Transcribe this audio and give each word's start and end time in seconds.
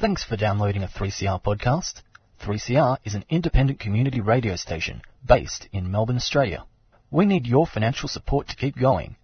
Thanks 0.00 0.22
for 0.22 0.36
downloading 0.36 0.84
a 0.84 0.86
3CR 0.86 1.42
podcast. 1.42 2.02
3CR 2.40 2.98
is 3.04 3.16
an 3.16 3.24
independent 3.28 3.80
community 3.80 4.20
radio 4.20 4.54
station 4.54 5.02
based 5.26 5.66
in 5.72 5.90
Melbourne, 5.90 6.14
Australia. 6.14 6.64
We 7.10 7.26
need 7.26 7.48
your 7.48 7.66
financial 7.66 8.08
support 8.08 8.46
to 8.46 8.54
keep 8.54 8.78
going. 8.78 9.16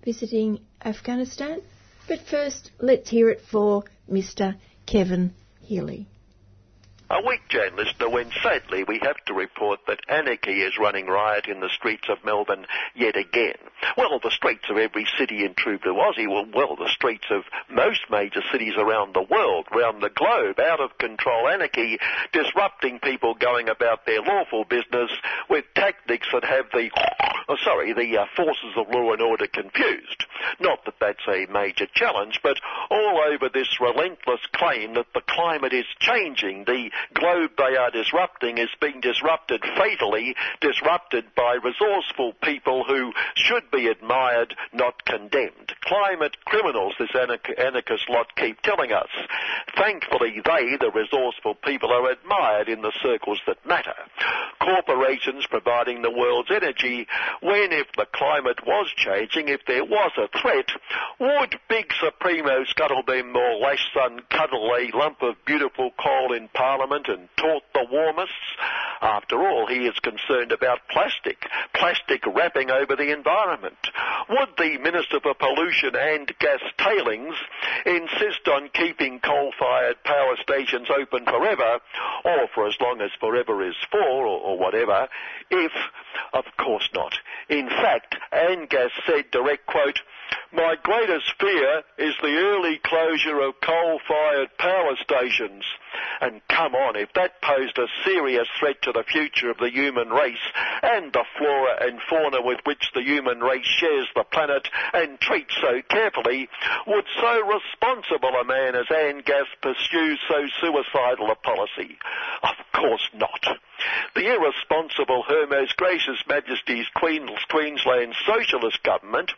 visiting 0.04 0.62
Afghanistan. 0.84 1.62
But 2.08 2.22
first, 2.22 2.72
let's 2.80 3.12
hear 3.12 3.30
it 3.30 3.42
for 3.42 3.84
Mr. 4.10 4.56
Kevin 4.88 5.36
Healy. 5.62 6.08
A 7.14 7.28
week, 7.28 7.42
Jane 7.50 7.76
listener, 7.76 8.08
when 8.08 8.32
sadly 8.42 8.86
we 8.86 8.98
have 9.04 9.18
to 9.26 9.34
report 9.34 9.82
that 9.86 10.00
anarchy 10.08 10.62
is 10.62 10.80
running 10.80 11.08
riot 11.08 11.46
in 11.50 11.60
the 11.60 11.68
streets 11.68 12.08
of 12.08 12.24
Melbourne 12.24 12.66
yet 12.96 13.18
again. 13.18 13.58
Well, 13.98 14.18
the 14.24 14.32
streets 14.32 14.64
of 14.70 14.78
every 14.78 15.06
city 15.18 15.44
in 15.44 15.54
true 15.54 15.78
blue 15.78 15.96
Aussie, 15.96 16.30
well, 16.30 16.46
well, 16.54 16.78
the 16.78 16.88
streets 16.88 17.26
of 17.30 17.44
most 17.70 18.00
major 18.10 18.40
cities 18.50 18.76
around 18.78 19.14
the 19.14 19.28
world, 19.30 19.68
around 19.74 20.00
the 20.00 20.10
globe, 20.10 20.58
out 20.62 20.80
of 20.80 20.98
control 21.00 21.50
anarchy, 21.50 22.00
disrupting 22.32 23.00
people 23.00 23.34
going 23.34 23.68
about 23.68 24.06
their 24.06 24.22
lawful 24.22 24.64
business 24.64 25.12
with 25.50 25.66
tactics 25.76 26.28
that 26.32 26.46
have 26.46 26.66
the, 26.72 26.90
oh, 27.50 27.58
sorry, 27.64 27.94
the 27.94 28.18
uh, 28.18 28.26
forces 28.36 28.74
of 28.76 28.90
law 28.90 29.14
and 29.14 29.22
order 29.22 29.48
confused. 29.48 30.26
Not 30.60 30.86
that 30.86 30.96
that's 31.00 31.28
a 31.28 31.52
major 31.52 31.88
challenge, 31.94 32.40
but 32.44 32.60
all 32.90 33.22
over 33.32 33.50
this 33.50 33.80
relentless 33.80 34.42
claim 34.54 34.94
that 34.96 35.08
the 35.14 35.22
climate 35.28 35.74
is 35.74 35.86
changing, 36.00 36.66
the 36.66 36.92
globe 37.14 37.52
they 37.58 37.78
are 37.78 37.92
disrupting 37.92 38.58
is 38.58 38.70
being 38.80 39.02
disrupted 39.02 39.62
fatally, 39.78 40.36
disrupted 40.60 41.26
by 41.36 41.58
resourceful 41.64 42.34
people 42.44 42.84
who 42.84 43.12
should 43.36 43.70
be 43.72 43.88
admired, 43.88 44.56
not 44.74 45.06
condemned. 45.06 45.74
Climate 45.82 46.38
criminals, 46.46 46.94
this 47.00 47.16
anarchist 47.16 48.10
lot 48.10 48.36
keep 48.36 48.62
telling 48.62 48.92
us. 48.92 49.10
Thankfully, 49.78 50.42
they, 50.44 50.78
the 50.80 50.92
resourceful 50.94 51.56
people, 51.56 51.92
are 51.92 52.12
admired 52.12 52.70
in 52.70 52.82
the 52.82 52.94
circles 53.02 53.40
that 53.48 53.66
matter. 53.66 53.96
Corporations 54.60 55.46
providing 55.50 56.02
the 56.02 56.12
world's 56.12 56.52
energy, 56.52 57.08
when 57.42 57.72
if 57.74 57.88
the 57.98 58.06
climate 58.14 58.66
was 58.66 58.88
changing, 58.96 59.50
if 59.50 59.62
there 59.66 59.84
was 59.84 60.12
a 60.18 60.30
threat, 60.40 60.70
would 61.20 61.60
big 61.68 61.92
Supremo 62.00 62.64
scuttle 62.66 63.04
them 63.06 63.36
or 63.36 63.56
lash 63.58 63.90
son 63.94 64.20
cuddle 64.30 64.72
a 64.76 64.96
lump 64.96 65.22
of 65.22 65.36
beautiful 65.46 65.92
coal 66.00 66.34
in 66.34 66.48
Parliament 66.50 67.08
and 67.08 67.28
taught 67.38 67.64
the 67.74 67.86
warmists. 67.92 68.30
After 69.02 69.42
all, 69.42 69.66
he 69.68 69.88
is 69.88 69.98
concerned 70.00 70.52
about 70.52 70.88
plastic, 70.90 71.38
plastic 71.74 72.24
wrapping 72.28 72.70
over 72.70 72.96
the 72.96 73.12
environment. 73.12 73.78
Would 74.30 74.50
the 74.58 74.78
Minister 74.78 75.20
for 75.20 75.34
Pollution 75.34 75.96
and 75.96 76.32
Gas 76.40 76.62
Tailings 76.78 77.36
insist 77.86 78.48
on 78.48 78.70
keeping 78.74 79.20
coal-fired 79.20 80.04
power 80.04 80.36
stations 80.42 80.88
open 80.90 81.26
forever, 81.26 81.80
or 82.24 82.48
for 82.54 82.68
as 82.68 82.76
long 82.80 83.02
as 83.02 83.10
forever 83.20 83.66
is 83.68 83.76
four, 83.92 84.28
or, 84.28 84.40
or 84.40 84.60
whatever, 84.60 85.08
if, 85.50 85.72
of 86.34 86.46
course 86.58 86.88
not. 86.94 87.14
In 87.50 87.68
fact, 87.70 88.16
Angus 88.32 88.92
said, 89.06 89.32
direct 89.32 89.66
quote, 89.66 90.00
my 90.54 90.76
greatest 90.82 91.34
fear 91.40 91.84
is 91.98 92.14
the 92.22 92.36
early 92.36 92.78
closure 92.84 93.40
of 93.40 93.60
coal-fired 93.62 94.58
power 94.58 94.96
stations. 95.02 95.64
And 96.20 96.42
come 96.50 96.76
on, 96.76 96.96
if 96.96 97.14
that 97.14 97.42
posed 97.42 97.78
a 97.78 97.88
serious 98.06 98.48
threat 98.60 98.82
to 98.84 98.92
the 98.92 99.04
future 99.04 99.50
of 99.50 99.58
the 99.58 99.70
human 99.70 100.10
race 100.10 100.46
and 100.84 101.12
the 101.12 101.26
flora 101.38 101.86
and 101.88 102.02
fauna 102.10 102.42
with 102.42 102.60
which 102.66 102.92
the 102.94 103.02
human 103.02 103.40
race 103.40 103.66
shares 103.66 104.08
the 104.16 104.24
planet 104.24 104.68
and 104.94 105.20
treats 105.20 105.56
so 105.62 105.82
carefully, 105.90 106.50
would 106.86 107.06
so 107.20 107.42
responsible 107.48 108.36
a 108.36 108.44
man 108.44 108.76
as 108.76 108.92
Angus 108.92 109.48
pursue 109.62 110.18
so 110.28 110.48
suicidal 110.60 111.32
a 111.32 111.36
policy? 111.36 111.98
Of 112.44 112.56
course 112.74 113.10
not. 113.14 113.58
The 114.14 114.28
irresponsible 114.28 115.24
Her 115.24 115.48
Most 115.48 115.78
Gracious 115.78 116.22
Majesty's 116.28 116.86
Queensland 116.96 118.14
Socialist 118.26 118.84
Government, 118.84 119.32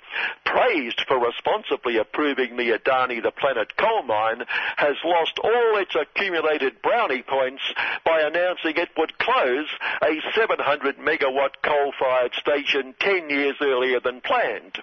praised 0.46 1.02
for 1.08 1.20
responsibly 1.20 1.98
approving 1.98 2.58
the 2.58 2.72
Adani 2.78 3.22
the 3.22 3.32
Planet 3.32 3.76
coal 3.78 4.04
mine, 4.04 4.44
has 4.78 4.96
lost 5.04 5.40
all 5.44 5.78
its 5.78 5.96
accumulated 5.96 6.82
brownie 6.82 7.22
points 7.22 7.62
by 8.04 8.22
announcing 8.22 8.74
it 8.76 8.90
would 8.98 9.18
close 9.20 9.68
a 10.02 10.22
700 10.36 10.98
megawatt 10.98 11.62
coal-fired 11.64 12.34
station 12.34 12.96
10 13.00 13.30
years 13.30 13.56
earlier 13.62 14.00
than 14.00 14.22
planned, 14.22 14.74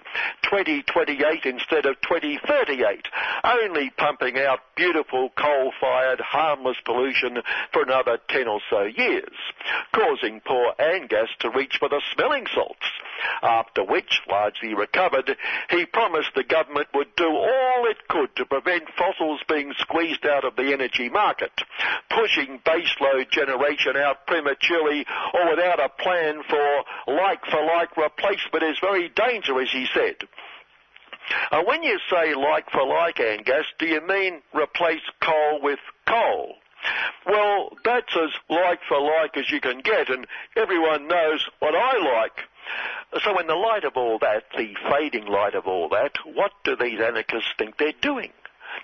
2028 0.43 1.45
instead 1.45 1.85
of 1.85 1.99
2038, 2.01 3.07
only 3.43 3.89
pumping 3.97 4.37
out 4.37 4.59
beautiful 4.75 5.29
coal-fired 5.37 6.21
harmless 6.21 6.77
pollution 6.85 7.41
for 7.73 7.83
another 7.83 8.17
10 8.29 8.47
or 8.47 8.61
so 8.69 8.83
years 8.83 9.33
causing 9.93 10.41
poor 10.41 10.73
Angus 10.79 11.29
to 11.39 11.49
reach 11.49 11.77
for 11.77 11.89
the 11.89 12.01
smelling 12.13 12.45
salts. 12.53 12.85
After 13.43 13.83
which, 13.83 14.21
largely 14.27 14.73
recovered, 14.73 15.37
he 15.69 15.85
promised 15.85 16.31
the 16.35 16.43
government 16.43 16.87
would 16.93 17.15
do 17.15 17.27
all 17.27 17.85
it 17.85 18.07
could 18.07 18.35
to 18.35 18.45
prevent 18.45 18.89
fossils 18.97 19.41
being 19.47 19.73
squeezed 19.77 20.25
out 20.25 20.43
of 20.43 20.55
the 20.55 20.73
energy 20.73 21.09
market. 21.09 21.51
Pushing 22.09 22.59
baseload 22.65 23.29
generation 23.29 23.95
out 23.97 24.25
prematurely 24.27 25.05
or 25.33 25.49
without 25.49 25.79
a 25.79 25.89
plan 25.89 26.41
for 26.49 26.83
like-for-like 27.13 27.95
replacement 27.97 28.63
is 28.63 28.79
very 28.79 29.09
dangerous, 29.09 29.71
he 29.71 29.87
said. 29.93 30.15
Uh, 31.51 31.63
when 31.63 31.83
you 31.83 31.99
say 32.09 32.33
like 32.33 32.69
for 32.71 32.85
like, 32.85 33.19
Angus, 33.19 33.67
do 33.77 33.85
you 33.85 34.01
mean 34.01 34.41
replace 34.53 35.01
coal 35.21 35.61
with 35.61 35.79
coal? 36.07 36.55
Well, 37.25 37.77
that's 37.83 38.15
as 38.15 38.31
like 38.49 38.79
for 38.87 38.99
like 38.99 39.37
as 39.37 39.49
you 39.51 39.61
can 39.61 39.79
get, 39.79 40.09
and 40.09 40.25
everyone 40.55 41.07
knows 41.07 41.47
what 41.59 41.75
I 41.75 41.97
like. 41.97 42.41
So 43.23 43.37
in 43.39 43.47
the 43.47 43.55
light 43.55 43.83
of 43.83 43.97
all 43.97 44.19
that, 44.19 44.43
the 44.55 44.73
fading 44.89 45.25
light 45.25 45.55
of 45.55 45.67
all 45.67 45.89
that, 45.89 46.13
what 46.25 46.51
do 46.63 46.75
these 46.75 46.99
anarchists 46.99 47.53
think 47.57 47.77
they're 47.77 47.93
doing? 48.01 48.31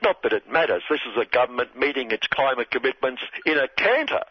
Not 0.04 0.22
that 0.24 0.34
it 0.34 0.52
matters. 0.52 0.84
This 0.90 1.00
is 1.02 1.18
a 1.18 1.26
government 1.26 1.78
meeting 1.80 2.12
its 2.12 2.28
climate 2.28 2.70
commitments 2.70 3.22
in 3.46 3.58
a 3.58 3.68
canter. 3.70 4.24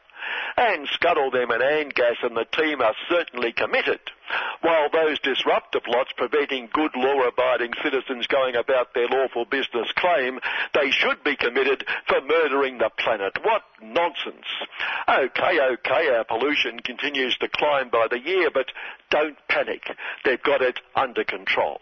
And 0.57 0.89
scuttle 0.89 1.31
them 1.31 1.51
and 1.51 1.63
Angus 1.63 2.19
and 2.23 2.37
the 2.37 2.47
team 2.47 2.81
are 2.81 2.95
certainly 3.09 3.53
committed, 3.53 4.01
while 4.63 4.89
those 4.91 5.19
disruptive 5.21 5.83
lots 5.87 6.13
preventing 6.17 6.69
good 6.73 6.93
law-abiding 6.97 7.73
citizens 7.83 8.27
going 8.27 8.57
about 8.57 8.95
their 8.95 9.09
lawful 9.09 9.45
business 9.45 9.93
claim 9.97 10.41
they 10.73 10.91
should 10.91 11.23
be 11.25 11.37
committed 11.37 11.85
for 12.09 12.21
murdering 12.23 12.79
the 12.79 12.91
planet. 12.99 13.37
What 13.43 13.63
nonsense. 13.83 14.47
Okay, 15.09 15.61
okay, 15.61 16.09
our 16.09 16.25
pollution 16.25 16.81
continues 16.81 17.37
to 17.39 17.49
climb 17.49 17.91
by 17.91 18.07
the 18.11 18.21
year, 18.21 18.51
but 18.53 18.73
don't 19.11 19.37
panic. 19.49 19.83
They've 20.25 20.43
got 20.43 20.63
it 20.63 20.81
under 20.95 21.25
control. 21.25 21.81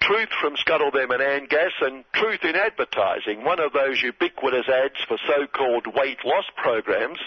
Truth 0.00 0.30
from 0.40 0.56
Scuttle 0.56 0.90
Them 0.90 1.10
and 1.10 1.22
Angus 1.22 1.74
and 1.80 2.04
Truth 2.12 2.44
in 2.44 2.56
Advertising, 2.56 3.44
one 3.44 3.60
of 3.60 3.72
those 3.72 4.02
ubiquitous 4.02 4.68
ads 4.68 5.00
for 5.06 5.18
so-called 5.26 5.86
weight 5.94 6.24
loss 6.24 6.46
programs 6.56 7.18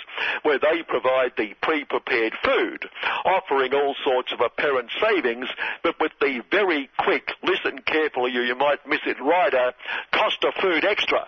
where 0.41 0.59
they 0.59 0.83
provide 0.83 1.33
the 1.37 1.53
pre-prepared 1.61 2.33
food, 2.43 2.89
offering 3.25 3.73
all 3.73 3.95
sorts 4.03 4.33
of 4.33 4.41
apparent 4.41 4.89
savings, 4.99 5.47
but 5.83 5.99
with 5.99 6.11
the 6.19 6.43
very 6.51 6.89
quick, 6.97 7.31
listen 7.43 7.79
carefully 7.85 8.31
you 8.31 8.55
might 8.55 8.85
miss 8.87 9.01
it 9.05 9.21
rider, 9.21 9.73
cost 10.11 10.43
of 10.43 10.53
food 10.55 10.83
extra 10.83 11.27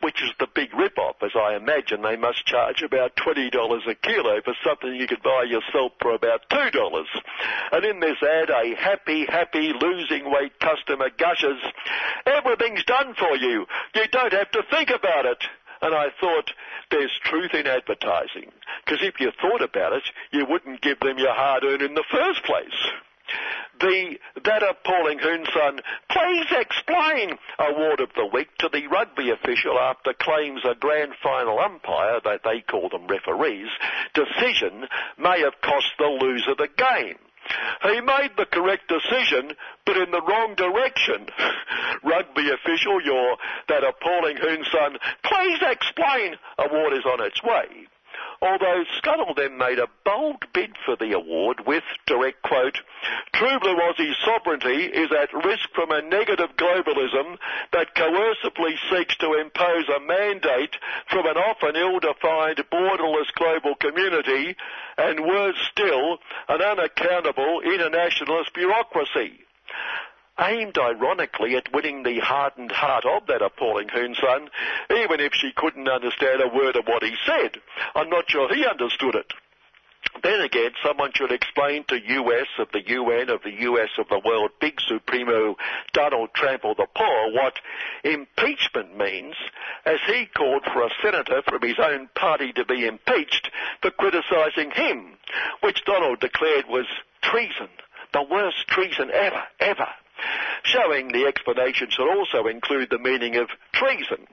which 0.00 0.22
is 0.22 0.30
the 0.38 0.48
big 0.54 0.74
rip-off, 0.74 1.16
as 1.22 1.32
I 1.34 1.56
imagine 1.56 2.02
they 2.02 2.16
must 2.16 2.46
charge 2.46 2.82
about 2.82 3.16
$20 3.16 3.50
a 3.88 3.94
kilo 3.94 4.40
for 4.42 4.54
something 4.64 4.94
you 4.94 5.06
could 5.06 5.22
buy 5.22 5.44
yourself 5.44 5.92
for 6.00 6.14
about 6.14 6.48
$2. 6.50 7.04
And 7.72 7.84
in 7.84 8.00
this 8.00 8.22
ad, 8.22 8.50
a 8.50 8.74
happy, 8.74 9.26
happy, 9.26 9.72
losing 9.72 10.30
weight 10.30 10.58
customer 10.60 11.10
gushes, 11.10 11.60
everything's 12.26 12.84
done 12.84 13.14
for 13.14 13.36
you. 13.36 13.66
You 13.94 14.06
don't 14.10 14.32
have 14.32 14.50
to 14.52 14.62
think 14.70 14.90
about 14.90 15.26
it. 15.26 15.42
And 15.82 15.94
I 15.94 16.06
thought, 16.20 16.52
there's 16.90 17.12
truth 17.24 17.52
in 17.52 17.66
advertising. 17.66 18.50
Because 18.84 19.02
if 19.02 19.20
you 19.20 19.30
thought 19.40 19.62
about 19.62 19.92
it, 19.92 20.04
you 20.32 20.46
wouldn't 20.48 20.80
give 20.80 21.00
them 21.00 21.18
your 21.18 21.34
hard 21.34 21.64
earned 21.64 21.82
in 21.82 21.94
the 21.94 22.04
first 22.10 22.44
place. 22.44 22.86
The 23.80 24.18
That 24.44 24.62
Appalling 24.62 25.18
Hoonsun 25.18 25.80
Please 26.08 26.46
Explain 26.50 27.38
Award 27.58 28.00
of 28.00 28.10
the 28.14 28.26
Week 28.26 28.48
to 28.58 28.68
the 28.68 28.86
rugby 28.86 29.30
official 29.30 29.78
after 29.78 30.14
claims 30.14 30.62
a 30.64 30.74
grand 30.74 31.12
final 31.22 31.58
umpire, 31.58 32.20
that 32.24 32.42
they 32.42 32.62
call 32.62 32.88
them 32.88 33.06
referees, 33.06 33.68
decision 34.14 34.88
may 35.18 35.40
have 35.40 35.60
cost 35.60 35.92
the 35.98 36.06
loser 36.06 36.54
the 36.54 36.68
game. 36.68 37.18
He 37.82 38.00
made 38.00 38.30
the 38.36 38.46
correct 38.46 38.88
decision, 38.88 39.54
but 39.84 39.96
in 39.96 40.10
the 40.10 40.22
wrong 40.22 40.54
direction. 40.56 41.26
Rugby 42.02 42.50
official, 42.50 43.00
your 43.02 43.36
that 43.68 43.84
appalling 43.84 44.36
Hoonsun, 44.38 44.96
please 45.22 45.58
explain 45.62 46.36
award 46.58 46.94
is 46.94 47.04
on 47.04 47.24
its 47.24 47.42
way 47.42 47.86
although 48.42 48.84
Scuttle 48.98 49.34
then 49.34 49.58
made 49.58 49.78
a 49.78 49.88
bold 50.04 50.44
bid 50.52 50.76
for 50.84 50.96
the 50.96 51.12
award 51.12 51.66
with, 51.66 51.84
direct 52.06 52.42
quote, 52.42 52.78
True 53.34 53.58
Blue 53.60 53.76
Aussie 53.76 54.14
sovereignty 54.24 54.84
is 54.84 55.10
at 55.12 55.32
risk 55.44 55.68
from 55.74 55.90
a 55.90 56.02
negative 56.02 56.50
globalism 56.56 57.38
that 57.72 57.94
coercively 57.94 58.76
seeks 58.90 59.16
to 59.18 59.34
impose 59.34 59.88
a 59.88 60.00
mandate 60.00 60.76
from 61.10 61.26
an 61.26 61.36
often 61.36 61.76
ill-defined 61.76 62.62
borderless 62.70 63.30
global 63.34 63.74
community 63.74 64.56
and 64.98 65.20
worse 65.20 65.56
still, 65.70 66.18
an 66.48 66.62
unaccountable 66.62 67.60
internationalist 67.60 68.52
bureaucracy 68.54 69.40
aimed 70.38 70.78
ironically 70.78 71.56
at 71.56 71.72
winning 71.72 72.02
the 72.02 72.18
hardened 72.20 72.72
heart 72.72 73.04
of 73.04 73.26
that 73.26 73.42
appalling 73.42 73.88
Hoonsun, 73.88 74.48
even 74.90 75.20
if 75.20 75.32
she 75.34 75.52
couldn't 75.52 75.88
understand 75.88 76.42
a 76.42 76.54
word 76.54 76.76
of 76.76 76.86
what 76.86 77.02
he 77.02 77.14
said. 77.24 77.60
I'm 77.94 78.10
not 78.10 78.30
sure 78.30 78.52
he 78.54 78.66
understood 78.66 79.14
it. 79.14 79.32
Then 80.22 80.40
again, 80.40 80.70
someone 80.82 81.12
should 81.14 81.32
explain 81.32 81.84
to 81.88 82.00
US 82.00 82.46
of 82.58 82.68
the 82.72 82.86
UN 82.86 83.28
of 83.28 83.42
the 83.42 83.52
US 83.62 83.90
of 83.98 84.08
the 84.08 84.20
world, 84.24 84.50
big 84.60 84.80
supremo 84.80 85.56
Donald 85.92 86.30
Trample 86.34 86.74
the 86.74 86.86
Poor, 86.94 87.32
what 87.32 87.54
impeachment 88.02 88.96
means, 88.96 89.34
as 89.84 90.00
he 90.06 90.26
called 90.26 90.64
for 90.64 90.82
a 90.82 90.90
senator 91.02 91.42
from 91.42 91.62
his 91.62 91.78
own 91.78 92.08
party 92.14 92.52
to 92.52 92.64
be 92.64 92.86
impeached 92.86 93.50
for 93.82 93.90
criticising 93.90 94.70
him, 94.70 95.16
which 95.60 95.84
Donald 95.84 96.20
declared 96.20 96.66
was 96.66 96.86
treason, 97.20 97.68
the 98.12 98.22
worst 98.22 98.66
treason 98.68 99.10
ever, 99.10 99.42
ever 99.60 99.88
showing 100.64 101.08
the 101.08 101.26
explanation 101.26 101.88
should 101.90 102.08
also 102.08 102.46
include 102.46 102.90
the 102.90 102.98
meaning 102.98 103.36
of 103.36 103.48
treason. 103.72 104.26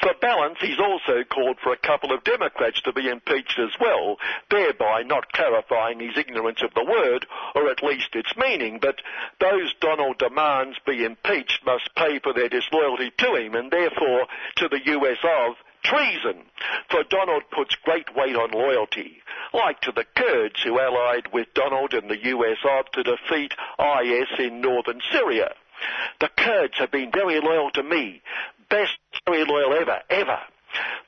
For 0.00 0.12
balance, 0.20 0.58
he's 0.60 0.80
also 0.80 1.22
called 1.24 1.58
for 1.62 1.72
a 1.72 1.76
couple 1.76 2.12
of 2.12 2.24
Democrats 2.24 2.80
to 2.82 2.92
be 2.92 3.08
impeached 3.08 3.58
as 3.58 3.70
well, 3.80 4.18
thereby 4.50 5.02
not 5.02 5.32
clarifying 5.32 6.00
his 6.00 6.18
ignorance 6.18 6.62
of 6.62 6.74
the 6.74 6.84
word, 6.84 7.26
or 7.54 7.70
at 7.70 7.82
least 7.82 8.14
its 8.14 8.36
meaning. 8.36 8.78
But 8.80 9.00
those 9.40 9.72
Donald 9.80 10.18
demands 10.18 10.78
be 10.84 11.04
impeached 11.04 11.64
must 11.64 11.94
pay 11.94 12.18
for 12.18 12.32
their 12.32 12.48
disloyalty 12.48 13.12
to 13.18 13.34
him, 13.36 13.54
and 13.54 13.70
therefore 13.70 14.26
to 14.56 14.68
the 14.68 14.84
US 14.84 15.18
of 15.22 15.56
treason, 15.82 16.44
for 16.90 17.04
Donald 17.04 17.42
puts 17.50 17.74
great 17.84 18.14
weight 18.14 18.36
on 18.36 18.50
loyalty, 18.50 19.22
like 19.52 19.80
to 19.82 19.92
the 19.92 20.06
Kurds 20.16 20.62
who 20.62 20.78
allied 20.78 21.32
with 21.32 21.54
Donald 21.54 21.94
and 21.94 22.10
the 22.10 22.24
US 22.24 22.58
to 22.92 23.02
defeat 23.02 23.52
IS 23.78 24.28
in 24.38 24.60
northern 24.60 25.00
Syria. 25.10 25.54
The 26.20 26.30
Kurds 26.36 26.78
have 26.78 26.90
been 26.90 27.10
very 27.12 27.40
loyal 27.40 27.70
to 27.72 27.82
me, 27.82 28.22
best 28.68 28.96
very 29.26 29.44
loyal 29.44 29.74
ever, 29.74 30.00
ever. 30.10 30.38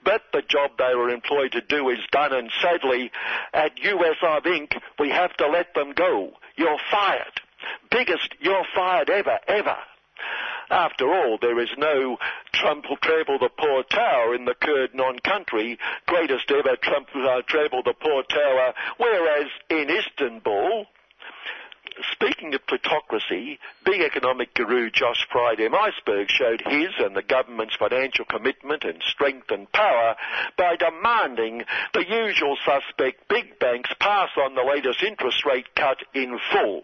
But 0.05 0.23
the 0.33 0.43
job 0.43 0.73
they 0.77 0.95
were 0.95 1.09
employed 1.09 1.53
to 1.53 1.63
do 1.63 1.89
is 1.89 1.99
done, 2.13 2.33
and 2.35 2.51
sadly, 2.61 3.11
at 3.55 3.77
USR 3.77 4.43
Inc., 4.43 4.79
we 4.99 5.09
have 5.11 5.35
to 5.39 5.49
let 5.49 5.73
them 5.75 5.93
go. 5.93 6.33
You're 6.57 6.79
fired. 6.91 7.41
Biggest 7.91 8.35
you're 8.41 8.67
fired 8.75 9.09
ever, 9.09 9.39
ever. 9.49 9.77
After 10.71 11.13
all, 11.13 11.39
there 11.41 11.61
is 11.61 11.71
no 11.77 12.19
trample, 12.53 12.97
trample 12.97 13.39
the 13.39 13.51
poor 13.51 13.83
tower 13.83 14.35
in 14.35 14.45
the 14.45 14.55
Kurd 14.55 14.95
non-country, 14.95 15.79
greatest 16.07 16.51
ever 16.51 16.77
trample, 16.77 17.29
uh, 17.29 17.43
trample 17.47 17.83
the 17.83 17.95
poor 17.95 18.23
tower, 18.23 18.75
whereas 18.97 19.49
in 19.69 19.91
Istanbul, 19.91 20.87
speaking 22.13 22.55
of 22.55 22.67
plutocracy, 22.67 23.59
big 23.85 24.01
economic 24.01 24.55
guru 24.55 24.91
Josh 24.91 25.27
Friday 25.31 25.69
Iceberg 25.69 26.29
showed 26.31 26.63
his 26.63 26.91
and 26.99 27.15
the 27.15 27.23
government's 27.23 27.77
financial 27.77 28.25
commitment 28.25 28.85
and 28.85 29.03
strength 29.03 29.51
and 29.51 29.71
power 29.71 30.17
by 30.57 30.77
demanding 30.77 31.65
the 31.93 32.05
usual 32.09 32.57
suspect 32.65 33.29
big 33.29 33.59
banks 33.59 33.91
pass 34.01 34.31
on 34.37 34.55
the 34.55 34.63
latest 34.63 35.03
interest 35.03 35.45
rate 35.45 35.75
cut 35.75 35.99
in 36.15 36.39
full. 36.51 36.83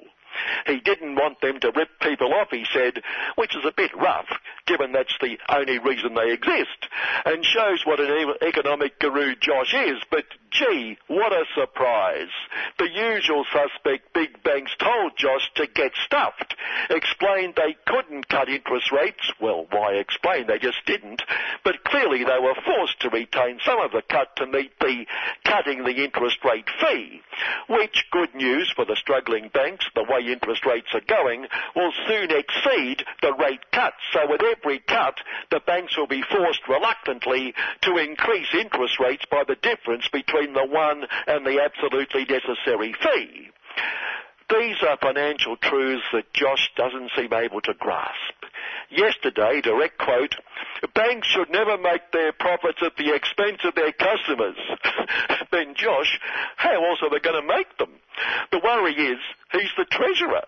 He 0.66 0.80
didn't 0.80 1.16
want 1.16 1.40
them 1.40 1.60
to 1.60 1.72
rip 1.74 1.88
people 2.00 2.32
off, 2.34 2.48
he 2.50 2.64
said, 2.72 3.02
which 3.36 3.56
is 3.56 3.64
a 3.64 3.72
bit 3.72 3.94
rough, 3.96 4.28
given 4.66 4.92
that's 4.92 5.16
the 5.20 5.38
only 5.48 5.78
reason 5.78 6.14
they 6.14 6.32
exist, 6.32 6.88
and 7.24 7.44
shows 7.44 7.84
what 7.84 8.00
an 8.00 8.34
economic 8.42 8.98
guru 8.98 9.34
Josh 9.36 9.74
is, 9.74 9.98
but 10.10 10.24
gee, 10.50 10.98
what 11.06 11.32
a 11.32 11.44
surprise. 11.54 12.30
The 12.78 12.88
usual 12.88 13.44
suspect 13.52 14.12
big 14.12 14.42
banks 14.42 14.72
told 14.78 15.16
Josh 15.16 15.50
to 15.56 15.66
get 15.66 15.92
stuffed, 16.04 16.54
explained 16.88 17.54
they 17.56 17.76
couldn't 17.86 18.28
cut 18.28 18.48
interest 18.48 18.90
rates, 18.92 19.32
well, 19.40 19.66
why 19.70 19.94
explain, 19.94 20.46
they 20.46 20.58
just 20.58 20.84
didn't, 20.86 21.22
but 21.64 21.84
clearly 21.84 22.24
they 22.24 22.38
were 22.40 22.56
forced 22.64 23.00
to 23.00 23.10
retain 23.10 23.58
some 23.64 23.80
of 23.80 23.92
the 23.92 24.02
cut 24.02 24.34
to 24.36 24.46
meet 24.46 24.72
the 24.80 25.06
cutting 25.44 25.84
the 25.84 26.04
interest 26.04 26.38
rate 26.44 26.68
fee, 26.80 27.20
which, 27.68 28.04
good 28.10 28.34
news 28.34 28.72
for 28.74 28.84
the 28.84 28.96
struggling 28.96 29.50
banks, 29.52 29.86
the 29.94 30.04
way 30.04 30.19
interest 30.20 30.64
rates 30.66 30.88
are 30.94 31.00
going, 31.06 31.46
will 31.74 31.92
soon 32.06 32.30
exceed 32.30 33.04
the 33.22 33.34
rate 33.34 33.70
cut. 33.72 33.94
So 34.12 34.28
with 34.28 34.42
every 34.42 34.80
cut, 34.80 35.14
the 35.50 35.60
banks 35.60 35.96
will 35.96 36.06
be 36.06 36.22
forced 36.22 36.66
reluctantly 36.68 37.54
to 37.82 37.96
increase 37.96 38.48
interest 38.54 38.98
rates 39.00 39.24
by 39.30 39.44
the 39.46 39.56
difference 39.56 40.08
between 40.12 40.52
the 40.52 40.66
one 40.66 41.04
and 41.26 41.44
the 41.46 41.60
absolutely 41.62 42.24
necessary 42.24 42.94
fee. 43.02 43.50
These 44.50 44.82
are 44.82 44.98
financial 45.00 45.56
truths 45.56 46.02
that 46.12 46.32
Josh 46.34 46.72
doesn't 46.76 47.12
seem 47.16 47.32
able 47.32 47.60
to 47.60 47.74
grasp. 47.74 48.34
Yesterday, 48.90 49.60
direct 49.60 49.98
quote, 49.98 50.34
banks 50.94 51.28
should 51.28 51.50
never 51.50 51.78
make 51.78 52.10
their 52.12 52.32
profits 52.32 52.82
at 52.82 52.96
the 52.96 53.14
expense 53.14 53.60
of 53.64 53.76
their 53.76 53.92
customers. 53.92 54.56
then 55.52 55.74
Josh, 55.76 56.18
how 56.56 56.84
else 56.84 56.98
are 57.02 57.10
they 57.10 57.20
going 57.20 57.40
to 57.40 57.46
make 57.46 57.78
them? 57.78 57.90
The 58.50 58.58
worry 58.58 58.94
is, 58.94 59.20
he's 59.52 59.70
the 59.76 59.84
treasurer. 59.84 60.44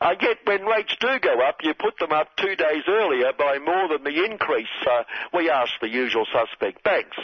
Uh, 0.00 0.14
yet 0.20 0.38
when 0.44 0.64
rates 0.64 0.94
do 0.98 1.18
go 1.20 1.40
up, 1.46 1.56
you 1.62 1.74
put 1.74 1.98
them 1.98 2.12
up 2.12 2.28
two 2.36 2.56
days 2.56 2.84
earlier 2.88 3.32
by 3.38 3.58
more 3.58 3.88
than 3.88 4.02
the 4.04 4.24
increase. 4.24 4.66
Uh, 4.86 5.02
we 5.34 5.50
ask 5.50 5.72
the 5.80 5.88
usual 5.88 6.26
suspect 6.32 6.82
banks. 6.84 7.18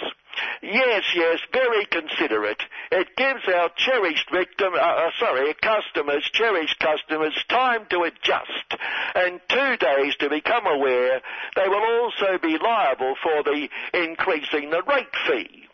Yes, 0.63 1.05
yes, 1.15 1.39
very 1.53 1.87
considerate. 1.87 2.61
It 2.91 3.17
gives 3.17 3.47
our 3.47 3.71
cherished 3.77 4.29
victim, 4.31 4.75
uh, 4.75 4.79
uh, 4.79 5.11
sorry, 5.19 5.55
customers, 5.63 6.29
cherished 6.33 6.79
customers, 6.81 7.33
time 7.49 7.87
to 7.91 8.03
adjust 8.03 8.75
and 9.15 9.41
two 9.49 9.77
days 9.77 10.17
to 10.17 10.29
become 10.29 10.67
aware 10.67 11.21
they 11.57 11.69
will 11.69 12.03
also 12.03 12.39
be 12.43 12.59
liable 12.59 13.15
for 13.23 13.43
the 13.43 13.69
increasing 13.93 14.71
the 14.71 14.83
rate 14.83 15.07
fee. 15.27 15.65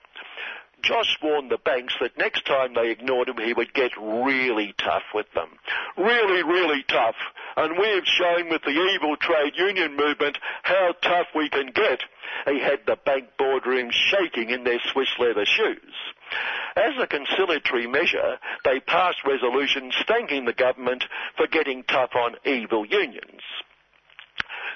Josh 0.82 1.18
warned 1.22 1.50
the 1.50 1.58
banks 1.58 1.94
that 2.00 2.16
next 2.18 2.46
time 2.46 2.74
they 2.74 2.90
ignored 2.90 3.28
him, 3.28 3.38
he 3.38 3.52
would 3.52 3.72
get 3.74 3.92
really 4.00 4.74
tough 4.78 5.02
with 5.14 5.30
them. 5.34 5.48
Really, 5.96 6.42
really 6.42 6.82
tough. 6.88 7.16
And 7.56 7.78
we've 7.78 8.06
shown 8.06 8.48
with 8.48 8.62
the 8.62 8.70
evil 8.70 9.16
trade 9.16 9.54
union 9.56 9.96
movement 9.96 10.38
how 10.62 10.94
tough 11.02 11.28
we 11.34 11.48
can 11.48 11.70
get. 11.72 12.00
He 12.46 12.60
had 12.60 12.80
the 12.86 12.96
bank 12.96 13.30
boardrooms 13.38 13.92
shaking 13.92 14.50
in 14.50 14.64
their 14.64 14.80
Swiss 14.92 15.08
leather 15.18 15.44
shoes. 15.44 15.94
As 16.76 16.92
a 17.00 17.06
conciliatory 17.06 17.86
measure, 17.86 18.38
they 18.64 18.80
passed 18.80 19.24
resolutions 19.24 19.94
thanking 20.06 20.44
the 20.44 20.52
government 20.52 21.04
for 21.36 21.46
getting 21.46 21.82
tough 21.82 22.14
on 22.14 22.36
evil 22.44 22.86
unions. 22.86 23.42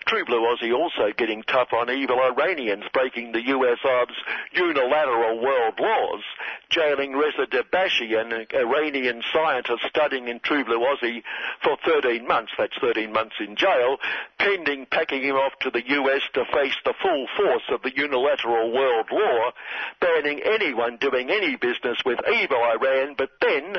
True 0.07 0.25
Blue 0.27 0.41
Aussie 0.41 0.77
also 0.77 1.13
getting 1.17 1.43
tough 1.45 1.73
on 1.73 1.91
evil 1.91 2.21
Iranians 2.21 2.85
breaking 2.93 3.33
the 3.33 3.41
US 3.49 3.79
Arab's 3.85 4.15
unilateral 4.53 5.41
world 5.41 5.81
laws, 5.81 6.23
jailing 6.69 7.13
Reza 7.13 7.47
Dehbashi, 7.47 8.13
an 8.21 8.47
Iranian 8.55 9.23
scientist 9.33 9.83
studying 9.89 10.29
in 10.29 10.41
True 10.41 10.65
Blue 10.65 10.81
Aussie 10.81 11.23
for 11.63 11.79
13 11.87 12.27
months. 12.27 12.53
That's 12.59 12.77
13 12.81 13.13
months 13.13 13.37
in 13.41 13.57
jail, 13.57 13.97
pending 14.39 14.87
packing 14.91 15.23
him 15.23 15.37
off 15.37 15.53
to 15.61 15.71
the 15.71 15.83
US 15.87 16.23
to 16.35 16.45
face 16.53 16.77
the 16.85 16.95
full 17.01 17.27
force 17.37 17.65
of 17.71 17.81
the 17.83 17.97
unilateral 17.97 18.73
world 18.73 19.07
law, 19.11 19.53
banning 20.01 20.41
anyone 20.45 20.99
doing 21.01 21.31
any 21.31 21.57
business 21.57 21.99
with 22.05 22.19
evil 22.29 22.63
Iran. 22.63 23.15
But 23.17 23.31
then, 23.41 23.77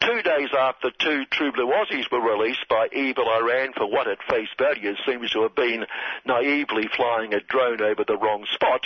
two 0.00 0.22
days 0.22 0.48
after 0.56 0.90
two 0.98 1.24
True 1.30 1.52
Blue 1.52 1.68
Aussies 1.68 2.10
were 2.10 2.20
released 2.20 2.66
by 2.68 2.88
evil 2.92 3.28
Iran 3.28 3.74
for 3.76 3.86
what 3.86 4.08
at 4.08 4.18
face 4.30 4.48
value 4.58 4.94
seems 5.06 5.30
to 5.32 5.42
have 5.42 5.54
been 5.54 5.65
naively 6.24 6.88
flying 6.96 7.34
a 7.34 7.40
drone 7.40 7.80
over 7.80 8.04
the 8.04 8.16
wrong 8.16 8.46
spot, 8.52 8.82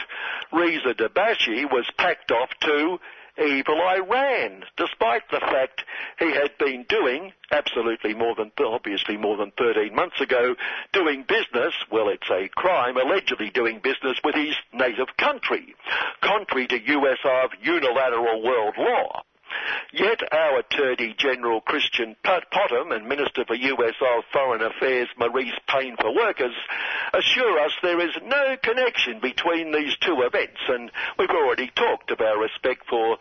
Reza 0.53 0.95
Dehbashi 0.95 1.71
was 1.71 1.91
packed 1.97 2.31
off 2.31 2.51
to 2.61 2.99
evil 3.39 3.81
Iran, 3.81 4.65
despite 4.77 5.23
the 5.31 5.41
fact 5.41 5.85
he 6.19 6.31
had 6.33 6.57
been 6.59 6.85
doing, 6.89 7.33
absolutely 7.51 8.15
more 8.15 8.35
than, 8.35 8.53
obviously 8.59 9.17
more 9.17 9.37
than 9.37 9.53
13 9.57 9.95
months 9.95 10.21
ago, 10.21 10.55
doing 10.93 11.25
business, 11.27 11.75
well 11.91 12.09
it's 12.09 12.31
a 12.31 12.49
crime, 12.49 12.97
allegedly 12.97 13.51
doing 13.51 13.81
business 13.83 14.19
with 14.25 14.35
his 14.35 14.57
native 14.73 15.17
country, 15.17 15.75
contrary 16.21 16.67
to 16.67 16.79
USARV 16.79 17.51
unilateral 17.63 18.43
world 18.43 18.75
law. 18.77 19.23
Yet 19.93 20.21
our 20.33 20.59
Attorney 20.59 21.15
General 21.19 21.61
Christian 21.61 22.17
Potham 22.25 22.93
and 22.93 23.09
Minister 23.09 23.45
for 23.45 23.55
US 23.55 23.95
Foreign 24.33 24.63
Affairs 24.63 25.09
Maurice 25.19 25.59
Payne 25.69 25.97
for 25.97 26.15
Workers 26.15 26.55
assure 27.13 27.59
us 27.61 27.73
there 27.83 28.01
is 28.01 28.15
no 28.25 28.57
connection 28.63 29.21
between 29.21 29.73
these 29.73 29.97
two 29.97 30.23
events 30.23 30.61
and 30.69 30.91
we've 31.19 31.31
already 31.31 31.71
talked 31.75 32.11
of 32.11 32.21
our 32.21 32.39
respect 32.39 32.87
for 32.89 33.19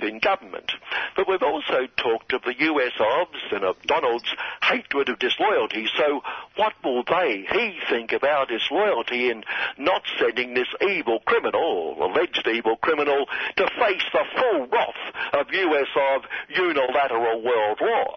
in 0.00 0.18
government. 0.18 0.72
But 1.16 1.28
we've 1.28 1.42
also 1.42 1.86
talked 1.96 2.32
of 2.32 2.42
the 2.42 2.54
US 2.58 2.92
ofs 2.98 3.52
and 3.52 3.64
of 3.64 3.80
Donald's 3.82 4.32
hatred 4.62 5.08
of 5.08 5.18
disloyalty. 5.18 5.88
So 5.96 6.22
what 6.56 6.74
will 6.84 7.02
they, 7.04 7.46
he 7.50 7.78
think 7.88 8.12
our 8.22 8.46
disloyalty 8.46 9.30
in 9.30 9.44
not 9.76 10.02
sending 10.18 10.54
this 10.54 10.68
evil 10.80 11.20
criminal, 11.20 11.96
alleged 12.00 12.46
evil 12.46 12.76
criminal, 12.76 13.26
to 13.56 13.68
face 13.78 14.04
the 14.12 14.24
full 14.36 14.66
wrath 14.66 15.14
of 15.32 15.52
US 15.52 15.88
of 15.96 16.22
unilateral 16.48 17.42
world 17.42 17.78
law? 17.80 18.16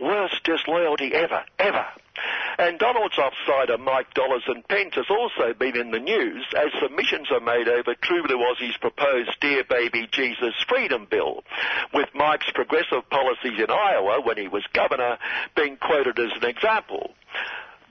Worst 0.00 0.44
disloyalty 0.44 1.14
ever, 1.14 1.44
ever. 1.58 1.86
And 2.58 2.78
Donald's 2.78 3.16
offsider 3.16 3.80
Mike 3.80 4.12
Dollars 4.14 4.42
and 4.46 4.66
Pence 4.68 4.94
has 4.94 5.06
also 5.10 5.54
been 5.54 5.76
in 5.76 5.90
the 5.90 5.98
news 5.98 6.44
as 6.56 6.70
submissions 6.80 7.28
are 7.30 7.40
made 7.40 7.68
over 7.68 7.94
True 7.94 8.22
Blue 8.22 8.36
Aussie's 8.36 8.76
proposed 8.76 9.30
Dear 9.40 9.64
Baby 9.64 10.08
Jesus 10.12 10.54
Freedom 10.68 11.06
Bill, 11.10 11.42
with 11.94 12.08
Mike's 12.14 12.50
progressive 12.54 13.08
policies 13.10 13.58
in 13.58 13.70
Iowa 13.70 14.20
when 14.22 14.36
he 14.36 14.48
was 14.48 14.64
governor 14.74 15.18
being 15.56 15.76
quoted 15.76 16.18
as 16.18 16.32
an 16.40 16.48
example. 16.48 17.14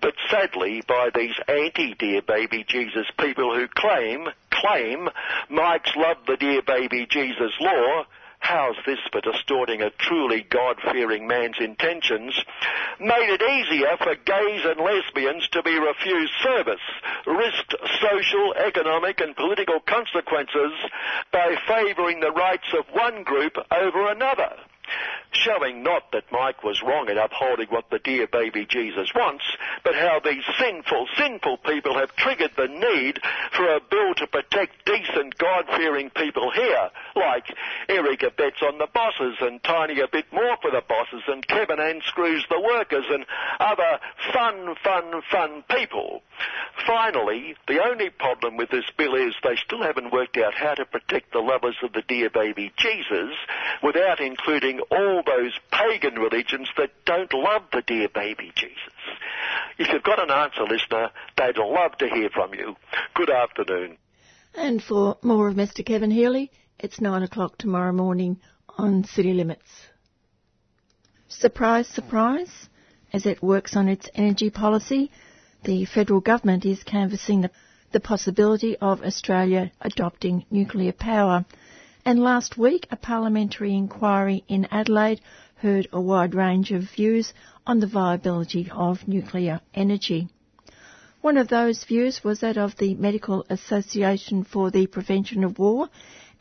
But 0.01 0.13
sadly, 0.29 0.81
by 0.87 1.09
these 1.13 1.35
anti-Dear 1.47 2.21
Baby 2.23 2.65
Jesus 2.67 3.05
people 3.19 3.55
who 3.55 3.67
claim, 3.67 4.27
claim 4.49 5.09
Mike's 5.49 5.95
love 5.95 6.17
the 6.27 6.37
Dear 6.37 6.61
Baby 6.61 7.07
Jesus 7.09 7.51
law, 7.59 8.05
how's 8.41 8.75
this 8.85 8.99
for 9.11 9.21
distorting 9.21 9.81
a 9.81 9.91
truly 9.91 10.45
God-fearing 10.49 11.25
man's 11.25 11.57
intentions, 11.59 12.33
made 12.99 13.29
it 13.29 13.41
easier 13.41 13.95
for 13.97 14.15
gays 14.15 14.65
and 14.65 14.79
lesbians 14.81 15.47
to 15.49 15.63
be 15.63 15.79
refused 15.79 16.33
service, 16.43 16.81
risked 17.25 17.75
social, 18.01 18.53
economic 18.55 19.21
and 19.21 19.35
political 19.35 19.79
consequences 19.79 20.73
by 21.31 21.55
favouring 21.67 22.19
the 22.19 22.31
rights 22.31 22.67
of 22.77 22.85
one 22.93 23.23
group 23.23 23.55
over 23.71 24.11
another 24.11 24.51
showing 25.31 25.83
not 25.83 26.11
that 26.11 26.31
Mike 26.31 26.63
was 26.63 26.81
wrong 26.83 27.09
in 27.09 27.17
upholding 27.17 27.67
what 27.67 27.89
the 27.89 27.99
dear 27.99 28.27
baby 28.27 28.65
Jesus 28.65 29.09
wants, 29.15 29.43
but 29.83 29.95
how 29.95 30.19
these 30.23 30.43
sinful, 30.59 31.07
sinful 31.17 31.57
people 31.57 31.95
have 31.95 32.15
triggered 32.15 32.51
the 32.57 32.67
need 32.67 33.19
for 33.55 33.65
a 33.65 33.79
bill 33.79 34.13
to 34.15 34.27
protect 34.27 34.85
decent, 34.85 35.37
God-fearing 35.37 36.09
people 36.11 36.51
here, 36.51 36.89
like 37.15 37.45
Eric 37.89 38.21
Abetz 38.21 38.61
on 38.61 38.77
the 38.77 38.87
bosses 38.93 39.37
and 39.41 39.63
Tiny 39.63 39.99
a 40.01 40.07
bit 40.07 40.25
more 40.33 40.57
for 40.61 40.71
the 40.71 40.83
bosses 40.87 41.23
and 41.27 41.47
Kevin 41.47 41.77
Anscrews 41.79 42.47
the 42.49 42.59
workers 42.59 43.05
and 43.09 43.25
other 43.59 43.99
fun, 44.33 44.75
fun, 44.83 45.21
fun 45.31 45.63
people. 45.69 46.21
Finally, 46.85 47.55
the 47.67 47.81
only 47.83 48.09
problem 48.09 48.57
with 48.57 48.69
this 48.69 48.85
bill 48.97 49.15
is 49.15 49.33
they 49.43 49.55
still 49.55 49.81
haven't 49.81 50.11
worked 50.11 50.37
out 50.37 50.53
how 50.53 50.73
to 50.73 50.85
protect 50.85 51.31
the 51.31 51.39
lovers 51.39 51.75
of 51.83 51.93
the 51.93 52.01
dear 52.07 52.29
baby 52.29 52.71
Jesus 52.77 53.35
without 53.83 54.19
including 54.19 54.80
all 54.89 55.23
those 55.25 55.53
pagan 55.71 56.15
religions 56.15 56.69
that 56.77 56.91
don't 57.05 57.33
love 57.33 57.63
the 57.71 57.81
dear 57.81 58.07
baby 58.09 58.51
Jesus. 58.55 58.75
If 59.77 59.89
you've 59.91 60.03
got 60.03 60.21
an 60.21 60.31
answer, 60.31 60.63
listener, 60.63 61.09
they'd 61.37 61.57
love 61.57 61.97
to 61.99 62.07
hear 62.07 62.29
from 62.29 62.53
you. 62.53 62.75
Good 63.15 63.29
afternoon. 63.29 63.97
And 64.53 64.83
for 64.83 65.17
more 65.21 65.47
of 65.47 65.55
Mr. 65.55 65.85
Kevin 65.85 66.11
Healy, 66.11 66.51
it's 66.79 66.99
nine 66.99 67.23
o'clock 67.23 67.57
tomorrow 67.57 67.93
morning 67.93 68.39
on 68.77 69.03
City 69.03 69.33
Limits. 69.33 69.69
Surprise, 71.27 71.87
surprise, 71.87 72.69
as 73.13 73.25
it 73.25 73.41
works 73.41 73.75
on 73.75 73.87
its 73.87 74.09
energy 74.15 74.49
policy, 74.49 75.11
the 75.63 75.85
federal 75.85 76.19
government 76.19 76.65
is 76.65 76.83
canvassing 76.83 77.41
the, 77.41 77.51
the 77.91 77.99
possibility 77.99 78.75
of 78.77 79.01
Australia 79.03 79.71
adopting 79.79 80.45
nuclear 80.49 80.91
power. 80.91 81.45
And 82.03 82.19
last 82.19 82.57
week, 82.57 82.87
a 82.89 82.95
parliamentary 82.95 83.75
inquiry 83.75 84.43
in 84.47 84.65
Adelaide 84.71 85.21
heard 85.57 85.87
a 85.93 86.01
wide 86.01 86.33
range 86.33 86.71
of 86.71 86.89
views 86.89 87.31
on 87.67 87.79
the 87.79 87.85
viability 87.85 88.71
of 88.71 89.07
nuclear 89.07 89.61
energy. 89.75 90.27
One 91.21 91.37
of 91.37 91.47
those 91.47 91.83
views 91.83 92.23
was 92.23 92.39
that 92.39 92.57
of 92.57 92.75
the 92.77 92.95
Medical 92.95 93.45
Association 93.51 94.43
for 94.43 94.71
the 94.71 94.87
Prevention 94.87 95.43
of 95.43 95.59
War 95.59 95.89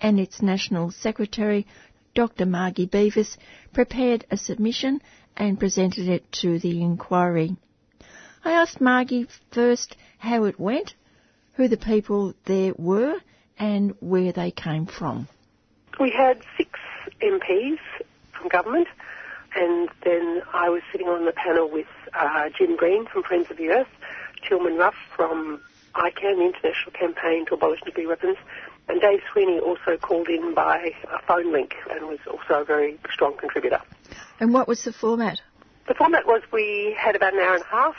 and 0.00 0.18
its 0.18 0.40
National 0.40 0.90
Secretary, 0.90 1.66
Dr. 2.14 2.46
Margie 2.46 2.86
Beavis, 2.86 3.36
prepared 3.74 4.24
a 4.30 4.38
submission 4.38 5.02
and 5.36 5.60
presented 5.60 6.08
it 6.08 6.32
to 6.40 6.58
the 6.58 6.80
inquiry. 6.80 7.54
I 8.42 8.52
asked 8.52 8.80
Margie 8.80 9.26
first 9.50 9.94
how 10.16 10.44
it 10.44 10.58
went, 10.58 10.94
who 11.52 11.68
the 11.68 11.76
people 11.76 12.32
there 12.46 12.72
were, 12.78 13.16
and 13.58 13.92
where 14.00 14.32
they 14.32 14.50
came 14.50 14.86
from. 14.86 15.28
We 16.00 16.11
had 16.11 16.40
six 16.57 16.80
MPs 17.21 17.78
from 18.33 18.49
government, 18.49 18.88
and 19.54 19.90
then 20.02 20.40
I 20.50 20.71
was 20.71 20.80
sitting 20.90 21.09
on 21.09 21.26
the 21.26 21.33
panel 21.33 21.69
with 21.71 21.88
uh, 22.14 22.49
Jim 22.57 22.75
Green 22.75 23.04
from 23.04 23.23
Friends 23.23 23.50
of 23.50 23.59
the 23.59 23.69
Earth, 23.69 23.88
Tilman 24.49 24.76
Ruff 24.76 24.95
from 25.14 25.61
ICAN, 25.95 26.38
the 26.38 26.52
International 26.54 26.92
Campaign 26.99 27.45
to 27.47 27.54
Abolish 27.54 27.80
Nuclear 27.85 28.09
Weapons, 28.09 28.38
and 28.88 28.99
Dave 29.02 29.21
Sweeney 29.30 29.61
also 29.61 29.99
called 29.99 30.28
in 30.28 30.54
by 30.54 30.95
a 31.12 31.21
phone 31.26 31.52
link 31.52 31.75
and 31.90 32.07
was 32.09 32.19
also 32.26 32.62
a 32.62 32.64
very 32.64 32.99
strong 33.12 33.37
contributor. 33.37 33.83
And 34.40 34.54
what 34.54 34.66
was 34.66 34.83
the 34.85 34.95
format? 34.95 35.42
The 35.87 35.95
format 35.95 36.26
was 36.26 36.40
we 36.50 36.97
had 36.99 37.14
about 37.14 37.35
an 37.35 37.40
hour 37.40 37.57
and 37.57 37.62
a 37.62 37.66
half, 37.66 37.97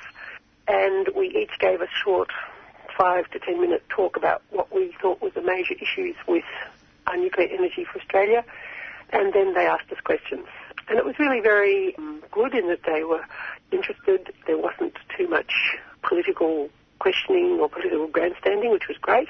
and 0.67 1.07
we 1.15 1.27
each 1.27 1.59
gave 1.59 1.81
a 1.81 1.87
short 2.03 2.29
five 2.97 3.29
to 3.29 3.39
ten 3.39 3.61
minute 3.61 3.83
talk 3.89 4.17
about 4.17 4.41
what 4.49 4.73
we 4.73 4.91
thought 4.99 5.21
were 5.21 5.29
the 5.29 5.43
major 5.43 5.75
issues 5.75 6.15
with 6.27 6.43
uh, 7.07 7.15
nuclear 7.15 7.47
energy 7.47 7.85
for 7.85 7.99
Australia, 7.99 8.43
and 9.11 9.33
then 9.33 9.53
they 9.53 9.65
asked 9.65 9.91
us 9.91 9.99
questions. 10.03 10.45
And 10.87 10.97
it 10.97 11.05
was 11.05 11.17
really 11.19 11.41
very 11.41 11.95
good 12.31 12.53
in 12.53 12.67
that 12.67 12.83
they 12.85 13.03
were 13.03 13.25
interested. 13.71 14.33
There 14.47 14.57
wasn't 14.57 14.95
too 15.17 15.27
much 15.27 15.53
political 16.01 16.69
questioning 16.99 17.59
or 17.59 17.69
political 17.69 18.07
grandstanding, 18.07 18.71
which 18.71 18.87
was 18.87 18.97
great. 18.97 19.29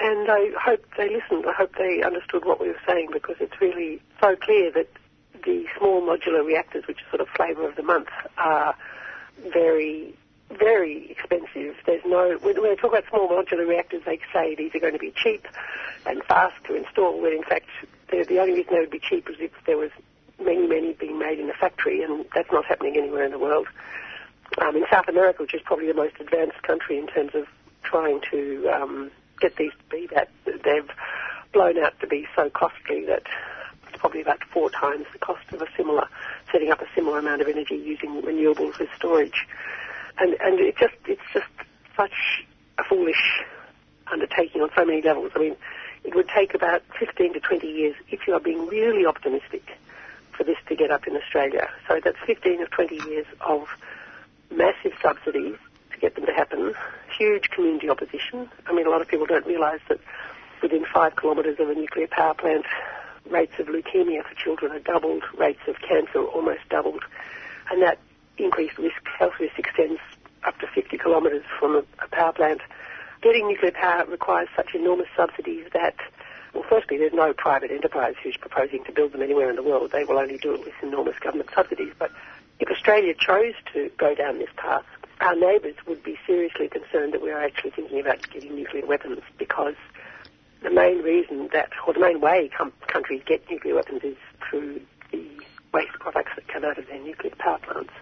And 0.00 0.30
I 0.30 0.50
hope 0.58 0.84
they 0.96 1.08
listened. 1.08 1.44
I 1.46 1.52
hope 1.52 1.74
they 1.76 2.02
understood 2.02 2.44
what 2.44 2.60
we 2.60 2.68
were 2.68 2.80
saying 2.86 3.08
because 3.12 3.36
it's 3.40 3.60
really 3.60 4.00
so 4.20 4.34
clear 4.36 4.70
that 4.72 4.88
the 5.44 5.66
small 5.78 6.00
modular 6.02 6.44
reactors, 6.44 6.86
which 6.86 6.98
are 7.02 7.10
sort 7.10 7.20
of 7.20 7.28
flavour 7.36 7.68
of 7.68 7.76
the 7.76 7.82
month, 7.82 8.08
are 8.38 8.74
very 9.52 10.14
very 10.58 11.10
expensive. 11.10 11.76
There's 11.86 12.04
no, 12.04 12.38
when 12.42 12.62
they 12.62 12.76
talk 12.76 12.92
about 12.92 13.04
small 13.08 13.28
modular 13.28 13.66
reactors, 13.66 14.02
they 14.04 14.20
say 14.32 14.54
these 14.54 14.74
are 14.74 14.80
going 14.80 14.92
to 14.92 14.98
be 14.98 15.12
cheap 15.14 15.46
and 16.06 16.22
fast 16.24 16.54
to 16.66 16.74
install, 16.74 17.20
when 17.20 17.32
in 17.32 17.42
fact 17.42 17.66
the 18.10 18.38
only 18.38 18.54
reason 18.54 18.74
they 18.74 18.80
would 18.80 18.90
be 18.90 18.98
cheap 18.98 19.28
is 19.30 19.36
if 19.38 19.52
there 19.66 19.76
was 19.76 19.90
many, 20.42 20.66
many 20.66 20.92
being 20.94 21.18
made 21.18 21.38
in 21.38 21.48
a 21.50 21.54
factory, 21.54 22.02
and 22.02 22.24
that's 22.34 22.50
not 22.50 22.64
happening 22.64 22.96
anywhere 22.96 23.24
in 23.24 23.30
the 23.30 23.38
world. 23.38 23.68
Um, 24.60 24.76
in 24.76 24.84
South 24.90 25.08
America, 25.08 25.42
which 25.42 25.54
is 25.54 25.62
probably 25.64 25.86
the 25.86 25.94
most 25.94 26.14
advanced 26.18 26.60
country 26.62 26.98
in 26.98 27.06
terms 27.06 27.34
of 27.34 27.46
trying 27.82 28.20
to 28.30 28.68
um, 28.68 29.10
get 29.40 29.56
these 29.56 29.72
to 29.72 29.96
be 29.96 30.08
that, 30.14 30.28
they've 30.44 30.90
blown 31.52 31.78
out 31.78 31.98
to 32.00 32.06
be 32.06 32.26
so 32.34 32.50
costly 32.50 33.04
that 33.06 33.22
it's 33.88 33.98
probably 33.98 34.22
about 34.22 34.42
four 34.52 34.70
times 34.70 35.06
the 35.12 35.18
cost 35.18 35.52
of 35.52 35.62
a 35.62 35.66
similar, 35.76 36.06
setting 36.50 36.70
up 36.70 36.80
a 36.80 36.86
similar 36.94 37.18
amount 37.18 37.42
of 37.42 37.48
energy 37.48 37.76
using 37.76 38.22
renewables 38.22 38.80
as 38.80 38.88
storage 38.96 39.46
and 40.20 40.36
and 40.40 40.60
it 40.60 40.76
just 40.78 40.94
it's 41.06 41.22
just 41.32 41.46
such 41.96 42.44
a 42.78 42.84
foolish 42.84 43.42
undertaking 44.12 44.62
on 44.62 44.70
so 44.76 44.84
many 44.84 45.02
levels. 45.02 45.32
I 45.34 45.38
mean, 45.38 45.56
it 46.04 46.14
would 46.14 46.28
take 46.28 46.54
about 46.54 46.82
15 46.98 47.34
to 47.34 47.40
20 47.40 47.66
years 47.66 47.94
if 48.08 48.26
you 48.26 48.34
are 48.34 48.40
being 48.40 48.66
really 48.66 49.06
optimistic 49.06 49.62
for 50.36 50.44
this 50.44 50.56
to 50.68 50.76
get 50.76 50.90
up 50.90 51.06
in 51.06 51.16
Australia. 51.16 51.68
So 51.88 52.00
that's 52.02 52.18
15 52.26 52.62
or 52.62 52.66
20 52.66 52.96
years 53.08 53.26
of 53.40 53.68
massive 54.50 54.92
subsidies 55.02 55.56
to 55.92 55.98
get 55.98 56.14
them 56.14 56.26
to 56.26 56.32
happen, 56.32 56.74
huge 57.16 57.50
community 57.50 57.90
opposition. 57.90 58.48
I 58.66 58.72
mean, 58.72 58.86
a 58.86 58.90
lot 58.90 59.02
of 59.02 59.08
people 59.08 59.26
don't 59.26 59.46
realise 59.46 59.80
that 59.88 60.00
within 60.62 60.84
five 60.92 61.16
kilometres 61.16 61.58
of 61.60 61.68
a 61.68 61.74
nuclear 61.74 62.06
power 62.06 62.34
plant, 62.34 62.64
rates 63.28 63.52
of 63.58 63.66
leukemia 63.66 64.24
for 64.24 64.34
children 64.34 64.72
are 64.72 64.80
doubled, 64.80 65.22
rates 65.38 65.60
of 65.68 65.76
cancer 65.80 66.20
are 66.20 66.26
almost 66.26 66.68
doubled, 66.68 67.04
and 67.70 67.82
that 67.82 67.98
increased 68.44 68.78
risk, 68.78 69.00
health 69.18 69.34
risk 69.40 69.58
extends 69.58 70.00
up 70.44 70.58
to 70.60 70.66
50 70.66 70.98
kilometres 70.98 71.44
from 71.58 71.76
a, 71.76 71.84
a 72.02 72.08
power 72.10 72.32
plant. 72.32 72.60
Getting 73.22 73.48
nuclear 73.48 73.72
power 73.72 74.04
requires 74.06 74.48
such 74.56 74.74
enormous 74.74 75.08
subsidies 75.16 75.66
that, 75.72 75.96
well, 76.54 76.64
firstly, 76.68 76.96
there's 76.96 77.12
no 77.12 77.32
private 77.32 77.70
enterprise 77.70 78.14
who's 78.22 78.36
proposing 78.36 78.84
to 78.84 78.92
build 78.92 79.12
them 79.12 79.22
anywhere 79.22 79.50
in 79.50 79.56
the 79.56 79.62
world. 79.62 79.90
They 79.92 80.04
will 80.04 80.18
only 80.18 80.38
do 80.38 80.54
it 80.54 80.60
with 80.60 80.74
enormous 80.82 81.18
government 81.18 81.50
subsidies. 81.54 81.92
But 81.98 82.10
if 82.58 82.70
Australia 82.70 83.14
chose 83.14 83.54
to 83.74 83.90
go 83.98 84.14
down 84.14 84.38
this 84.38 84.50
path, 84.56 84.84
our 85.20 85.36
neighbours 85.36 85.76
would 85.86 86.02
be 86.02 86.18
seriously 86.26 86.68
concerned 86.68 87.12
that 87.12 87.22
we 87.22 87.30
are 87.30 87.42
actually 87.42 87.70
thinking 87.70 88.00
about 88.00 88.28
getting 88.30 88.56
nuclear 88.56 88.86
weapons 88.86 89.20
because 89.38 89.74
the 90.62 90.70
main 90.70 91.02
reason 91.02 91.48
that, 91.52 91.70
or 91.86 91.92
the 91.92 92.00
main 92.00 92.20
way 92.20 92.50
com- 92.56 92.72
countries 92.86 93.22
get 93.26 93.48
nuclear 93.50 93.74
weapons 93.74 94.02
is 94.02 94.16
through 94.48 94.80
waste 95.72 95.92
products 96.00 96.32
that 96.36 96.48
come 96.48 96.64
out 96.64 96.78
of 96.78 96.86
their 96.88 97.00
nuclear 97.00 97.34
power 97.38 97.58
plants. 97.58 97.92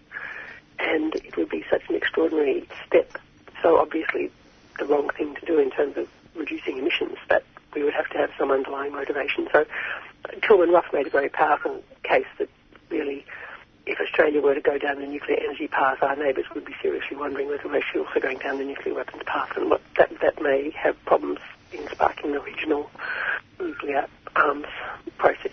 And 0.79 1.15
it 1.17 1.37
would 1.37 1.49
be 1.49 1.65
such 1.71 1.83
an 1.89 1.97
extraordinary 1.97 2.69
step, 2.87 3.19
so 3.63 3.79
obviously 3.79 4.31
the 4.79 4.85
wrong 4.85 5.11
thing 5.11 5.35
to 5.35 5.47
do 5.47 5.59
in 5.59 5.71
terms 5.71 5.97
of 5.97 6.09
reducing 6.37 6.79
emissions, 6.79 7.17
that 7.29 7.43
we 7.75 7.83
would 7.83 7.95
have 7.95 8.09
to 8.11 8.19
have 8.19 8.31
some 8.39 8.51
underlying 8.51 8.93
motivation. 8.93 9.49
So 9.53 9.61
uh, 10.25 10.29
Tilman 10.47 10.71
Ruff 10.71 10.87
made 10.93 11.07
a 11.09 11.11
very 11.11 11.29
powerful 11.29 11.83
case 12.05 12.27
that 12.39 12.49
really 12.91 13.25
if 13.89 13.99
Australia 14.01 14.41
were 14.41 14.55
to 14.55 14.61
go 14.61 14.77
down 14.77 15.01
the 15.01 15.07
nuclear 15.07 15.39
energy 15.43 15.67
path, 15.67 16.03
our 16.03 16.15
neighbours 16.15 16.45
would 16.55 16.65
be 16.65 16.75
seriously 16.83 17.17
wondering 17.17 17.49
whether 17.49 17.67
we're 17.67 17.83
also 17.97 18.21
going 18.21 18.39
down 18.39 18.59
the 18.59 18.65
nuclear 18.65 18.95
weapons 18.95 19.23
path 19.25 19.51
and 19.57 19.71
what 19.71 19.81
that, 19.97 20.11
that 20.21 20.41
may 20.43 20.71
have 20.71 21.03
problems 21.07 21.39
in 21.73 21.89
sparking 21.89 22.33
the 22.33 22.41
regional 22.41 22.91
nuclear 23.59 24.07
arms 24.37 24.67
process, 25.17 25.53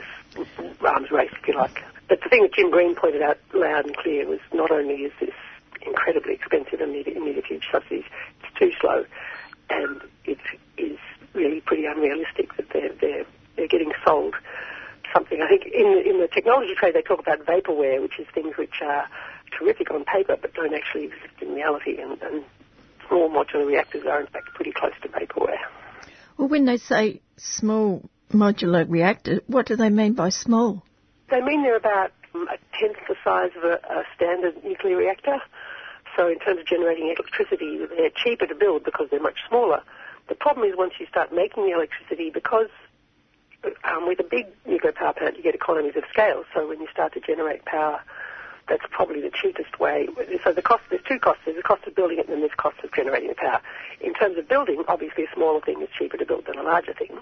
arms 0.85 1.11
race, 1.11 1.31
if 1.31 1.47
you 1.47 1.55
like. 1.55 1.81
But 2.07 2.19
the 2.21 2.29
thing 2.29 2.43
that 2.43 2.53
Jim 2.53 2.69
Green 2.71 2.95
pointed 2.95 3.21
out 3.21 3.37
loud 3.53 3.85
and 3.85 3.95
clear 3.97 4.27
was 4.27 4.39
not 4.53 4.71
only 4.71 4.95
is 4.95 5.11
this 5.19 5.33
incredibly 5.85 6.33
expensive 6.33 6.81
and 6.81 6.91
needed 6.91 7.45
huge 7.45 7.67
subsidies, 7.71 8.05
it's 8.43 8.59
too 8.59 8.71
slow, 8.79 9.05
and 9.69 10.01
it 10.25 10.39
is 10.77 10.97
really 11.33 11.61
pretty 11.61 11.85
unrealistic 11.85 12.55
that 12.57 12.65
they're, 12.73 12.93
they're, 13.01 13.25
they're 13.55 13.67
getting 13.67 13.91
sold 14.05 14.35
something. 15.13 15.41
I 15.41 15.47
think 15.47 15.65
in, 15.65 16.03
in 16.05 16.19
the 16.19 16.27
technology 16.27 16.73
trade 16.75 16.95
they 16.95 17.01
talk 17.01 17.19
about 17.19 17.45
vaporware, 17.45 18.01
which 18.01 18.19
is 18.19 18.27
things 18.33 18.55
which 18.57 18.81
are 18.81 19.07
terrific 19.57 19.91
on 19.91 20.03
paper 20.05 20.37
but 20.39 20.53
don't 20.53 20.73
actually 20.73 21.05
exist 21.05 21.41
in 21.41 21.53
reality, 21.53 21.97
and, 21.99 22.21
and 22.21 22.43
small 23.07 23.29
modular 23.29 23.65
reactors 23.65 24.05
are 24.05 24.21
in 24.21 24.27
fact 24.27 24.53
pretty 24.53 24.71
close 24.71 24.93
to 25.01 25.09
vaporware. 25.09 25.57
Well, 26.37 26.47
when 26.49 26.65
they 26.65 26.77
say 26.77 27.21
small 27.37 28.09
modular 28.31 28.85
reactor, 28.89 29.41
what 29.47 29.67
do 29.67 29.75
they 29.75 29.89
mean 29.89 30.13
by 30.13 30.29
small? 30.29 30.83
They 31.29 31.41
mean 31.41 31.63
they're 31.63 31.75
about 31.75 32.11
a 32.33 32.57
tenth 32.77 32.97
the 33.07 33.15
size 33.23 33.51
of 33.57 33.63
a, 33.63 33.79
a 33.89 34.03
standard 34.15 34.63
nuclear 34.63 34.97
reactor. 34.97 35.41
So 36.15 36.27
in 36.27 36.39
terms 36.39 36.59
of 36.59 36.65
generating 36.65 37.07
electricity, 37.07 37.77
they're 37.77 38.09
cheaper 38.09 38.45
to 38.45 38.55
build 38.55 38.83
because 38.83 39.09
they're 39.09 39.21
much 39.21 39.39
smaller. 39.47 39.81
The 40.27 40.35
problem 40.35 40.67
is 40.67 40.75
once 40.77 40.93
you 40.99 41.05
start 41.07 41.33
making 41.33 41.65
the 41.65 41.71
electricity, 41.71 42.29
because 42.29 42.69
um, 43.83 44.07
with 44.07 44.19
a 44.19 44.23
big 44.23 44.47
nuclear 44.65 44.93
power 44.93 45.13
plant, 45.13 45.37
you 45.37 45.43
get 45.43 45.55
economies 45.55 45.95
of 45.95 46.03
scale. 46.09 46.43
So 46.53 46.67
when 46.67 46.79
you 46.79 46.87
start 46.91 47.13
to 47.13 47.19
generate 47.19 47.65
power, 47.65 48.01
that's 48.67 48.83
probably 48.89 49.21
the 49.21 49.31
cheapest 49.31 49.79
way. 49.79 50.07
So 50.43 50.51
the 50.51 50.61
cost, 50.61 50.83
there's 50.89 51.03
two 51.07 51.19
costs. 51.19 51.43
There's 51.45 51.57
the 51.57 51.63
cost 51.63 51.85
of 51.85 51.95
building 51.95 52.17
it 52.17 52.25
and 52.25 52.33
then 52.33 52.39
there's 52.39 52.51
the 52.51 52.57
cost 52.57 52.77
of 52.83 52.91
generating 52.93 53.29
the 53.29 53.35
power. 53.35 53.61
In 54.01 54.13
terms 54.13 54.37
of 54.37 54.47
building, 54.47 54.83
obviously 54.87 55.25
a 55.25 55.35
smaller 55.35 55.61
thing 55.61 55.81
is 55.81 55.89
cheaper 55.97 56.17
to 56.17 56.25
build 56.25 56.45
than 56.45 56.57
a 56.57 56.63
larger 56.63 56.93
thing. 56.93 57.17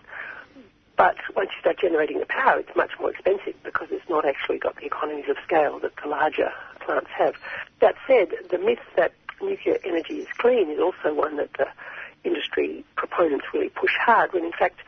But 0.95 1.15
once 1.35 1.49
you 1.53 1.59
start 1.61 1.79
generating 1.79 2.19
the 2.19 2.25
power, 2.25 2.59
it's 2.59 2.75
much 2.75 2.91
more 2.99 3.11
expensive 3.11 3.55
because 3.63 3.87
it's 3.91 4.07
not 4.09 4.25
actually 4.25 4.59
got 4.59 4.75
the 4.75 4.85
economies 4.85 5.25
of 5.29 5.37
scale 5.43 5.79
that 5.79 5.93
the 6.01 6.07
larger 6.07 6.51
plants 6.81 7.09
have. 7.17 7.35
That 7.79 7.95
said, 8.07 8.29
the 8.49 8.59
myth 8.59 8.79
that 8.95 9.13
nuclear 9.41 9.79
energy 9.83 10.19
is 10.19 10.27
clean 10.37 10.69
is 10.69 10.79
also 10.79 11.13
one 11.13 11.37
that 11.37 11.53
the 11.53 11.67
industry 12.23 12.85
proponents 12.95 13.45
really 13.53 13.69
push 13.69 13.91
hard 13.99 14.31
when 14.33 14.45
in 14.45 14.51
fact 14.51 14.79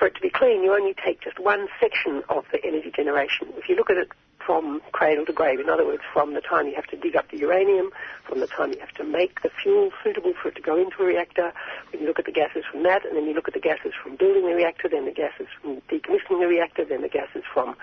for 0.00 0.06
it 0.06 0.14
to 0.14 0.20
be 0.20 0.30
clean, 0.30 0.62
you 0.62 0.72
only 0.72 0.94
take 0.94 1.20
just 1.20 1.38
one 1.38 1.68
section 1.78 2.22
of 2.30 2.46
the 2.52 2.64
energy 2.64 2.90
generation. 2.90 3.48
If 3.58 3.68
you 3.68 3.76
look 3.76 3.90
at 3.90 3.98
it 3.98 4.08
from 4.50 4.82
cradle 4.90 5.24
to 5.24 5.32
grave, 5.32 5.60
in 5.60 5.68
other 5.68 5.86
words, 5.86 6.02
from 6.12 6.34
the 6.34 6.40
time 6.40 6.66
you 6.66 6.74
have 6.74 6.88
to 6.88 6.96
dig 6.96 7.14
up 7.14 7.30
the 7.30 7.38
uranium, 7.38 7.90
from 8.24 8.40
the 8.40 8.48
time 8.48 8.72
you 8.72 8.80
have 8.80 8.92
to 8.94 9.04
make 9.04 9.42
the 9.42 9.50
fuel 9.62 9.92
suitable 10.02 10.32
for 10.42 10.48
it 10.48 10.56
to 10.56 10.60
go 10.60 10.76
into 10.76 11.04
a 11.04 11.06
reactor, 11.06 11.52
when 11.92 12.02
you 12.02 12.08
look 12.08 12.18
at 12.18 12.24
the 12.24 12.32
gases 12.32 12.64
from 12.68 12.82
that, 12.82 13.06
and 13.06 13.16
then 13.16 13.26
you 13.26 13.32
look 13.32 13.46
at 13.46 13.54
the 13.54 13.60
gases 13.60 13.92
from 14.02 14.16
building 14.16 14.42
the 14.42 14.52
reactor, 14.56 14.88
then 14.88 15.04
the 15.04 15.12
gases 15.12 15.46
from 15.62 15.80
decommissioning 15.82 16.40
the 16.40 16.48
reactor, 16.48 16.84
then 16.84 17.00
the 17.00 17.08
gases 17.08 17.44
from 17.54 17.76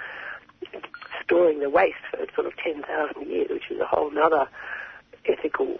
storing 1.24 1.62
the 1.62 1.70
waste 1.70 2.04
for 2.12 2.20
sort 2.36 2.48
of 2.48 2.58
10,000 2.58 2.84
years, 3.26 3.48
which 3.50 3.72
is 3.72 3.80
a 3.80 3.86
whole 3.86 4.12
other 4.20 4.46
ethical 5.24 5.80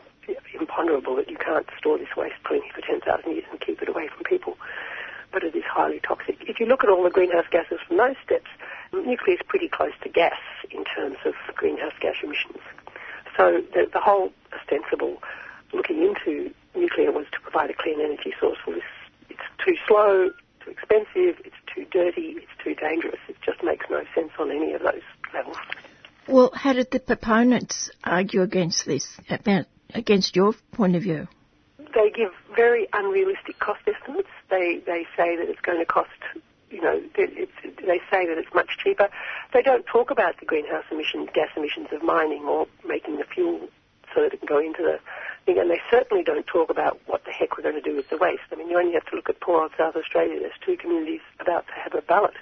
imponderable 0.58 1.18
that 1.18 1.30
you 1.30 1.38
can't 1.38 1.68
store 1.78 1.98
this 1.98 2.16
waste 2.16 2.42
cleanly 2.46 2.72
for 2.74 2.80
10,000 2.80 3.30
years 3.30 3.44
and 3.52 3.60
keep 3.60 3.82
it 3.82 3.90
away 3.90 4.08
from 4.08 4.24
people 4.24 4.56
but 5.32 5.44
it 5.44 5.56
is 5.56 5.64
highly 5.66 6.00
toxic. 6.00 6.38
If 6.42 6.60
you 6.60 6.66
look 6.66 6.84
at 6.84 6.90
all 6.90 7.04
the 7.04 7.10
greenhouse 7.10 7.46
gases 7.52 7.80
from 7.88 7.98
those 7.98 8.16
steps, 8.24 8.48
nuclear 8.94 9.36
is 9.36 9.42
pretty 9.48 9.68
close 9.68 9.94
to 10.04 10.10
gas 10.10 10.40
in 10.72 10.84
terms 10.84 11.18
of 11.26 11.34
greenhouse 11.56 11.94
gas 12.00 12.16
emissions. 12.24 12.60
So 13.36 13.62
the, 13.74 13.88
the 13.92 14.00
whole 14.00 14.32
ostensible 14.54 15.22
looking 15.74 16.02
into 16.02 16.54
nuclear 16.76 17.12
was 17.12 17.26
to 17.32 17.40
provide 17.42 17.70
a 17.70 17.74
clean 17.74 18.00
energy 18.02 18.34
source. 18.40 18.58
Well, 18.66 18.78
this, 18.78 18.86
it's 19.30 19.66
too 19.66 19.76
slow, 19.88 20.32
too 20.64 20.72
expensive, 20.72 21.42
it's 21.46 21.56
too 21.74 21.86
dirty, 21.92 22.38
it's 22.38 22.64
too 22.64 22.76
dangerous. 22.76 23.20
It 23.28 23.38
just 23.46 23.64
makes 23.64 23.86
no 23.90 24.04
sense 24.16 24.32
on 24.40 24.52
any 24.52 24.74
of 24.74 24.82
those 24.82 25.02
levels. 25.34 25.58
Well, 26.28 26.52
how 26.54 26.74
did 26.74 26.92
the 26.92 27.00
proponents 27.00 27.90
argue 28.04 28.42
against 28.42 28.86
this, 28.86 29.18
against 29.94 30.36
your 30.36 30.54
point 30.72 30.96
of 30.96 31.04
view? 31.04 31.28
They 31.98 32.12
give 32.12 32.32
very 32.56 32.88
unrealistic 32.94 33.58
cost 33.58 33.82
estimates. 33.88 34.30
They 34.52 34.78
they 34.86 35.08
say 35.18 35.36
that 35.36 35.50
it's 35.50 35.62
going 35.62 35.80
to 35.80 35.86
cost, 35.86 36.12
you 36.70 36.80
know, 36.80 37.02
they 37.16 38.00
say 38.12 38.28
that 38.28 38.38
it's 38.38 38.54
much 38.54 38.78
cheaper. 38.78 39.10
They 39.52 39.64
don't 39.64 39.84
talk 39.88 40.12
about 40.12 40.40
the 40.40 40.46
greenhouse 40.46 40.84
emissions, 40.92 41.30
gas 41.34 41.50
emissions 41.58 41.88
of 41.92 42.04
mining 42.04 42.44
or 42.44 42.68
making 42.88 43.18
the 43.18 43.24
fuel 43.24 43.68
so 44.14 44.22
that 44.22 44.32
it 44.32 44.38
can 44.42 44.46
go 44.46 44.60
into 44.60 44.84
the 44.84 45.00
thing. 45.48 45.58
And 45.58 45.72
they 45.72 45.82
certainly 45.90 46.24
don't 46.24 46.46
talk 46.46 46.70
about 46.70 47.02
what 47.08 47.26
the 47.26 47.32
heck 47.32 47.58
we're 47.58 47.64
going 47.64 47.82
to 47.82 47.90
do 47.90 47.96
with 47.96 48.10
the 48.10 48.18
waste. 48.18 48.44
I 48.52 48.56
mean, 48.58 48.70
you 48.70 48.78
only 48.78 48.94
have 48.94 49.06
to 49.08 49.16
look 49.16 49.28
at 49.28 49.40
poor 49.40 49.64
old 49.64 49.72
South 49.76 49.96
Australia. 49.96 50.40
There's 50.40 50.62
two 50.64 50.78
communities 50.78 51.22
about 51.40 51.66
to 51.66 51.74
have 51.74 51.96
a 51.96 52.04
ballot 52.04 52.36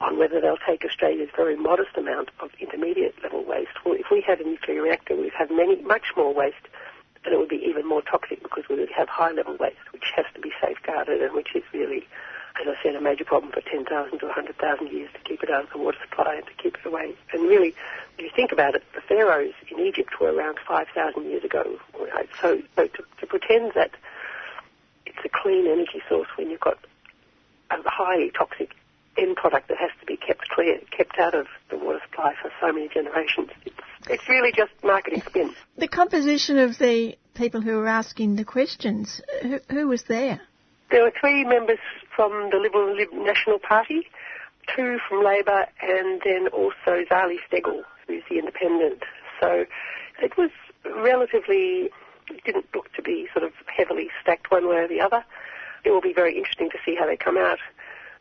on 0.00 0.20
whether 0.20 0.40
they'll 0.40 0.62
take 0.64 0.84
Australia's 0.84 1.30
very 1.34 1.56
modest 1.56 1.96
amount 1.96 2.30
of 2.38 2.50
intermediate 2.60 3.20
level 3.24 3.42
waste. 3.44 3.74
Well, 3.84 3.96
if 3.98 4.06
we 4.08 4.20
had 4.20 4.40
a 4.40 4.44
nuclear 4.44 4.82
reactor, 4.82 5.16
we'd 5.16 5.32
have 5.32 5.50
many, 5.50 5.82
much 5.82 6.12
more 6.16 6.32
waste 6.32 6.68
and 7.24 7.34
it 7.34 7.38
would 7.38 7.48
be 7.48 7.62
even 7.64 7.86
more 7.86 8.02
toxic 8.02 8.42
because 8.42 8.64
we 8.68 8.76
would 8.76 8.90
have 8.90 9.08
high 9.08 9.32
level 9.32 9.56
waste, 9.58 9.92
which 9.92 10.04
has 10.16 10.26
to 10.34 10.40
be 10.40 10.52
safeguarded 10.60 11.22
and 11.22 11.34
which 11.34 11.54
is 11.54 11.62
really, 11.72 12.06
as 12.60 12.66
I 12.66 12.74
said, 12.82 12.96
a 12.96 13.00
major 13.00 13.24
problem 13.24 13.52
for 13.52 13.60
10,000 13.60 14.18
to 14.18 14.26
100,000 14.26 14.88
years 14.88 15.10
to 15.14 15.20
keep 15.20 15.42
it 15.42 15.50
out 15.50 15.64
of 15.64 15.70
the 15.70 15.78
water 15.78 15.98
supply 16.08 16.36
and 16.36 16.46
to 16.46 16.54
keep 16.54 16.76
it 16.76 16.86
away. 16.86 17.14
And 17.32 17.42
really, 17.42 17.74
if 18.18 18.24
you 18.24 18.30
think 18.34 18.52
about 18.52 18.74
it, 18.74 18.82
the 18.94 19.00
pharaohs 19.00 19.54
in 19.70 19.78
Egypt 19.80 20.20
were 20.20 20.32
around 20.32 20.58
5,000 20.66 21.24
years 21.24 21.44
ago. 21.44 21.78
Right? 21.98 22.28
So, 22.40 22.60
so 22.76 22.86
to, 22.88 23.04
to 23.20 23.26
pretend 23.26 23.72
that 23.74 23.92
it's 25.06 25.24
a 25.24 25.28
clean 25.28 25.66
energy 25.66 26.02
source 26.08 26.28
when 26.36 26.50
you've 26.50 26.60
got 26.60 26.78
a 27.70 27.76
highly 27.86 28.30
toxic 28.30 28.74
end 29.18 29.36
product 29.36 29.68
that 29.68 29.78
has 29.78 29.90
to 30.00 30.06
be 30.06 30.16
kept 30.16 30.48
clear, 30.48 30.78
kept 30.96 31.18
out 31.18 31.34
of 31.34 31.46
the 31.70 31.76
water 31.76 32.00
supply 32.08 32.34
for 32.40 32.50
so 32.60 32.72
many 32.72 32.88
generations. 32.88 33.50
It's, 33.64 33.76
it's 34.08 34.28
really 34.28 34.52
just 34.52 34.72
marketing 34.82 35.22
spin. 35.26 35.54
The 35.76 35.88
composition 35.88 36.58
of 36.58 36.78
the 36.78 37.16
people 37.34 37.60
who 37.60 37.76
were 37.76 37.88
asking 37.88 38.36
the 38.36 38.44
questions, 38.44 39.20
who, 39.42 39.58
who 39.70 39.88
was 39.88 40.04
there? 40.04 40.40
There 40.90 41.02
were 41.02 41.12
three 41.18 41.44
members 41.44 41.78
from 42.14 42.50
the 42.50 42.58
Liberal 42.58 42.94
National 43.12 43.58
Party, 43.58 44.08
two 44.74 44.98
from 45.08 45.24
Labor, 45.24 45.66
and 45.80 46.20
then 46.24 46.48
also 46.48 47.04
Zali 47.10 47.36
Steggall, 47.50 47.82
who's 48.06 48.22
the 48.28 48.38
independent. 48.38 49.02
So 49.40 49.64
it 50.22 50.36
was 50.36 50.50
relatively, 50.84 51.90
it 52.28 52.44
didn't 52.44 52.66
look 52.74 52.92
to 52.94 53.02
be 53.02 53.28
sort 53.32 53.44
of 53.44 53.52
heavily 53.66 54.08
stacked 54.20 54.50
one 54.50 54.68
way 54.68 54.76
or 54.76 54.88
the 54.88 55.00
other. 55.00 55.24
It 55.84 55.90
will 55.90 56.00
be 56.00 56.12
very 56.12 56.36
interesting 56.36 56.70
to 56.70 56.78
see 56.84 56.94
how 56.94 57.06
they 57.06 57.16
come 57.16 57.36
out. 57.36 57.58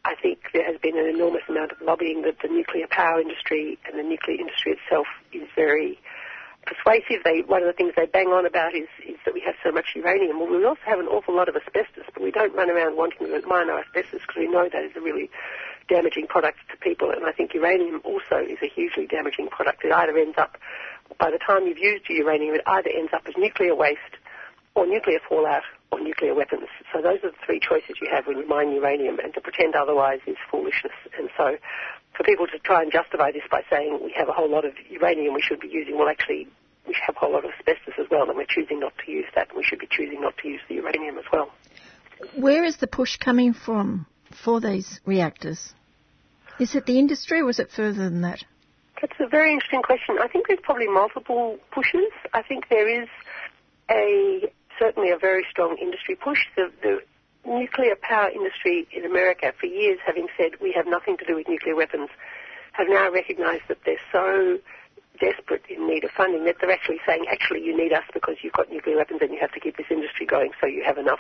I 0.04 0.16
think 0.16 0.40
there 0.54 0.66
has 0.66 0.80
been 0.82 0.98
an 0.98 1.06
enormous 1.06 1.44
amount 1.48 1.72
of 1.72 1.82
lobbying 1.82 2.24
that 2.24 2.38
the 2.42 2.48
nuclear 2.48 2.88
power 2.90 3.22
industry 3.22 3.78
and 3.86 4.00
the 4.00 4.04
nuclear 4.04 4.40
industry 4.40 4.74
itself 4.74 5.06
is 5.32 5.48
very 5.56 6.00
persuasive. 6.66 7.24
They, 7.24 7.42
one 7.42 7.62
of 7.62 7.68
the 7.68 7.74
things 7.74 7.94
they 7.96 8.08
bang 8.08 8.28
on 8.28 8.46
about 8.46 8.74
is, 8.74 8.90
is 9.08 9.18
that 9.26 9.34
we 9.34 9.42
have 9.42 9.56
so 9.64 9.72
much 9.72 9.94
uranium. 9.96 10.40
Well, 10.40 10.50
we 10.50 10.66
also 10.66 10.82
have 10.86 11.00
an 11.00 11.08
awful 11.08 11.36
lot 11.36 11.50
of 11.50 11.56
asbestos, 11.56 12.06
but 12.14 12.24
we 12.24 12.32
don't 12.32 12.54
run 12.56 12.70
around 12.70 12.98
wanting 12.98 13.28
to 13.28 13.48
mine 13.48 13.70
our 13.70 13.82
asbestos 13.82 14.22
because 14.22 14.38
we 14.38 14.48
know 14.48 14.70
that 14.72 14.84
is 14.84 14.92
a 14.96 15.02
really 15.02 15.30
damaging 15.88 16.28
product 16.28 16.58
to 16.72 16.78
people. 16.78 17.12
And 17.12 17.26
I 17.26 17.32
think 17.32 17.54
uranium 17.54 18.02
also 18.04 18.38
is 18.38 18.58
a 18.64 18.70
hugely 18.70 19.06
damaging 19.06 19.50
product. 19.50 19.86
It 19.86 19.92
either 19.92 20.18
ends 20.18 20.38
up, 20.38 20.58
by 21.20 21.30
the 21.30 21.40
time 21.40 21.68
you've 21.68 21.78
used 21.78 22.10
your 22.10 22.20
uranium, 22.20 22.56
it 22.56 22.62
either 22.66 22.90
ends 22.90 23.12
up 23.14 23.24
as 23.28 23.36
nuclear 23.38 23.76
waste 23.76 24.18
or 24.76 24.88
nuclear 24.88 25.20
fallout 25.28 25.64
or 25.92 26.00
nuclear 26.00 26.34
weapons. 26.34 26.68
So 26.94 27.02
those 27.02 27.20
are 27.24 27.32
the 27.32 27.42
three 27.46 27.60
choices 27.60 27.98
you 28.02 28.08
have 28.12 28.28
when 28.28 28.38
you 28.38 28.48
mine 28.48 28.72
uranium, 28.72 29.20
and 29.20 29.34
to 29.34 29.42
pretend 29.42 29.76
otherwise 29.76 30.20
is 30.26 30.38
foolishness. 30.50 30.94
And 31.18 31.30
so 31.38 31.58
for 32.16 32.24
people 32.24 32.48
to 32.48 32.60
try 32.60 32.82
and 32.82 32.92
justify 32.92 33.32
this 33.32 33.44
by 33.50 33.62
saying 33.70 34.00
we 34.04 34.14
have 34.18 34.30
a 34.30 34.34
whole 34.34 34.50
lot 34.50 34.66
of 34.66 34.74
uranium 34.90 35.34
we 35.34 35.42
should 35.42 35.60
be 35.60 35.68
using, 35.68 35.98
well, 35.98 36.08
actually, 36.10 36.48
we 36.88 36.96
have 37.06 37.16
a 37.16 37.20
whole 37.20 37.34
lot 37.34 37.46
of 37.46 37.52
asbestos 37.60 37.96
as 38.00 38.08
well, 38.10 38.28
and 38.30 38.38
we're 38.38 38.46
choosing 38.48 38.80
not 38.80 38.94
to 39.06 39.12
use 39.12 39.26
that, 39.36 39.50
and 39.50 39.58
we 39.58 39.64
should 39.64 39.80
be 39.80 39.88
choosing 39.90 40.22
not 40.22 40.38
to 40.38 40.48
use 40.48 40.62
the 40.68 40.76
uranium 40.76 41.18
as 41.18 41.26
well. 41.32 41.50
Where 42.36 42.64
is 42.64 42.78
the 42.78 42.88
push 42.88 43.18
coming 43.18 43.54
from 43.54 44.06
for 44.44 44.62
these 44.62 45.00
reactors? 45.06 45.74
Is 46.60 46.76
it 46.76 46.86
the 46.86 47.00
industry 47.00 47.42
or 47.42 47.50
is 47.50 47.60
it 47.60 47.70
further 47.76 48.10
than 48.10 48.22
that? 48.22 48.44
That's 49.02 49.20
a 49.20 49.28
very 49.28 49.52
interesting 49.52 49.82
question. 49.82 50.18
I 50.22 50.28
think 50.28 50.48
there's 50.48 50.60
probably 50.62 50.88
multiple 50.88 51.58
pushes. 51.72 52.12
I 52.34 52.44
think 52.44 52.70
there 52.70 53.02
is 53.02 53.10
a 53.90 54.52
certainly 54.82 55.12
a 55.12 55.18
very 55.18 55.46
strong 55.50 55.78
industry 55.78 56.16
push. 56.16 56.40
The, 56.56 56.72
the 56.82 57.00
nuclear 57.46 57.96
power 58.02 58.30
industry 58.30 58.88
in 58.92 59.06
America, 59.06 59.54
for 59.60 59.68
years 59.68 60.00
having 60.06 60.28
said 60.38 60.58
we 60.62 60.74
have 60.76 60.88
nothing 60.88 61.18
to 61.18 61.26
do 61.26 61.36
with 61.36 61.48
nuclear 61.48 61.76
weapons, 61.76 62.10
have 62.74 62.88
now 62.90 63.12
recognised 63.12 63.64
that 63.70 63.78
they're 63.86 64.02
so 64.12 64.58
desperate 65.20 65.62
in 65.70 65.88
need 65.88 66.04
of 66.04 66.10
funding 66.18 66.46
that 66.46 66.56
they're 66.60 66.72
actually 66.72 66.98
saying, 67.06 67.26
actually, 67.30 67.62
you 67.62 67.78
need 67.78 67.94
us 67.94 68.04
because 68.14 68.38
you've 68.42 68.54
got 68.54 68.72
nuclear 68.72 68.98
weapons 68.98 69.20
and 69.22 69.32
you 69.32 69.38
have 69.40 69.52
to 69.52 69.60
keep 69.60 69.78
this 69.78 69.86
industry 69.92 70.26
going 70.26 70.52
so 70.60 70.66
you 70.66 70.84
have 70.84 70.98
enough 70.98 71.20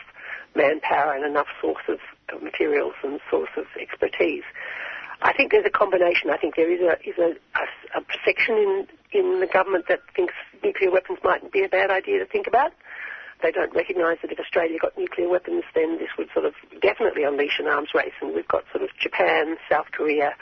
manpower 0.56 1.13
and 1.13 1.24
enough 1.24 1.47
source 1.62 1.84
of, 1.88 2.00
materials 2.41 2.93
and 3.04 3.19
source 3.30 3.50
of 3.58 3.65
expertise. 3.80 4.43
I 5.21 5.34
think 5.34 5.52
there's 5.52 5.65
a 5.65 5.69
combination. 5.69 6.30
I 6.32 6.38
think 6.38 6.56
there 6.56 6.71
is 6.71 6.80
a 6.80 6.93
is 7.08 7.17
a, 7.19 7.36
a, 7.60 8.00
a 8.00 8.02
section 8.26 8.56
in 8.56 8.88
in 9.12 9.41
the 9.41 9.47
government 9.47 9.86
that 9.89 10.00
thinks 10.15 10.34
nuclear 10.63 10.91
weapons 10.91 11.19
might 11.26 11.52
be 11.52 11.65
a 11.65 11.67
bad 11.67 11.91
idea 11.91 12.19
to 12.19 12.26
think 12.26 12.47
about 12.47 12.71
they 13.41 13.51
don't 13.51 13.73
recognise 13.75 14.17
that 14.21 14.32
if 14.32 14.39
Australia 14.39 14.77
got 14.80 14.97
nuclear 14.97 15.30
weapons, 15.30 15.63
then 15.73 15.97
this 15.97 16.10
would 16.17 16.30
sort 16.34 16.45
of 16.45 16.54
definitely 16.82 17.23
unleash 17.23 17.60
an 17.60 17.67
arms 17.67 17.89
race. 17.93 18.13
And 18.21 18.34
we've 18.34 18.47
got 18.47 18.63
sort 18.71 18.84
of 18.84 18.89
Japan, 18.99 19.58
South 19.69 19.88
Korea, 19.91 20.34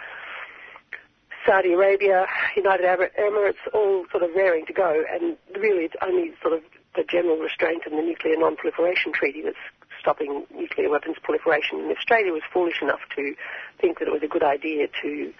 Saudi 1.45 1.73
Arabia, 1.73 2.27
United 2.55 2.85
Arab 2.85 3.12
Emirates, 3.19 3.63
all 3.73 4.05
sort 4.12 4.23
of 4.23 4.29
raring 4.35 4.65
to 4.65 4.73
go. 4.73 5.03
And 5.12 5.38
really, 5.55 5.85
it's 5.85 5.95
only 6.01 6.33
sort 6.41 6.53
of 6.53 6.62
the 6.95 7.03
general 7.03 7.38
restraint 7.38 7.83
in 7.85 7.95
the 7.95 8.01
Nuclear 8.01 8.35
Non-Proliferation 8.38 9.13
Treaty 9.13 9.41
that's 9.41 9.57
stopping 9.99 10.45
nuclear 10.55 10.89
weapons 10.89 11.17
proliferation. 11.21 11.79
And 11.79 11.95
Australia 11.95 12.31
was 12.31 12.41
foolish 12.51 12.81
enough 12.81 13.01
to 13.15 13.35
think 13.79 13.99
that 13.99 14.07
it 14.07 14.12
was 14.12 14.23
a 14.23 14.27
good 14.27 14.43
idea 14.43 14.88
to 15.01 15.33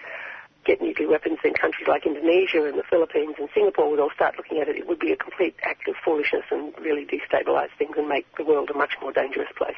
get 0.64 0.80
nuclear 0.80 1.08
weapons, 1.08 1.38
then 1.42 1.54
countries 1.54 1.88
like 1.88 2.06
Indonesia 2.06 2.64
and 2.64 2.78
the 2.78 2.84
Philippines 2.88 3.36
and 3.38 3.48
Singapore 3.54 3.90
would 3.90 4.00
all 4.00 4.10
start 4.14 4.36
looking 4.36 4.58
at 4.58 4.68
it. 4.68 4.76
It 4.76 4.86
would 4.86 4.98
be 4.98 5.12
a 5.12 5.16
complete 5.16 5.56
act 5.62 5.88
of 5.88 5.94
foolishness 6.04 6.44
and 6.50 6.72
really 6.80 7.06
destabilise 7.06 7.70
things 7.78 7.94
and 7.96 8.08
make 8.08 8.26
the 8.36 8.44
world 8.44 8.70
a 8.70 8.74
much 8.74 8.92
more 9.00 9.12
dangerous 9.12 9.48
place. 9.56 9.76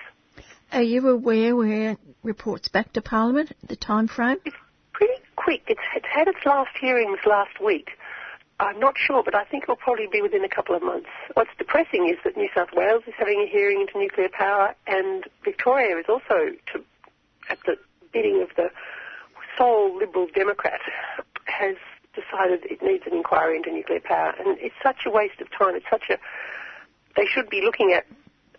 Are 0.73 0.83
you 0.83 1.09
aware 1.09 1.55
where 1.55 1.97
reports 2.23 2.69
back 2.69 2.93
to 2.95 3.03
Parliament, 3.03 3.53
the 3.67 3.77
time 3.77 4.09
frame? 4.09 4.39
It's 4.45 4.57
pretty 4.93 5.23
quick. 5.37 5.63
It's, 5.69 5.81
it's 5.95 6.07
had 6.07 6.29
its 6.29 6.39
last 6.47 6.77
hearings 6.81 7.19
last 7.27 7.61
week. 7.63 7.91
I'm 8.59 8.79
not 8.79 8.95
sure, 8.97 9.23
but 9.23 9.35
I 9.35 9.45
think 9.45 9.65
it'll 9.65 9.77
probably 9.77 10.07
be 10.11 10.23
within 10.23 10.45
a 10.45 10.49
couple 10.49 10.75
of 10.75 10.83
months. 10.83 11.09
What's 11.35 11.51
depressing 11.59 12.09
is 12.09 12.17
that 12.25 12.37
New 12.37 12.49
South 12.55 12.69
Wales 12.75 13.03
is 13.07 13.15
having 13.19 13.41
a 13.41 13.51
hearing 13.51 13.81
into 13.81 13.99
nuclear 13.99 14.29
power, 14.29 14.75
and 14.87 15.25
Victoria 15.45 15.99
is 15.99 16.07
also 16.09 16.53
to, 16.73 16.85
at 17.51 17.59
the 17.67 17.77
bidding 18.13 18.41
of 18.41 18.55
the 18.57 18.71
sole 19.57 19.97
Liberal 19.99 20.27
Democrat 20.35 20.81
has 21.47 21.77
decided 22.15 22.65
it 22.65 22.83
needs 22.83 23.05
an 23.07 23.15
inquiry 23.15 23.57
into 23.57 23.73
nuclear 23.73 24.01
power, 24.01 24.35
and 24.39 24.59
it's 24.61 24.75
such 24.83 25.07
a 25.07 25.11
waste 25.11 25.41
of 25.41 25.51
time. 25.51 25.75
It's 25.75 25.87
such 25.91 26.11
a 26.11 26.19
they 27.17 27.27
should 27.27 27.49
be 27.51 27.61
looking 27.63 27.93
at 27.93 28.07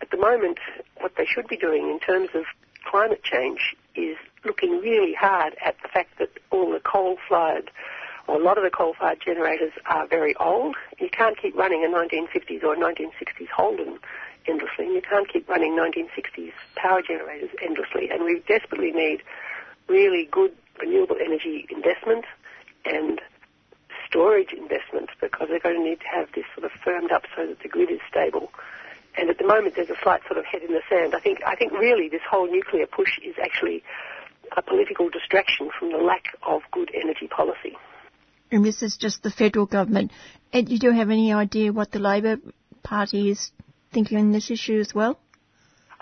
at 0.02 0.12
the 0.12 0.18
moment 0.18 0.60
what 1.00 1.14
they 1.18 1.26
should 1.26 1.48
be 1.48 1.58
doing 1.58 1.90
in 1.90 2.00
terms 2.00 2.30
of 2.34 2.44
climate 2.86 3.24
change 3.24 3.76
is 3.96 4.18
looking 4.44 4.80
really 4.80 5.14
hard 5.14 5.56
at 5.64 5.76
the 5.82 5.88
fact 5.88 6.20
that 6.20 6.30
all 6.52 6.72
the 6.72 6.80
coal-fired 6.80 7.72
or 8.28 8.40
a 8.40 8.44
lot 8.44 8.58
of 8.58 8.64
the 8.64 8.70
coal-fired 8.70 9.20
generators 9.24 9.72
are 9.86 10.08
very 10.08 10.36
old. 10.38 10.76
You 11.00 11.10
can't 11.10 11.38
keep 11.42 11.56
running 11.56 11.84
a 11.84 11.88
1950s 11.88 12.64
or 12.64 12.76
1960s 12.76 13.50
Holden 13.54 14.00
endlessly. 14.48 14.86
You 14.88 15.02
can't 15.02 15.32
keep 15.32 15.48
running 15.50 15.74
1960s 15.74 16.54
power 16.76 17.02
generators 17.02 17.50
endlessly. 17.62 18.10
And 18.10 18.24
we 18.24 18.42
desperately 18.48 18.92
need 18.92 19.24
really 19.88 20.28
good 20.32 20.54
renewable 20.80 21.18
energy 21.24 21.66
investment 21.70 22.26
and 22.86 23.22
storage 24.08 24.54
investment 24.54 25.10
because 25.22 25.48
they're 25.50 25.60
going 25.60 25.78
to 25.78 25.84
need 25.84 26.00
to 26.00 26.08
have 26.14 26.28
this 26.36 26.46
sort 26.56 26.66
of 26.66 26.72
firmed 26.84 27.12
up 27.12 27.24
so 27.36 27.48
that 27.48 27.60
the 27.62 27.70
grid 27.70 27.90
is 27.90 28.00
stable. 28.10 28.50
And 29.18 29.30
at 29.30 29.38
the 29.38 29.46
moment, 29.46 29.76
there's 29.76 29.90
a 29.90 30.00
slight 30.02 30.22
sort 30.28 30.40
of 30.40 30.46
head 30.46 30.62
in 30.64 30.74
the 30.74 30.82
sand. 30.90 31.14
I 31.16 31.20
think, 31.20 31.40
I 31.46 31.56
think 31.56 31.72
really 31.72 32.10
this 32.10 32.22
whole 32.30 32.50
nuclear 32.50 32.88
push 32.88 33.20
is 33.20 33.36
actually 33.42 33.84
a 34.58 34.62
political 34.62 35.10
distraction 35.10 35.70
from 35.78 35.92
the 35.92 35.98
lack 35.98 36.26
of 36.46 36.62
good 36.72 36.92
energy 36.94 37.28
policy. 37.28 37.78
And 38.52 38.64
this 38.64 38.84
is 38.84 38.98
just 38.98 39.24
the 39.24 39.32
federal 39.32 39.66
government. 39.66 40.12
And 40.52 40.70
you 40.70 40.80
do 40.80 40.92
have 40.92 41.10
any 41.10 41.34
idea 41.34 41.74
what 41.74 41.92
the 41.92 42.00
Labor 42.00 42.38
Party 42.84 43.32
is 43.32 43.52
thinking 43.92 44.18
on 44.18 44.32
this 44.32 44.52
issue 44.52 44.80
as 44.80 44.94
well? 44.94 45.20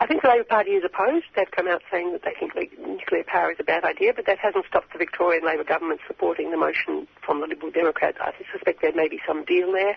I 0.02 0.08
think 0.08 0.24
the 0.24 0.30
Labor 0.30 0.46
Party 0.46 0.72
is 0.72 0.84
opposed. 0.84 1.26
They've 1.36 1.52
come 1.52 1.68
out 1.68 1.84
saying 1.92 2.14
that 2.14 2.24
they 2.24 2.34
think 2.34 2.56
nuclear 2.80 3.24
power 3.24 3.52
is 3.52 3.58
a 3.60 3.64
bad 3.64 3.84
idea, 3.84 4.14
but 4.16 4.26
that 4.26 4.40
hasn't 4.40 4.66
stopped 4.66 4.92
the 4.94 4.98
Victorian 4.98 5.46
Labor 5.46 5.64
government 5.64 6.02
supporting 6.08 6.50
the 6.50 6.58
motion 6.58 7.08
from 7.24 7.40
the 7.40 7.46
Liberal 7.46 7.70
Democrats. 7.70 8.18
I 8.20 8.34
suspect 8.52 8.82
there 8.82 8.96
may 8.96 9.10
be 9.10 9.22
some 9.28 9.46
deal 9.46 9.72
there, 9.72 9.96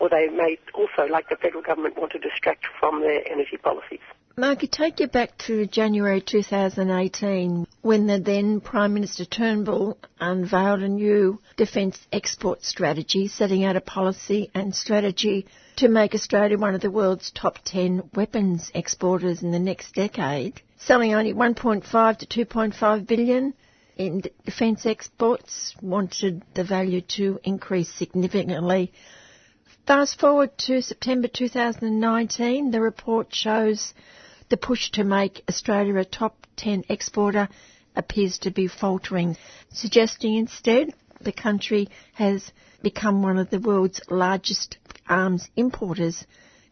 or 0.00 0.10
they 0.10 0.28
may 0.28 0.58
also, 0.74 1.10
like 1.10 1.30
the 1.30 1.36
federal 1.36 1.62
government, 1.62 1.96
want 1.96 2.12
to 2.12 2.18
distract 2.18 2.66
from 2.78 3.00
their 3.00 3.26
energy 3.26 3.56
policies. 3.56 4.04
Mark, 4.38 4.60
take 4.70 5.00
you 5.00 5.08
back 5.08 5.36
to 5.36 5.66
January 5.66 6.20
2018 6.20 7.66
when 7.82 8.06
the 8.06 8.20
then 8.20 8.60
Prime 8.60 8.94
Minister 8.94 9.24
Turnbull 9.24 9.98
unveiled 10.20 10.80
a 10.80 10.88
new 10.88 11.40
defence 11.56 11.98
export 12.12 12.62
strategy, 12.62 13.26
setting 13.26 13.64
out 13.64 13.74
a 13.74 13.80
policy 13.80 14.48
and 14.54 14.72
strategy 14.72 15.44
to 15.74 15.88
make 15.88 16.14
Australia 16.14 16.56
one 16.56 16.76
of 16.76 16.80
the 16.80 16.88
world's 16.88 17.32
top 17.32 17.58
10 17.64 18.10
weapons 18.14 18.70
exporters 18.76 19.42
in 19.42 19.50
the 19.50 19.58
next 19.58 19.92
decade, 19.96 20.62
selling 20.76 21.14
only 21.14 21.34
1.5 21.34 22.18
to 22.18 22.44
2.5 22.46 23.06
billion 23.08 23.54
in 23.96 24.22
defence 24.44 24.86
exports, 24.86 25.74
wanted 25.82 26.44
the 26.54 26.62
value 26.62 27.00
to 27.00 27.40
increase 27.42 27.92
significantly. 27.92 28.92
Fast 29.84 30.20
forward 30.20 30.56
to 30.58 30.80
September 30.80 31.26
2019, 31.26 32.70
the 32.70 32.80
report 32.80 33.34
shows 33.34 33.94
the 34.48 34.56
push 34.56 34.90
to 34.92 35.04
make 35.04 35.42
Australia 35.48 35.96
a 35.96 36.04
top 36.04 36.46
10 36.56 36.84
exporter 36.88 37.48
appears 37.94 38.38
to 38.38 38.50
be 38.50 38.68
faltering, 38.68 39.36
suggesting 39.72 40.34
instead 40.34 40.94
the 41.20 41.32
country 41.32 41.88
has 42.14 42.52
become 42.82 43.22
one 43.22 43.38
of 43.38 43.50
the 43.50 43.58
world's 43.58 44.00
largest 44.08 44.78
arms 45.08 45.48
importers, 45.56 46.24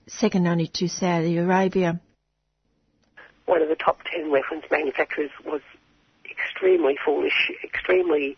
second 0.07 0.47
only 0.47 0.69
to 0.69 0.89
Saudi 0.89 1.37
Arabia. 1.37 2.01
One 3.47 3.63
of 3.63 3.69
the 3.69 3.77
top 3.77 3.99
10 4.13 4.31
weapons 4.31 4.65
manufacturers 4.71 5.31
was 5.45 5.61
extremely 6.31 6.97
foolish, 7.05 7.51
extremely 7.63 8.37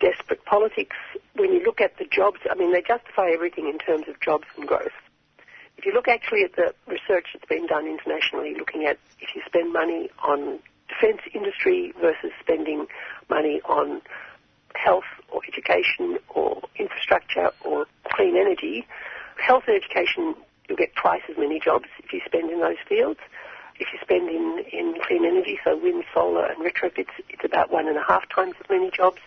desperate 0.00 0.44
politics. 0.44 0.96
When 1.34 1.52
you 1.52 1.62
look 1.64 1.80
at 1.80 1.96
the 1.98 2.04
jobs, 2.04 2.38
I 2.50 2.54
mean, 2.54 2.72
they 2.72 2.82
justify 2.82 3.30
everything 3.32 3.68
in 3.68 3.78
terms 3.78 4.08
of 4.08 4.20
jobs 4.20 4.44
and 4.56 4.66
growth. 4.66 4.92
If 5.78 5.86
you 5.86 5.92
look 5.92 6.08
actually 6.08 6.42
at 6.42 6.56
the 6.56 6.74
research 6.88 7.26
that's 7.32 7.46
been 7.48 7.68
done 7.68 7.86
internationally, 7.86 8.54
looking 8.58 8.84
at 8.84 8.98
if 9.20 9.28
you 9.36 9.42
spend 9.46 9.72
money 9.72 10.10
on 10.24 10.58
defence 10.88 11.20
industry 11.32 11.94
versus 12.00 12.32
spending 12.40 12.86
money 13.30 13.60
on 13.64 14.02
health 14.74 15.04
or 15.30 15.40
education 15.46 16.18
or 16.34 16.62
infrastructure 16.76 17.50
or 17.64 17.86
clean 18.10 18.36
energy, 18.36 18.88
health 19.36 19.64
and 19.68 19.76
education, 19.76 20.34
you'll 20.68 20.78
get 20.78 20.94
twice 20.96 21.22
as 21.30 21.38
many 21.38 21.60
jobs 21.60 21.86
if 22.02 22.12
you 22.12 22.20
spend 22.26 22.50
in 22.50 22.58
those 22.60 22.82
fields. 22.88 23.20
If 23.78 23.86
you 23.92 24.00
spend 24.02 24.28
in, 24.28 24.64
in 24.72 24.96
clean 25.06 25.24
energy, 25.24 25.60
so 25.62 25.78
wind, 25.78 26.02
solar 26.12 26.46
and 26.46 26.58
retrofits, 26.58 27.14
it's 27.28 27.44
about 27.44 27.70
one 27.70 27.86
and 27.86 27.96
a 27.96 28.02
half 28.02 28.28
times 28.28 28.54
as 28.60 28.68
many 28.68 28.90
jobs. 28.90 29.18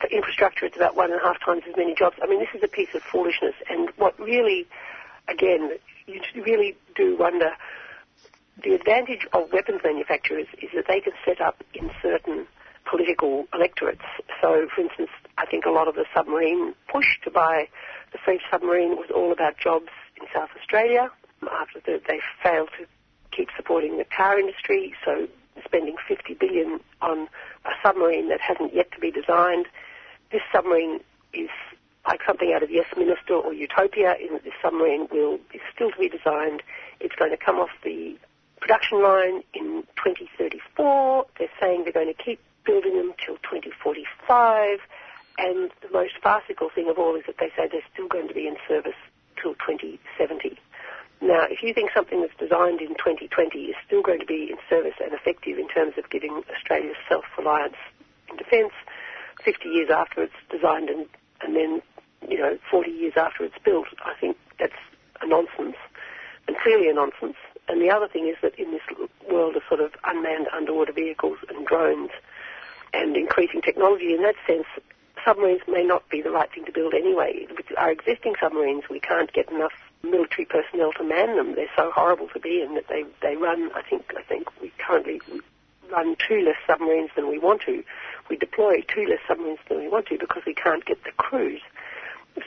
For 0.00 0.08
infrastructure, 0.08 0.66
it's 0.66 0.76
about 0.76 0.96
one 0.96 1.12
and 1.12 1.20
a 1.20 1.24
half 1.24 1.38
times 1.40 1.62
as 1.68 1.76
many 1.76 1.94
jobs. 1.94 2.16
I 2.20 2.26
mean, 2.26 2.40
this 2.40 2.48
is 2.54 2.62
a 2.64 2.68
piece 2.68 2.92
of 2.94 3.02
foolishness. 3.02 3.54
And 3.70 3.90
what 3.96 4.18
really, 4.18 4.66
again, 5.28 5.70
you 6.06 6.20
really 6.42 6.76
do 6.94 7.16
wonder, 7.18 7.50
the 8.62 8.74
advantage 8.74 9.26
of 9.32 9.52
weapons 9.52 9.80
manufacturers 9.84 10.46
is 10.62 10.70
that 10.74 10.84
they 10.88 11.00
can 11.00 11.12
set 11.24 11.40
up 11.40 11.62
in 11.74 11.90
certain 12.02 12.46
political 12.88 13.46
electorates. 13.52 14.04
So, 14.40 14.68
for 14.74 14.80
instance, 14.82 15.10
I 15.38 15.46
think 15.46 15.66
a 15.66 15.70
lot 15.70 15.88
of 15.88 15.94
the 15.94 16.06
submarine 16.14 16.74
push 16.90 17.18
to 17.24 17.30
buy 17.30 17.68
the 18.12 18.18
French 18.24 18.42
submarine 18.50 18.96
was 18.96 19.10
all 19.14 19.32
about 19.32 19.58
jobs 19.58 19.88
in 20.20 20.26
South 20.32 20.48
Australia. 20.58 21.10
After 21.42 21.80
the, 21.80 22.00
they 22.08 22.20
failed 22.42 22.70
to 22.78 22.86
keep 23.36 23.48
supporting 23.56 23.98
the 23.98 24.04
car 24.04 24.38
industry, 24.38 24.94
so 25.04 25.28
spending 25.64 25.96
50 26.08 26.34
billion 26.34 26.80
on 27.02 27.28
a 27.64 27.70
submarine 27.82 28.28
that 28.28 28.40
hasn't 28.40 28.74
yet 28.74 28.90
to 28.92 29.00
be 29.00 29.10
designed. 29.10 29.66
This 30.32 30.42
submarine 30.52 31.00
is 31.32 31.50
like 32.06 32.20
something 32.26 32.52
out 32.54 32.62
of 32.62 32.70
Yes 32.70 32.86
Minister 32.96 33.34
or 33.34 33.52
Utopia 33.52 34.14
in 34.16 34.32
that 34.34 34.44
this 34.44 34.54
submarine 34.62 35.08
will 35.10 35.38
is 35.52 35.60
still 35.74 35.90
to 35.90 35.98
be 35.98 36.08
designed. 36.08 36.62
It's 37.00 37.14
going 37.16 37.30
to 37.30 37.36
come 37.36 37.56
off 37.56 37.70
the 37.82 38.16
production 38.60 39.02
line 39.02 39.42
in 39.54 39.82
2034. 39.96 41.26
They're 41.38 41.48
saying 41.60 41.84
they're 41.84 41.92
going 41.92 42.12
to 42.12 42.22
keep 42.22 42.40
building 42.64 42.96
them 42.96 43.12
till 43.24 43.36
2045. 43.36 44.78
And 45.38 45.70
the 45.82 45.90
most 45.92 46.14
farcical 46.22 46.70
thing 46.74 46.88
of 46.88 46.98
all 46.98 47.14
is 47.16 47.24
that 47.26 47.36
they 47.38 47.50
say 47.56 47.68
they're 47.70 47.82
still 47.92 48.08
going 48.08 48.28
to 48.28 48.34
be 48.34 48.46
in 48.46 48.56
service 48.66 48.96
till 49.40 49.54
2070. 49.54 50.58
Now, 51.20 51.46
if 51.48 51.62
you 51.62 51.72
think 51.72 51.90
something 51.94 52.20
that's 52.20 52.36
designed 52.38 52.80
in 52.80 52.94
2020 52.96 53.58
is 53.58 53.76
still 53.86 54.02
going 54.02 54.20
to 54.20 54.26
be 54.26 54.50
in 54.50 54.56
service 54.68 54.94
and 55.02 55.12
effective 55.12 55.58
in 55.58 55.68
terms 55.68 55.94
of 55.96 56.10
giving 56.10 56.42
Australia 56.54 56.92
self-reliance 57.08 57.76
in 58.28 58.36
defence, 58.36 58.72
50 59.44 59.68
years 59.68 59.90
after 59.90 60.22
it's 60.22 60.34
designed 60.50 60.90
and, 60.90 61.06
and 61.40 61.56
then, 61.56 61.82
you 62.28 62.38
know, 62.38 62.58
40 62.70 62.90
years 62.90 63.14
after 63.16 63.44
it's 63.44 63.58
built, 63.64 63.86
I 64.04 64.14
think 64.20 64.36
that's 64.58 64.72
a 65.20 65.26
nonsense, 65.26 65.76
and 66.48 66.56
clearly 66.58 66.88
a 66.88 66.94
nonsense. 66.94 67.36
And 67.68 67.80
the 67.80 67.90
other 67.90 68.08
thing 68.08 68.28
is 68.28 68.36
that 68.42 68.54
in 68.58 68.70
this 68.70 68.82
world 69.30 69.56
of 69.56 69.62
sort 69.68 69.80
of 69.80 69.92
unmanned 70.04 70.48
underwater 70.52 70.92
vehicles 70.92 71.38
and 71.48 71.66
drones 71.66 72.10
and 72.94 73.16
increasing 73.16 73.60
technology, 73.60 74.14
in 74.14 74.22
that 74.22 74.36
sense, 74.46 74.66
submarines 75.24 75.62
may 75.66 75.82
not 75.82 76.08
be 76.08 76.22
the 76.22 76.30
right 76.30 76.50
thing 76.52 76.64
to 76.64 76.72
build 76.72 76.94
anyway. 76.94 77.46
With 77.56 77.66
our 77.76 77.90
existing 77.90 78.34
submarines, 78.40 78.84
we 78.88 79.00
can't 79.00 79.32
get 79.32 79.50
enough 79.50 79.72
military 80.02 80.44
personnel 80.44 80.92
to 80.92 81.04
man 81.04 81.36
them. 81.36 81.54
They're 81.54 81.66
so 81.76 81.90
horrible 81.90 82.28
to 82.28 82.38
be 82.38 82.62
in 82.62 82.74
that 82.74 82.86
they, 82.88 83.04
they 83.22 83.36
run, 83.36 83.70
I 83.74 83.82
think, 83.82 84.12
I 84.16 84.22
think 84.22 84.48
we 84.60 84.72
currently 84.78 85.20
run 85.90 86.16
two 86.16 86.40
less 86.40 86.56
submarines 86.66 87.10
than 87.16 87.28
we 87.28 87.38
want 87.38 87.62
to. 87.62 87.82
We 88.28 88.36
deploy 88.36 88.82
two 88.82 89.06
less 89.06 89.20
submarines 89.26 89.58
than 89.68 89.78
we 89.78 89.88
want 89.88 90.06
to 90.06 90.18
because 90.18 90.42
we 90.46 90.54
can't 90.54 90.84
get 90.84 91.02
the 91.04 91.12
crews. 91.12 91.60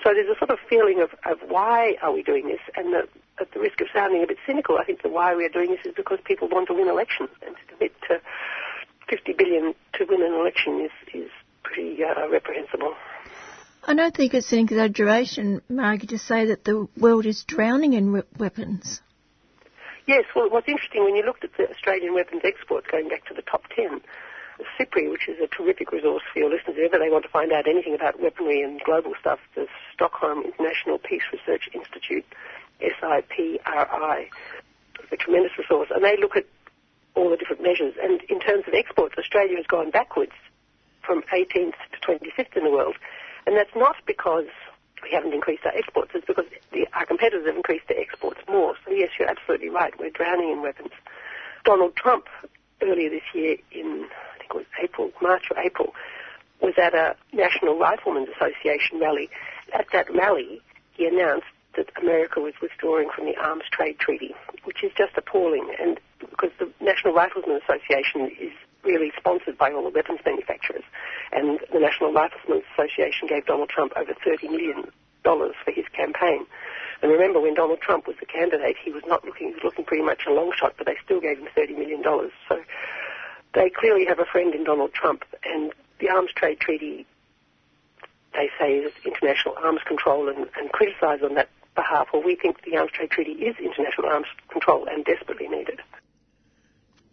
So 0.04 0.14
there's 0.14 0.30
a 0.30 0.38
sort 0.38 0.52
of 0.52 0.60
feeling 0.70 1.02
of, 1.02 1.10
of 1.26 1.40
why 1.50 1.96
are 2.02 2.12
we 2.12 2.22
doing 2.24 2.48
this? 2.48 2.60
And 2.76 2.94
the, 2.94 3.08
at 3.40 3.52
the 3.54 3.60
risk 3.60 3.82
of 3.82 3.88
sounding 3.94 4.24
a 4.24 4.28
bit 4.28 4.38
cynical, 4.46 4.78
I 4.78 4.86
think 4.86 5.02
the 5.02 5.10
why 5.10 5.36
we 5.36 5.46
are 5.46 5.50
doing 5.50 5.72
this 5.72 5.80
is 5.86 5.94
because 5.96 6.20
people 6.24 6.48
want 6.48 6.68
to 6.68 6.74
win 6.74 6.88
elections 6.88 7.30
and 7.46 7.56
to 7.56 7.74
commit 7.74 7.94
to 8.08 8.22
50 9.10 9.34
billion 9.34 9.74
to 9.94 10.06
win 10.06 10.22
an 10.22 10.34
election 10.34 10.80
is, 10.82 10.92
is 11.14 11.30
pretty 11.64 11.98
uh, 12.04 12.30
reprehensible. 12.30 12.94
I 13.84 13.96
don't 13.96 14.16
think 14.16 14.34
it's 14.34 14.52
an 14.52 14.60
exaggeration, 14.60 15.62
Margie, 15.70 16.08
to 16.08 16.20
say 16.20 16.46
that 16.48 16.64
the 16.66 16.88
world 16.98 17.26
is 17.26 17.44
drowning 17.46 17.94
in 17.94 18.12
we- 18.12 18.22
weapons. 18.38 19.02
Yes, 20.06 20.26
well, 20.36 20.50
what's 20.50 20.68
interesting 20.68 21.04
when 21.04 21.16
you 21.16 21.24
looked 21.24 21.44
at 21.44 21.52
the 21.58 21.70
Australian 21.70 22.14
weapons 22.14 22.42
exports 22.44 22.88
going 22.92 23.10
back 23.10 23.26
to 23.28 23.34
the 23.34 23.42
top 23.42 23.64
10, 23.76 24.02
SIPRI, 24.78 25.10
which 25.10 25.28
is 25.28 25.38
a 25.42 25.48
terrific 25.48 25.92
resource 25.92 26.24
for 26.32 26.40
your 26.40 26.50
listeners, 26.50 26.78
if 26.78 26.94
ever 26.94 27.04
they 27.04 27.10
want 27.10 27.24
to 27.24 27.30
find 27.30 27.52
out 27.52 27.68
anything 27.68 27.96
about 27.96 28.20
weaponry 28.22 28.62
and 28.62 28.82
global 28.82 29.14
stuff, 29.20 29.40
the 29.56 29.68
Stockholm 29.94 30.44
International 30.44 30.98
Peace 30.98 31.24
Research 31.32 31.70
Institute, 31.74 32.26
SIPRI, 32.82 34.30
a 35.12 35.18
tremendous 35.18 35.58
resource, 35.58 35.90
and 35.94 36.04
they 36.04 36.18
look 36.18 36.36
at 36.36 36.46
all 37.16 37.30
the 37.30 37.38
different 37.38 37.62
measures. 37.62 37.96
And 38.02 38.22
in 38.30 38.40
terms 38.40 38.66
of 38.68 38.74
exports, 38.74 39.16
Australia 39.18 39.58
has 39.58 39.66
gone 39.66 39.92
backwards 39.92 40.34
from 41.02 41.24
18th 41.34 41.74
to 41.92 42.00
25th 42.06 42.56
in 42.56 42.64
the 42.64 42.72
world. 42.72 42.96
And 43.48 43.58
that's 43.58 43.76
not 43.76 43.96
because 44.06 44.46
we 45.02 45.12
haven't 45.12 45.34
increased 45.34 45.66
our 45.66 45.76
exports, 45.76 46.12
it's 46.14 46.26
because 46.26 46.46
the, 46.72 46.88
our 46.94 47.06
competitors 47.06 47.46
have 47.48 47.56
increased 47.56 47.88
their 47.88 48.00
exports 48.00 48.40
more. 48.50 48.76
So 48.86 48.92
yes, 48.92 49.10
you're 49.18 49.30
absolutely 49.30 49.70
right, 49.70 49.94
we're 49.98 50.10
drowning 50.10 50.52
in 50.52 50.62
weapons. 50.62 50.92
Donald 51.64 51.96
Trump, 51.96 52.26
earlier 52.82 53.10
this 53.10 53.24
year 53.34 53.58
in, 53.72 54.08
think 54.50 54.66
it 54.66 54.68
was 54.70 54.84
April, 54.84 55.12
March 55.22 55.44
or 55.52 55.60
April, 55.62 55.94
was 56.62 56.74
at 56.78 56.94
a 56.94 57.16
National 57.34 57.78
Riflemen's 57.78 58.30
Association 58.36 59.00
rally. 59.00 59.30
At 59.74 59.88
that 59.94 60.14
rally, 60.14 60.62
he 60.94 61.06
announced 61.06 61.48
that 61.78 61.90
America 62.02 62.40
was 62.40 62.54
withdrawing 62.62 63.10
from 63.16 63.26
the 63.26 63.38
Arms 63.38 63.64
Trade 63.72 64.00
Treaty, 64.00 64.34
which 64.64 64.84
is 64.84 64.92
just 64.98 65.14
appalling. 65.16 65.74
And 65.80 66.00
because 66.20 66.52
the 66.60 66.70
National 66.82 67.14
Riflemen's 67.14 67.62
Association 67.64 68.32
is 68.40 68.52
really 68.84 69.12
sponsored 69.18 69.58
by 69.58 69.72
all 69.72 69.84
the 69.84 69.90
weapons 69.90 70.20
manufacturers. 70.26 70.84
And 71.32 71.60
the 71.72 71.80
National 71.80 72.12
Riflemen's 72.12 72.66
Association 72.74 73.28
gave 73.28 73.46
Donald 73.46 73.70
Trump 73.70 73.94
over 73.96 74.14
$30 74.14 74.50
million 74.50 74.92
for 75.24 75.72
his 75.72 75.86
campaign. 75.94 76.46
And 77.02 77.12
remember, 77.12 77.40
when 77.40 77.54
Donald 77.54 77.80
Trump 77.82 78.08
was 78.08 78.16
the 78.20 78.26
candidate, 78.26 78.76
he 78.84 78.92
was 78.92 79.04
not 79.06 79.24
looking, 79.24 79.50
he 79.50 79.54
was 79.54 79.64
looking 79.64 79.86
pretty 79.86 80.04
much 80.04 80.24
a 80.28 80.32
long 80.32 80.52
shot, 80.58 80.74
but 80.78 80.88
they 80.88 80.98
still 81.04 81.22
gave 81.22 81.38
him 81.38 81.48
$30 81.56 81.78
million. 81.78 82.04
So 82.04 82.60
they 83.54 83.70
clearly 83.70 84.06
have 84.06 84.20
a 84.20 84.26
friend 84.26 84.54
in 84.54 84.64
Donald 84.64 84.94
Trump. 84.94 85.24
And 85.44 85.74
the 86.00 86.10
Arms 86.10 86.32
Trade 86.36 86.60
Treaty, 86.60 87.06
they 88.34 88.50
say, 88.60 88.78
is 88.78 88.94
international 89.06 89.56
arms 89.62 89.82
control 89.88 90.30
and, 90.30 90.48
and 90.58 90.72
criticise 90.72 91.20
on 91.24 91.36
that 91.36 91.50
behalf. 91.76 92.08
Well, 92.14 92.24
we 92.24 92.36
think 92.36 92.64
the 92.64 92.78
Arms 92.78 92.92
Trade 92.92 93.12
Treaty 93.12 93.32
is 93.32 93.56
international 93.58 94.08
arms 94.08 94.28
control 94.50 94.88
and 94.90 95.04
desperately 95.06 95.48
needed. 95.48 95.82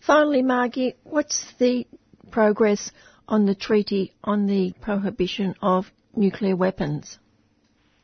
Finally, 0.01 0.43
Margie, 0.43 0.95
what's 1.05 1.53
the 1.59 1.87
progress 2.31 2.93
on 3.29 3.47
the 3.47 3.55
treaty 3.55 4.13
on 4.23 4.47
the 4.47 4.73
prohibition 4.81 5.55
of 5.63 5.87
nuclear 6.15 6.55
weapons? 6.55 7.19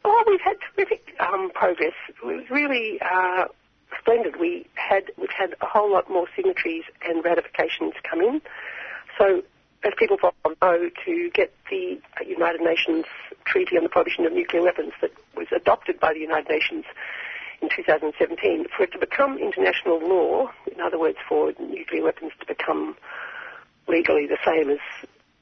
Oh, 0.04 0.24
we've 0.26 0.40
had 0.40 0.56
terrific 0.74 1.14
um, 1.20 1.50
progress. 1.54 1.92
It 2.08 2.26
was 2.26 2.44
really 2.50 3.00
uh, 3.00 3.44
splendid. 4.02 4.38
We 4.38 4.66
had 4.74 5.04
we've 5.16 5.30
had 5.36 5.54
a 5.60 5.66
whole 5.66 5.90
lot 5.90 6.10
more 6.10 6.26
signatories 6.36 6.84
and 7.06 7.24
ratifications 7.24 7.94
come 8.08 8.20
in. 8.20 8.42
So, 9.18 9.42
as 9.84 9.92
people 9.98 10.16
know, 10.62 10.90
to 11.04 11.30
get 11.34 11.52
the 11.70 12.00
United 12.26 12.60
Nations 12.60 13.04
Treaty 13.44 13.76
on 13.76 13.82
the 13.82 13.88
Prohibition 13.88 14.26
of 14.26 14.32
Nuclear 14.32 14.62
Weapons 14.62 14.92
that 15.00 15.10
was 15.36 15.46
adopted 15.54 15.98
by 15.98 16.12
the 16.12 16.20
United 16.20 16.48
Nations 16.48 16.84
in 17.60 17.68
2017, 17.68 18.66
for 18.76 18.84
it 18.84 18.92
to 18.92 18.98
become 18.98 19.38
international 19.38 20.00
law, 20.00 20.50
in 20.72 20.80
other 20.80 20.98
words, 20.98 21.18
for 21.28 21.52
nuclear 21.60 22.02
weapons 22.02 22.32
to 22.40 22.46
become 22.46 22.96
legally 23.88 24.26
the 24.26 24.38
same 24.44 24.70
as 24.70 24.78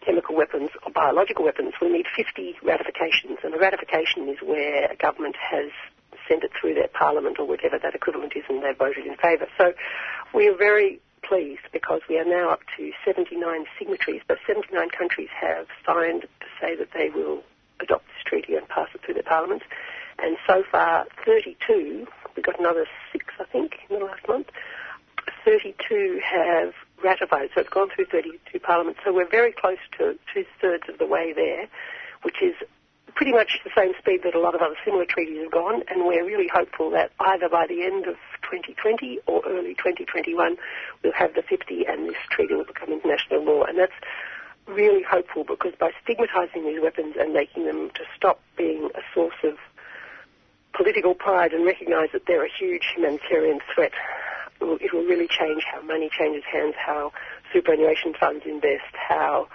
chemical 0.05 0.35
weapons 0.35 0.71
or 0.85 0.93
biological 0.93 1.45
weapons, 1.45 1.75
we 1.81 1.89
need 1.89 2.07
50 2.17 2.57
ratifications. 2.63 3.39
And 3.45 3.55
a 3.55 3.59
ratification 3.59 4.29
is 4.29 4.39
where 4.43 4.91
a 4.91 4.97
government 4.97 5.37
has 5.37 5.71
sent 6.31 6.45
it 6.45 6.53
through 6.59 6.75
their 6.75 6.89
parliament 6.89 7.39
or 7.41 7.47
whatever 7.47 7.79
that 7.83 7.95
equivalent 7.95 8.35
is 8.37 8.45
and 8.49 8.63
they 8.63 8.73
voted 8.73 9.05
in 9.05 9.17
favour. 9.17 9.49
So 9.59 9.75
we 10.33 10.47
are 10.47 10.57
very 10.57 11.01
pleased 11.23 11.67
because 11.73 12.01
we 12.09 12.19
are 12.19 12.25
now 12.25 12.51
up 12.51 12.61
to 12.77 12.93
79 13.05 13.67
signatories, 13.79 14.23
but 14.29 14.39
79 14.47 14.91
countries 14.91 15.29
have 15.35 15.67
signed 15.85 16.23
to 16.23 16.47
say 16.61 16.77
that 16.77 16.89
they 16.95 17.11
will 17.11 17.43
adopt 17.81 18.07
this 18.07 18.23
treaty 18.25 18.55
and 18.55 18.69
pass 18.69 18.89
it 18.95 19.03
through 19.03 19.15
their 19.15 19.25
parliaments 19.25 19.65
and 20.23 20.37
so 20.47 20.63
far 20.71 21.07
32, 21.25 22.07
we 22.37 22.43
got 22.43 22.59
another 22.61 22.87
six, 23.13 23.27
I 23.39 23.45
think, 23.45 23.79
in 23.89 23.99
the 23.99 24.05
last 24.05 24.27
month. 24.29 24.49
32 25.45 26.21
have 26.23 26.75
ratified, 27.03 27.51
so 27.55 27.63
it's 27.63 27.71
gone 27.71 27.89
through 27.95 28.07
32 28.07 28.59
parliaments. 28.61 29.01
So 29.05 29.13
we're 29.13 29.29
very 29.29 29.53
close 29.53 29.79
to 29.99 30.19
two 30.33 30.45
thirds 30.61 30.85
of 30.89 30.99
the 30.99 31.07
way 31.07 31.33
there, 31.33 31.67
which 32.23 32.43
is 32.43 32.55
pretty 33.15 33.33
much 33.33 33.61
the 33.65 33.71
same 33.77 33.93
speed 33.99 34.21
that 34.25 34.35
a 34.35 34.41
lot 34.41 34.55
of 34.55 34.61
other 34.61 34.77
similar 34.85 35.05
treaties 35.05 35.43
have 35.43 35.53
gone, 35.53 35.83
and 35.89 36.05
we're 36.05 36.25
really 36.25 36.49
hopeful 36.53 36.91
that 36.91 37.13
either 37.21 37.49
by 37.49 37.67
the 37.67 37.83
end 37.83 38.07
of 38.07 38.17
2020 38.43 39.21
or 39.27 39.43
early 39.47 39.75
2021 39.75 40.57
we'll 41.03 41.13
have 41.13 41.35
the 41.35 41.43
50 41.43 41.87
and 41.87 42.09
this 42.09 42.17
treaty 42.31 42.55
will 42.55 42.65
become 42.65 42.93
international 42.93 43.45
law. 43.45 43.65
And 43.65 43.79
that's 43.79 43.93
really 44.67 45.03
hopeful 45.03 45.45
because 45.45 45.73
by 45.79 45.91
stigmatizing 46.03 46.65
these 46.65 46.81
weapons 46.81 47.15
and 47.19 47.33
making 47.33 47.67
them 47.67 47.91
to 47.95 48.03
stop 48.17 48.41
being 48.57 48.91
a 48.95 49.01
source 49.15 49.39
of 49.45 49.57
political 50.73 51.15
pride 51.15 51.53
and 51.53 51.65
recognise 51.65 52.09
that 52.13 52.23
they're 52.27 52.45
a 52.45 52.51
huge 52.51 52.93
humanitarian 52.95 53.61
threat. 53.75 53.93
It 54.61 54.93
will 54.93 55.05
really 55.05 55.29
change 55.29 55.65
how 55.65 55.81
money 55.83 56.11
changes 56.17 56.45
hands, 56.51 56.75
how 56.77 57.13
superannuation 57.53 58.15
funds 58.19 58.45
invest, 58.45 58.93
how 58.93 59.49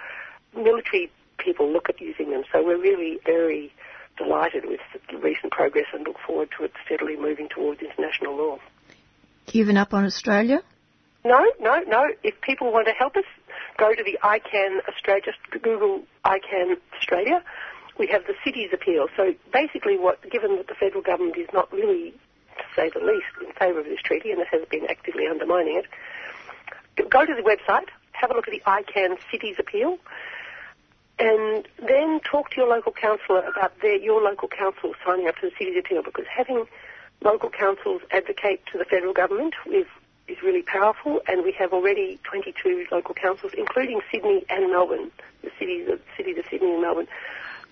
military 0.54 1.10
people 1.38 1.70
look 1.70 1.88
at 1.88 2.00
using 2.00 2.30
them. 2.30 2.44
So 2.52 2.64
we're 2.64 2.80
really 2.80 3.18
very 3.24 3.72
delighted 4.16 4.64
with 4.66 4.80
the 5.10 5.18
recent 5.18 5.52
progress 5.52 5.86
and 5.92 6.06
look 6.06 6.16
forward 6.26 6.48
to 6.58 6.64
it 6.64 6.72
steadily 6.84 7.16
moving 7.16 7.48
towards 7.48 7.80
international 7.80 8.36
law. 8.36 8.58
Given 9.46 9.76
up 9.76 9.94
on 9.94 10.04
Australia? 10.04 10.62
No, 11.24 11.44
no, 11.60 11.80
no. 11.86 12.04
If 12.22 12.40
people 12.40 12.72
want 12.72 12.86
to 12.86 12.92
help 12.92 13.16
us, 13.16 13.24
go 13.78 13.94
to 13.94 14.02
the 14.02 14.18
ICAN 14.22 14.78
Australia, 14.88 15.22
just 15.24 15.38
Google 15.50 16.02
ICAN 16.24 16.76
Australia 16.96 17.42
we 17.98 18.06
have 18.08 18.24
the 18.26 18.34
city's 18.44 18.70
appeal. 18.72 19.06
So 19.16 19.34
basically, 19.52 19.98
what 19.98 20.20
given 20.30 20.56
that 20.56 20.68
the 20.68 20.74
federal 20.74 21.02
government 21.02 21.36
is 21.36 21.48
not 21.52 21.72
really, 21.72 22.12
to 22.56 22.64
say 22.74 22.90
the 22.92 23.04
least, 23.04 23.26
in 23.40 23.52
favour 23.58 23.80
of 23.80 23.86
this 23.86 24.00
treaty 24.04 24.30
and 24.30 24.40
it 24.40 24.48
has 24.50 24.66
been 24.68 24.86
actively 24.88 25.26
undermining 25.26 25.82
it, 25.82 27.10
go 27.10 27.24
to 27.24 27.34
the 27.34 27.42
website, 27.42 27.88
have 28.12 28.30
a 28.30 28.34
look 28.34 28.48
at 28.48 28.52
the 28.52 28.62
ICAN 28.66 29.16
city's 29.30 29.56
appeal. 29.58 29.98
And 31.18 31.66
then 31.78 32.20
talk 32.20 32.50
to 32.50 32.56
your 32.56 32.68
local 32.68 32.92
councillor 32.92 33.42
about 33.44 33.80
their, 33.80 33.96
your 33.96 34.22
local 34.22 34.48
council 34.48 34.94
signing 35.04 35.28
up 35.28 35.36
to 35.36 35.48
the 35.48 35.52
city's 35.58 35.78
appeal 35.78 36.02
because 36.02 36.26
having 36.28 36.66
local 37.22 37.48
councils 37.48 38.02
advocate 38.10 38.60
to 38.70 38.78
the 38.78 38.84
federal 38.84 39.14
government 39.14 39.54
is, 39.72 39.86
is 40.28 40.36
really 40.42 40.62
powerful 40.62 41.22
and 41.26 41.42
we 41.42 41.52
have 41.52 41.72
already 41.72 42.18
22 42.24 42.86
local 42.92 43.14
councils, 43.14 43.52
including 43.56 44.00
Sydney 44.12 44.44
and 44.50 44.70
Melbourne, 44.70 45.10
the 45.42 45.50
cities 45.58 45.88
of, 45.88 46.00
cities 46.16 46.36
of 46.36 46.44
Sydney 46.50 46.72
and 46.72 46.82
Melbourne, 46.82 47.08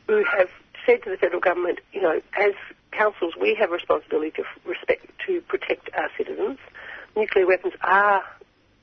who 0.07 0.25
have 0.25 0.49
said 0.87 1.03
to 1.03 1.11
the 1.11 1.17
federal 1.17 1.41
government, 1.41 1.81
you 1.93 2.01
know, 2.01 2.21
as 2.39 2.53
councils, 2.93 3.35
we 3.39 3.55
have 3.55 3.71
a 3.71 3.75
responsibility 3.75 4.31
to 4.31 4.45
respect, 4.65 5.07
to 5.27 5.41
protect 5.43 5.91
our 5.95 6.09
citizens. 6.17 6.59
Nuclear 7.17 7.47
weapons 7.47 7.75
are 7.83 8.25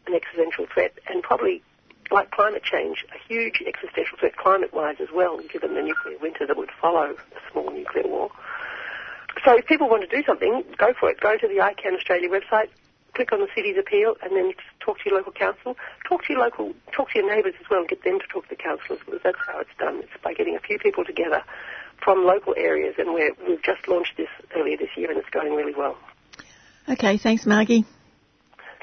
an 0.07 0.13
existential 0.13 0.67
threat 0.71 0.93
and 1.07 1.23
probably 1.23 1.63
like 2.11 2.31
climate 2.31 2.63
change, 2.63 3.05
a 3.13 3.27
huge 3.27 3.61
existential 3.65 4.17
threat 4.19 4.35
climate-wise 4.35 4.97
as 4.99 5.09
well, 5.13 5.39
given 5.51 5.75
the 5.75 5.81
nuclear 5.81 6.17
winter 6.19 6.45
that 6.47 6.57
would 6.57 6.71
follow 6.81 7.15
a 7.15 7.51
small 7.51 7.71
nuclear 7.71 8.07
war. 8.07 8.29
So 9.45 9.57
if 9.57 9.65
people 9.65 9.89
want 9.89 10.07
to 10.07 10.15
do 10.15 10.23
something, 10.25 10.63
go 10.77 10.93
for 10.99 11.09
it. 11.09 11.19
Go 11.19 11.37
to 11.37 11.47
the 11.47 11.55
ICAN 11.55 11.95
Australia 11.95 12.29
website, 12.29 12.69
click 13.15 13.31
on 13.31 13.39
the 13.39 13.47
city's 13.55 13.77
appeal, 13.77 14.15
and 14.21 14.35
then 14.35 14.53
talk 14.79 14.99
to 14.99 15.09
your 15.09 15.17
local 15.17 15.31
council. 15.31 15.75
Talk 16.07 16.25
to 16.25 16.33
your 16.33 16.41
local, 16.41 16.73
talk 16.91 17.11
to 17.11 17.19
your 17.19 17.33
neighbours 17.33 17.53
as 17.59 17.69
well, 17.69 17.79
and 17.79 17.89
get 17.89 18.03
them 18.03 18.19
to 18.19 18.27
talk 18.27 18.43
to 18.43 18.55
the 18.55 18.61
councillors 18.61 18.99
because 19.05 19.21
that's 19.23 19.39
how 19.47 19.59
it's 19.59 19.75
done. 19.79 19.99
It's 19.99 20.23
by 20.23 20.33
getting 20.33 20.55
a 20.55 20.59
few 20.59 20.77
people 20.79 21.05
together 21.05 21.43
from 22.03 22.25
local 22.25 22.53
areas, 22.57 22.95
and 22.97 23.13
we 23.13 23.21
have 23.21 23.61
just 23.63 23.87
launched 23.87 24.17
this 24.17 24.29
earlier 24.55 24.77
this 24.77 24.89
year, 24.95 25.09
and 25.09 25.17
it's 25.19 25.29
going 25.29 25.53
really 25.55 25.73
well. 25.75 25.97
Okay, 26.89 27.17
thanks, 27.17 27.45
Margie. 27.45 27.85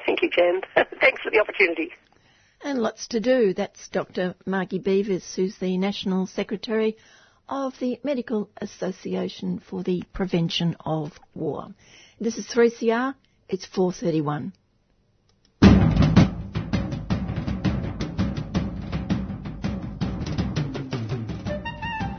Thank 0.07 0.23
you, 0.23 0.31
Jen. 0.31 0.63
thanks 1.01 1.21
for 1.23 1.31
the 1.31 1.41
opportunity. 1.41 1.93
And 2.61 2.83
lots 2.83 3.07
to 3.09 3.21
do. 3.21 3.55
That's 3.55 3.89
Dr. 3.89 4.35
Margie 4.45 4.81
Beavis, 4.81 5.37
who's 5.37 5.57
the 5.59 5.79
National 5.79 6.27
Secretary 6.27 6.97
of 7.49 7.79
the 7.79 8.01
Medical 8.03 8.51
Association 8.61 9.61
for 9.61 9.83
the 9.83 10.03
Prevention 10.13 10.77
of 10.85 11.19
War. 11.35 11.69
This 12.21 12.37
is 12.37 12.47
3CR. 12.49 13.15
It's 13.49 13.65
431. 13.65 14.53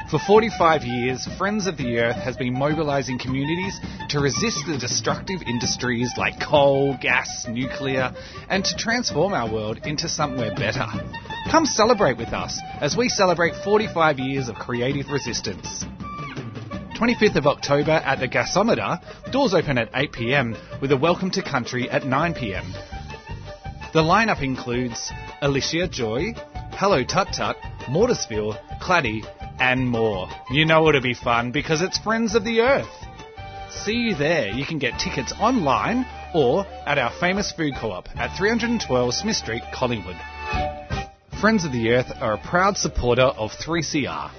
For 0.09 0.17
45 0.17 0.85
years, 0.85 1.27
Friends 1.37 1.67
of 1.67 1.77
the 1.77 1.99
Earth 1.99 2.15
has 2.15 2.35
been 2.35 2.57
mobilising 2.57 3.19
communities 3.19 3.79
to 4.09 4.19
resist 4.19 4.65
the 4.65 4.75
destructive 4.75 5.43
industries 5.43 6.11
like 6.17 6.39
coal, 6.41 6.97
gas, 6.99 7.45
nuclear, 7.47 8.11
and 8.49 8.65
to 8.65 8.75
transform 8.75 9.33
our 9.33 9.47
world 9.47 9.81
into 9.85 10.09
somewhere 10.09 10.49
better. 10.55 10.87
Come 11.51 11.67
celebrate 11.67 12.17
with 12.17 12.29
us 12.29 12.59
as 12.81 12.97
we 12.97 13.07
celebrate 13.07 13.53
45 13.63 14.17
years 14.17 14.49
of 14.49 14.55
creative 14.55 15.11
resistance. 15.11 15.85
25th 16.97 17.35
of 17.35 17.45
October 17.45 17.91
at 17.91 18.19
the 18.19 18.27
Gasometer, 18.27 18.99
doors 19.31 19.53
open 19.53 19.77
at 19.77 19.91
8pm 19.91 20.81
with 20.81 20.91
a 20.91 20.97
welcome 20.97 21.29
to 21.29 21.43
country 21.43 21.87
at 21.87 22.01
9pm. 22.01 22.65
The 23.93 24.01
lineup 24.01 24.41
includes 24.41 25.11
Alicia 25.43 25.87
Joy, 25.87 26.33
Hello 26.71 27.03
Tut 27.03 27.27
Tut, 27.31 27.57
Mortisville, 27.87 28.57
Claddy, 28.81 29.23
and 29.59 29.87
more. 29.87 30.29
You 30.49 30.65
know 30.65 30.87
it'll 30.89 31.01
be 31.01 31.13
fun 31.13 31.51
because 31.51 31.81
it's 31.81 31.97
Friends 31.97 32.35
of 32.35 32.43
the 32.43 32.61
Earth. 32.61 32.87
See 33.71 33.93
you 33.93 34.15
there. 34.15 34.49
You 34.49 34.65
can 34.65 34.79
get 34.79 34.99
tickets 34.99 35.33
online 35.39 36.05
or 36.33 36.65
at 36.85 36.97
our 36.97 37.11
famous 37.19 37.51
food 37.51 37.73
co-op 37.79 38.07
at 38.15 38.37
312 38.37 39.13
Smith 39.13 39.35
Street, 39.35 39.63
Collingwood. 39.73 40.17
Friends 41.39 41.63
of 41.63 41.71
the 41.71 41.91
Earth 41.91 42.11
are 42.19 42.33
a 42.33 42.37
proud 42.37 42.77
supporter 42.77 43.21
of 43.21 43.51
3CR. 43.51 44.31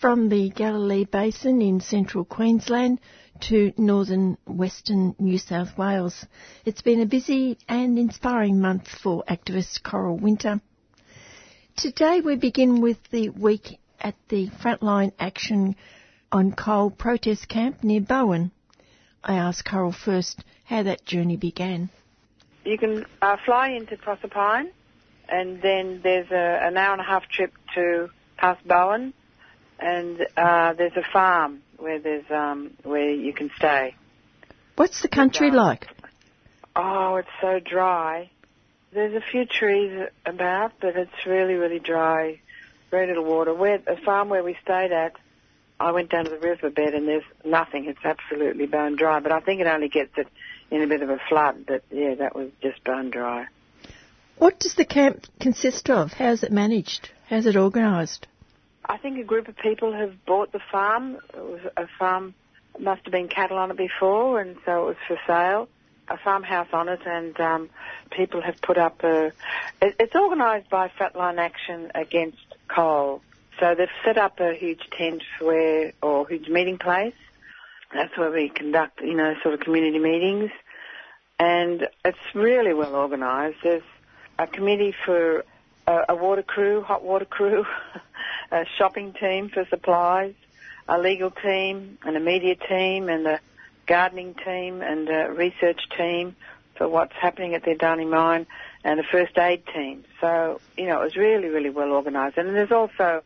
From 0.00 0.28
the 0.28 0.50
Galilee 0.50 1.04
Basin 1.04 1.62
in 1.62 1.80
central 1.80 2.24
Queensland 2.24 3.00
to 3.40 3.72
northern 3.78 4.36
western 4.46 5.14
New 5.18 5.38
South 5.38 5.78
Wales, 5.78 6.26
it's 6.64 6.82
been 6.82 7.00
a 7.00 7.06
busy 7.06 7.56
and 7.68 7.98
inspiring 7.98 8.60
month 8.60 8.88
for 8.88 9.24
activist 9.28 9.82
Coral 9.82 10.16
Winter. 10.18 10.60
Today 11.76 12.20
we 12.20 12.36
begin 12.36 12.80
with 12.80 12.98
the 13.10 13.30
week 13.30 13.80
at 14.00 14.14
the 14.28 14.48
Frontline 14.62 15.12
Action 15.18 15.74
on 16.30 16.52
Coal 16.52 16.88
protest 16.88 17.48
camp 17.48 17.82
near 17.82 18.00
Bowen. 18.00 18.52
I 19.24 19.34
asked 19.34 19.64
Coral 19.64 19.90
first 19.92 20.44
how 20.64 20.84
that 20.84 21.04
journey 21.04 21.36
began. 21.36 21.90
You 22.64 22.78
can 22.78 23.04
uh, 23.20 23.38
fly 23.44 23.70
into 23.70 23.96
Proserpine 23.96 24.70
and 25.28 25.60
then 25.60 26.00
there's 26.02 26.30
a, 26.30 26.64
an 26.64 26.76
hour 26.76 26.92
and 26.92 27.00
a 27.00 27.04
half 27.04 27.28
trip 27.28 27.52
to 27.74 28.08
past 28.36 28.66
Bowen 28.66 29.12
and 29.80 30.20
uh, 30.36 30.74
there's 30.74 30.96
a 30.96 31.12
farm 31.12 31.62
where 31.78 31.98
there's 31.98 32.30
um, 32.30 32.70
where 32.84 33.10
you 33.10 33.32
can 33.32 33.50
stay. 33.56 33.96
What's 34.76 35.02
the 35.02 35.08
country 35.08 35.50
like? 35.50 35.88
Oh, 36.76 37.16
it's 37.16 37.28
so 37.40 37.58
dry. 37.58 38.30
There's 38.94 39.14
a 39.14 39.24
few 39.32 39.44
trees 39.44 40.06
about, 40.24 40.74
but 40.80 40.96
it's 40.96 41.26
really, 41.26 41.54
really 41.54 41.80
dry. 41.80 42.40
Very 42.92 43.08
little 43.08 43.24
water. 43.24 43.52
Where 43.52 43.78
the 43.78 43.96
farm 44.04 44.28
where 44.28 44.44
we 44.44 44.56
stayed 44.62 44.92
at, 44.92 45.14
I 45.80 45.90
went 45.90 46.10
down 46.10 46.26
to 46.26 46.30
the 46.30 46.38
riverbed 46.38 46.94
and 46.94 47.08
there's 47.08 47.24
nothing. 47.44 47.86
It's 47.86 48.04
absolutely 48.04 48.66
bone 48.66 48.94
dry. 48.94 49.18
But 49.18 49.32
I 49.32 49.40
think 49.40 49.60
it 49.60 49.66
only 49.66 49.88
gets 49.88 50.12
it 50.16 50.28
in 50.70 50.80
a 50.80 50.86
bit 50.86 51.02
of 51.02 51.10
a 51.10 51.18
flood. 51.28 51.66
But 51.66 51.82
yeah, 51.90 52.14
that 52.14 52.36
was 52.36 52.50
just 52.62 52.84
bone 52.84 53.10
dry. 53.10 53.46
What 54.38 54.60
does 54.60 54.76
the 54.76 54.84
camp 54.84 55.26
consist 55.40 55.90
of? 55.90 56.12
How's 56.12 56.44
it 56.44 56.52
managed? 56.52 57.10
How's 57.28 57.46
it 57.46 57.56
organised? 57.56 58.28
I 58.84 58.98
think 58.98 59.18
a 59.18 59.24
group 59.24 59.48
of 59.48 59.56
people 59.56 59.92
have 59.92 60.24
bought 60.24 60.52
the 60.52 60.60
farm. 60.70 61.16
It 61.34 61.36
was 61.36 61.60
a 61.76 61.88
farm, 61.98 62.34
must 62.78 63.02
have 63.06 63.12
been 63.12 63.28
cattle 63.28 63.58
on 63.58 63.72
it 63.72 63.76
before, 63.76 64.40
and 64.40 64.56
so 64.64 64.82
it 64.82 64.86
was 64.86 64.96
for 65.08 65.18
sale 65.26 65.68
a 66.08 66.16
farmhouse 66.18 66.68
on 66.72 66.88
it, 66.88 67.00
and 67.06 67.38
um, 67.40 67.70
people 68.10 68.40
have 68.42 68.60
put 68.60 68.78
up 68.78 69.02
a. 69.04 69.26
It, 69.80 69.96
it's 69.98 70.14
organised 70.14 70.68
by 70.70 70.88
Frontline 70.88 71.38
Action 71.38 71.90
Against 71.94 72.38
Coal. 72.68 73.22
So 73.60 73.74
they've 73.74 73.88
set 74.04 74.18
up 74.18 74.40
a 74.40 74.54
huge 74.54 74.90
tent 74.90 75.22
where, 75.40 75.92
or 76.02 76.26
huge 76.28 76.48
meeting 76.48 76.78
place. 76.78 77.14
That's 77.92 78.16
where 78.18 78.30
we 78.30 78.48
conduct, 78.48 79.00
you 79.00 79.14
know, 79.14 79.34
sort 79.42 79.54
of 79.54 79.60
community 79.60 80.00
meetings, 80.00 80.50
and 81.38 81.86
it's 82.04 82.34
really 82.34 82.74
well 82.74 82.96
organised. 82.96 83.58
There's 83.62 83.84
a 84.38 84.48
committee 84.48 84.94
for 85.04 85.44
a, 85.86 86.04
a 86.10 86.14
water 86.16 86.42
crew, 86.42 86.82
hot 86.82 87.04
water 87.04 87.24
crew, 87.24 87.64
a 88.50 88.64
shopping 88.76 89.12
team 89.12 89.48
for 89.48 89.64
supplies, 89.66 90.34
a 90.88 90.98
legal 90.98 91.30
team, 91.30 91.98
and 92.04 92.16
a 92.16 92.20
media 92.20 92.56
team, 92.56 93.08
and 93.08 93.26
a 93.26 93.40
gardening 93.86 94.34
team 94.34 94.82
and 94.82 95.08
a 95.08 95.32
research 95.32 95.80
team 95.96 96.36
for 96.76 96.88
what's 96.88 97.14
happening 97.20 97.54
at 97.54 97.62
the 97.64 97.70
Adani 97.74 98.08
mine 98.08 98.46
and 98.82 99.00
a 99.00 99.02
first 99.02 99.36
aid 99.38 99.62
team. 99.74 100.04
So, 100.20 100.60
you 100.76 100.86
know, 100.86 101.00
it 101.00 101.04
was 101.04 101.16
really, 101.16 101.48
really 101.48 101.70
well 101.70 101.92
organised. 101.92 102.36
And 102.36 102.54
there's 102.54 102.72
also 102.72 103.22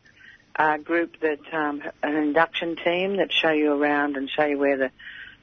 a 0.57 0.79
group 0.79 1.21
that, 1.21 1.41
um, 1.53 1.83
an 2.03 2.17
induction 2.17 2.77
team 2.77 3.17
that 3.17 3.33
show 3.33 3.51
you 3.51 3.73
around 3.73 4.17
and 4.17 4.29
show 4.29 4.45
you 4.45 4.59
where 4.59 4.77
the 4.77 4.91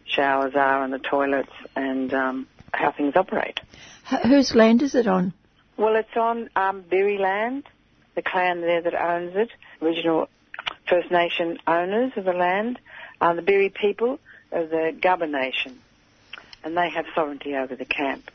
showers 0.05 0.53
are 0.55 0.83
and 0.83 0.93
the 0.93 0.99
toilets 0.99 1.51
and 1.75 2.13
um, 2.13 2.47
how 2.73 2.91
things 2.91 3.15
operate. 3.15 3.59
H- 4.11 4.19
whose 4.23 4.53
land 4.53 4.81
is 4.81 4.95
it 4.95 5.07
on? 5.07 5.33
Well, 5.77 5.95
it's 5.95 6.15
on 6.15 6.49
um, 6.55 6.81
Berry 6.81 7.17
land, 7.17 7.63
the 8.15 8.21
clan 8.21 8.61
there 8.61 8.81
that 8.81 8.93
owns 8.93 9.35
it, 9.35 9.49
original 9.81 10.29
First 10.87 11.11
Nation 11.11 11.57
owners 11.67 12.13
of 12.15 12.25
the 12.25 12.33
land, 12.33 12.79
uh, 13.19 13.33
the 13.33 13.41
Berry 13.41 13.69
people 13.69 14.19
of 14.55 14.69
the 14.69 14.97
Gubba 14.99 15.29
Nation, 15.29 15.79
and 16.63 16.75
they 16.75 16.89
have 16.89 17.05
sovereignty 17.13 17.55
over 17.55 17.75
the 17.75 17.85
camp. 17.85 18.31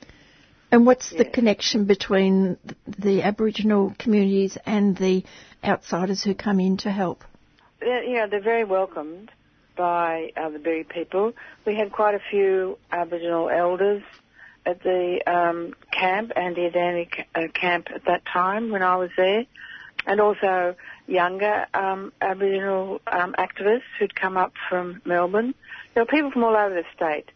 And 0.72 0.86
what's 0.86 1.10
the 1.10 1.24
connection 1.24 1.86
between 1.86 2.56
the 2.86 3.22
Aboriginal 3.22 3.92
communities 3.98 4.56
and 4.64 4.96
the 4.96 5.24
outsiders 5.64 6.22
who 6.22 6.34
come 6.34 6.60
in 6.60 6.76
to 6.78 6.90
help? 6.92 7.24
They're, 7.80 8.04
you 8.04 8.14
know, 8.16 8.28
they're 8.28 8.40
very 8.40 8.64
welcomed 8.64 9.32
by 9.76 10.30
uh, 10.36 10.50
the 10.50 10.60
Berry 10.60 10.84
people. 10.84 11.32
We 11.66 11.74
had 11.74 11.90
quite 11.90 12.14
a 12.14 12.20
few 12.30 12.78
Aboriginal 12.92 13.48
elders 13.48 14.02
at 14.64 14.80
the 14.82 15.20
um, 15.26 15.74
camp, 15.90 16.32
Anti-Adani 16.36 17.08
uh, 17.34 17.48
camp 17.52 17.88
at 17.92 18.04
that 18.04 18.22
time 18.32 18.70
when 18.70 18.82
I 18.82 18.96
was 18.96 19.10
there, 19.16 19.46
and 20.06 20.20
also 20.20 20.76
younger 21.08 21.66
um, 21.74 22.12
Aboriginal 22.20 23.00
um, 23.06 23.34
activists 23.38 23.82
who'd 23.98 24.14
come 24.14 24.36
up 24.36 24.52
from 24.68 25.00
Melbourne 25.04 25.54
there 25.94 26.04
were 26.04 26.06
people 26.06 26.30
from 26.30 26.44
all 26.44 26.56
over 26.56 26.74
the 26.74 26.84
state, 26.94 27.30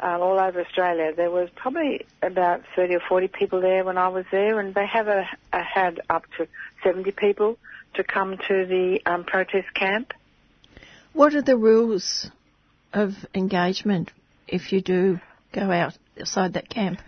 um, 0.00 0.20
all 0.20 0.38
over 0.38 0.60
Australia. 0.60 1.12
There 1.14 1.30
was 1.30 1.48
probably 1.54 2.06
about 2.22 2.62
30 2.74 2.96
or 2.96 3.00
40 3.08 3.28
people 3.28 3.60
there 3.60 3.84
when 3.84 3.98
I 3.98 4.08
was 4.08 4.24
there, 4.30 4.58
and 4.60 4.74
they 4.74 4.86
have 4.86 5.08
a, 5.08 5.28
a 5.52 5.62
had 5.62 6.00
up 6.08 6.24
to 6.38 6.48
70 6.82 7.10
people 7.12 7.58
to 7.94 8.04
come 8.04 8.38
to 8.48 8.66
the 8.66 9.00
um, 9.06 9.24
protest 9.24 9.72
camp. 9.74 10.12
What 11.12 11.34
are 11.34 11.42
the 11.42 11.56
rules 11.56 12.30
of 12.92 13.12
engagement 13.34 14.10
if 14.48 14.72
you 14.72 14.80
do 14.80 15.20
go 15.52 15.70
outside 15.70 16.54
that 16.54 16.68
camp? 16.68 17.00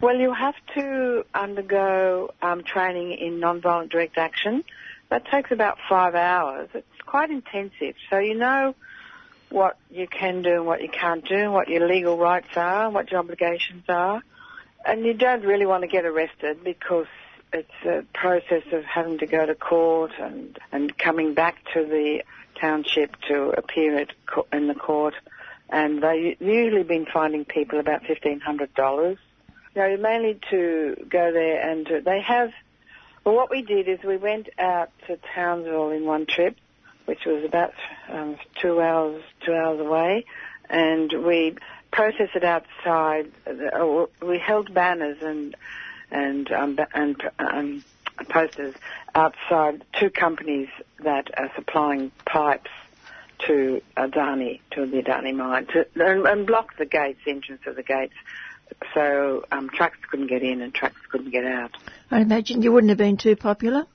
Well, 0.00 0.16
you 0.16 0.32
have 0.32 0.54
to 0.76 1.24
undergo 1.34 2.30
um, 2.40 2.62
training 2.62 3.18
in 3.18 3.40
non-violent 3.40 3.90
direct 3.90 4.16
action. 4.16 4.64
That 5.10 5.26
takes 5.26 5.50
about 5.50 5.78
five 5.88 6.14
hours. 6.14 6.68
It's 6.72 6.86
quite 7.04 7.30
intensive. 7.30 7.96
So 8.08 8.18
you 8.18 8.34
know 8.34 8.74
what 9.50 9.76
you 9.90 10.06
can 10.06 10.42
do 10.42 10.52
and 10.52 10.66
what 10.66 10.82
you 10.82 10.88
can't 10.88 11.26
do, 11.26 11.34
and 11.36 11.52
what 11.52 11.68
your 11.68 11.86
legal 11.86 12.18
rights 12.18 12.56
are, 12.56 12.90
what 12.90 13.10
your 13.10 13.20
obligations 13.20 13.84
are. 13.88 14.22
And 14.84 15.04
you 15.04 15.14
don't 15.14 15.44
really 15.44 15.66
want 15.66 15.82
to 15.82 15.88
get 15.88 16.04
arrested 16.04 16.62
because 16.62 17.06
it's 17.52 17.70
a 17.84 18.04
process 18.14 18.62
of 18.72 18.84
having 18.84 19.18
to 19.18 19.26
go 19.26 19.44
to 19.46 19.54
court 19.54 20.12
and, 20.20 20.58
and 20.70 20.96
coming 20.96 21.34
back 21.34 21.56
to 21.74 21.84
the 21.84 22.22
township 22.60 23.16
to 23.28 23.50
appear 23.56 23.98
at, 23.98 24.12
in 24.52 24.68
the 24.68 24.74
court. 24.74 25.14
And 25.70 26.02
they've 26.02 26.40
usually 26.40 26.84
been 26.84 27.06
finding 27.06 27.44
people 27.44 27.78
about 27.78 28.04
$1,500 28.04 29.18
no, 29.78 29.96
mainly 29.96 30.40
to 30.50 31.06
go 31.08 31.32
there 31.32 31.60
and 31.70 31.86
to, 31.86 32.00
they 32.00 32.20
have. 32.20 32.50
Well, 33.24 33.36
what 33.36 33.48
we 33.48 33.62
did 33.62 33.86
is 33.88 34.00
we 34.02 34.16
went 34.16 34.48
out 34.58 34.90
to 35.06 35.18
Townsville 35.34 35.90
in 35.90 36.04
one 36.04 36.26
trip, 36.26 36.56
which 37.08 37.24
was 37.24 37.42
about 37.42 37.72
um, 38.10 38.36
two 38.60 38.82
hours 38.82 39.22
two 39.40 39.54
hours 39.54 39.80
away, 39.80 40.26
and 40.68 41.10
we 41.24 41.56
processed 41.90 42.36
it 42.36 42.44
outside. 42.44 43.32
Uh, 43.46 44.04
we 44.20 44.38
held 44.38 44.74
banners 44.74 45.16
and 45.22 45.56
and 46.10 46.52
um, 46.52 46.78
and 46.92 47.16
um, 47.38 47.84
posters 48.28 48.74
outside 49.14 49.82
two 49.98 50.10
companies 50.10 50.68
that 51.00 51.30
are 51.38 51.50
supplying 51.56 52.12
pipes 52.26 52.70
to 53.46 53.80
Adani, 53.96 54.60
to 54.72 54.84
the 54.84 55.02
Adani 55.02 55.34
mine, 55.34 55.64
to, 55.66 55.86
and, 55.94 56.26
and 56.26 56.46
blocked 56.46 56.76
the 56.76 56.84
gates, 56.84 57.20
the 57.24 57.30
entrance 57.30 57.62
of 57.66 57.74
the 57.74 57.82
gates 57.82 58.14
so 58.92 59.44
um, 59.50 59.70
trucks 59.70 59.98
couldn't 60.10 60.26
get 60.26 60.42
in 60.42 60.60
and 60.60 60.74
trucks 60.74 61.00
couldn't 61.10 61.30
get 61.30 61.46
out. 61.46 61.70
I 62.10 62.20
imagine 62.20 62.60
you 62.60 62.70
wouldn't 62.70 62.90
have 62.90 62.98
been 62.98 63.16
too 63.16 63.34
popular. 63.34 63.86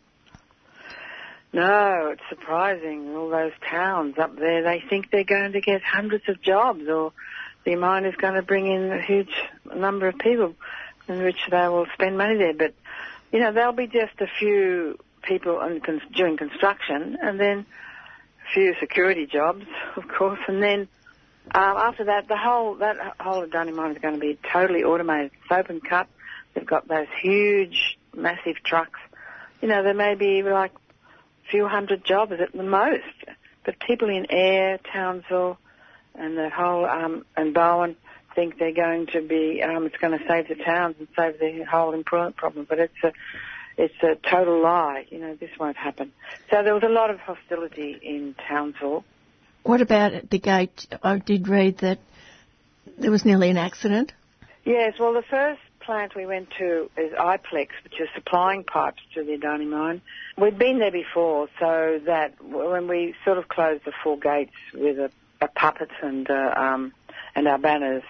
No, 1.54 2.10
it's 2.12 2.24
surprising. 2.30 3.16
All 3.16 3.30
those 3.30 3.52
towns 3.70 4.18
up 4.18 4.36
there, 4.36 4.64
they 4.64 4.84
think 4.90 5.12
they're 5.12 5.24
going 5.24 5.52
to 5.54 5.62
get 5.62 5.84
hundreds 5.84 6.28
of 6.28 6.42
jobs, 6.42 6.88
or 6.90 7.14
the 7.64 7.76
mine 7.76 8.06
is 8.06 8.16
going 8.16 8.34
to 8.34 8.42
bring 8.42 8.66
in 8.66 8.92
a 8.92 9.02
huge 9.02 9.32
number 9.74 10.08
of 10.08 10.18
people, 10.18 10.56
in 11.08 11.24
which 11.24 11.38
they 11.52 11.68
will 11.68 11.86
spend 11.94 12.18
money 12.18 12.38
there. 12.38 12.56
But 12.56 12.74
you 13.32 13.40
know, 13.40 13.54
there'll 13.54 13.74
be 13.74 13.86
just 13.86 14.20
a 14.20 14.28
few 14.40 14.98
people 15.22 15.62
in, 15.62 15.80
doing 16.16 16.38
construction, 16.38 17.18
and 17.22 17.40
then 17.40 17.68
a 18.50 18.54
few 18.54 18.74
security 18.80 19.28
jobs, 19.28 19.66
of 19.96 20.08
course, 20.08 20.40
and 20.48 20.62
then 20.62 20.88
um, 21.54 21.78
after 21.78 22.06
that, 22.06 22.28
the 22.28 22.38
whole 22.38 22.76
that 22.76 22.96
whole 23.20 23.46
Adani 23.46 23.76
mine 23.76 23.92
is 23.92 24.00
going 24.00 24.16
to 24.16 24.20
be 24.20 24.40
totally 24.52 24.84
automated. 24.84 25.32
It's 25.44 25.52
open 25.52 25.82
cut. 25.82 26.08
They've 26.56 26.66
got 26.66 26.88
those 26.88 27.08
huge, 27.22 28.00
massive 28.16 28.56
trucks. 28.64 29.00
You 29.62 29.68
know, 29.68 29.84
there 29.84 29.94
may 29.94 30.16
be 30.16 30.42
like 30.42 30.72
few 31.50 31.68
hundred 31.68 32.06
jobs 32.06 32.32
at 32.34 32.52
the 32.52 32.64
most. 32.64 33.04
But 33.66 33.80
people 33.80 34.10
in 34.10 34.28
Ayr, 34.30 34.80
Townsville, 34.92 35.58
and 36.16 36.38
the 36.38 36.50
whole 36.50 36.86
um, 36.86 37.26
and 37.36 37.54
Bowen 37.54 37.96
think 38.36 38.58
they're 38.58 38.74
going 38.74 39.08
to 39.08 39.22
be. 39.22 39.62
Um, 39.64 39.86
it's 39.86 39.98
going 39.98 40.18
to 40.18 40.26
save 40.28 40.48
the 40.50 40.56
towns 40.56 40.96
and 41.00 41.08
save 41.18 41.40
the 41.40 41.64
whole 41.64 41.94
employment 41.94 42.36
problem. 42.36 42.66
But 42.68 42.80
it's 42.80 43.04
a 43.04 43.14
it's 43.78 44.04
a 44.04 44.16
total 44.30 44.62
lie. 44.62 45.06
You 45.10 45.20
know, 45.20 45.36
this 45.36 45.52
won't 45.60 45.78
happen. 45.78 46.12
So 46.50 46.64
there 46.64 46.74
was 46.74 46.84
a 46.84 46.90
lot 46.90 47.10
of 47.10 47.20
hostility 47.20 47.98
in 48.02 48.36
Townsville 48.48 49.06
what 49.64 49.82
about 49.82 50.14
at 50.14 50.30
the 50.30 50.40
gate? 50.40 50.88
I 51.02 51.18
did 51.18 51.48
read 51.48 51.80
that 51.80 52.00
there 52.98 53.12
was 53.12 53.26
nearly 53.26 53.50
an 53.50 53.58
accident. 53.58 54.14
Yes, 54.66 54.94
well, 55.00 55.14
the 55.14 55.24
first 55.24 55.62
plant 55.86 56.16
we 56.16 56.26
went 56.26 56.50
to 56.58 56.90
is 56.98 57.12
Iplex, 57.14 57.70
which 57.84 58.00
is 58.00 58.10
supplying 58.16 58.64
pipes 58.64 59.02
to 59.14 59.24
the 59.24 59.38
Adani 59.38 59.68
mine. 59.68 60.02
We'd 60.38 60.58
been 60.58 60.80
there 60.80 60.92
before, 60.92 61.50
so 61.60 62.00
that 62.06 62.42
when 62.44 62.88
we 62.88 63.16
sort 63.26 63.38
of 63.38 63.48
closed 63.48 63.86
the 63.86 63.92
four 64.04 64.18
gates 64.18 64.54
with 64.74 64.98
a, 64.98 65.12
a 65.42 65.48
puppet 65.48 65.90
and 66.02 66.30
uh, 66.30 66.54
um, 66.56 66.94
and 67.36 67.48
our 67.48 67.58
banners, 67.58 68.04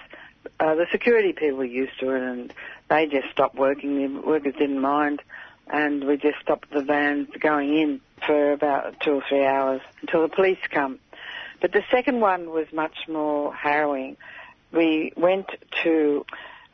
uh, 0.60 0.76
the 0.76 0.88
security 0.92 1.34
people 1.34 1.58
were 1.58 1.66
used 1.66 2.00
to 2.00 2.12
it, 2.12 2.22
and 2.22 2.54
they 2.90 3.08
just 3.08 3.30
stopped 3.32 3.56
working. 3.56 3.96
The 3.96 4.22
workers 4.22 4.54
didn't 4.58 4.80
mind, 4.80 5.22
and 5.68 6.04
we 6.06 6.18
just 6.18 6.40
stopped 6.42 6.72
the 6.72 6.84
vans 6.84 7.30
going 7.40 7.78
in 7.78 8.02
for 8.26 8.54
about 8.54 9.00
two 9.00 9.14
or 9.14 9.24
three 9.28 9.46
hours 9.46 9.82
until 10.02 10.22
the 10.22 10.30
police 10.30 10.60
come. 10.70 11.00
But 11.62 11.72
the 11.72 11.84
second 11.90 12.20
one 12.20 12.50
was 12.50 12.68
much 12.74 13.08
more 13.08 13.54
harrowing. 13.54 14.18
We 14.72 15.14
went 15.16 15.48
to 15.84 16.26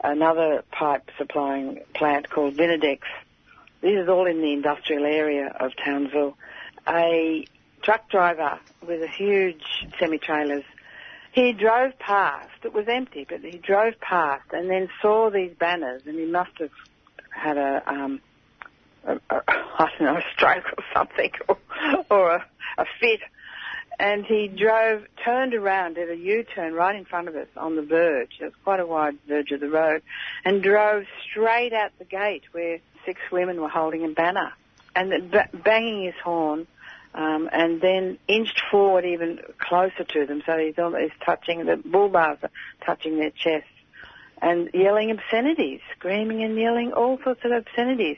another 0.03 0.63
pipe 0.71 1.09
supplying 1.17 1.81
plant 1.93 2.29
called 2.29 2.55
Vinidex. 2.55 3.01
This 3.81 3.93
is 3.93 4.09
all 4.09 4.25
in 4.25 4.41
the 4.41 4.53
industrial 4.53 5.05
area 5.05 5.47
of 5.59 5.71
Townsville. 5.83 6.37
A 6.87 7.45
truck 7.81 8.09
driver 8.09 8.59
with 8.85 9.01
a 9.01 9.07
huge 9.07 9.63
semi-trailers, 9.99 10.63
he 11.31 11.53
drove 11.53 11.97
past, 11.99 12.49
it 12.63 12.73
was 12.73 12.87
empty, 12.87 13.25
but 13.27 13.41
he 13.41 13.57
drove 13.57 13.99
past 13.99 14.51
and 14.51 14.69
then 14.69 14.89
saw 15.01 15.29
these 15.29 15.53
banners 15.57 16.01
and 16.05 16.17
he 16.17 16.25
must 16.25 16.57
have 16.59 16.71
had 17.29 17.57
a, 17.57 17.83
um, 17.85 18.19
a, 19.05 19.15
a 19.15 19.19
I 19.47 19.89
don't 19.97 20.01
know, 20.01 20.17
a 20.17 20.23
stroke 20.33 20.65
or 20.77 20.83
something 20.93 21.31
or, 21.47 21.57
or 22.09 22.31
a, 22.31 22.45
a 22.77 22.85
fit 22.99 23.21
and 23.99 24.25
he 24.25 24.47
drove, 24.47 25.03
turned 25.25 25.53
around, 25.53 25.95
did 25.95 26.09
a 26.09 26.15
U-turn 26.15 26.73
right 26.73 26.95
in 26.95 27.03
front 27.03 27.27
of 27.27 27.35
us 27.35 27.49
on 27.57 27.75
the 27.75 27.81
verge. 27.81 28.31
It 28.39 28.45
was 28.45 28.53
quite 28.63 28.79
a 28.79 28.85
wide 28.85 29.17
verge 29.27 29.51
of 29.51 29.59
the 29.59 29.69
road, 29.69 30.01
and 30.45 30.63
drove 30.63 31.03
straight 31.29 31.73
at 31.73 31.91
the 31.99 32.05
gate 32.05 32.43
where 32.53 32.79
six 33.05 33.19
women 33.31 33.59
were 33.59 33.69
holding 33.69 34.05
a 34.05 34.09
banner, 34.09 34.53
and 34.95 35.31
banging 35.63 36.05
his 36.05 36.15
horn, 36.23 36.65
um, 37.13 37.49
and 37.51 37.81
then 37.81 38.17
inched 38.27 38.61
forward 38.71 39.03
even 39.03 39.39
closer 39.57 40.05
to 40.05 40.25
them, 40.25 40.43
so 40.45 40.57
he's 40.57 40.79
almost 40.79 41.13
touching 41.25 41.65
the 41.65 41.75
bull 41.75 42.07
bars, 42.07 42.39
touching 42.85 43.19
their 43.19 43.31
chests, 43.31 43.67
and 44.41 44.69
yelling 44.73 45.11
obscenities, 45.11 45.81
screaming 45.97 46.43
and 46.43 46.57
yelling 46.57 46.93
all 46.93 47.19
sorts 47.23 47.41
of 47.43 47.51
obscenities, 47.51 48.17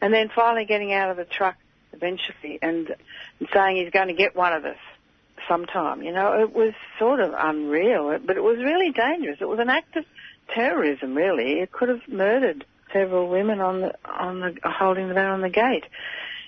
and 0.00 0.14
then 0.14 0.30
finally 0.34 0.64
getting 0.64 0.94
out 0.94 1.10
of 1.10 1.18
the 1.18 1.26
truck 1.26 1.56
eventually 1.92 2.58
and 2.62 2.94
saying 3.52 3.76
he's 3.76 3.90
going 3.90 4.08
to 4.08 4.14
get 4.14 4.34
one 4.34 4.54
of 4.54 4.64
us 4.64 4.78
sometime. 5.50 6.02
You 6.02 6.12
know, 6.12 6.40
it 6.40 6.54
was 6.54 6.72
sort 6.98 7.20
of 7.20 7.34
unreal, 7.36 8.16
but 8.24 8.36
it 8.36 8.42
was 8.42 8.58
really 8.58 8.92
dangerous. 8.92 9.38
It 9.40 9.48
was 9.48 9.58
an 9.58 9.68
act 9.68 9.96
of 9.96 10.04
terrorism, 10.54 11.14
really. 11.14 11.60
It 11.60 11.72
could 11.72 11.88
have 11.88 12.06
murdered 12.08 12.64
several 12.92 13.28
women 13.28 13.60
on 13.60 13.80
the 13.80 13.94
on 14.04 14.40
the 14.40 14.54
holding 14.64 15.08
the 15.08 15.14
van 15.14 15.30
on 15.30 15.40
the 15.40 15.50
gate. 15.50 15.84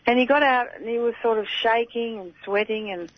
And 0.07 0.19
he 0.19 0.27
got 0.27 0.43
out 0.43 0.69
and 0.77 0.89
he 0.89 0.99
was 0.99 1.15
sort 1.23 1.39
of 1.39 1.47
shaking 1.49 2.19
and 2.21 2.33
sweating 2.45 2.91
and 2.91 3.11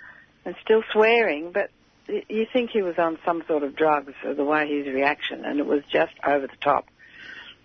and 0.45 0.55
still 0.63 0.83
swearing, 0.93 1.53
but 1.53 1.71
you 2.07 2.47
think 2.53 2.71
he 2.71 2.83
was 2.83 2.99
on 2.99 3.19
some 3.25 3.43
sort 3.47 3.63
of 3.63 3.75
drugs 3.75 4.13
the 4.23 4.45
way 4.45 4.69
his 4.69 4.87
reaction, 4.93 5.45
and 5.45 5.59
it 5.59 5.67
was 5.67 5.83
just 5.91 6.13
over 6.27 6.47
the 6.47 6.57
top. 6.61 6.87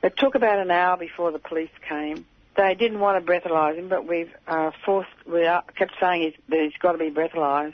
It 0.01 0.15
took 0.15 0.35
about 0.35 0.59
an 0.59 0.71
hour 0.71 0.97
before 0.97 1.31
the 1.31 1.39
police 1.39 1.71
came. 1.87 2.25
They 2.55 2.73
didn't 2.75 2.99
want 2.99 3.25
to 3.25 3.31
breathalyse 3.31 3.75
him, 3.75 3.89
but 3.89 4.07
we've 4.07 4.33
uh, 4.47 4.71
forced. 4.85 5.09
We 5.25 5.41
kept 5.75 5.93
saying 5.99 6.21
he's, 6.21 6.33
that 6.47 6.59
he's 6.59 6.77
got 6.81 6.93
to 6.93 6.97
be 6.97 7.11
breathalyzed. 7.11 7.73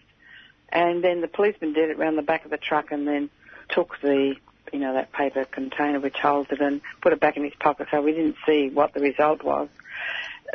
And 0.76 1.02
then 1.02 1.22
the 1.22 1.30
policeman 1.30 1.72
did 1.72 1.90
it 1.90 1.98
around 1.98 2.18
the 2.18 2.22
back 2.22 2.44
of 2.44 2.52
the 2.52 2.58
truck 2.58 2.92
and 2.92 3.08
then 3.08 3.30
took 3.70 3.98
the, 4.02 4.36
you 4.74 4.80
know, 4.80 4.94
that 4.94 5.14
paper 5.14 5.46
container 5.46 6.02
which 6.02 6.18
holds 6.18 6.52
it 6.52 6.60
and 6.60 6.82
put 7.02 7.14
it 7.14 7.20
back 7.22 7.38
in 7.38 7.46
his 7.46 7.54
pocket 7.58 7.88
so 7.90 8.02
we 8.02 8.12
didn't 8.12 8.36
see 8.46 8.70
what 8.70 8.94
the 8.94 9.00
result 9.00 9.42
was. 9.42 9.70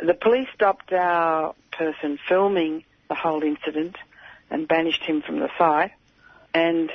The 0.05 0.13
police 0.13 0.47
stopped 0.53 0.93
our 0.93 1.55
person 1.71 2.19
filming 2.29 2.83
the 3.09 3.15
whole 3.15 3.41
incident 3.41 3.95
and 4.51 4.67
banished 4.67 5.01
him 5.01 5.23
from 5.23 5.39
the 5.39 5.49
site. 5.57 5.91
And 6.53 6.91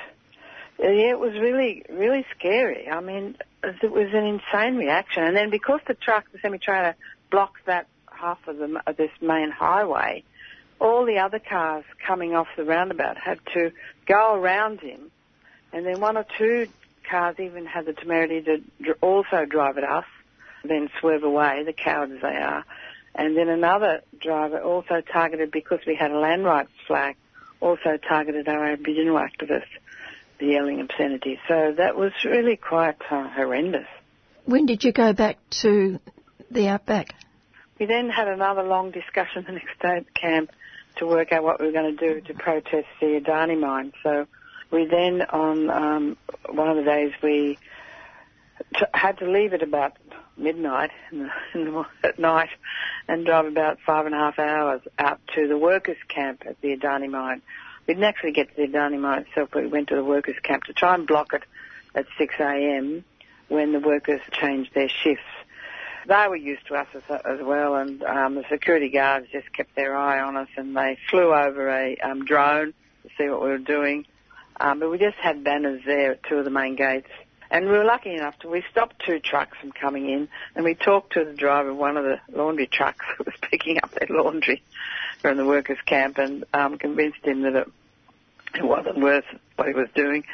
yeah, 0.79 1.11
it 1.11 1.19
was 1.19 1.33
really, 1.33 1.85
really 1.91 2.25
scary. 2.39 2.89
I 2.89 3.01
mean, 3.01 3.37
it 3.65 3.91
was 3.91 4.09
an 4.15 4.25
insane 4.25 4.77
reaction. 4.77 5.25
And 5.25 5.37
then 5.37 5.51
because 5.51 5.81
the 5.89 5.95
truck, 5.95 6.31
the 6.31 6.39
semi-trailer, 6.39 6.95
blocked 7.33 7.67
that 7.67 7.89
half 8.09 8.39
of, 8.47 8.59
the, 8.59 8.81
of 8.87 8.97
this 8.97 9.11
main 9.21 9.51
highway, 9.51 10.23
all 10.81 11.07
the 11.07 11.19
other 11.19 11.39
cars 11.39 11.85
coming 12.07 12.35
off 12.35 12.49
the 12.57 12.65
roundabout 12.65 13.17
had 13.17 13.39
to 13.55 13.73
go 14.07 14.35
around 14.35 14.81
him, 14.81 15.11
and 15.73 15.87
then 15.87 16.01
one 16.01 16.17
or 16.17 16.27
two 16.39 16.67
cars 17.09 17.37
even 17.39 17.67
had 17.67 17.87
the 17.87 17.93
temerity 17.93 18.43
to 18.43 18.93
also 19.01 19.45
drive 19.45 19.79
at 19.79 19.85
us, 19.85 20.05
then 20.65 20.89
swerve 21.01 21.23
away, 21.23 21.63
the 21.65 21.73
cowards 21.73 22.21
they 22.21 22.37
are. 22.37 22.65
And 23.15 23.37
then 23.37 23.49
another 23.49 24.03
driver 24.21 24.61
also 24.61 25.01
targeted, 25.01 25.51
because 25.51 25.81
we 25.87 25.95
had 25.95 26.11
a 26.11 26.19
land 26.19 26.45
rights 26.45 26.71
flag, 26.87 27.17
also 27.61 27.97
targeted 27.97 28.49
our 28.49 28.73
Aboriginal 28.73 29.17
activists, 29.17 29.65
the 30.39 30.47
yelling 30.47 30.81
obscenity. 30.81 31.39
So 31.49 31.75
that 31.79 31.97
was 31.97 32.13
really 32.25 32.57
quite 32.57 32.97
uh, 33.11 33.29
horrendous. 33.31 33.87
When 34.45 34.67
did 34.67 34.85
you 34.85 34.93
go 34.93 35.13
back 35.15 35.39
to 35.63 35.99
the 36.51 36.69
outback? 36.69 37.15
We 37.79 37.87
then 37.87 38.11
had 38.11 38.29
another 38.29 38.63
long 38.63 38.91
discussion 38.91 39.45
the 39.47 39.53
next 39.53 39.79
day 39.81 39.97
at 39.99 40.15
camp 40.15 40.51
to 40.97 41.07
work 41.07 41.33
out 41.33 41.43
what 41.43 41.61
we 41.61 41.67
were 41.67 41.73
going 41.73 41.97
to 41.97 42.15
do 42.15 42.21
to 42.21 42.35
protest 42.35 42.87
the 43.01 43.21
Adani 43.21 43.59
mine. 43.59 43.93
So 44.03 44.27
we 44.71 44.87
then, 44.87 45.23
on 45.23 45.71
um, 45.71 46.17
one 46.49 46.69
of 46.69 46.77
the 46.77 46.83
days, 46.83 47.13
we 47.23 47.59
t- 48.75 48.85
had 48.93 49.19
to 49.19 49.31
leave 49.31 49.53
at 49.53 49.63
about 49.63 49.97
midnight 50.37 50.91
in 51.13 51.21
the, 51.21 51.31
in 51.55 51.65
the, 51.65 51.85
at 52.03 52.19
night 52.19 52.51
and 53.09 53.25
drive 53.25 53.47
about 53.47 53.79
five 53.87 54.07
and 54.07 54.15
a 54.15 54.19
half 54.19 54.39
hours 54.39 54.83
out 54.99 55.21
to 55.35 55.49
the 55.49 55.59
workers' 55.59 55.97
camp 56.09 56.43
at 56.47 56.61
the 56.61 56.77
Adani 56.77 57.11
mine. 57.11 57.43
We 57.87 57.95
didn't 57.95 58.05
actually 58.05 58.33
get 58.33 58.49
to 58.49 58.57
the 58.57 58.69
Adani 58.69 58.99
mine 58.99 59.27
itself, 59.29 59.51
but 59.53 59.63
we 59.63 59.69
went 59.69 59.89
to 59.89 59.97
the 59.97 60.05
workers' 60.05 60.37
camp 60.43 60.65
to 60.65 60.73
try 60.73 60.95
and 60.95 61.07
block 61.07 61.33
it 61.33 61.43
at 61.95 62.07
6 62.19 62.35
a.m. 62.41 63.05
when 63.49 63.73
the 63.73 63.81
workers 63.81 64.21
changed 64.33 64.75
their 64.75 64.89
shifts. 64.89 65.25
They 66.07 66.27
were 66.29 66.37
used 66.37 66.67
to 66.69 66.75
us 66.75 66.87
as, 66.95 67.03
as 67.25 67.41
well, 67.43 67.75
and 67.75 68.03
um, 68.03 68.35
the 68.37 68.45
security 68.49 68.89
guards 68.89 69.27
just 69.33 69.53
kept 69.53 69.75
their 69.75 69.97
eye 69.97 70.21
on 70.21 70.37
us, 70.37 70.49
and 70.57 70.77
they 70.77 70.99
flew 71.11 71.35
over 71.35 71.69
a 71.69 71.97
um, 71.97 72.25
drone 72.25 72.75
to 73.03 73.09
see 73.19 73.29
what 73.29 73.43
we 73.43 73.49
were 73.49 73.59
doing. 73.59 74.07
Um, 74.59 74.81
but 74.81 74.91
we 74.91 74.99
just 74.99 75.19
had 75.19 75.45
banners 75.45 75.83
there 75.85 76.13
at 76.13 76.23
two 76.23 76.37
of 76.37 76.45
the 76.45 76.51
main 76.51 76.77
gates 76.77 77.11
and 77.51 77.67
we 77.67 77.73
were 77.73 77.85
lucky 77.85 78.15
enough 78.15 78.39
to, 78.41 78.49
we 78.49 78.65
stopped 78.71 79.03
two 79.05 79.21
trucks 79.21 79.57
from 79.61 79.73
coming 79.73 80.09
in 80.11 80.29
and 80.55 80.65
we 80.65 80.75
talked 80.75 81.13
to 81.13 81.25
the 81.25 81.33
driver 81.33 81.71
of 81.71 81.77
one 81.77 81.97
of 81.97 82.05
the 82.05 82.19
laundry 82.33 82.67
trucks 82.67 83.05
that 83.19 83.27
was 83.27 83.35
picking 83.41 83.79
up 83.83 83.91
their 83.93 84.09
laundry 84.11 84.63
from 85.21 85.37
the 85.37 85.45
workers' 85.45 85.79
camp 85.87 86.19
and 86.19 86.45
um, 86.53 86.79
convinced 86.79 87.25
him 87.25 87.43
that 87.43 87.55
it, 87.55 87.69
it 88.55 88.65
wasn't 88.65 88.99
worth 88.99 89.25
what 89.57 89.69
he 89.69 89.75
was 89.75 89.89
doing. 89.95 90.25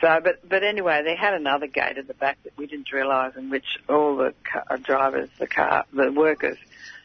So, 0.00 0.20
but 0.22 0.48
but 0.48 0.62
anyway, 0.64 1.02
they 1.04 1.14
had 1.14 1.34
another 1.34 1.66
gate 1.66 1.98
at 1.98 2.06
the 2.06 2.14
back 2.14 2.38
that 2.44 2.56
we 2.56 2.66
didn't 2.66 2.90
realise, 2.92 3.36
in 3.36 3.50
which 3.50 3.78
all 3.88 4.16
the 4.16 4.34
car, 4.50 4.64
uh, 4.70 4.76
drivers, 4.76 5.28
the 5.38 5.46
car, 5.46 5.84
the 5.92 6.10
workers, 6.10 6.56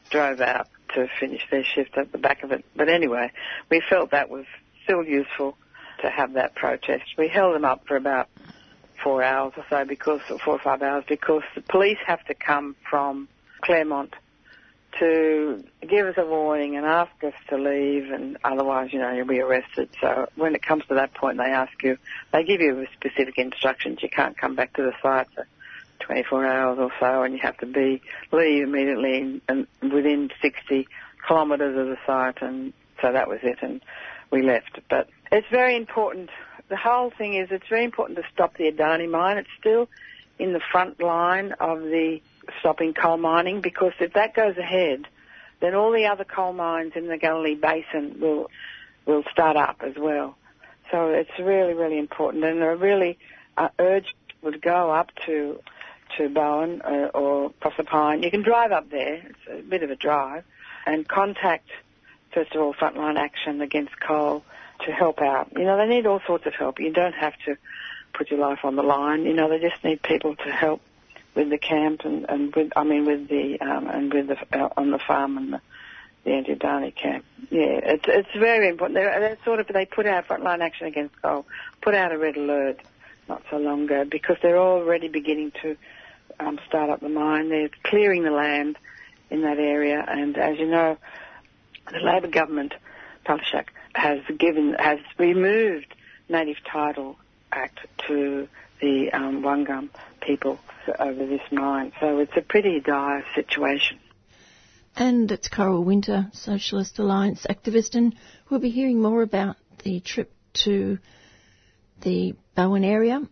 drove 0.09 0.39
out 0.39 0.67
to 0.93 1.07
finish 1.19 1.41
their 1.51 1.63
shift 1.63 1.97
at 1.97 2.11
the 2.11 2.17
back 2.17 2.43
of 2.43 2.51
it. 2.51 2.63
But 2.75 2.87
anyway, 2.89 3.31
we 3.69 3.81
felt 3.89 4.11
that 4.11 4.29
was 4.29 4.45
still 4.83 5.03
useful 5.03 5.57
to 6.01 6.09
have 6.09 6.33
that 6.33 6.55
protest. 6.55 7.03
We 7.17 7.27
held 7.27 7.55
them 7.55 7.65
up 7.65 7.85
for 7.87 7.97
about 7.97 8.29
four 9.03 9.23
hours 9.23 9.53
or 9.57 9.65
so 9.69 9.83
because, 9.85 10.21
or 10.29 10.39
four 10.39 10.55
or 10.55 10.59
five 10.59 10.81
hours, 10.81 11.03
because 11.07 11.43
the 11.53 11.61
police 11.61 11.97
have 12.05 12.23
to 12.25 12.33
come 12.33 12.75
from 12.89 13.27
Clermont 13.61 14.13
to 14.99 15.63
give 15.81 16.07
us 16.07 16.15
a 16.17 16.25
warning 16.25 16.75
and 16.75 16.85
ask 16.85 17.11
us 17.23 17.33
to 17.49 17.57
leave 17.57 18.11
and 18.11 18.37
otherwise, 18.43 18.91
you 18.93 18.99
know, 18.99 19.11
you'll 19.11 19.27
be 19.27 19.39
arrested. 19.39 19.89
So 20.01 20.27
when 20.35 20.55
it 20.55 20.63
comes 20.63 20.85
to 20.87 20.95
that 20.95 21.13
point, 21.13 21.37
they 21.37 21.45
ask 21.45 21.71
you, 21.83 21.97
they 22.31 22.43
give 22.43 22.61
you 22.61 22.87
specific 22.93 23.37
instructions. 23.37 23.99
You 24.01 24.09
can't 24.09 24.37
come 24.37 24.55
back 24.55 24.73
to 24.73 24.83
the 24.83 24.93
site 25.01 25.27
for 25.35 25.47
24 25.99 26.45
hours 26.45 26.79
or 26.79 26.91
so 26.99 27.23
and 27.23 27.33
you 27.33 27.39
have 27.41 27.57
to 27.57 27.65
be, 27.65 28.01
leave 28.31 28.63
immediately 28.63 29.41
and 29.47 29.67
within 29.81 30.29
60 30.41 30.87
kilometres 31.27 31.77
of 31.77 31.87
the 31.87 31.97
site 32.05 32.41
and 32.41 32.73
so 33.01 33.11
that 33.11 33.27
was 33.27 33.39
it 33.43 33.59
and 33.61 33.81
we 34.31 34.41
left. 34.41 34.79
But 34.89 35.09
it's 35.31 35.47
very 35.49 35.75
important 35.75 36.29
the 36.69 36.77
whole 36.77 37.11
thing 37.11 37.35
is 37.35 37.49
it's 37.51 37.67
very 37.67 37.83
important 37.83 38.17
to 38.17 38.23
stop 38.33 38.57
the 38.57 38.71
Adani 38.71 39.09
mine. 39.09 39.37
It's 39.37 39.49
still 39.59 39.87
in 40.39 40.53
the 40.53 40.61
front 40.71 41.01
line 41.01 41.53
of 41.59 41.81
the 41.81 42.21
stopping 42.59 42.93
coal 42.93 43.17
mining 43.17 43.61
because 43.61 43.93
if 43.99 44.13
that 44.13 44.33
goes 44.33 44.57
ahead, 44.57 45.05
then 45.61 45.75
all 45.75 45.91
the 45.91 46.05
other 46.05 46.23
coal 46.23 46.53
mines 46.53 46.93
in 46.95 47.07
the 47.07 47.17
Galilee 47.17 47.55
Basin 47.55 48.19
will 48.19 48.49
will 49.05 49.23
start 49.31 49.55
up 49.55 49.81
as 49.81 49.93
well. 49.97 50.35
So 50.91 51.09
it's 51.09 51.39
really, 51.39 51.73
really 51.73 51.97
important, 51.99 52.43
and 52.43 52.63
I 52.63 52.67
really 52.67 53.17
uh, 53.57 53.69
urge 53.79 54.15
would 54.41 54.61
go 54.61 54.91
up 54.91 55.11
to 55.25 55.59
to 56.17 56.29
Bowen 56.29 56.81
uh, 56.81 57.09
or 57.13 57.51
Proserpine. 57.61 58.23
You 58.23 58.31
can 58.31 58.43
drive 58.43 58.71
up 58.71 58.89
there; 58.89 59.15
it's 59.15 59.39
a 59.49 59.61
bit 59.61 59.83
of 59.83 59.89
a 59.89 59.95
drive, 59.95 60.43
and 60.85 61.07
contact 61.07 61.69
first 62.33 62.53
of 62.53 62.61
all 62.61 62.73
Frontline 62.73 63.17
Action 63.17 63.61
Against 63.61 63.99
Coal 63.99 64.43
to 64.85 64.91
help 64.91 65.21
out. 65.21 65.51
You 65.55 65.63
know, 65.63 65.77
they 65.77 65.87
need 65.87 66.05
all 66.05 66.21
sorts 66.27 66.45
of 66.45 66.53
help. 66.53 66.79
You 66.79 66.91
don't 66.91 67.13
have 67.13 67.33
to 67.45 67.57
put 68.13 68.29
your 68.29 68.39
life 68.39 68.59
on 68.63 68.75
the 68.75 68.83
line. 68.83 69.23
You 69.23 69.33
know, 69.33 69.49
they 69.49 69.59
just 69.59 69.83
need 69.83 70.01
people 70.01 70.35
to 70.35 70.51
help 70.51 70.81
with 71.35 71.49
the 71.49 71.57
camp 71.57 72.01
and, 72.05 72.25
and 72.29 72.55
with, 72.55 72.71
I 72.75 72.83
mean, 72.83 73.05
with 73.05 73.27
the, 73.27 73.59
um, 73.59 73.87
and 73.87 74.13
with 74.13 74.27
the, 74.27 74.37
uh, 74.57 74.69
on 74.77 74.91
the 74.91 74.99
farm 74.99 75.37
and 75.37 75.53
the, 75.53 75.61
the 76.23 76.31
Anti-Adani 76.31 76.95
camp. 76.95 77.25
Yeah, 77.51 77.79
it's, 77.83 78.05
it's 78.07 78.29
very 78.37 78.69
important. 78.69 78.95
They're, 78.95 79.19
they're 79.19 79.37
sort 79.43 79.59
of, 79.59 79.67
they 79.67 79.85
put 79.85 80.07
out 80.07 80.27
frontline 80.27 80.61
action 80.61 80.87
against 80.87 81.21
coal, 81.21 81.45
put 81.81 81.93
out 81.93 82.11
a 82.11 82.17
red 82.17 82.37
alert 82.37 82.79
not 83.27 83.43
so 83.49 83.57
long 83.57 83.83
ago 83.83 84.05
because 84.09 84.37
they're 84.41 84.57
already 84.57 85.07
beginning 85.07 85.51
to 85.61 85.75
um, 86.39 86.59
start 86.67 86.89
up 86.89 87.01
the 87.01 87.09
mine. 87.09 87.49
They're 87.49 87.69
clearing 87.83 88.23
the 88.23 88.31
land 88.31 88.77
in 89.29 89.41
that 89.41 89.57
area 89.57 90.03
and 90.07 90.37
as 90.37 90.57
you 90.57 90.67
know, 90.67 90.97
the 91.91 91.99
Labor 91.99 92.27
government, 92.27 92.73
Palaszczuk, 93.25 93.67
has 93.93 94.19
given 94.37 94.75
has 94.79 94.99
removed 95.17 95.93
Native 96.29 96.57
Title 96.69 97.17
Act 97.51 97.79
to 98.07 98.47
the 98.85 99.11
um, 99.13 99.41
Wangan 99.41 99.89
people 100.21 100.59
over 100.99 101.25
this 101.25 101.41
mine. 101.51 101.91
So 101.99 102.19
it's 102.19 102.37
a 102.37 102.41
pretty 102.41 102.79
dire 102.79 103.25
situation. 103.33 103.99
And 104.95 105.31
it's 105.31 105.49
Coral 105.49 105.83
Winter, 105.83 106.27
Socialist 106.33 106.99
Alliance 106.99 107.47
activist, 107.49 107.95
and 107.95 108.15
we'll 108.47 108.59
be 108.59 108.69
hearing 108.69 109.01
more 109.01 109.23
about 109.23 109.57
the 109.83 109.99
trip 110.01 110.31
to 110.65 110.99
the 112.01 112.35
Bowen 112.55 112.83
area 112.83 113.27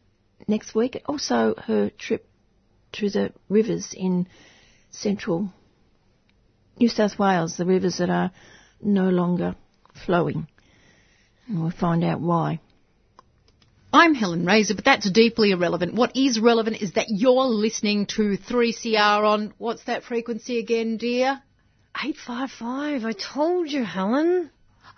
next 0.47 0.73
week. 0.73 1.01
Also, 1.05 1.53
her 1.67 1.91
trip 1.91 2.27
to 2.93 3.09
the 3.09 3.31
rivers 3.47 3.93
in 3.95 4.27
central 4.89 5.53
New 6.79 6.89
South 6.89 7.19
Wales, 7.19 7.57
the 7.57 7.65
rivers 7.65 7.99
that 7.99 8.09
are 8.09 8.31
no 8.81 9.09
longer 9.09 9.55
flowing. 10.05 10.47
And 11.47 11.61
we'll 11.61 11.69
find 11.71 12.03
out 12.03 12.19
why. 12.19 12.59
I'm 13.95 14.15
Helen 14.15 14.43
Razer, 14.43 14.75
but 14.75 14.85
that's 14.85 15.11
deeply 15.11 15.51
irrelevant. 15.51 15.93
What 15.93 16.17
is 16.17 16.39
relevant 16.39 16.81
is 16.81 16.93
that 16.93 17.09
you're 17.09 17.45
listening 17.45 18.07
to 18.07 18.39
3CR 18.39 19.23
on, 19.23 19.53
what's 19.59 19.83
that 19.83 20.03
frequency 20.03 20.57
again, 20.57 20.97
dear? 20.97 21.39
855. 21.95 23.05
I 23.05 23.11
told 23.11 23.69
you, 23.69 23.83
Helen. 23.83 24.49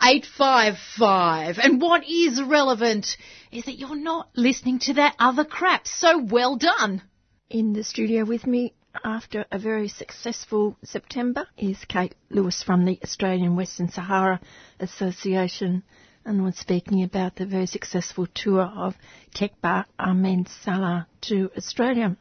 855. 0.02 1.58
And 1.62 1.82
what 1.82 2.08
is 2.08 2.42
relevant 2.42 3.18
is 3.52 3.66
that 3.66 3.78
you're 3.78 3.98
not 3.98 4.30
listening 4.34 4.80
to 4.80 4.94
that 4.94 5.16
other 5.20 5.44
crap. 5.44 5.88
So 5.88 6.24
well 6.24 6.56
done. 6.56 7.02
In 7.50 7.74
the 7.74 7.84
studio 7.84 8.24
with 8.24 8.48
me 8.48 8.76
after 9.04 9.46
a 9.52 9.60
very 9.60 9.90
successful 9.90 10.78
September 10.86 11.48
is 11.58 11.84
Kate 11.90 12.16
Lewis 12.30 12.64
from 12.64 12.86
the 12.86 12.98
Australian 13.04 13.58
Western 13.58 13.90
Sahara 13.90 14.40
Association 14.80 15.84
and 16.26 16.44
was 16.44 16.56
speaking 16.58 17.04
about 17.04 17.36
the 17.36 17.46
very 17.46 17.68
successful 17.68 18.28
tour 18.34 18.64
of 18.64 18.96
Kekbar 19.36 19.86
Ahmed 20.00 20.48
Salah 20.64 21.08
to 21.22 21.52
Australia. 21.56 22.18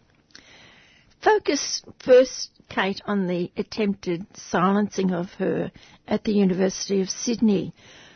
Focus 1.23 1.83
first, 2.01 2.51
Kate, 2.69 3.01
on 3.07 3.27
the 3.27 3.51
attempted 3.57 4.27
silencing 4.37 5.11
of 5.11 5.33
her 5.35 5.73
at 6.07 6.23
the 6.25 6.35
University 6.35 7.01
of 7.01 7.09
Sydney, 7.09 7.73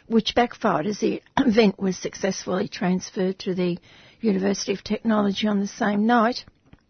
which 0.07 0.35
backfired 0.35 0.87
as 0.87 0.99
the 0.99 1.23
event 1.39 1.79
was 1.81 1.97
successfully 1.97 2.69
transferred 2.69 3.39
to 3.39 3.55
the 3.55 3.79
University 4.21 4.75
of 4.75 4.85
Technology 4.85 5.47
on 5.49 5.61
the 5.61 5.67
same 5.67 6.07
night. 6.07 6.45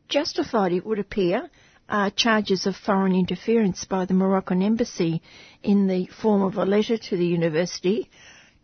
Justified, 0.08 0.72
it 0.72 0.84
would 0.84 0.98
appear, 0.98 1.48
uh, 1.88 2.10
charges 2.10 2.66
of 2.66 2.74
foreign 2.74 3.14
interference 3.14 3.84
by 3.84 4.04
the 4.04 4.14
Moroccan 4.14 4.60
embassy 4.60 5.22
in 5.62 5.86
the 5.86 6.06
form 6.20 6.42
of 6.42 6.56
a 6.56 6.64
letter 6.64 6.98
to 6.98 7.16
the 7.16 7.26
university 7.26 8.10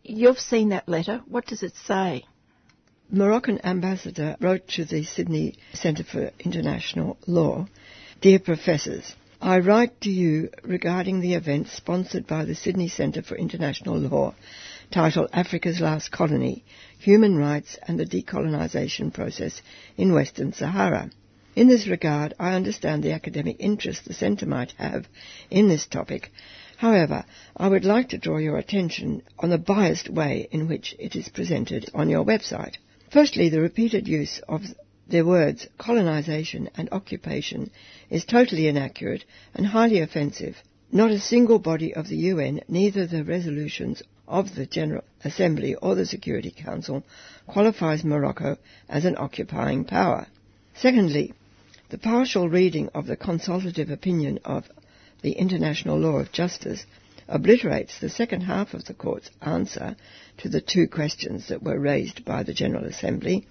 You've 0.07 0.39
seen 0.39 0.69
that 0.69 0.87
letter. 0.87 1.23
What 1.27 1.47
does 1.47 1.63
it 1.63 1.75
say? 1.77 2.25
Moroccan 3.11 3.65
ambassador 3.65 4.37
wrote 4.39 4.69
to 4.69 4.85
the 4.85 5.03
Sydney 5.03 5.55
Centre 5.73 6.05
for 6.05 6.31
International 6.41 7.17
Law, 7.27 7.69
Dear 8.21 8.39
Professors, 8.39 9.15
I 9.41 9.61
write 9.61 10.03
to 10.03 10.11
you 10.11 10.51
regarding 10.63 11.21
the 11.21 11.33
event 11.33 11.69
sponsored 11.69 12.27
by 12.27 12.45
the 12.45 12.55
Sydney 12.55 12.89
Centre 12.89 13.23
for 13.23 13.35
International 13.37 13.97
Law 13.97 14.35
titled 14.91 15.31
Africa's 15.33 15.81
Last 15.81 16.13
Colony, 16.13 16.65
Human 16.99 17.39
Rights 17.39 17.79
and 17.89 17.99
the 17.99 18.05
Decolonisation 18.05 19.11
Process 19.11 19.63
in 19.97 20.13
Western 20.13 20.53
Sahara. 20.53 21.11
In 21.57 21.69
this 21.69 21.87
regard, 21.87 22.35
I 22.39 22.53
understand 22.53 23.03
the 23.03 23.13
academic 23.13 23.57
interest 23.59 24.05
the 24.05 24.13
Centre 24.13 24.45
might 24.45 24.73
have 24.73 25.09
in 25.49 25.69
this 25.69 25.87
topic 25.87 26.31
However, 26.85 27.25
I 27.57 27.69
would 27.69 27.87
like 27.87 28.11
to 28.11 28.19
draw 28.19 28.37
your 28.37 28.59
attention 28.59 29.23
on 29.39 29.49
the 29.49 29.57
biased 29.57 30.11
way 30.11 30.49
in 30.51 30.69
which 30.69 30.95
it 30.99 31.17
is 31.17 31.31
presented 31.31 31.89
on 31.95 32.11
your 32.11 32.27
website. 32.27 32.75
Firstly, 33.09 33.49
the 33.49 33.63
repeated 33.63 34.07
use 34.07 34.39
of 34.47 34.67
the 35.09 35.23
words 35.23 35.67
colonisation 35.79 36.69
and 36.77 36.91
occupation 36.93 37.71
is 38.11 38.27
totally 38.27 38.69
inaccurate 38.69 39.25
and 39.55 39.69
highly 39.69 40.01
offensive. 40.01 40.63
Not 40.93 41.11
a 41.11 41.19
single 41.19 41.59
body 41.59 41.95
of 41.95 42.09
the 42.09 42.19
UN, 42.19 42.61
neither 42.69 43.07
the 43.07 43.25
resolutions 43.25 44.03
of 44.29 44.55
the 44.55 44.67
General 44.67 45.05
Assembly 45.25 45.75
or 45.77 45.95
the 45.95 46.05
Security 46.05 46.51
Council, 46.51 47.03
qualifies 47.47 48.05
Morocco 48.05 48.59
as 48.91 49.07
an 49.07 49.17
occupying 49.17 49.85
power. 49.87 50.27
Secondly, 50.75 51.33
the 51.89 51.97
partial 51.97 52.51
reading 52.51 52.91
of 52.95 53.07
the 53.07 53.17
consultative 53.17 53.89
opinion 53.89 54.39
of 54.45 54.69
the 55.25 55.33
international 55.33 55.99
law 55.99 56.19
of 56.19 56.31
justice, 56.33 56.85
obliterates 57.29 57.99
the 57.99 58.11
second 58.11 58.43
half 58.43 58.75
of 58.75 58.85
the 58.85 58.93
court's 58.93 59.31
answer 59.41 59.97
to 60.37 60.51
the 60.51 60.61
two 60.61 60.87
questions 60.87 61.49
that 61.49 61.63
were 61.63 61.79
raised 61.81 62.23
by 62.27 62.43
the 62.43 62.53
General 62.53 62.85
Assembly. 62.85 63.47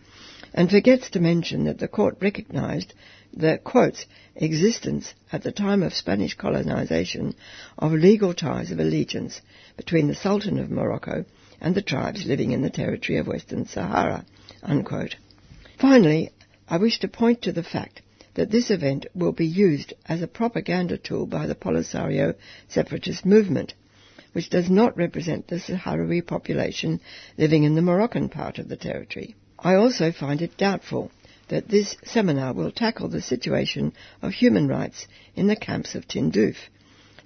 and 0.54 0.70
forgets 0.70 1.10
to 1.10 1.20
mention 1.20 1.64
that 1.64 1.80
the 1.80 1.88
court 1.88 2.16
recognised 2.22 2.94
the, 3.36 3.58
quotes, 3.64 4.06
existence 4.36 5.16
at 5.32 5.42
the 5.42 5.52
time 5.52 5.82
of 5.82 5.96
Spanish 5.96 6.36
colonisation 6.36 7.34
of 7.80 7.92
legal 7.92 8.36
ties 8.36 8.70
of 8.70 8.80
allegiance 8.80 9.42
between 9.76 10.08
the 10.08 10.14
Sultan 10.14 10.60
of 10.60 10.70
Morocco 10.70 11.26
and 11.60 11.74
the 11.74 11.82
tribes 11.82 12.28
living 12.28 12.52
in 12.52 12.62
the 12.62 12.70
territory 12.70 13.18
of 13.18 13.26
Western 13.26 13.66
Sahara, 13.66 14.24
unquote. 14.62 15.16
Finally, 15.80 16.30
I 16.70 16.78
wish 16.78 17.00
to 17.00 17.08
point 17.08 17.42
to 17.42 17.52
the 17.52 17.64
fact 17.64 18.03
that 18.36 18.52
this 18.52 18.72
event 18.72 19.06
will 19.14 19.32
be 19.32 19.46
used 19.46 19.94
as 20.08 20.22
a 20.22 20.28
propaganda 20.28 20.98
tool 20.98 21.26
by 21.26 21.46
the 21.48 21.56
Polisario 21.56 22.34
separatist 22.68 23.26
movement, 23.26 23.74
which 24.34 24.50
does 24.50 24.70
not 24.70 24.98
represent 24.98 25.48
the 25.48 25.58
Sahrawi 25.60 26.26
population 26.26 27.00
living 27.38 27.64
in 27.64 27.76
the 27.76 27.82
Moroccan 27.82 28.30
part 28.30 28.58
of 28.58 28.70
the 28.70 28.78
territory. 28.78 29.36
I 29.60 29.76
also 29.76 30.12
find 30.12 30.42
it 30.42 30.58
doubtful 30.58 31.12
that 31.50 31.70
this 31.70 31.96
seminar 32.04 32.54
will 32.54 32.72
tackle 32.72 33.10
the 33.10 33.22
situation 33.22 33.94
of 34.22 34.34
human 34.34 34.68
rights 34.68 35.08
in 35.36 35.48
the 35.48 35.56
camps 35.56 35.94
of 35.94 36.08
Tindouf. 36.08 36.56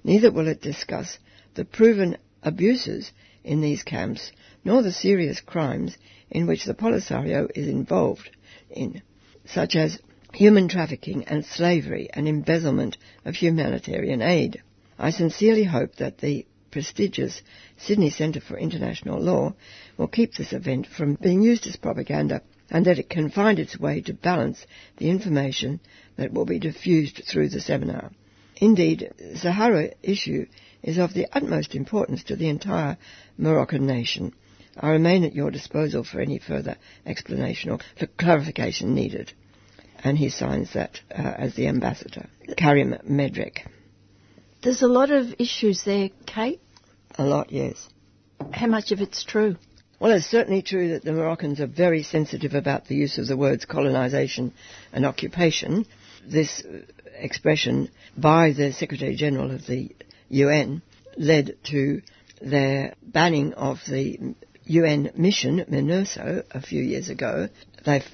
Neither 0.04 0.30
will 0.30 0.48
it 0.48 0.60
discuss 0.60 1.18
the 1.54 1.64
proven 1.64 2.16
abuses 2.42 3.12
in 3.42 3.60
these 3.60 3.82
camps, 3.82 4.32
nor 4.64 4.82
the 4.82 4.92
serious 4.92 5.40
crimes 5.40 5.96
in 6.30 6.46
which 6.46 6.64
the 6.64 6.74
Polisario 6.74 7.48
is 7.54 7.68
involved 7.68 8.30
in, 8.70 9.02
such 9.46 9.74
as 9.74 9.98
human 10.34 10.68
trafficking 10.68 11.24
and 11.24 11.44
slavery 11.44 12.08
and 12.12 12.28
embezzlement 12.28 12.98
of 13.24 13.34
humanitarian 13.34 14.20
aid. 14.20 14.62
I 14.98 15.10
sincerely 15.10 15.64
hope 15.64 15.96
that 15.96 16.18
the 16.18 16.44
prestigious 16.70 17.40
Sydney 17.78 18.10
Centre 18.10 18.40
for 18.40 18.58
International 18.58 19.18
Law 19.18 19.54
will 19.96 20.06
keep 20.06 20.34
this 20.34 20.52
event 20.52 20.86
from 20.86 21.14
being 21.14 21.40
used 21.40 21.66
as 21.66 21.76
propaganda 21.76 22.42
and 22.70 22.84
that 22.84 22.98
it 22.98 23.08
can 23.08 23.30
find 23.30 23.58
its 23.58 23.80
way 23.80 24.02
to 24.02 24.12
balance 24.12 24.66
the 24.98 25.08
information 25.08 25.80
that 26.16 26.32
will 26.32 26.44
be 26.44 26.58
diffused 26.58 27.22
through 27.24 27.48
the 27.48 27.60
seminar. 27.60 28.10
Indeed, 28.56 29.10
the 29.18 29.38
Sahara 29.38 29.92
issue 30.02 30.46
is 30.82 30.98
of 30.98 31.14
the 31.14 31.26
utmost 31.32 31.74
importance 31.74 32.22
to 32.24 32.36
the 32.36 32.50
entire 32.50 32.98
Moroccan 33.38 33.86
nation. 33.86 34.34
I 34.76 34.90
remain 34.90 35.24
at 35.24 35.34
your 35.34 35.50
disposal 35.50 36.04
for 36.04 36.20
any 36.20 36.38
further 36.38 36.76
explanation 37.06 37.70
or 37.70 37.78
clarification 38.18 38.94
needed 38.94 39.32
and 40.04 40.16
he 40.16 40.28
signs 40.28 40.72
that 40.74 41.00
uh, 41.10 41.22
as 41.22 41.54
the 41.54 41.66
ambassador. 41.66 42.28
Karim 42.56 42.96
Medrek. 43.08 43.60
There's 44.62 44.82
a 44.82 44.88
lot 44.88 45.10
of 45.10 45.34
issues 45.38 45.84
there, 45.84 46.10
Kate. 46.26 46.60
A 47.16 47.24
lot, 47.24 47.52
yes. 47.52 47.88
How 48.52 48.66
much 48.66 48.92
of 48.92 49.00
it's 49.00 49.24
true? 49.24 49.56
Well, 50.00 50.12
it's 50.12 50.26
certainly 50.26 50.62
true 50.62 50.90
that 50.90 51.04
the 51.04 51.12
Moroccans 51.12 51.60
are 51.60 51.66
very 51.66 52.04
sensitive 52.04 52.54
about 52.54 52.86
the 52.86 52.94
use 52.94 53.18
of 53.18 53.26
the 53.26 53.36
words 53.36 53.64
colonisation 53.64 54.52
and 54.92 55.04
occupation. 55.04 55.86
This 56.24 56.62
expression 57.16 57.90
by 58.16 58.52
the 58.52 58.72
Secretary 58.72 59.16
General 59.16 59.50
of 59.50 59.66
the 59.66 59.90
UN 60.28 60.82
led 61.16 61.56
to 61.64 62.02
their 62.40 62.94
banning 63.02 63.54
of 63.54 63.78
the 63.88 64.34
UN 64.66 65.10
mission, 65.16 65.64
MINURSO, 65.68 66.44
a 66.50 66.60
few 66.60 66.82
years 66.82 67.08
ago. 67.08 67.48
They've 67.84 68.04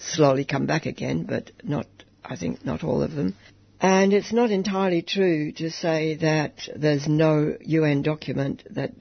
slowly 0.00 0.44
come 0.44 0.66
back 0.66 0.86
again, 0.86 1.24
but 1.24 1.50
not, 1.62 1.86
I 2.24 2.36
think, 2.36 2.64
not 2.64 2.84
all 2.84 3.02
of 3.02 3.12
them. 3.12 3.34
And 3.80 4.12
it's 4.12 4.32
not 4.32 4.50
entirely 4.50 5.02
true 5.02 5.52
to 5.52 5.70
say 5.70 6.14
that 6.16 6.68
there's 6.76 7.08
no 7.08 7.56
UN 7.60 8.02
document 8.02 8.62
that 8.70 8.92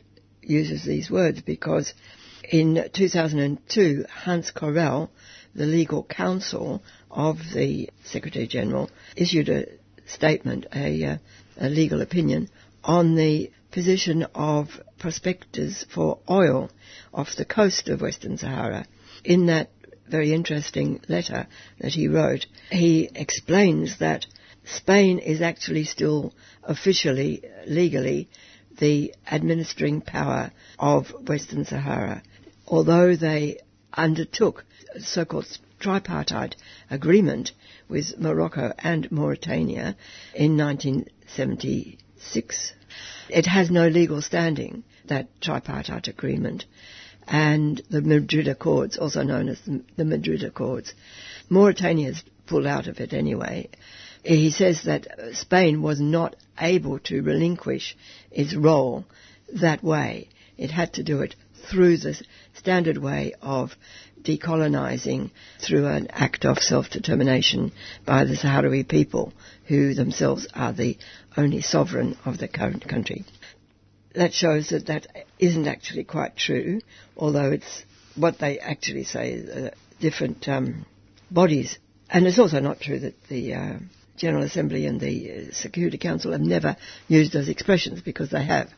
uses 0.42 0.84
these 0.86 1.12
words 1.12 1.42
because 1.42 1.94
in 2.50 2.90
2002, 2.94 4.06
Hans 4.10 4.52
Corell, 4.52 5.10
the 5.54 5.66
legal 5.66 6.04
counsel 6.04 6.82
of 7.12 7.38
the 7.54 7.90
Secretary 8.06 8.48
General, 8.48 8.90
issued 9.16 9.50
a 9.50 9.66
statement, 10.06 10.66
a, 10.74 11.06
uh, 11.06 11.18
a 11.58 11.70
legal 11.70 12.02
opinion, 12.02 12.50
on 12.84 13.16
the 13.16 13.52
position 13.72 14.26
of 14.34 14.70
prospectors 14.98 15.86
for 15.94 16.20
oil 16.30 16.72
off 17.14 17.36
the 17.36 17.46
coast 17.46 17.90
of 17.90 18.02
Western 18.02 18.38
Sahara. 18.38 18.86
In 19.24 19.48
that 19.48 19.70
very 20.10 20.34
interesting 20.34 21.00
letter 21.08 21.48
that 21.80 21.94
he 21.94 22.08
wrote, 22.08 22.46
he 22.72 23.10
explains 23.16 24.00
that 24.00 24.26
Spain 24.66 25.20
is 25.20 25.42
actually 25.42 25.86
still 25.86 26.34
officially, 26.64 27.44
legally, 27.66 28.28
the 28.80 29.14
administering 29.30 30.02
power 30.02 30.52
of 30.78 31.08
Western 31.28 31.66
Sahara. 31.66 32.22
Although 32.68 33.16
they 33.16 33.60
undertook 33.94 34.66
a 34.96 35.02
so-called 35.02 35.46
tripartite 35.80 36.56
agreement 36.90 37.52
with 37.88 38.20
Morocco 38.20 38.74
and 38.80 39.10
Mauritania 39.12 39.96
in 40.34 40.58
1976, 40.58 42.74
it 43.30 43.46
has 43.46 43.72
no 43.72 43.88
legal 43.88 44.22
standing, 44.22 44.84
that 45.08 45.30
tripartite 45.42 46.08
agreement 46.08 46.66
and 47.30 47.80
the 47.92 48.02
Madrid 48.02 48.48
Accords, 48.48 48.98
also 48.98 49.22
known 49.22 49.50
as 49.50 49.60
the, 49.96 50.04
Madrid 50.04 50.44
Accords. 50.44 50.94
Mauritania's 51.48 52.24
pulled 52.48 52.66
out 52.66 52.88
of 52.88 53.00
it 53.00 53.14
anyway. 53.14 53.70
He 54.24 54.50
says 54.50 54.84
that 54.84 55.08
Spain 55.34 55.84
was 55.84 56.00
not 56.00 56.36
able 56.60 56.98
to 57.00 57.22
relinquish 57.22 57.96
its 58.32 58.56
role 58.56 59.06
that 59.54 59.84
way. 59.84 60.30
It 60.58 60.72
had 60.72 60.94
to 60.94 61.04
do 61.04 61.22
it 61.22 61.36
through 61.70 61.98
the 61.98 62.20
standard 62.56 62.98
way 62.98 63.34
of 63.42 63.76
decolonizing 64.24 65.30
through 65.60 65.86
an 65.86 66.08
act 66.10 66.46
of 66.46 66.58
self-determination 66.58 67.72
by 68.06 68.26
the 68.26 68.36
Sahrawi 68.36 68.88
people, 68.88 69.34
who 69.66 69.94
themselves 69.94 70.48
are 70.54 70.74
the 70.74 70.98
only 71.38 71.62
sovereign 71.62 72.18
of 72.26 72.40
the 72.40 72.48
current 72.48 72.88
country 72.88 73.24
that 74.14 74.34
shows 74.34 74.70
that 74.70 74.88
that 74.88 75.08
isn't 75.38 75.68
actually 75.68 76.04
quite 76.04 76.36
true, 76.36 76.82
although 77.18 77.52
it's 77.52 77.84
what 78.16 78.40
they 78.40 78.60
actually 78.60 79.04
say, 79.04 79.44
uh, 79.48 79.70
different 80.00 80.48
um, 80.48 80.86
bodies. 81.30 81.78
And 82.10 82.26
it's 82.26 82.40
also 82.40 82.60
not 82.60 82.82
true 82.82 83.00
that 83.00 83.24
the 83.28 83.54
uh, 83.54 83.74
General 84.18 84.44
Assembly 84.44 84.86
and 84.86 85.00
the 85.00 85.32
uh, 85.32 85.54
Security 85.54 85.98
Council 85.98 86.32
have 86.32 86.42
never 86.42 86.76
used 87.08 87.34
those 87.34 87.50
expressions 87.50 88.02
because 88.02 88.32
they 88.32 88.44
have. 88.44 88.70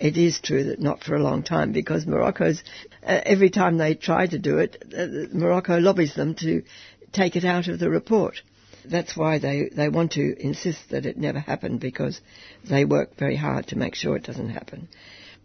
It 0.00 0.16
is 0.16 0.38
true 0.40 0.64
that 0.64 0.80
not 0.80 1.02
for 1.02 1.16
a 1.16 1.22
long 1.22 1.42
time 1.42 1.72
because 1.72 2.06
Morocco's, 2.06 2.62
uh, 3.02 3.20
every 3.24 3.50
time 3.50 3.78
they 3.78 3.94
try 3.94 4.26
to 4.26 4.38
do 4.38 4.58
it, 4.58 4.82
uh, 4.96 5.36
Morocco 5.36 5.78
lobbies 5.78 6.14
them 6.14 6.36
to 6.36 6.62
take 7.12 7.34
it 7.34 7.44
out 7.44 7.66
of 7.66 7.80
the 7.80 7.90
report 7.90 8.42
that's 8.90 9.16
why 9.16 9.38
they, 9.38 9.70
they 9.74 9.88
want 9.88 10.12
to 10.12 10.36
insist 10.40 10.90
that 10.90 11.06
it 11.06 11.16
never 11.16 11.38
happened 11.38 11.80
because 11.80 12.20
they 12.68 12.84
work 12.84 13.16
very 13.16 13.36
hard 13.36 13.68
to 13.68 13.78
make 13.78 13.94
sure 13.94 14.16
it 14.16 14.24
doesn't 14.24 14.50
happen. 14.50 14.88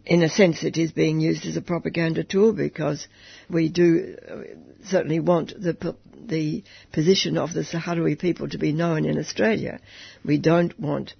In 0.06 0.22
a 0.22 0.28
sense, 0.28 0.62
it 0.64 0.76
is 0.76 0.92
being 0.92 1.20
used 1.20 1.46
as 1.46 1.56
a 1.56 1.62
propaganda 1.62 2.24
tool 2.24 2.52
because 2.52 3.08
we 3.48 3.70
do 3.70 4.16
uh, 4.28 4.36
certainly 4.84 5.18
want 5.18 5.54
the, 5.58 5.96
the 6.26 6.62
position 6.92 7.38
of 7.38 7.54
the 7.54 7.62
Sahrawi 7.62 8.18
people 8.18 8.48
to 8.48 8.58
be 8.58 8.72
known 8.72 9.06
in 9.06 9.18
Australia. 9.18 9.80
We 10.24 10.38
don't 10.38 10.78
want 10.78 11.14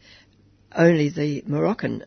only 0.77 1.09
the 1.09 1.45
Moroccan 1.47 2.05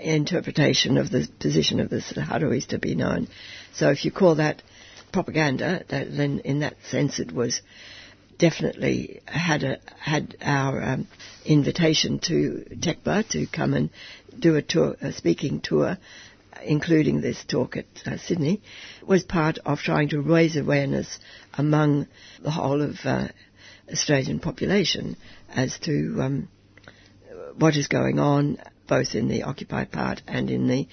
interpretation 0.00 0.96
of 0.96 1.10
the 1.10 1.28
position 1.38 1.78
of 1.78 1.90
the 1.90 2.00
Sahrawis 2.00 2.68
to 2.68 2.78
be 2.78 2.94
known. 2.94 3.28
So 3.72 3.90
if 3.90 4.04
you 4.04 4.10
call 4.10 4.36
that 4.36 4.62
propaganda, 5.12 5.84
that, 5.88 6.16
then 6.16 6.40
in 6.40 6.60
that 6.60 6.76
sense 6.88 7.18
it 7.18 7.32
was 7.32 7.60
definitely 8.40 9.20
had 9.26 9.62
a, 9.62 9.78
had 9.98 10.36
our 10.40 10.82
um, 10.82 11.06
invitation 11.44 12.18
to 12.18 12.64
TECBA 12.72 13.28
to 13.28 13.46
come 13.46 13.74
and 13.74 13.90
do 14.36 14.56
a 14.56 14.62
tour, 14.62 14.96
a 15.00 15.12
speaking 15.12 15.60
tour, 15.60 15.98
including 16.64 17.20
this 17.20 17.44
talk 17.44 17.76
at 17.76 17.86
uh, 18.06 18.16
Sydney, 18.16 18.62
was 19.06 19.22
part 19.22 19.58
of 19.64 19.78
trying 19.78 20.08
to 20.08 20.20
raise 20.20 20.56
awareness 20.56 21.18
among 21.54 22.08
the 22.42 22.50
whole 22.50 22.80
of 22.80 22.96
uh, 23.04 23.28
Australian 23.92 24.40
population 24.40 25.16
as 25.54 25.78
to 25.80 26.16
um, 26.20 26.48
what 27.56 27.76
is 27.76 27.88
going 27.88 28.18
on 28.18 28.58
both 28.88 29.14
in 29.14 29.28
the 29.28 29.42
occupied 29.42 29.92
part 29.92 30.22
and 30.26 30.50
in 30.50 30.66
the 30.66 30.88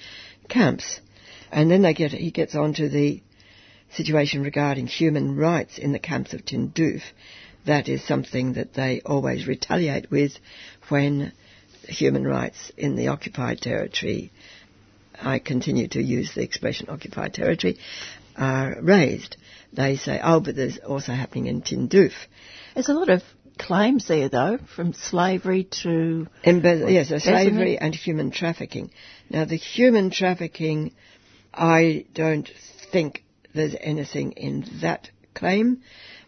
camps. 0.48 1.00
And 1.50 1.70
then 1.70 1.82
they 1.82 1.94
get, 1.94 2.12
he 2.12 2.30
gets 2.30 2.54
on 2.54 2.74
to 2.74 2.88
the 2.88 3.22
situation 3.92 4.42
regarding 4.42 4.86
human 4.86 5.36
rights 5.36 5.78
in 5.78 5.92
the 5.92 5.98
camps 5.98 6.32
of 6.32 6.44
Tindouf. 6.44 7.02
That 7.66 7.88
is 7.88 8.02
something 8.06 8.54
that 8.54 8.74
they 8.74 9.00
always 9.04 9.46
retaliate 9.46 10.10
with 10.10 10.32
when 10.88 11.32
human 11.88 12.26
rights 12.26 12.70
in 12.76 12.96
the 12.96 13.08
occupied 13.08 13.60
territory, 13.60 14.30
I 15.20 15.38
continue 15.38 15.88
to 15.88 16.02
use 16.02 16.34
the 16.34 16.42
expression 16.42 16.88
occupied 16.88 17.34
territory, 17.34 17.78
are 18.36 18.76
raised. 18.80 19.36
They 19.72 19.96
say, 19.96 20.20
oh, 20.22 20.40
but 20.40 20.54
there's 20.56 20.78
also 20.78 21.12
happening 21.12 21.46
in 21.46 21.62
Tindouf. 21.62 22.12
There's 22.74 22.88
a 22.88 22.94
lot 22.94 23.08
of 23.08 23.22
claims 23.58 24.06
there, 24.06 24.28
though, 24.28 24.58
from 24.76 24.92
slavery 24.92 25.64
to... 25.82 26.28
Embe- 26.44 26.92
yes, 26.92 27.08
slavery 27.22 27.76
and 27.76 27.94
human 27.94 28.30
trafficking. 28.30 28.90
Now, 29.28 29.44
the 29.44 29.56
human 29.56 30.10
trafficking, 30.10 30.92
I 31.52 32.06
don't 32.14 32.48
think 32.92 33.24
there's 33.58 33.76
anything 33.80 34.32
in 34.32 34.64
that 34.80 35.10
claim, 35.34 35.82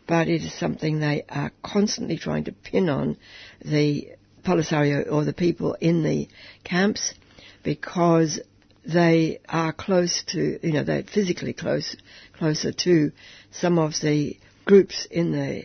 but 0.07 0.29
it 0.29 0.43
is 0.43 0.53
something 0.53 0.99
they 0.99 1.25
are 1.29 1.53
constantly 1.63 2.19
trying 2.19 2.45
to 2.45 2.53
pin 2.53 2.89
on 2.89 3.17
the 3.65 4.09
Polisario 4.45 5.11
or 5.11 5.25
the 5.25 5.33
people 5.33 5.75
in 5.81 6.03
the 6.03 6.29
camps 6.65 7.15
because 7.63 8.41
they 8.85 9.41
are 9.49 9.73
close 9.73 10.23
to, 10.29 10.59
you 10.67 10.73
know, 10.73 10.85
they're 10.85 11.03
physically 11.03 11.53
close, 11.53 11.97
closer 12.33 12.73
to 12.73 13.13
some 13.51 13.79
of 13.79 13.93
the 14.01 14.37
groups 14.65 15.07
in 15.11 15.33
the 15.33 15.65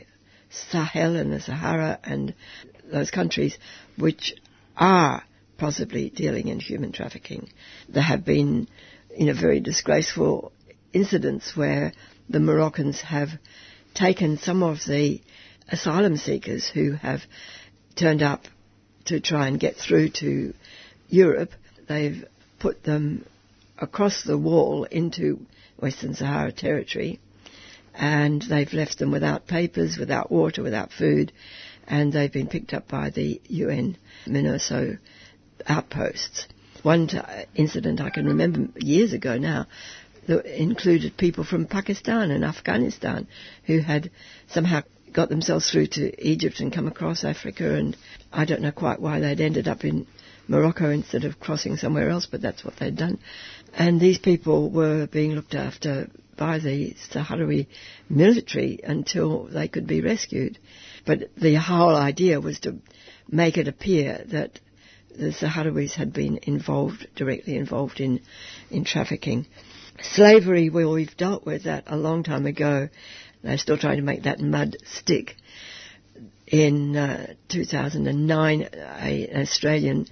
Sahel 0.50 1.16
and 1.16 1.32
the 1.32 1.40
Sahara 1.40 2.00
and 2.04 2.34
those 2.92 3.12
countries 3.12 3.58
which 3.98 4.36
are 4.78 5.24
possibly 5.58 6.10
dealing 6.10 6.50
in 6.50 6.60
human 6.60 6.92
trafficking. 6.92 7.50
There 7.88 8.04
have 8.04 8.26
been, 8.26 8.68
you 9.18 9.28
know, 9.28 9.34
very 9.34 9.62
disgraceful 9.62 10.52
incidents 10.96 11.56
where 11.56 11.92
the 12.30 12.40
Moroccans 12.40 13.02
have 13.02 13.30
taken 13.94 14.38
some 14.38 14.64
of 14.64 14.80
the 14.88 15.22
asylum 15.68 16.16
seekers 16.18 16.68
who 16.68 16.94
have 16.94 17.22
turned 17.96 18.24
up 18.24 18.46
to 19.06 19.20
try 19.20 19.48
and 19.48 19.60
get 19.60 19.76
through 19.76 20.10
to 20.10 20.54
Europe. 21.10 21.52
They've 21.88 22.26
put 22.60 22.84
them 22.84 23.26
across 23.78 24.24
the 24.24 24.38
wall 24.38 24.86
into 24.86 25.46
Western 25.78 26.16
Sahara 26.16 26.52
territory 26.54 27.20
and 27.94 28.42
they've 28.42 28.74
left 28.74 28.98
them 28.98 29.12
without 29.12 29.48
papers, 29.48 29.98
without 29.98 30.32
water, 30.32 30.64
without 30.64 30.92
food, 30.92 31.32
and 31.88 32.12
they've 32.12 32.32
been 32.32 32.48
picked 32.48 32.74
up 32.74 32.88
by 32.88 33.10
the 33.10 33.42
UN 33.48 33.98
MINURSO 34.28 34.98
outposts. 35.68 36.48
One 36.84 37.08
t- 37.08 37.20
incident 37.56 38.02
I 38.02 38.10
can 38.10 38.26
remember 38.28 38.68
years 38.80 39.14
ago 39.14 39.38
now 39.38 39.68
that 40.28 40.46
included 40.46 41.18
people 41.18 41.44
from 41.44 41.66
Pakistan 41.66 42.32
and 42.32 42.44
Afghanistan 42.44 43.28
who 43.66 43.80
had 43.80 44.12
somehow 44.48 44.82
got 45.14 45.30
themselves 45.30 45.70
through 45.70 45.88
to 45.88 46.28
Egypt 46.28 46.60
and 46.60 46.74
come 46.74 46.88
across 46.88 47.24
Africa, 47.24 47.76
and 47.76 47.96
I 48.34 48.46
don't 48.46 48.62
know 48.62 48.72
quite 48.72 49.00
why 49.00 49.20
they'd 49.20 49.40
ended 49.40 49.68
up 49.68 49.86
in 49.86 50.08
Morocco 50.48 50.90
instead 50.90 51.24
of 51.24 51.40
crossing 51.40 51.78
somewhere 51.78 52.10
else, 52.10 52.26
but 52.26 52.42
that's 52.42 52.66
what 52.66 52.76
they'd 52.78 52.98
done. 52.98 53.20
And 53.74 54.00
these 54.00 54.20
people 54.20 54.70
were 54.70 55.08
being 55.08 55.34
looked 55.34 55.56
after 55.56 56.10
by 56.38 56.60
the 56.60 56.96
Sahrawi 57.12 57.68
military 58.10 58.80
until 58.84 59.46
they 59.46 59.68
could 59.68 59.88
be 59.88 60.02
rescued. 60.02 60.58
But 61.06 61.30
the 61.38 61.56
whole 61.56 61.96
idea 61.96 62.42
was 62.42 62.60
to 62.62 62.76
make 63.30 63.58
it 63.58 63.68
appear 63.68 64.24
that 64.32 64.60
the 65.18 65.32
Sahrawis 65.32 65.94
had 65.94 66.12
been 66.12 66.40
involved, 66.44 67.08
directly 67.16 67.56
involved 67.56 68.02
in, 68.02 68.22
in 68.70 68.84
trafficking. 68.84 69.46
Slavery, 70.02 70.70
well, 70.70 70.92
we've 70.92 71.16
dealt 71.16 71.46
with 71.46 71.64
that 71.64 71.86
a 71.88 71.96
long 71.96 72.24
time 72.24 72.46
ago. 72.46 72.90
They're 73.44 73.58
still 73.58 73.78
trying 73.78 73.98
to 73.98 74.04
make 74.04 74.24
that 74.24 74.40
mud 74.40 74.78
stick. 74.86 75.36
In 76.48 76.96
uh, 76.96 77.34
2009, 77.50 78.62
a, 78.62 79.28
an 79.28 79.42
Australian 79.42 80.08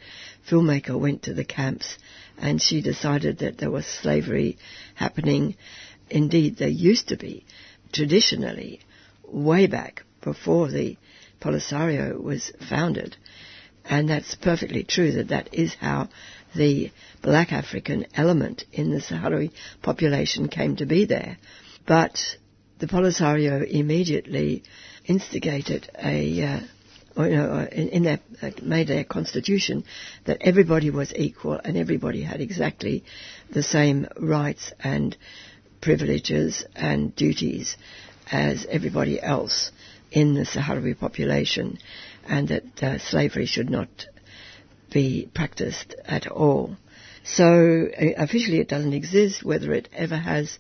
filmmaker 0.50 1.00
went 1.00 1.24
to 1.24 1.34
the 1.34 1.44
camps 1.44 1.98
and 2.38 2.62
she 2.62 2.82
decided 2.82 3.40
that 3.40 3.58
there 3.58 3.72
was 3.72 3.86
slavery 3.86 4.58
happening. 4.96 5.56
Indeed, 6.10 6.58
there 6.58 6.68
used 6.68 7.10
to 7.10 7.18
be, 7.18 7.46
traditionally, 7.92 8.80
way 9.28 9.68
back 9.68 10.04
before 10.22 10.70
the 10.70 10.98
Polisario 11.40 12.22
was 12.22 12.52
founded. 12.70 13.18
And 13.86 14.10
that's 14.10 14.36
perfectly 14.36 14.84
true 14.84 15.12
that 15.14 15.28
that 15.28 15.54
is 15.54 15.74
how 15.76 16.10
the 16.56 16.92
black 17.24 17.52
African 17.52 18.06
element 18.14 18.66
in 18.72 18.92
the 18.92 19.00
Sahrawi 19.00 19.52
population 19.82 20.50
came 20.50 20.76
to 20.76 20.86
be 20.86 21.06
there. 21.06 21.38
But 21.88 22.20
the 22.80 22.88
Polisario 22.88 23.68
immediately 23.68 24.64
instigated 25.06 25.90
a, 25.98 26.44
uh, 26.44 26.60
or, 27.16 27.28
you 27.28 27.38
know, 27.38 27.68
in, 27.72 27.90
in 27.90 28.04
their, 28.04 28.20
uh, 28.42 28.52
made 28.62 28.88
their 28.88 29.06
constitution 29.06 29.86
that 30.26 30.40
everybody 30.42 30.90
was 30.90 31.14
equal 31.16 31.60
and 31.64 31.78
everybody 31.78 32.22
had 32.22 32.42
exactly 32.42 33.04
the 33.50 33.64
same 33.64 34.08
rights 34.20 34.74
and 34.82 35.16
privileges 35.82 36.66
and 36.76 37.16
duties 37.16 37.78
as 38.32 38.66
everybody 38.70 39.22
else 39.22 39.72
in 40.12 40.34
the 40.34 40.42
Sahrawi 40.42 40.98
population 40.98 41.78
and 42.28 42.50
that 42.50 42.84
uh, 42.84 42.98
slavery 43.00 43.46
should 43.46 43.70
not 43.70 44.08
be 44.92 45.30
practiced 45.34 45.96
at 46.06 46.28
all. 46.28 46.76
So 47.24 47.88
uh, 47.98 48.06
officially 48.18 48.60
it 48.60 48.70
doesn't 48.70 48.94
exist. 48.94 49.44
Whether 49.44 49.74
it 49.74 49.90
ever 49.94 50.18
has, 50.18 50.58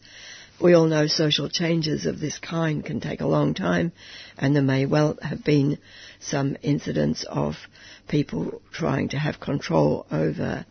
we 0.61 0.73
all 0.73 0.85
know 0.85 1.07
social 1.07 1.49
changes 1.49 2.05
of 2.05 2.19
this 2.19 2.37
kind 2.39 2.85
can 2.85 2.99
take 2.99 3.21
a 3.21 3.27
long 3.27 3.53
time, 3.53 3.91
and 4.37 4.55
there 4.55 4.63
may 4.63 4.85
well 4.85 5.17
have 5.21 5.43
been 5.43 5.77
some 6.19 6.57
incidents 6.61 7.25
of 7.27 7.55
people 8.07 8.61
trying 8.71 9.09
to 9.09 9.19
have 9.19 9.39
control 9.39 10.05
over 10.11 10.65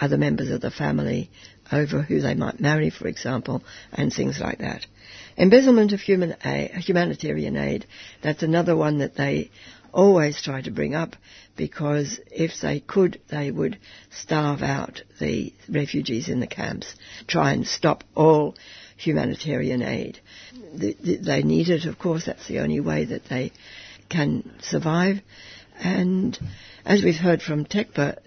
other 0.00 0.18
members 0.18 0.50
of 0.50 0.60
the 0.60 0.70
family, 0.70 1.30
over 1.72 2.02
who 2.02 2.20
they 2.20 2.34
might 2.34 2.60
marry, 2.60 2.90
for 2.90 3.08
example, 3.08 3.62
and 3.92 4.12
things 4.12 4.38
like 4.40 4.58
that. 4.58 4.86
Embezzlement 5.36 5.92
of 5.92 6.00
human 6.00 6.36
aid, 6.44 6.72
humanitarian 6.72 7.56
aid, 7.56 7.86
that's 8.22 8.42
another 8.42 8.76
one 8.76 8.98
that 8.98 9.16
they 9.16 9.50
always 9.94 10.42
try 10.42 10.60
to 10.60 10.70
bring 10.70 10.94
up 10.94 11.16
because 11.56 12.20
if 12.30 12.60
they 12.60 12.80
could, 12.80 13.20
they 13.30 13.50
would 13.50 13.78
starve 14.10 14.60
out 14.60 15.02
the 15.20 15.52
refugees 15.68 16.28
in 16.28 16.40
the 16.40 16.46
camps, 16.46 16.94
try 17.26 17.52
and 17.52 17.66
stop 17.66 18.02
all 18.14 18.56
humanitarian 18.96 19.82
aid. 19.82 20.18
They 20.74 21.42
need 21.42 21.68
it, 21.68 21.86
of 21.86 21.98
course, 21.98 22.26
that's 22.26 22.48
the 22.48 22.58
only 22.60 22.80
way 22.80 23.04
that 23.04 23.26
they 23.30 23.52
can 24.08 24.50
survive. 24.60 25.20
And 25.78 26.38
as 26.84 27.02
we've 27.02 27.14
heard 27.14 27.40
from 27.40 27.64
TECPA, 27.64 28.18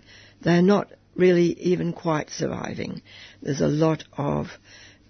they're 0.41 0.61
not 0.61 0.89
really 1.15 1.53
even 1.59 1.93
quite 1.93 2.29
surviving. 2.29 3.01
There's 3.41 3.61
a 3.61 3.67
lot 3.67 4.05
of, 4.17 4.47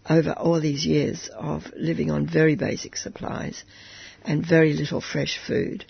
over 0.10 0.32
all 0.32 0.60
these 0.60 0.86
years, 0.86 1.30
of 1.34 1.72
living 1.76 2.10
on 2.10 2.26
very 2.28 2.56
basic 2.56 2.96
supplies 2.96 3.64
and 4.24 4.46
very 4.46 4.74
little 4.74 5.02
fresh 5.02 5.40
food. 5.46 5.86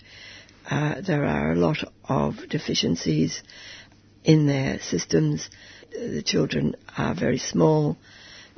Uh, 0.70 1.00
there 1.00 1.24
are 1.24 1.52
a 1.52 1.56
lot 1.56 1.78
of 2.08 2.36
deficiencies 2.50 3.42
in 4.24 4.46
their 4.46 4.78
systems. 4.80 5.48
The 5.90 6.22
children 6.22 6.76
are 6.96 7.14
very 7.14 7.38
small. 7.38 7.96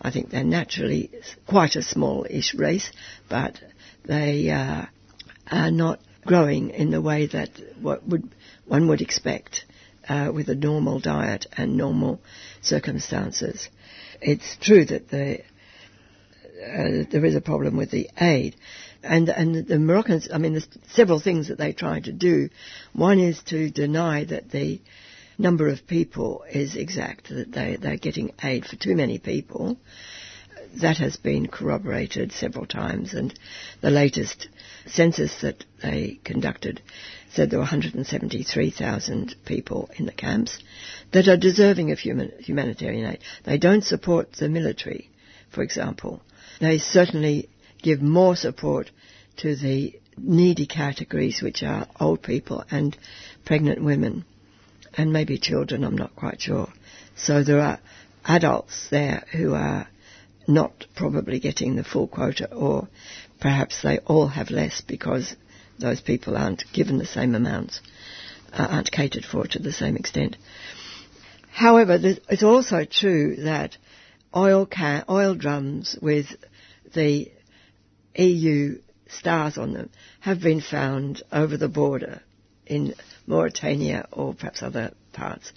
I 0.00 0.10
think 0.10 0.30
they're 0.30 0.42
naturally 0.42 1.10
quite 1.46 1.76
a 1.76 1.82
small-ish 1.82 2.54
race, 2.54 2.90
but 3.28 3.60
they 4.04 4.50
uh, 4.50 4.86
are 5.50 5.70
not 5.70 6.00
growing 6.26 6.70
in 6.70 6.90
the 6.90 7.00
way 7.00 7.26
that 7.26 7.50
what 7.80 8.06
would 8.06 8.34
one 8.66 8.88
would 8.88 9.00
expect 9.00 9.64
uh, 10.08 10.30
with 10.34 10.48
a 10.48 10.54
normal 10.54 11.00
diet 11.00 11.46
and 11.56 11.76
normal 11.76 12.20
circumstances. 12.62 13.68
It's 14.20 14.56
true 14.60 14.84
that 14.84 15.08
the, 15.08 15.40
uh, 15.40 17.04
there 17.10 17.24
is 17.24 17.36
a 17.36 17.40
problem 17.40 17.76
with 17.76 17.90
the 17.90 18.10
aid, 18.20 18.56
and 19.02 19.28
and 19.28 19.66
the 19.66 19.78
Moroccans, 19.78 20.28
I 20.32 20.38
mean, 20.38 20.52
there's 20.52 20.68
several 20.92 21.20
things 21.20 21.48
that 21.48 21.58
they 21.58 21.72
try 21.72 22.00
to 22.00 22.12
do. 22.12 22.50
One 22.92 23.18
is 23.18 23.42
to 23.44 23.70
deny 23.70 24.24
that 24.24 24.50
the 24.50 24.80
number 25.38 25.68
of 25.68 25.86
people 25.86 26.44
is 26.50 26.76
exact, 26.76 27.28
that 27.30 27.50
they, 27.50 27.76
they're 27.76 27.96
getting 27.96 28.32
aid 28.42 28.66
for 28.66 28.76
too 28.76 28.94
many 28.94 29.18
people. 29.18 29.78
That 30.80 30.98
has 30.98 31.16
been 31.16 31.48
corroborated 31.48 32.30
several 32.30 32.66
times, 32.66 33.14
and 33.14 33.36
the 33.80 33.90
latest 33.90 34.48
census 34.86 35.40
that 35.40 35.64
they 35.82 36.20
conducted 36.22 36.80
said 37.32 37.50
there 37.50 37.58
were 37.58 37.64
173,000 37.64 39.34
people 39.44 39.90
in 39.96 40.06
the 40.06 40.12
camps 40.12 40.58
that 41.12 41.26
are 41.26 41.36
deserving 41.36 41.90
of 41.90 41.98
human, 41.98 42.32
humanitarian 42.38 43.12
aid. 43.12 43.18
They 43.44 43.58
don't 43.58 43.84
support 43.84 44.32
the 44.32 44.48
military, 44.48 45.10
for 45.50 45.62
example. 45.62 46.20
They 46.60 46.78
certainly 46.78 47.48
give 47.82 48.02
more 48.02 48.36
support 48.36 48.90
to 49.38 49.56
the 49.56 49.98
needy 50.16 50.66
categories, 50.66 51.40
which 51.42 51.62
are 51.62 51.86
old 51.98 52.22
people 52.22 52.64
and 52.70 52.96
pregnant 53.44 53.82
women, 53.82 54.24
and 54.94 55.12
maybe 55.12 55.38
children, 55.38 55.84
I'm 55.84 55.96
not 55.96 56.16
quite 56.16 56.40
sure. 56.40 56.68
So 57.16 57.42
there 57.42 57.60
are 57.60 57.80
adults 58.24 58.88
there 58.90 59.24
who 59.32 59.54
are 59.54 59.88
not 60.46 60.86
probably 60.94 61.40
getting 61.40 61.76
the 61.76 61.84
full 61.84 62.08
quota, 62.08 62.52
or 62.52 62.88
perhaps 63.40 63.82
they 63.82 63.98
all 63.98 64.28
have 64.28 64.50
less 64.50 64.80
because 64.80 65.36
those 65.78 66.00
people 66.00 66.36
aren't 66.36 66.64
given 66.72 66.98
the 66.98 67.06
same 67.06 67.34
amounts, 67.34 67.80
uh, 68.52 68.66
aren't 68.70 68.90
catered 68.90 69.24
for 69.24 69.46
to 69.46 69.58
the 69.58 69.72
same 69.72 69.96
extent. 69.96 70.36
However, 71.50 71.98
it's 72.28 72.42
also 72.42 72.84
true 72.84 73.36
that 73.36 73.76
oil 74.34 74.66
can, 74.66 75.04
oil 75.08 75.34
drums 75.34 75.96
with 76.00 76.26
the 76.94 77.30
EU 78.16 78.78
stars 79.08 79.58
on 79.58 79.72
them 79.72 79.90
have 80.20 80.40
been 80.40 80.60
found 80.60 81.22
over 81.32 81.56
the 81.56 81.68
border 81.68 82.20
in 82.66 82.94
Mauritania 83.26 84.06
or 84.12 84.34
perhaps 84.34 84.62
other 84.62 84.92
parts. 85.12 85.52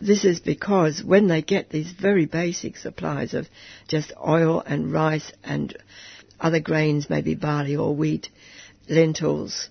This 0.00 0.24
is 0.24 0.40
because 0.40 1.02
when 1.02 1.26
they 1.28 1.42
get 1.42 1.70
these 1.70 1.90
very 1.90 2.26
basic 2.26 2.76
supplies 2.76 3.34
of 3.34 3.48
just 3.88 4.12
oil 4.26 4.62
and 4.64 4.92
rice 4.92 5.32
and 5.42 5.76
other 6.38 6.60
grains, 6.60 7.10
maybe 7.10 7.34
barley 7.34 7.76
or 7.76 7.94
wheat, 7.94 8.28
lentils, 8.88 9.68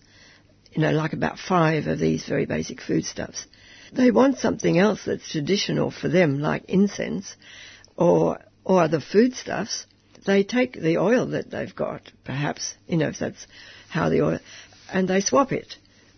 you 0.72 0.82
know, 0.82 0.92
like 0.92 1.14
about 1.14 1.40
five 1.40 1.88
of 1.88 2.00
these 2.00 2.26
very 2.26 2.46
basic 2.46 2.82
foodstuffs. 2.82 3.46
They 3.92 4.12
want 4.12 4.38
something 4.38 4.78
else 4.78 5.04
that's 5.06 5.32
traditional 5.32 5.90
for 5.90 6.10
them, 6.10 6.40
like 6.40 6.66
incense 6.70 7.36
or, 7.98 8.40
or 8.64 8.84
other 8.84 9.00
foodstuffs. 9.00 9.86
They 10.26 10.44
take 10.44 10.74
the 10.74 10.98
oil 10.98 11.28
that 11.28 11.50
they've 11.50 11.76
got, 11.76 12.02
perhaps, 12.24 12.74
you 12.88 12.98
know, 12.98 13.10
if 13.10 13.20
that's 13.20 13.48
how 13.90 14.10
the 14.10 14.22
oil, 14.22 14.40
and 14.92 15.08
they 15.08 15.22
swap 15.22 15.52
it 15.52 15.76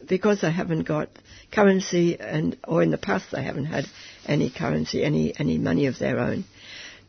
because 0.07 0.41
they 0.41 0.51
haven't 0.51 0.83
got 0.83 1.09
currency 1.51 2.19
and, 2.19 2.57
or 2.67 2.81
in 2.81 2.91
the 2.91 2.97
past 2.97 3.25
they 3.31 3.43
haven't 3.43 3.65
had 3.65 3.85
any 4.25 4.49
currency, 4.49 5.03
any, 5.03 5.33
any 5.37 5.57
money 5.57 5.85
of 5.85 5.99
their 5.99 6.19
own. 6.19 6.45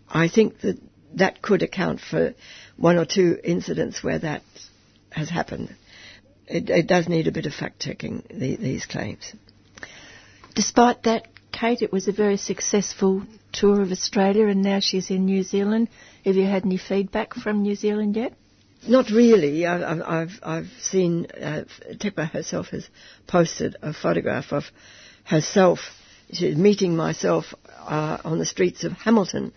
I 0.08 0.28
think 0.28 0.60
that 0.60 0.78
that 1.14 1.42
could 1.42 1.62
account 1.62 2.00
for 2.00 2.34
one 2.76 2.98
or 2.98 3.06
two 3.06 3.38
incidents 3.42 4.02
where 4.02 4.18
that 4.18 4.42
has 5.10 5.30
happened. 5.30 5.74
It, 6.46 6.68
it 6.70 6.86
does 6.86 7.08
need 7.08 7.28
a 7.28 7.32
bit 7.32 7.46
of 7.46 7.54
fact 7.54 7.80
checking, 7.80 8.22
the, 8.28 8.56
these 8.56 8.86
claims. 8.86 9.32
Despite 10.54 11.04
that, 11.04 11.28
Kate, 11.52 11.82
it 11.82 11.92
was 11.92 12.08
a 12.08 12.12
very 12.12 12.36
successful 12.36 13.22
tour 13.52 13.80
of 13.80 13.92
Australia 13.92 14.46
and 14.48 14.62
now 14.62 14.80
she's 14.80 15.10
in 15.10 15.26
New 15.26 15.42
Zealand. 15.42 15.88
Have 16.24 16.36
you 16.36 16.46
had 16.46 16.64
any 16.64 16.78
feedback 16.78 17.34
from 17.34 17.62
New 17.62 17.74
Zealand 17.74 18.16
yet? 18.16 18.32
Not 18.86 19.10
really. 19.10 19.66
I, 19.66 20.22
I've 20.22 20.40
I've 20.42 20.70
seen 20.80 21.26
uh, 21.26 21.64
herself 22.32 22.68
has 22.68 22.88
posted 23.26 23.76
a 23.82 23.92
photograph 23.92 24.52
of 24.52 24.64
herself 25.24 25.78
she's 26.32 26.56
meeting 26.56 26.96
myself 26.96 27.54
uh, 27.78 28.18
on 28.24 28.38
the 28.38 28.46
streets 28.46 28.84
of 28.84 28.92
Hamilton, 28.92 29.52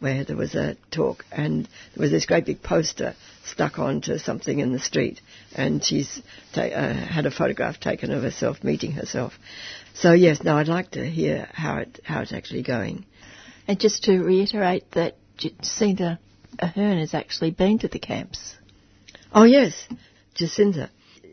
where 0.00 0.24
there 0.24 0.36
was 0.36 0.54
a 0.54 0.76
talk, 0.90 1.24
and 1.30 1.64
there 1.94 2.02
was 2.02 2.10
this 2.10 2.26
great 2.26 2.46
big 2.46 2.62
poster 2.62 3.14
stuck 3.44 3.78
onto 3.78 4.18
something 4.18 4.58
in 4.58 4.72
the 4.72 4.78
street, 4.78 5.20
and 5.54 5.84
she's 5.84 6.20
ta- 6.52 6.62
uh, 6.62 6.94
had 6.94 7.26
a 7.26 7.30
photograph 7.30 7.78
taken 7.78 8.10
of 8.10 8.22
herself 8.22 8.64
meeting 8.64 8.92
herself. 8.92 9.34
So 9.94 10.12
yes, 10.12 10.42
now 10.42 10.58
I'd 10.58 10.68
like 10.68 10.92
to 10.92 11.04
hear 11.04 11.48
how 11.52 11.78
it 11.78 12.00
how 12.04 12.22
it's 12.22 12.32
actually 12.32 12.62
going. 12.62 13.04
And 13.66 13.80
just 13.80 14.04
to 14.04 14.22
reiterate 14.22 14.90
that 14.92 15.16
Jacinda 15.38 16.18
Ardern 16.58 17.00
has 17.00 17.14
actually 17.14 17.50
been 17.50 17.78
to 17.80 17.88
the 17.88 17.98
camps. 17.98 18.56
Oh 19.32 19.44
yes, 19.44 19.88
Jacinda. 20.34 20.90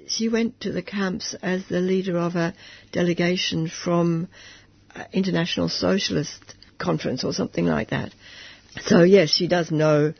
She 0.07 0.27
went 0.27 0.61
to 0.61 0.71
the 0.71 0.81
camps 0.81 1.35
as 1.41 1.65
the 1.67 1.79
leader 1.79 2.17
of 2.17 2.35
a 2.35 2.53
delegation 2.91 3.69
from 3.69 4.27
uh, 4.95 5.03
International 5.13 5.69
Socialist 5.69 6.55
Conference 6.77 7.23
or 7.23 7.33
something 7.33 7.65
like 7.65 7.91
that. 7.91 8.13
So 8.81 9.03
yes, 9.03 9.29
she 9.29 9.47
does 9.47 9.71
know, 9.71 10.13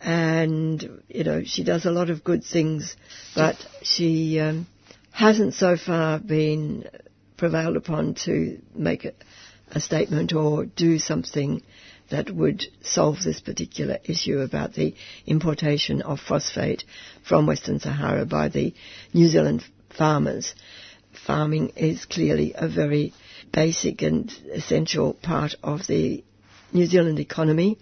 and 0.00 1.02
you 1.08 1.24
know 1.24 1.44
she 1.44 1.64
does 1.64 1.84
a 1.84 1.90
lot 1.90 2.10
of 2.10 2.24
good 2.24 2.44
things, 2.44 2.96
but 3.34 3.56
she 3.82 4.40
um, 4.40 4.66
hasn't 5.12 5.54
so 5.54 5.76
far 5.76 6.18
been 6.18 6.88
prevailed 7.36 7.76
upon 7.76 8.14
to 8.14 8.60
make 8.74 9.04
a, 9.04 9.12
a 9.70 9.80
statement 9.80 10.32
or 10.32 10.64
do 10.64 10.98
something 10.98 11.62
that 12.10 12.30
would 12.30 12.66
solve 12.82 13.22
this 13.22 13.40
particular 13.40 13.98
issue 14.04 14.38
about 14.38 14.74
the 14.74 14.94
importation 15.26 16.02
of 16.02 16.20
phosphate 16.20 16.84
from 17.22 17.46
Western 17.46 17.78
Sahara 17.78 18.24
by 18.24 18.48
the 18.48 18.72
New 19.12 19.28
Zealand 19.28 19.64
farmers. 19.90 20.54
Farming 21.26 21.70
is 21.76 22.04
clearly 22.06 22.52
a 22.54 22.68
very 22.68 23.12
basic 23.52 24.02
and 24.02 24.32
essential 24.52 25.14
part 25.14 25.54
of 25.62 25.86
the 25.86 26.24
New 26.72 26.86
Zealand 26.86 27.18
economy. 27.18 27.78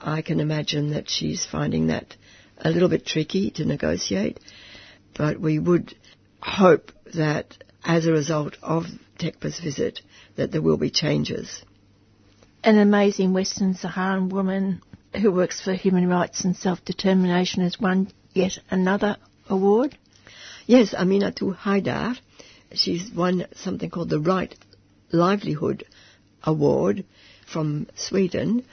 I 0.00 0.22
can 0.22 0.40
imagine 0.40 0.90
that 0.90 1.08
she's 1.10 1.44
finding 1.44 1.88
that 1.88 2.16
a 2.58 2.70
little 2.70 2.88
bit 2.88 3.04
tricky 3.04 3.50
to 3.52 3.64
negotiate, 3.64 4.40
but 5.16 5.38
we 5.40 5.58
would 5.58 5.94
hope 6.40 6.92
that 7.14 7.56
as 7.84 8.06
a 8.06 8.12
result 8.12 8.56
of 8.62 8.86
Tekpa's 9.18 9.58
visit 9.60 10.00
that 10.36 10.52
there 10.52 10.62
will 10.62 10.76
be 10.76 10.90
changes 10.90 11.62
an 12.66 12.78
amazing 12.78 13.32
Western 13.32 13.74
Saharan 13.74 14.28
woman 14.28 14.82
who 15.22 15.30
works 15.30 15.62
for 15.62 15.72
human 15.72 16.08
rights 16.08 16.44
and 16.44 16.56
self-determination 16.56 17.62
has 17.62 17.78
won 17.78 18.10
yet 18.34 18.58
another 18.68 19.16
award. 19.48 19.96
Yes, 20.66 20.92
Aminatou 20.92 21.56
Haidar. 21.56 22.18
She's 22.72 23.08
won 23.14 23.46
something 23.54 23.88
called 23.88 24.10
the 24.10 24.18
Right 24.18 24.52
Livelihood 25.12 25.84
Award 26.42 27.04
from 27.46 27.86
Sweden, 27.94 28.64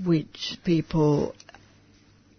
which 0.00 0.56
people 0.64 1.34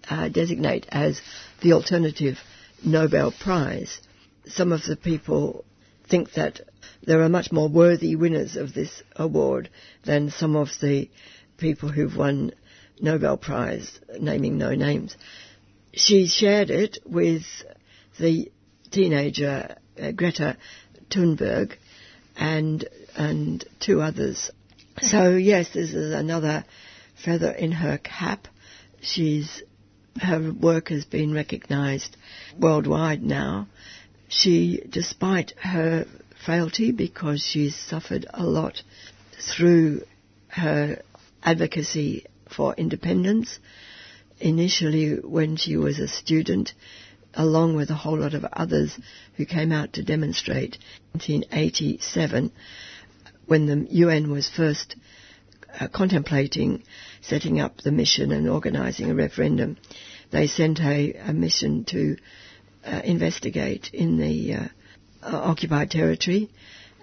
uh, 0.10 0.30
designate 0.30 0.88
as 0.90 1.20
the 1.62 1.74
alternative 1.74 2.38
Nobel 2.86 3.34
Prize. 3.38 4.00
Some 4.48 4.72
of 4.72 4.84
the 4.84 4.96
people 4.96 5.66
think 6.10 6.32
that 6.36 6.62
there 7.04 7.22
are 7.22 7.30
much 7.30 7.52
more 7.52 7.68
worthy 7.68 8.16
winners 8.16 8.56
of 8.56 8.74
this 8.74 9.02
award 9.16 9.70
than 10.06 10.30
some 10.30 10.56
of 10.56 10.70
the 10.82 11.10
people 11.58 11.90
who've 11.90 12.16
won 12.16 12.52
Nobel 13.00 13.38
Prize, 13.38 14.00
naming 14.20 14.58
no 14.58 14.76
names. 14.76 15.16
She 15.94 16.28
shared 16.28 16.70
it 16.70 17.00
with 17.06 17.44
the 18.20 18.52
teenager 18.92 19.76
uh, 20.02 20.12
Greta 20.12 20.58
Thunberg 21.10 21.74
and 22.36 22.88
and 23.16 23.66
two 23.80 24.02
others. 24.02 24.52
So 25.02 25.36
yes, 25.36 25.70
this 25.74 25.94
is 25.94 26.14
another 26.14 26.66
feather 27.24 27.52
in 27.52 27.72
her 27.72 27.98
cap. 27.98 28.48
She's 29.02 29.64
her 30.20 30.52
work 30.52 30.90
has 30.90 31.06
been 31.06 31.34
recognised 31.34 32.16
worldwide 32.60 33.24
now. 33.24 33.68
She, 34.28 34.84
despite 34.90 35.54
her 35.58 36.06
frailty 36.46 36.92
because 36.92 37.42
she's 37.42 37.76
suffered 37.76 38.26
a 38.34 38.44
lot 38.46 38.82
through 39.40 40.02
her 40.48 41.02
advocacy 41.44 42.26
for 42.50 42.74
independence. 42.76 43.60
Initially, 44.40 45.16
when 45.16 45.56
she 45.56 45.78
was 45.78 46.00
a 46.00 46.08
student, 46.08 46.74
along 47.34 47.76
with 47.76 47.90
a 47.90 47.96
whole 47.96 48.18
lot 48.20 48.34
of 48.34 48.44
others 48.46 48.98
who 49.38 49.46
came 49.46 49.72
out 49.72 49.94
to 49.94 50.04
demonstrate 50.04 50.78
in 51.28 51.42
1987, 51.44 52.52
when 53.46 53.66
the 53.68 53.88
UN 53.96 54.32
was 54.32 54.50
first 54.50 54.96
uh, 55.80 55.88
contemplating 55.88 56.84
setting 57.22 57.60
up 57.60 57.78
the 57.82 57.92
mission 57.92 58.32
and 58.32 58.50
organising 58.50 59.10
a 59.10 59.16
referendum, 59.16 59.78
they 60.32 60.48
sent 60.48 60.80
a, 60.80 61.14
a 61.14 61.34
mission 61.34 61.86
to 61.86 62.18
uh, 62.86 63.02
investigate 63.04 63.90
in 63.94 64.18
the 64.18 64.54
uh, 64.56 64.68
uh, 65.24 65.36
occupied 65.36 65.92
territory, 65.92 66.50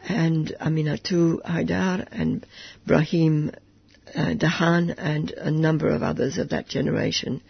and 0.08 0.54
Aminatou 0.60 1.42
Haidar 1.42 2.06
and 2.12 2.46
Brahim 2.86 3.52
uh, 4.14 4.34
Dahan 4.34 4.94
and 4.96 5.30
a 5.32 5.50
number 5.50 5.88
of 5.88 6.02
others 6.02 6.38
of 6.38 6.50
that 6.50 6.68
generation 6.68 7.42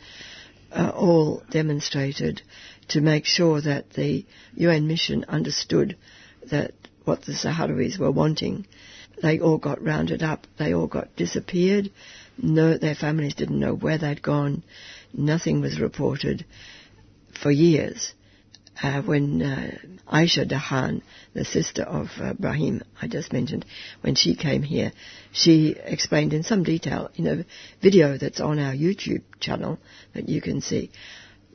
uh, 0.73 0.91
all 0.95 1.43
demonstrated 1.51 2.43
to 2.89 3.01
make 3.01 3.25
sure 3.25 3.61
that 3.61 3.91
the 3.91 4.25
UN 4.55 4.87
mission 4.87 5.25
understood 5.29 5.97
that 6.51 6.73
what 7.05 7.23
the 7.23 7.33
Sahrawis 7.33 7.99
were 7.99 8.11
wanting. 8.11 8.67
They 9.23 9.41
all 9.41 9.59
got 9.59 9.83
rounded 9.83 10.23
up. 10.23 10.47
They 10.59 10.75
all 10.75 10.87
got 10.87 11.17
disappeared. 11.17 11.91
No, 12.41 12.77
their 12.79 12.95
families 12.95 13.35
didn't 13.35 13.59
know 13.59 13.75
where 13.75 13.99
they'd 13.99 14.23
gone. 14.23 14.63
Nothing 15.13 15.61
was 15.61 15.81
reported 15.81 16.45
for 17.41 17.51
years 17.51 18.13
uh, 18.83 19.03
when 19.03 19.43
uh, 19.43 19.71
Aisha 20.13 20.49
Dahan, 20.49 21.03
the 21.35 21.45
sister 21.45 21.83
of 21.83 22.09
uh, 22.21 22.35
Brahim, 22.35 22.83
I 23.01 23.09
just 23.09 23.33
mentioned, 23.33 23.67
when 24.03 24.15
she 24.15 24.37
came 24.37 24.63
here, 24.63 24.93
she 25.33 25.77
explained 25.83 26.33
in 26.33 26.43
some 26.43 26.63
detail 26.63 27.11
in 27.15 27.27
a 27.27 27.45
video 27.83 28.19
that's 28.19 28.41
on 28.41 28.59
our 28.59 28.73
YouTube 28.73 29.23
channel 29.41 29.79
that 30.15 30.29
you 30.29 30.41
can 30.41 30.61
see 30.61 30.91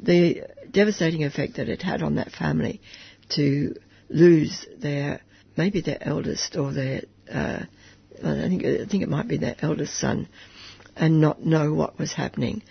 the 0.01 0.43
devastating 0.69 1.24
effect 1.24 1.55
that 1.55 1.69
it 1.69 1.82
had 1.82 2.03
on 2.03 2.15
that 2.15 2.32
family 2.32 2.82
to 3.30 3.76
lose 4.09 4.65
their 4.78 5.21
maybe 5.55 5.82
their 5.82 5.97
eldest 6.01 6.55
or 6.57 6.74
their 6.74 7.01
uh, 7.32 7.59
I 8.24 8.47
think 8.47 8.65
I 8.65 8.86
think 8.86 9.03
it 9.03 9.09
might 9.09 9.28
be 9.28 9.38
their 9.38 9.55
eldest 9.59 9.97
son 9.97 10.28
and 10.95 11.21
not 11.21 11.43
know 11.43 11.74
what 11.74 11.97
was 11.97 12.13
happening 12.13 12.63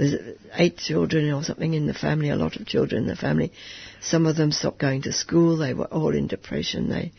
there's 0.00 0.38
eight 0.54 0.78
children 0.78 1.30
or 1.30 1.42
something 1.44 1.74
in 1.74 1.86
the 1.86 1.92
family, 1.92 2.30
a 2.30 2.36
lot 2.36 2.56
of 2.56 2.66
children 2.66 3.02
in 3.02 3.08
the 3.08 3.16
family. 3.16 3.52
Some 4.00 4.24
of 4.24 4.34
them 4.34 4.50
stopped 4.50 4.78
going 4.78 5.02
to 5.02 5.12
school. 5.12 5.58
They 5.58 5.74
were 5.74 5.84
all 5.84 6.14
in 6.14 6.26
depression. 6.26 6.88
They, 6.88 7.12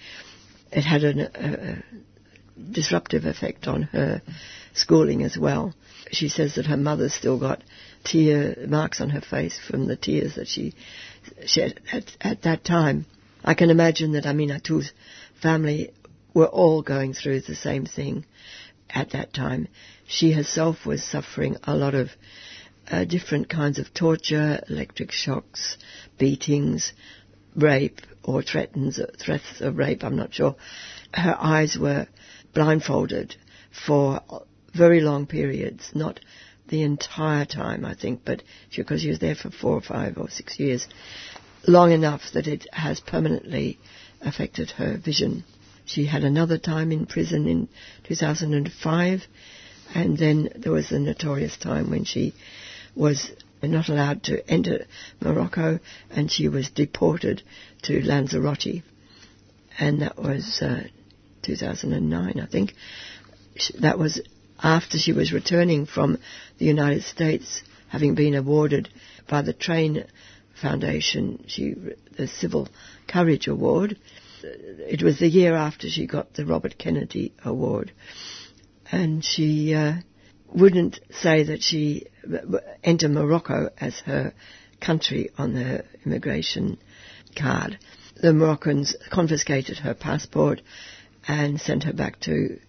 it 0.72 0.82
had 0.82 1.04
an, 1.04 1.20
a, 1.20 1.28
a 1.30 1.84
disruptive 2.72 3.26
effect 3.26 3.68
on 3.68 3.84
her 3.84 4.24
schooling 4.74 5.22
as 5.22 5.38
well. 5.38 5.76
She 6.12 6.28
says 6.28 6.56
that 6.56 6.66
her 6.66 6.78
mother 6.78 7.10
still 7.10 7.40
got 7.40 7.64
tear 8.04 8.56
marks 8.68 9.00
on 9.00 9.12
her 9.12 9.22
face 9.22 9.60
from 9.60 9.88
the 9.88 9.96
tears 9.96 10.36
that 10.36 10.48
she 10.48 10.74
shed 11.46 11.80
at, 11.92 12.06
at 12.20 12.42
that 12.42 12.64
time. 12.64 13.06
I 13.44 13.54
can 13.54 13.70
imagine 13.70 14.14
that 14.14 14.26
Aminatou's 14.26 14.92
family 15.40 15.92
were 16.34 16.48
all 16.48 16.82
going 16.82 17.14
through 17.14 17.42
the 17.42 17.56
same 17.56 17.86
thing 17.86 18.26
at 18.90 19.12
that 19.12 19.36
time. 19.36 19.68
She 20.08 20.32
herself 20.32 20.84
was 20.84 21.04
suffering 21.04 21.58
a 21.64 21.76
lot 21.76 21.94
of 21.94 22.10
uh, 22.90 23.06
different 23.06 23.50
kinds 23.50 23.80
of 23.80 23.94
torture, 23.94 24.62
electric 24.70 25.12
shocks, 25.12 25.78
beatings, 26.18 26.94
rape, 27.56 28.02
or 28.24 28.42
threatens, 28.42 29.00
threats 29.20 29.62
of 29.62 29.78
rape, 29.78 30.04
I'm 30.04 30.16
not 30.16 30.34
sure. 30.34 30.56
Her 31.14 31.36
eyes 31.40 31.78
were 31.78 32.08
blindfolded 32.54 33.36
for 33.86 34.22
very 34.74 35.02
long 35.02 35.26
periods, 35.26 35.92
not 35.94 36.20
the 36.70 36.84
entire 36.84 37.46
time, 37.46 37.86
I 37.86 37.96
think, 37.96 38.22
but 38.26 38.44
because 38.76 39.02
she 39.02 39.10
was 39.10 39.20
there 39.20 39.36
for 39.36 39.52
four 39.52 39.74
or 39.74 39.82
five 39.82 40.18
or 40.18 40.30
six 40.30 40.60
years, 40.60 40.88
long 41.68 41.92
enough 41.92 42.22
that 42.34 42.48
it 42.48 42.68
has 42.72 43.00
permanently 43.00 43.80
affected 44.22 44.72
her 44.72 44.98
vision. 44.98 45.44
She 45.86 46.06
had 46.06 46.24
another 46.24 46.58
time 46.58 46.92
in 46.92 47.06
prison 47.06 47.48
in 47.48 47.68
2005, 48.08 49.22
and 49.94 50.18
then 50.18 50.50
there 50.56 50.72
was 50.72 50.90
the 50.90 51.00
notorious 51.00 51.58
time 51.58 51.90
when 51.90 52.06
she 52.06 52.34
was 52.96 53.32
not 53.64 53.90
allowed 53.90 54.24
to 54.24 54.50
enter 54.50 54.86
Morocco 55.22 55.80
and 56.10 56.32
she 56.32 56.48
was 56.48 56.70
deported 56.70 57.44
to 57.84 58.02
Lanzarote. 58.02 58.84
And 59.80 60.02
that 60.02 60.18
was 60.18 60.62
uh, 60.62 60.84
2009, 61.44 62.40
I 62.40 62.46
think. 62.46 62.74
That 63.80 64.00
was 64.00 64.22
after 64.62 64.98
she 64.98 65.14
was 65.14 65.34
returning 65.34 65.86
from 65.86 66.18
the 66.58 66.66
United 66.66 67.04
States, 67.04 67.64
having 67.90 68.16
been 68.16 68.36
awarded 68.36 68.90
by 69.30 69.42
the 69.42 69.54
Train 69.54 70.06
Foundation 70.62 71.44
she, 71.48 71.76
the 72.18 72.28
Civil 72.28 72.68
Courage 73.08 73.48
Award. 73.48 73.98
It 74.44 75.02
was 75.02 75.20
the 75.20 75.28
year 75.28 75.56
after 75.56 75.90
she 75.90 76.08
got 76.08 76.34
the 76.34 76.46
Robert 76.46 76.78
Kennedy 76.78 77.34
Award. 77.44 77.92
And 78.92 79.24
she 79.24 79.74
uh, 79.74 79.94
wouldn't 80.54 81.00
say 81.12 81.44
that 81.44 81.62
she 81.62 82.08
entered 82.84 83.12
Morocco 83.12 83.70
as 83.80 84.00
her 84.02 84.34
country 84.80 85.30
on 85.38 85.56
her 85.56 85.86
immigration 86.06 86.78
card. 87.38 87.78
The 88.16 88.34
Moroccans 88.34 88.96
confiscated 89.12 89.78
her 89.78 89.94
passport 89.94 90.62
and 91.28 91.60
sent 91.60 91.84
her 91.84 91.94
back 91.94 92.20
to 92.22 92.60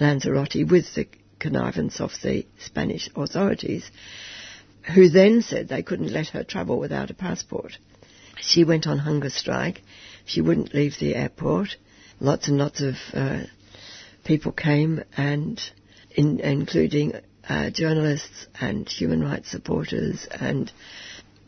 Lanzarote 0.00 0.64
with 0.68 0.94
the 0.94 1.06
connivance 1.38 2.00
of 2.00 2.12
the 2.22 2.46
Spanish 2.64 3.08
authorities, 3.14 3.90
who 4.94 5.08
then 5.08 5.42
said 5.42 5.68
they 5.68 5.82
couldn't 5.82 6.12
let 6.12 6.28
her 6.28 6.44
travel 6.44 6.78
without 6.78 7.10
a 7.10 7.14
passport. 7.14 7.78
She 8.40 8.64
went 8.64 8.86
on 8.86 8.98
hunger 8.98 9.30
strike. 9.30 9.82
She 10.24 10.40
wouldn't 10.40 10.74
leave 10.74 10.94
the 10.98 11.14
airport. 11.14 11.76
Lots 12.20 12.48
and 12.48 12.58
lots 12.58 12.80
of 12.80 12.94
uh, 13.12 13.42
people 14.24 14.52
came, 14.52 15.02
and 15.16 15.60
in, 16.16 16.40
including 16.40 17.14
uh, 17.48 17.70
journalists 17.70 18.46
and 18.60 18.88
human 18.88 19.22
rights 19.22 19.50
supporters 19.50 20.26
and 20.30 20.70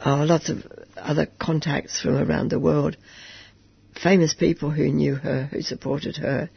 uh, 0.04 0.24
lots 0.24 0.48
of 0.48 0.64
other 0.96 1.26
contacts 1.38 2.00
from 2.00 2.16
around 2.16 2.50
the 2.50 2.58
world, 2.58 2.96
famous 4.02 4.34
people 4.34 4.70
who 4.70 4.88
knew 4.88 5.14
her, 5.14 5.44
who 5.44 5.62
supported 5.62 6.16
her. 6.16 6.50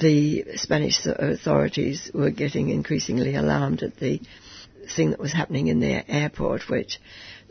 The 0.00 0.44
Spanish 0.56 1.06
authorities 1.06 2.10
were 2.12 2.30
getting 2.30 2.68
increasingly 2.68 3.36
alarmed 3.36 3.82
at 3.82 3.96
the 3.96 4.20
thing 4.94 5.10
that 5.10 5.20
was 5.20 5.32
happening 5.32 5.68
in 5.68 5.80
their 5.80 6.04
airport, 6.06 6.68
which 6.68 7.00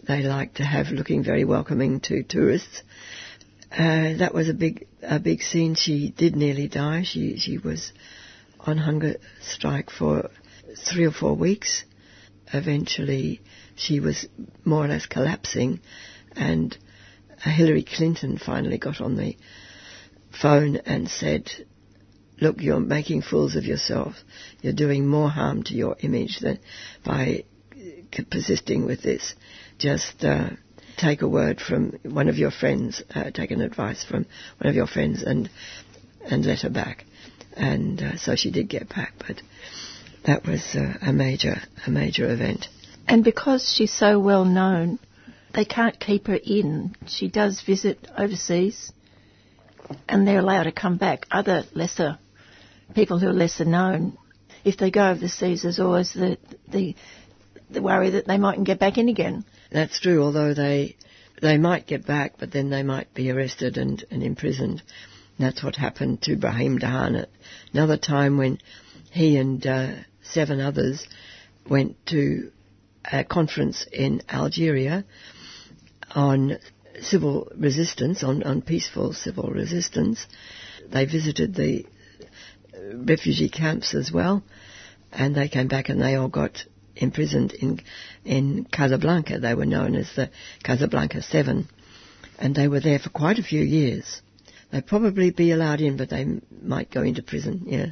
they 0.06 0.24
like 0.24 0.56
to 0.56 0.64
have 0.64 0.88
looking 0.90 1.24
very 1.24 1.46
welcoming 1.46 2.00
to 2.02 2.24
tourists. 2.24 2.84
Uh, 3.72 4.18
that 4.18 4.34
was 4.34 4.50
a 4.50 4.54
big, 4.54 4.88
a 5.02 5.20
big 5.20 5.42
scene. 5.42 5.76
She 5.76 6.10
did 6.10 6.36
nearly 6.36 6.68
die. 6.68 7.04
She, 7.04 7.38
she 7.38 7.58
was 7.58 7.92
on 8.64 8.78
hunger 8.78 9.18
strike 9.42 9.90
for 9.90 10.30
three 10.92 11.06
or 11.06 11.12
four 11.12 11.36
weeks. 11.36 11.84
Eventually, 12.54 13.42
she 13.76 14.00
was 14.00 14.28
more 14.64 14.86
or 14.86 14.88
less 14.88 15.06
collapsing, 15.06 15.80
and 16.36 16.78
Hillary 17.40 17.84
Clinton 17.84 18.38
finally 18.38 18.78
got 18.78 19.02
on 19.02 19.18
the 19.18 19.36
phone 20.42 20.78
and 20.78 21.10
said, 21.10 21.50
Look, 22.40 22.62
you're 22.62 22.80
making 22.80 23.22
fools 23.22 23.56
of 23.56 23.64
yourself. 23.64 24.16
You're 24.62 24.74
doing 24.74 25.08
more 25.08 25.30
harm 25.30 25.64
to 25.64 25.76
your 25.76 25.96
image 26.00 26.40
than 26.40 26.60
by 27.06 27.46
persisting 28.30 28.86
with 28.86 29.02
this. 29.02 29.36
Just 29.78 30.24
uh, 30.24 30.50
take 30.98 31.22
a 31.22 31.28
word 31.28 31.62
from 31.62 32.00
one 32.04 32.30
of 32.30 32.38
your 32.38 32.52
friends, 32.52 33.02
uh, 33.14 33.32
take 33.32 33.52
an 33.52 33.62
advice 33.62 34.04
from 34.04 34.26
one 34.58 34.70
of 34.70 34.76
your 34.76 34.88
friends, 34.88 35.24
and 35.24 35.50
and 36.26 36.46
let 36.46 36.62
her 36.62 36.70
back. 36.70 37.06
And 37.56 38.02
uh, 38.02 38.18
so 38.18 38.36
she 38.36 38.52
did 38.52 38.68
get 38.70 38.90
back, 38.90 39.14
but 39.20 39.42
that 40.26 40.46
was 40.46 40.76
uh, 40.76 40.94
a 41.02 41.14
major 41.14 41.62
a 41.86 41.90
major 41.90 42.32
event. 42.32 42.68
And 43.08 43.24
because 43.24 43.72
she's 43.76 43.94
so 43.94 44.20
well 44.20 44.46
known, 44.46 45.00
they 45.54 45.66
can't 45.66 46.00
keep 46.00 46.28
her 46.28 46.40
in. 46.42 46.96
She 47.08 47.28
does 47.28 47.62
visit 47.62 48.08
overseas, 48.18 48.92
and 50.08 50.28
they're 50.28 50.40
allowed 50.40 50.64
to 50.64 50.72
come 50.72 50.98
back. 50.98 51.28
Other 51.30 51.64
lesser 51.74 52.18
people 52.96 53.20
who 53.20 53.28
are 53.28 53.34
lesser 53.34 53.66
known, 53.66 54.18
if 54.64 54.78
they 54.78 54.92
go 54.92 55.10
overseas, 55.10 55.64
there's 55.64 55.80
always 55.80 56.14
the 56.14 56.38
the 56.68 56.96
the 57.70 57.82
worry 57.82 58.12
that 58.12 58.28
they 58.28 58.38
mightn't 58.38 58.68
get 58.68 58.80
back 58.80 58.98
in 58.98 59.10
again. 59.10 59.46
That's 59.72 60.00
true. 60.00 60.24
Although 60.24 60.54
they 60.54 60.96
they 61.42 61.58
might 61.58 61.88
get 61.88 62.06
back, 62.06 62.36
but 62.40 62.52
then 62.52 62.70
they 62.70 62.84
might 62.84 63.14
be 63.14 63.30
arrested 63.30 63.78
and, 63.78 64.04
and 64.10 64.24
imprisoned. 64.24 64.82
That's 65.40 65.64
what 65.64 65.76
happened 65.76 66.22
to 66.24 66.36
Brahim 66.36 66.80
Dahane. 66.80 67.26
Another 67.74 67.98
time 67.98 68.38
when 68.38 68.60
he 69.12 69.38
and 69.38 69.66
uh, 69.66 69.94
seven 70.22 70.62
others 70.62 71.08
went 71.68 71.96
to 72.08 72.52
a 73.12 73.24
conference 73.24 73.86
in 73.92 74.22
Algeria 74.30 75.04
on 76.12 76.58
civil 77.02 77.52
resistance, 77.58 78.24
on, 78.24 78.44
on 78.44 78.62
peaceful 78.62 79.14
civil 79.14 79.50
resistance. 79.50 80.26
They 80.92 81.06
visited 81.06 81.56
the 81.56 81.86
refugee 82.94 83.50
camps 83.50 83.94
as 83.94 84.12
well, 84.12 84.44
and 85.12 85.36
they 85.36 85.48
came 85.48 85.68
back 85.68 85.90
and 85.90 86.02
they 86.02 86.16
all 86.16 86.28
got 86.28 86.64
imprisoned 86.96 87.54
in 87.54 87.82
in 88.24 88.66
Casablanca. 88.66 89.40
They 89.40 89.56
were 89.56 89.66
known 89.66 89.96
as 89.96 90.14
the 90.16 90.30
Casablanca 90.64 91.22
Seven, 91.24 91.68
and 92.38 92.56
they 92.56 92.68
were 92.68 92.80
there 92.80 93.00
for 93.00 93.10
quite 93.10 93.40
a 93.40 93.44
few 93.44 93.64
years. 93.64 94.22
They'd 94.74 94.88
probably 94.88 95.30
be 95.30 95.52
allowed 95.52 95.82
in, 95.82 95.98
but 95.98 96.10
they 96.10 96.26
might 96.64 96.90
go 96.90 97.04
into 97.04 97.22
prison. 97.22 97.62
Yeah. 97.68 97.86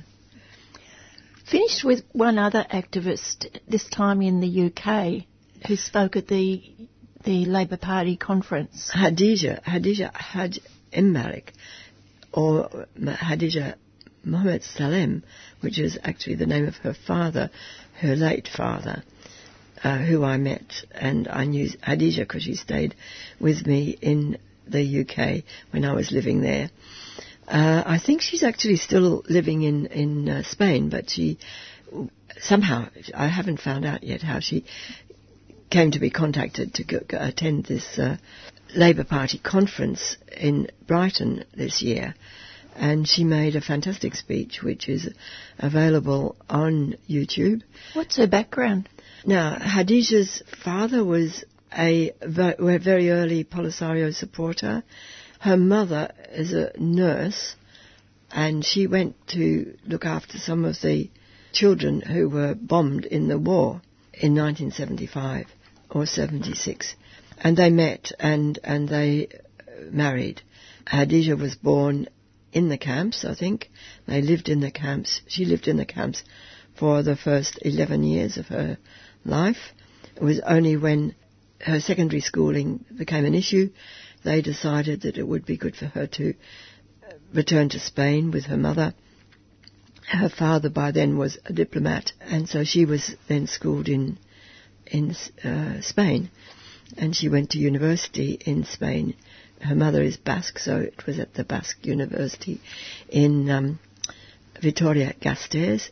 Finished 1.45 1.83
with 1.83 2.03
one 2.11 2.39
other 2.39 2.65
activist, 2.73 3.45
this 3.67 3.87
time 3.87 4.23
in 4.23 4.39
the 4.39 4.65
UK, 4.65 5.25
who 5.67 5.75
spoke 5.75 6.15
at 6.15 6.27
the 6.27 6.63
the 7.23 7.45
Labour 7.45 7.77
Party 7.77 8.17
conference. 8.17 8.91
Hadija, 8.95 9.61
Hadija 9.61 10.11
Haj 10.11 10.59
Mbarak, 10.91 11.49
or 12.33 12.87
Hadija 12.99 13.75
Mohammed 14.23 14.63
Salem, 14.63 15.23
which 15.59 15.77
is 15.77 15.99
actually 16.03 16.37
the 16.37 16.47
name 16.47 16.67
of 16.67 16.77
her 16.77 16.95
father, 16.95 17.51
her 17.99 18.15
late 18.15 18.47
father, 18.47 19.03
uh, 19.83 19.99
who 19.99 20.23
I 20.23 20.37
met, 20.37 20.73
and 20.89 21.27
I 21.27 21.45
knew 21.45 21.69
Hadija 21.87 22.21
because 22.21 22.41
she 22.41 22.55
stayed 22.55 22.95
with 23.39 23.67
me 23.67 23.95
in 24.01 24.39
the 24.71 25.01
UK 25.01 25.43
when 25.71 25.85
I 25.85 25.93
was 25.93 26.11
living 26.11 26.41
there. 26.41 26.69
Uh, 27.47 27.83
I 27.85 27.99
think 27.99 28.21
she's 28.21 28.43
actually 28.43 28.77
still 28.77 29.23
living 29.27 29.63
in 29.63 29.87
in 29.87 30.29
uh, 30.29 30.43
Spain, 30.43 30.89
but 30.89 31.09
she 31.09 31.37
somehow 32.39 32.87
I 33.13 33.27
haven't 33.27 33.59
found 33.59 33.85
out 33.85 34.03
yet 34.03 34.21
how 34.21 34.39
she 34.39 34.65
came 35.69 35.91
to 35.91 35.99
be 35.99 36.09
contacted 36.09 36.75
to 36.75 36.83
go, 36.83 36.99
go 37.07 37.17
attend 37.19 37.65
this 37.65 37.97
uh, 37.97 38.17
Labour 38.75 39.03
Party 39.03 39.39
conference 39.39 40.17
in 40.35 40.69
Brighton 40.85 41.45
this 41.55 41.81
year. 41.81 42.13
And 42.75 43.07
she 43.07 43.25
made 43.25 43.55
a 43.55 43.61
fantastic 43.61 44.15
speech, 44.15 44.61
which 44.63 44.87
is 44.87 45.09
available 45.59 46.37
on 46.49 46.95
YouTube. 47.09 47.63
What's 47.93 48.17
her 48.17 48.27
background? 48.27 48.87
Now, 49.25 49.57
Hadija's 49.59 50.41
father 50.63 51.03
was 51.03 51.43
a 51.77 52.13
very 52.21 53.09
early 53.09 53.43
Polisario 53.43 54.13
supporter. 54.13 54.83
Her 55.39 55.57
mother 55.57 56.11
is 56.31 56.53
a 56.53 56.71
nurse, 56.77 57.55
and 58.31 58.63
she 58.63 58.87
went 58.87 59.15
to 59.29 59.77
look 59.85 60.05
after 60.05 60.37
some 60.37 60.65
of 60.65 60.81
the 60.81 61.09
children 61.51 62.01
who 62.01 62.29
were 62.29 62.55
bombed 62.55 63.05
in 63.05 63.27
the 63.27 63.39
war 63.39 63.81
in 64.13 64.35
1975 64.35 65.47
or 65.89 66.05
76. 66.05 66.95
And 67.37 67.57
they 67.57 67.69
met 67.69 68.11
and, 68.19 68.59
and 68.63 68.87
they 68.87 69.27
uh, 69.27 69.89
married. 69.91 70.41
Hadija 70.85 71.37
was 71.37 71.55
born 71.55 72.07
in 72.53 72.69
the 72.69 72.77
camps, 72.77 73.25
I 73.25 73.35
think. 73.35 73.69
They 74.07 74.21
lived 74.21 74.49
in 74.49 74.59
the 74.59 74.71
camps. 74.71 75.21
She 75.27 75.45
lived 75.45 75.67
in 75.67 75.77
the 75.77 75.85
camps 75.85 76.23
for 76.77 77.03
the 77.03 77.15
first 77.15 77.59
11 77.61 78.03
years 78.03 78.37
of 78.37 78.47
her 78.47 78.77
life. 79.25 79.73
It 80.15 80.23
was 80.23 80.39
only 80.41 80.77
when 80.77 81.15
her 81.65 81.79
secondary 81.79 82.21
schooling 82.21 82.83
became 82.97 83.25
an 83.25 83.35
issue, 83.35 83.69
they 84.23 84.41
decided 84.41 85.01
that 85.01 85.17
it 85.17 85.27
would 85.27 85.45
be 85.45 85.57
good 85.57 85.75
for 85.75 85.85
her 85.85 86.07
to 86.07 86.33
return 87.33 87.69
to 87.69 87.79
Spain 87.79 88.31
with 88.31 88.45
her 88.45 88.57
mother. 88.57 88.93
Her 90.07 90.29
father 90.29 90.69
by 90.69 90.91
then 90.91 91.17
was 91.17 91.37
a 91.45 91.53
diplomat, 91.53 92.11
and 92.19 92.49
so 92.49 92.63
she 92.63 92.85
was 92.85 93.15
then 93.27 93.47
schooled 93.47 93.87
in 93.87 94.17
in 94.85 95.15
uh, 95.43 95.79
Spain, 95.81 96.29
and 96.97 97.15
she 97.15 97.29
went 97.29 97.51
to 97.51 97.57
university 97.57 98.37
in 98.45 98.65
Spain. 98.65 99.15
Her 99.61 99.75
mother 99.75 100.01
is 100.01 100.17
Basque, 100.17 100.59
so 100.59 100.77
it 100.77 101.05
was 101.05 101.19
at 101.19 101.33
the 101.33 101.45
Basque 101.45 101.85
University 101.85 102.59
in 103.09 103.49
um, 103.49 103.79
Vitoria-Gasteiz. 104.61 105.89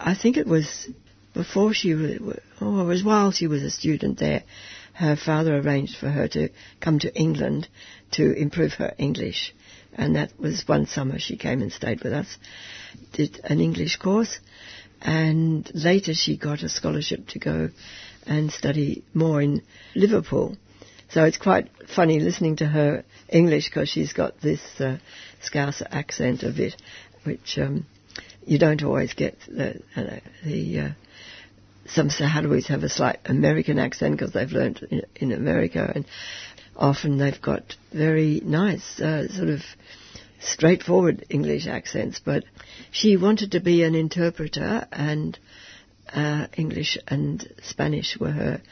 I 0.00 0.14
think 0.14 0.36
it 0.36 0.46
was 0.46 0.88
before 1.32 1.74
she 1.74 1.94
was, 1.94 2.40
oh, 2.60 2.80
it 2.80 2.84
was 2.84 3.04
while 3.04 3.30
she 3.30 3.46
was 3.46 3.62
a 3.62 3.70
student 3.70 4.18
there. 4.18 4.44
Her 4.94 5.16
father 5.16 5.58
arranged 5.58 5.96
for 5.96 6.08
her 6.08 6.28
to 6.28 6.50
come 6.80 7.00
to 7.00 7.14
England 7.14 7.68
to 8.12 8.32
improve 8.32 8.74
her 8.74 8.94
English, 8.96 9.52
and 9.92 10.14
that 10.14 10.38
was 10.38 10.66
one 10.68 10.86
summer 10.86 11.18
she 11.18 11.36
came 11.36 11.62
and 11.62 11.72
stayed 11.72 12.02
with 12.04 12.12
us, 12.12 12.38
did 13.12 13.40
an 13.44 13.60
English 13.60 13.96
course, 13.96 14.38
and 15.02 15.68
later 15.74 16.14
she 16.14 16.36
got 16.36 16.62
a 16.62 16.68
scholarship 16.68 17.26
to 17.28 17.38
go 17.40 17.70
and 18.26 18.52
study 18.52 19.02
more 19.12 19.42
in 19.42 19.62
Liverpool. 19.96 20.56
So 21.10 21.24
it's 21.24 21.38
quite 21.38 21.70
funny 21.88 22.20
listening 22.20 22.56
to 22.56 22.66
her 22.66 23.04
English 23.28 23.68
because 23.68 23.88
she's 23.88 24.12
got 24.12 24.40
this 24.40 24.60
uh, 24.78 24.98
Scouser 25.42 25.86
accent 25.90 26.44
a 26.44 26.50
bit, 26.50 26.80
which 27.24 27.58
um, 27.58 27.86
you 28.46 28.58
don't 28.58 28.82
always 28.82 29.12
get. 29.14 29.38
The, 29.48 29.80
uh, 29.96 30.20
the 30.44 30.80
uh, 30.80 30.88
some 31.86 32.08
Sahrawis 32.08 32.66
have 32.66 32.82
a 32.82 32.88
slight 32.88 33.18
American 33.26 33.78
accent 33.78 34.16
because 34.16 34.32
they've 34.32 34.50
learned 34.50 34.86
in, 34.90 35.02
in, 35.16 35.32
America, 35.32 35.90
and 35.94 36.06
often 36.76 37.18
they've 37.18 37.40
got 37.40 37.76
very 37.92 38.40
nice 38.44 39.00
uh, 39.00 39.28
sort 39.28 39.48
of 39.48 39.60
straightforward 40.40 41.24
English 41.28 41.66
accents. 41.66 42.20
But 42.24 42.44
she 42.90 43.16
wanted 43.16 43.52
to 43.52 43.60
be 43.60 43.82
an 43.82 43.94
interpreter, 43.94 44.86
and 44.90 45.38
uh, 46.12 46.46
English 46.56 46.98
and 47.06 47.46
Spanish 47.62 48.18
were 48.18 48.32
her 48.32 48.62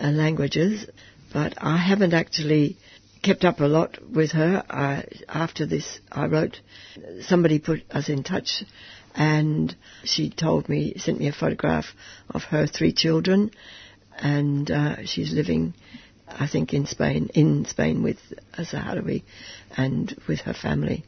uh, 0.00 0.08
languages. 0.10 0.86
But 1.32 1.54
I 1.58 1.76
haven't 1.76 2.14
actually 2.14 2.76
kept 3.22 3.44
up 3.44 3.60
a 3.60 3.66
lot 3.66 3.98
with 4.08 4.32
her. 4.32 4.64
I, 4.70 5.04
after 5.28 5.66
this, 5.66 5.98
I 6.12 6.26
wrote, 6.26 6.60
somebody 7.22 7.58
put 7.58 7.82
us 7.90 8.08
in 8.08 8.22
touch 8.22 8.64
and 9.16 9.74
she 10.04 10.30
told 10.30 10.68
me, 10.68 10.94
sent 10.98 11.18
me 11.18 11.28
a 11.28 11.32
photograph 11.32 11.86
of 12.30 12.42
her 12.44 12.66
three 12.66 12.92
children 12.92 13.50
and 14.18 14.70
uh, 14.70 15.04
she's 15.06 15.32
living, 15.32 15.74
I 16.28 16.46
think, 16.46 16.74
in 16.74 16.86
Spain, 16.86 17.30
in 17.34 17.64
Spain 17.64 18.02
with 18.02 18.18
a 18.54 18.62
Sahrawi 18.62 19.22
and 19.76 20.14
with 20.28 20.40
her 20.40 20.54
family. 20.54 21.04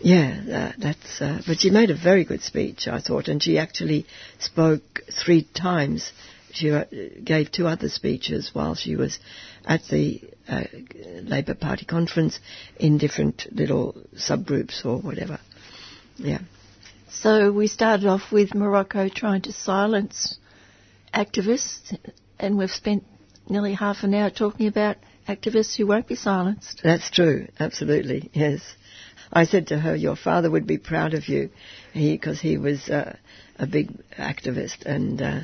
Yeah, 0.00 0.42
uh, 0.52 0.72
that's. 0.78 1.22
Uh, 1.22 1.40
but 1.46 1.60
she 1.60 1.70
made 1.70 1.90
a 1.90 1.96
very 1.96 2.24
good 2.24 2.42
speech, 2.42 2.86
I 2.86 3.00
thought, 3.00 3.28
and 3.28 3.42
she 3.42 3.58
actually 3.58 4.06
spoke 4.38 5.00
three 5.24 5.48
times. 5.54 6.12
She 6.52 6.70
uh, 6.70 6.84
gave 7.24 7.50
two 7.50 7.66
other 7.66 7.88
speeches 7.88 8.50
while 8.52 8.74
she 8.74 8.96
was 8.96 9.18
at 9.64 9.82
the 9.90 10.20
uh, 10.48 10.64
Labour 11.22 11.54
Party 11.54 11.86
conference 11.86 12.38
in 12.78 12.98
different 12.98 13.46
little 13.50 13.96
subgroups 14.16 14.84
or 14.84 14.98
whatever. 14.98 15.40
Yeah. 16.16 16.40
So 17.10 17.52
we 17.52 17.66
started 17.66 18.06
off 18.06 18.32
with 18.32 18.54
Morocco 18.54 19.08
trying 19.08 19.42
to 19.42 19.52
silence 19.52 20.38
activists, 21.14 21.96
and 22.38 22.58
we've 22.58 22.70
spent 22.70 23.04
nearly 23.48 23.74
half 23.74 24.02
an 24.02 24.14
hour 24.14 24.30
talking 24.30 24.66
about 24.66 24.96
activists 25.28 25.76
who 25.76 25.86
won't 25.86 26.08
be 26.08 26.14
silenced. 26.14 26.80
That's 26.82 27.10
true, 27.10 27.48
absolutely, 27.58 28.30
yes. 28.32 28.60
I 29.32 29.44
said 29.44 29.68
to 29.68 29.78
her, 29.78 29.94
"Your 29.94 30.16
father 30.16 30.50
would 30.50 30.66
be 30.66 30.78
proud 30.78 31.14
of 31.14 31.28
you, 31.28 31.50
because 31.94 32.40
he, 32.40 32.50
he, 32.50 32.58
was 32.58 32.88
uh, 32.88 33.16
a 33.58 33.66
big 33.66 33.90
activist, 34.12 34.84
and 34.84 35.20
uh, 35.20 35.40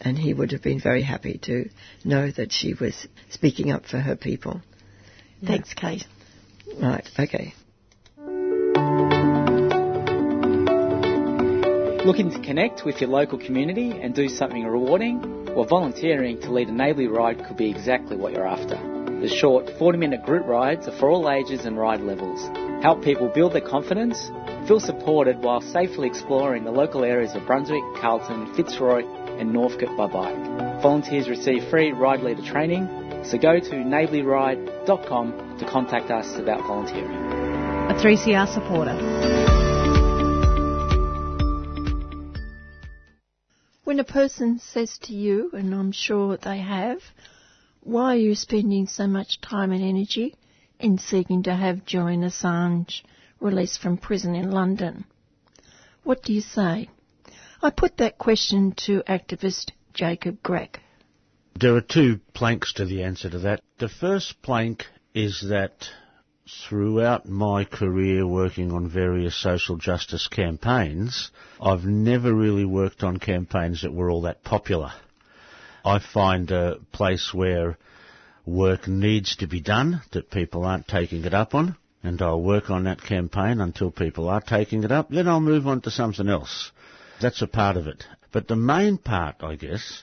and 0.00 0.18
he 0.18 0.34
would 0.34 0.52
have 0.52 0.62
been 0.62 0.80
very 0.80 1.02
happy 1.02 1.38
to 1.44 1.68
know 2.04 2.30
that 2.30 2.52
she 2.52 2.74
was 2.74 3.06
speaking 3.30 3.70
up 3.70 3.86
for 3.86 3.98
her 3.98 4.16
people." 4.16 4.62
Thanks, 5.44 5.72
Kate. 5.74 6.04
Right. 6.80 7.08
Okay. 7.18 7.54
Looking 12.04 12.30
to 12.30 12.40
connect 12.40 12.86
with 12.86 13.02
your 13.02 13.10
local 13.10 13.38
community 13.38 13.90
and 13.90 14.14
do 14.14 14.26
something 14.30 14.64
rewarding? 14.64 15.44
Well, 15.54 15.66
volunteering 15.66 16.40
to 16.40 16.50
lead 16.50 16.68
a 16.68 16.72
neighbourly 16.72 17.08
ride 17.08 17.44
could 17.44 17.58
be 17.58 17.68
exactly 17.68 18.16
what 18.16 18.32
you're 18.32 18.46
after. 18.46 18.76
The 19.20 19.28
short 19.28 19.68
40 19.78 19.98
minute 19.98 20.24
group 20.24 20.46
rides 20.46 20.88
are 20.88 20.96
for 20.98 21.10
all 21.10 21.30
ages 21.30 21.66
and 21.66 21.78
ride 21.78 22.00
levels. 22.00 22.40
Help 22.82 23.04
people 23.04 23.28
build 23.28 23.52
their 23.52 23.60
confidence, 23.60 24.30
feel 24.66 24.80
supported 24.80 25.40
while 25.40 25.60
safely 25.60 26.08
exploring 26.08 26.64
the 26.64 26.70
local 26.70 27.04
areas 27.04 27.34
of 27.34 27.46
Brunswick, 27.46 27.82
Carlton, 28.00 28.54
Fitzroy, 28.54 29.04
and 29.38 29.52
Northcote 29.52 29.94
by 29.94 30.06
bike. 30.06 30.80
Volunteers 30.80 31.28
receive 31.28 31.68
free 31.68 31.92
ride 31.92 32.22
leader 32.22 32.42
training, 32.42 32.88
so 33.24 33.36
go 33.36 33.60
to 33.60 33.74
neighbourlyride.com 33.74 35.58
to 35.58 35.66
contact 35.66 36.10
us 36.10 36.38
about 36.38 36.66
volunteering. 36.66 37.10
A 37.90 37.94
3CR 37.94 38.48
supporter. 38.54 39.49
When 43.90 43.98
a 43.98 44.04
person 44.04 44.60
says 44.60 44.98
to 44.98 45.12
you, 45.12 45.50
and 45.52 45.74
I'm 45.74 45.90
sure 45.90 46.36
they 46.36 46.58
have, 46.58 47.02
why 47.80 48.14
are 48.14 48.24
you 48.28 48.36
spending 48.36 48.86
so 48.86 49.08
much 49.08 49.40
time 49.40 49.72
and 49.72 49.82
energy 49.82 50.36
in 50.78 50.96
seeking 50.98 51.42
to 51.42 51.56
have 51.56 51.86
Julian 51.86 52.22
Assange 52.22 53.02
released 53.40 53.80
from 53.80 53.96
prison 53.96 54.36
in 54.36 54.52
London? 54.52 55.06
What 56.04 56.22
do 56.22 56.32
you 56.32 56.40
say? 56.40 56.88
I 57.60 57.70
put 57.70 57.96
that 57.96 58.16
question 58.16 58.74
to 58.86 59.02
activist 59.08 59.72
Jacob 59.92 60.40
Grech. 60.40 60.76
There 61.58 61.74
are 61.74 61.80
two 61.80 62.20
planks 62.32 62.72
to 62.74 62.84
the 62.84 63.02
answer 63.02 63.28
to 63.28 63.40
that. 63.40 63.60
The 63.78 63.88
first 63.88 64.40
plank 64.40 64.86
is 65.14 65.44
that 65.48 65.88
throughout 66.68 67.28
my 67.28 67.64
career 67.64 68.26
working 68.26 68.72
on 68.72 68.88
various 68.88 69.40
social 69.40 69.76
justice 69.76 70.28
campaigns, 70.28 71.30
I've 71.60 71.84
never 71.84 72.32
really 72.34 72.64
worked 72.64 73.02
on 73.02 73.18
campaigns 73.18 73.82
that 73.82 73.92
were 73.92 74.10
all 74.10 74.22
that 74.22 74.42
popular. 74.42 74.92
I 75.84 75.98
find 75.98 76.50
a 76.50 76.78
place 76.92 77.32
where 77.32 77.78
work 78.44 78.88
needs 78.88 79.36
to 79.36 79.46
be 79.46 79.60
done 79.60 80.02
that 80.12 80.30
people 80.30 80.64
aren't 80.64 80.88
taking 80.88 81.24
it 81.24 81.34
up 81.34 81.54
on, 81.54 81.76
and 82.02 82.20
I'll 82.20 82.42
work 82.42 82.70
on 82.70 82.84
that 82.84 83.02
campaign 83.02 83.60
until 83.60 83.90
people 83.90 84.28
are 84.28 84.40
taking 84.40 84.84
it 84.84 84.92
up, 84.92 85.10
then 85.10 85.28
I'll 85.28 85.40
move 85.40 85.66
on 85.66 85.80
to 85.82 85.90
something 85.90 86.28
else. 86.28 86.72
That's 87.20 87.42
a 87.42 87.46
part 87.46 87.76
of 87.76 87.86
it. 87.86 88.04
But 88.32 88.48
the 88.48 88.56
main 88.56 88.98
part, 88.98 89.36
I 89.42 89.56
guess, 89.56 90.02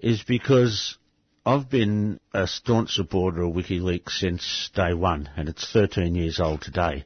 is 0.00 0.22
because 0.22 0.96
I've 1.44 1.68
been 1.68 2.20
a 2.32 2.46
staunch 2.46 2.92
supporter 2.92 3.42
of 3.42 3.54
WikiLeaks 3.54 4.10
since 4.10 4.70
day 4.76 4.94
one, 4.94 5.28
and 5.36 5.48
it's 5.48 5.68
13 5.72 6.14
years 6.14 6.38
old 6.38 6.62
today. 6.62 7.04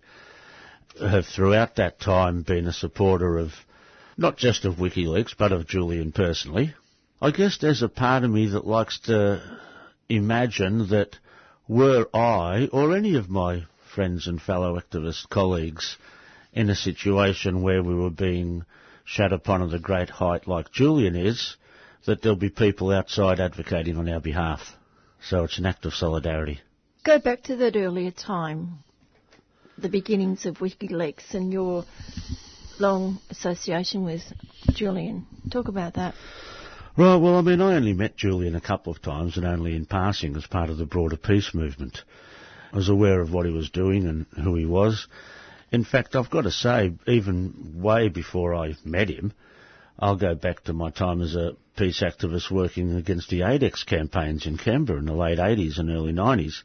I 1.00 1.08
have 1.08 1.24
throughout 1.24 1.76
that 1.76 2.00
time 2.00 2.42
been 2.42 2.66
a 2.66 2.72
supporter 2.72 3.38
of 3.38 3.52
not 4.18 4.36
just 4.36 4.66
of 4.66 4.74
WikiLeaks, 4.74 5.34
but 5.38 5.52
of 5.52 5.66
Julian 5.66 6.12
personally. 6.12 6.74
I 7.22 7.30
guess 7.30 7.56
there's 7.56 7.80
a 7.80 7.88
part 7.88 8.24
of 8.24 8.30
me 8.30 8.48
that 8.48 8.66
likes 8.66 8.98
to 9.06 9.40
imagine 10.10 10.88
that 10.88 11.16
were 11.66 12.06
I, 12.14 12.68
or 12.70 12.94
any 12.94 13.16
of 13.16 13.30
my 13.30 13.64
friends 13.94 14.26
and 14.26 14.40
fellow 14.40 14.78
activist 14.78 15.30
colleagues, 15.30 15.96
in 16.52 16.68
a 16.68 16.74
situation 16.74 17.62
where 17.62 17.82
we 17.82 17.94
were 17.94 18.10
being 18.10 18.66
shat 19.02 19.32
upon 19.32 19.62
at 19.62 19.72
a 19.72 19.78
great 19.78 20.10
height 20.10 20.46
like 20.46 20.72
Julian 20.72 21.16
is, 21.16 21.56
that 22.06 22.22
there'll 22.22 22.36
be 22.36 22.50
people 22.50 22.90
outside 22.90 23.40
advocating 23.40 23.96
on 23.96 24.08
our 24.08 24.20
behalf. 24.20 24.60
So 25.22 25.44
it's 25.44 25.58
an 25.58 25.66
act 25.66 25.84
of 25.86 25.94
solidarity. 25.94 26.60
Go 27.04 27.18
back 27.18 27.42
to 27.44 27.56
that 27.56 27.76
earlier 27.76 28.10
time, 28.10 28.78
the 29.78 29.88
beginnings 29.88 30.46
of 30.46 30.56
WikiLeaks 30.56 31.34
and 31.34 31.52
your 31.52 31.84
long 32.78 33.18
association 33.30 34.04
with 34.04 34.22
Julian. 34.72 35.26
Talk 35.50 35.68
about 35.68 35.94
that. 35.94 36.14
Right, 36.96 37.16
well, 37.16 37.36
I 37.36 37.42
mean, 37.42 37.60
I 37.60 37.74
only 37.74 37.92
met 37.92 38.16
Julian 38.16 38.56
a 38.56 38.60
couple 38.60 38.92
of 38.92 39.02
times 39.02 39.36
and 39.36 39.44
only 39.44 39.76
in 39.76 39.84
passing 39.84 40.34
as 40.36 40.46
part 40.46 40.70
of 40.70 40.78
the 40.78 40.86
broader 40.86 41.16
peace 41.16 41.52
movement. 41.52 42.02
I 42.72 42.76
was 42.76 42.88
aware 42.88 43.20
of 43.20 43.32
what 43.32 43.46
he 43.46 43.52
was 43.52 43.70
doing 43.70 44.06
and 44.06 44.26
who 44.42 44.54
he 44.54 44.64
was. 44.64 45.06
In 45.70 45.84
fact, 45.84 46.16
I've 46.16 46.30
got 46.30 46.42
to 46.42 46.50
say, 46.50 46.92
even 47.06 47.74
way 47.82 48.08
before 48.08 48.54
I 48.54 48.74
met 48.84 49.10
him, 49.10 49.32
I'll 49.98 50.16
go 50.16 50.34
back 50.34 50.64
to 50.64 50.72
my 50.72 50.90
time 50.90 51.20
as 51.20 51.34
a 51.34 51.56
peace 51.76 52.02
activists 52.02 52.50
working 52.50 52.96
against 52.96 53.28
the 53.28 53.40
AIDEX 53.40 53.84
campaigns 53.84 54.46
in 54.46 54.58
Canberra 54.58 54.98
in 54.98 55.06
the 55.06 55.12
late 55.12 55.38
80s 55.38 55.78
and 55.78 55.90
early 55.90 56.12
90s. 56.12 56.62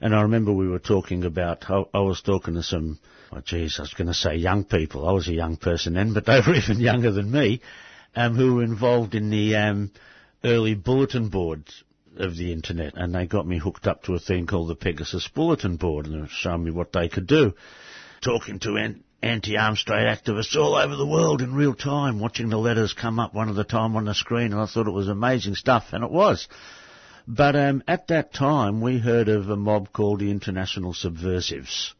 And 0.00 0.14
I 0.14 0.22
remember 0.22 0.52
we 0.52 0.68
were 0.68 0.78
talking 0.78 1.24
about, 1.24 1.68
I, 1.68 1.82
I 1.94 2.00
was 2.00 2.20
talking 2.20 2.54
to 2.54 2.62
some, 2.62 2.98
oh 3.32 3.40
geez, 3.40 3.76
I 3.78 3.82
was 3.82 3.94
going 3.94 4.08
to 4.08 4.14
say 4.14 4.36
young 4.36 4.64
people. 4.64 5.08
I 5.08 5.12
was 5.12 5.28
a 5.28 5.32
young 5.32 5.56
person 5.56 5.94
then, 5.94 6.14
but 6.14 6.26
they 6.26 6.40
were 6.46 6.54
even 6.56 6.80
younger 6.80 7.10
than 7.10 7.30
me, 7.30 7.60
um, 8.14 8.34
who 8.34 8.56
were 8.56 8.64
involved 8.64 9.14
in 9.14 9.30
the 9.30 9.56
um, 9.56 9.90
early 10.44 10.74
bulletin 10.74 11.28
boards 11.28 11.84
of 12.16 12.36
the 12.36 12.52
internet. 12.52 12.94
And 12.96 13.14
they 13.14 13.26
got 13.26 13.46
me 13.46 13.58
hooked 13.58 13.86
up 13.86 14.04
to 14.04 14.14
a 14.14 14.20
thing 14.20 14.46
called 14.46 14.68
the 14.68 14.76
Pegasus 14.76 15.28
Bulletin 15.28 15.76
Board 15.76 16.06
and 16.06 16.14
they 16.14 16.20
were 16.20 16.28
showing 16.28 16.64
me 16.64 16.70
what 16.70 16.92
they 16.92 17.08
could 17.08 17.26
do. 17.26 17.54
Talking 18.20 18.58
to 18.60 18.76
anti-arms 19.22 19.82
trade 19.82 20.06
activists 20.06 20.56
all 20.56 20.74
over 20.74 20.94
the 20.94 21.06
world 21.06 21.42
in 21.42 21.54
real 21.54 21.74
time, 21.74 22.20
watching 22.20 22.48
the 22.48 22.56
letters 22.56 22.92
come 22.92 23.18
up 23.18 23.34
one 23.34 23.48
at 23.48 23.58
a 23.58 23.64
time 23.64 23.96
on 23.96 24.04
the 24.04 24.14
screen, 24.14 24.52
and 24.52 24.60
I 24.60 24.66
thought 24.66 24.86
it 24.86 24.92
was 24.92 25.08
amazing 25.08 25.56
stuff, 25.56 25.92
and 25.92 26.04
it 26.04 26.10
was. 26.10 26.48
But 27.26 27.56
um, 27.56 27.82
at 27.88 28.08
that 28.08 28.32
time, 28.32 28.80
we 28.80 28.98
heard 28.98 29.28
of 29.28 29.50
a 29.50 29.56
mob 29.56 29.92
called 29.92 30.20
the 30.20 30.30
International 30.30 30.94
Subversives, 30.94 31.94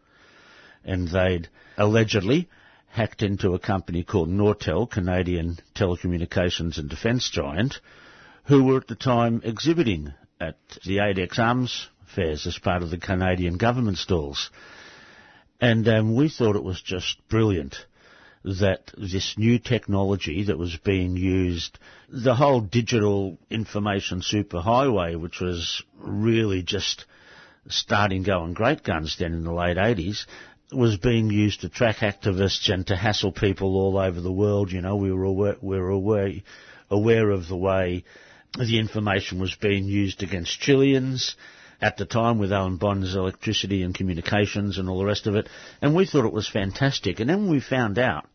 and 0.85 1.09
they'd 1.09 1.49
allegedly 1.77 2.49
hacked 2.91 3.23
into 3.23 3.53
a 3.53 3.59
company 3.59 4.05
called 4.05 4.29
Nortel, 4.29 4.89
Canadian 4.91 5.59
telecommunications 5.75 6.79
and 6.79 6.89
defence 6.89 7.29
giant, 7.29 7.81
who 8.45 8.65
were 8.65 8.79
at 8.79 8.87
the 8.87 8.95
time 8.95 9.43
exhibiting 9.45 10.15
at 10.41 10.57
the 10.87 10.99
AIDEX 10.99 11.39
Arms 11.39 11.89
fairs 12.15 12.47
as 12.47 12.59
part 12.59 12.83
of 12.83 12.91
the 12.91 12.97
Canadian 12.97 13.59
government 13.59 13.99
stalls. 13.99 14.51
And 15.61 15.89
um, 15.89 16.15
we 16.15 16.29
thought 16.29 16.57
it 16.57 16.63
was 16.63 16.81
just 16.81 17.17
brilliant 17.29 17.77
that 18.45 18.93
this 18.97 19.35
new 19.37 19.59
technology 19.59 20.45
that 20.45 20.59
was 20.59 20.77
being 20.77 21.17
used, 21.17 21.79
the 22.09 22.35
whole 22.35 22.61
digital 22.61 23.39
information 23.51 24.21
superhighway, 24.21 25.21
which 25.21 25.41
was 25.41 25.83
really 25.99 26.63
just 26.63 27.05
starting 27.69 28.23
going 28.23 28.55
great 28.55 28.85
guns 28.85 29.17
then 29.19 29.35
in 29.35 29.45
the 29.45 29.53
late 29.53 29.77
80s, 29.77 30.25
was 30.73 30.97
being 30.99 31.31
used 31.31 31.63
to 31.63 31.69
track 31.69 31.97
activists 31.97 32.73
and 32.73 32.87
to 32.87 32.97
hassle 32.97 33.33
people 33.33 33.75
all 33.77 33.99
over 33.99 34.21
the 34.21 34.33
world. 34.33 34.71
You 34.71 34.81
know, 34.83 34.97
we 34.97 35.13
were 35.13 35.25
aware, 35.25 35.57
we 35.61 35.79
were 35.79 35.91
aware, 35.91 36.33
aware 36.91 37.31
of 37.31 37.49
the 37.49 37.57
way 37.57 38.05
the 38.57 38.79
information 38.79 39.41
was 39.41 39.55
being 39.57 39.85
used 39.85 40.23
against 40.23 40.61
Chileans 40.61 41.35
at 41.81 41.97
the 41.97 42.05
time 42.05 42.39
with 42.39 42.53
Owen 42.53 42.77
Bond's 42.77 43.15
electricity 43.15 43.83
and 43.83 43.95
communications 43.95 44.79
and 44.79 44.89
all 44.89 44.99
the 44.99 45.05
rest 45.05 45.27
of 45.27 45.37
it. 45.37 45.49
And 45.81 45.95
we 45.95 46.07
thought 46.07 46.27
it 46.27 46.33
was 46.33 46.49
fantastic. 46.49 47.21
And 47.21 47.31
then 47.31 47.49
we 47.49 47.61
found 47.61 47.99
out 47.99 48.27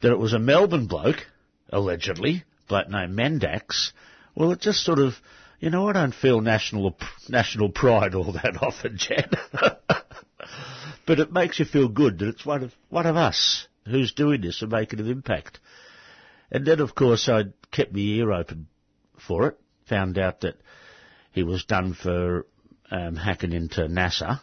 that 0.00 0.10
it 0.10 0.18
was 0.18 0.32
a 0.32 0.38
Melbourne 0.38 0.86
bloke, 0.86 1.26
allegedly, 1.70 2.44
bloke 2.68 2.88
named 2.88 3.16
Mendax. 3.16 3.92
Well, 4.34 4.50
it 4.52 4.60
just 4.60 4.84
sort 4.84 4.98
of, 4.98 5.14
you 5.60 5.70
know, 5.70 5.88
I 5.88 5.92
don't 5.92 6.14
feel 6.14 6.40
national 6.40 6.96
national 7.28 7.70
pride 7.70 8.14
all 8.14 8.32
that 8.32 8.58
often, 8.60 8.98
Jen. 8.98 9.30
but 11.06 11.20
it 11.20 11.32
makes 11.32 11.58
you 11.60 11.64
feel 11.64 11.88
good 11.88 12.18
that 12.18 12.28
it's 12.28 12.44
one 12.44 12.64
of 12.64 12.74
one 12.88 13.06
of 13.06 13.16
us 13.16 13.68
who's 13.86 14.12
doing 14.12 14.40
this 14.40 14.62
and 14.62 14.72
making 14.72 14.98
an 14.98 15.10
impact. 15.10 15.60
And 16.50 16.66
then, 16.66 16.80
of 16.80 16.94
course, 16.94 17.28
I 17.28 17.44
kept 17.70 17.92
my 17.92 18.00
ear 18.00 18.32
open 18.32 18.66
for 19.26 19.48
it. 19.48 19.60
Found 19.88 20.18
out 20.18 20.40
that 20.40 20.56
he 21.32 21.42
was 21.42 21.64
done 21.64 21.94
for 21.94 22.46
um, 22.94 23.16
hacking 23.16 23.52
into 23.52 23.82
NASA. 23.82 24.40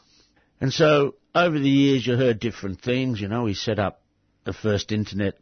And 0.59 0.73
so 0.73 1.15
over 1.33 1.57
the 1.57 1.69
years 1.69 2.05
you 2.05 2.17
heard 2.17 2.39
different 2.39 2.81
things. 2.81 3.21
You 3.21 3.29
know, 3.29 3.45
he 3.45 3.53
set 3.53 3.79
up 3.79 4.01
the 4.43 4.53
first 4.53 4.91
internet, 4.91 5.35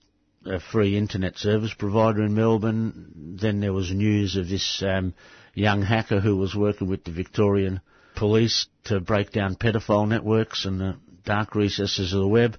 a 0.45 0.60
free 0.60 0.98
internet 0.98 1.38
service 1.38 1.73
provider 1.73 2.23
in 2.23 2.36
Melbourne. 2.36 3.38
Then 3.41 3.60
there 3.60 3.73
was 3.73 3.91
news 3.91 4.36
of 4.36 4.48
this 4.48 4.84
um, 4.86 5.14
young 5.53 5.81
hacker 5.81 6.19
who 6.19 6.38
was 6.38 6.56
working 6.56 6.88
with 6.88 7.03
the 7.03 7.11
Victorian 7.11 7.81
police 8.15 8.68
to 8.86 8.99
break 8.99 9.31
down 9.31 9.56
pedophile 9.56 10.07
networks 10.07 10.65
and 10.65 10.80
the 10.80 10.95
dark 11.26 11.56
recesses 11.56 12.14
of 12.14 12.19
the 12.19 12.27
web. 12.27 12.57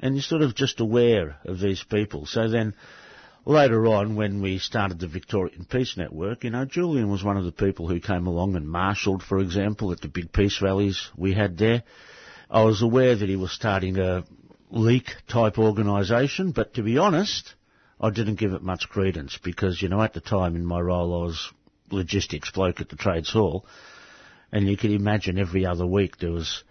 And 0.00 0.14
you're 0.14 0.22
sort 0.22 0.42
of 0.42 0.54
just 0.54 0.80
aware 0.80 1.36
of 1.44 1.58
these 1.58 1.82
people. 1.82 2.26
So 2.26 2.48
then 2.48 2.74
later 3.46 3.86
on, 3.86 4.16
when 4.16 4.40
we 4.40 4.58
started 4.58 4.98
the 4.98 5.06
Victorian 5.06 5.66
Peace 5.68 5.96
Network, 5.96 6.44
you 6.44 6.50
know, 6.50 6.64
Julian 6.64 7.10
was 7.10 7.22
one 7.22 7.36
of 7.36 7.44
the 7.44 7.52
people 7.52 7.88
who 7.88 8.00
came 8.00 8.26
along 8.26 8.56
and 8.56 8.68
marshalled, 8.68 9.22
for 9.22 9.38
example, 9.38 9.92
at 9.92 10.00
the 10.00 10.08
big 10.08 10.32
peace 10.32 10.60
rallies 10.62 11.08
we 11.16 11.34
had 11.34 11.58
there. 11.58 11.82
I 12.50 12.62
was 12.62 12.82
aware 12.82 13.14
that 13.14 13.28
he 13.28 13.36
was 13.36 13.52
starting 13.52 13.98
a 13.98 14.24
leak 14.70 15.14
type 15.28 15.58
organisation, 15.58 16.52
but 16.52 16.74
to 16.74 16.82
be 16.82 16.98
honest, 16.98 17.54
I 18.00 18.10
didn't 18.10 18.38
give 18.38 18.52
it 18.52 18.62
much 18.62 18.88
credence 18.88 19.38
because, 19.42 19.80
you 19.80 19.88
know, 19.88 20.02
at 20.02 20.14
the 20.14 20.20
time 20.20 20.56
in 20.56 20.64
my 20.64 20.80
role 20.80 21.22
I 21.22 21.26
was 21.26 21.52
logistics 21.90 22.50
bloke 22.50 22.80
at 22.80 22.88
the 22.88 22.96
Trades 22.96 23.32
Hall, 23.32 23.66
and 24.50 24.66
you 24.66 24.76
can 24.76 24.92
imagine 24.92 25.38
every 25.38 25.66
other 25.66 25.86
week 25.86 26.18
there 26.18 26.32
was 26.32 26.64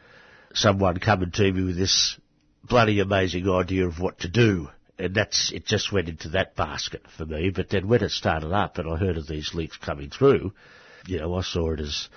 someone 0.54 0.98
coming 1.00 1.32
to 1.32 1.52
me 1.52 1.64
with 1.64 1.78
this 1.78 2.18
bloody 2.64 3.00
amazing 3.00 3.50
idea 3.50 3.88
of 3.88 4.00
what 4.00 4.20
to 4.20 4.28
do 4.28 4.70
and 5.04 5.16
that's 5.16 5.52
it. 5.52 5.66
Just 5.66 5.92
went 5.92 6.10
into 6.10 6.30
that 6.30 6.56
basket 6.56 7.04
for 7.18 7.26
me. 7.26 7.50
But 7.50 7.70
then 7.70 7.88
when 7.88 8.04
it 8.04 8.12
started 8.12 8.52
up, 8.54 8.78
and 8.78 8.90
I 8.90 8.98
heard 8.98 9.18
of 9.18 9.28
these 9.28 9.54
leaks 9.54 9.78
coming 9.78 10.10
through, 10.10 10.54
you 11.06 11.20
know, 11.20 11.36
I 11.36 11.42
saw 11.42 11.74
it 11.74 11.80
as 11.80 12.08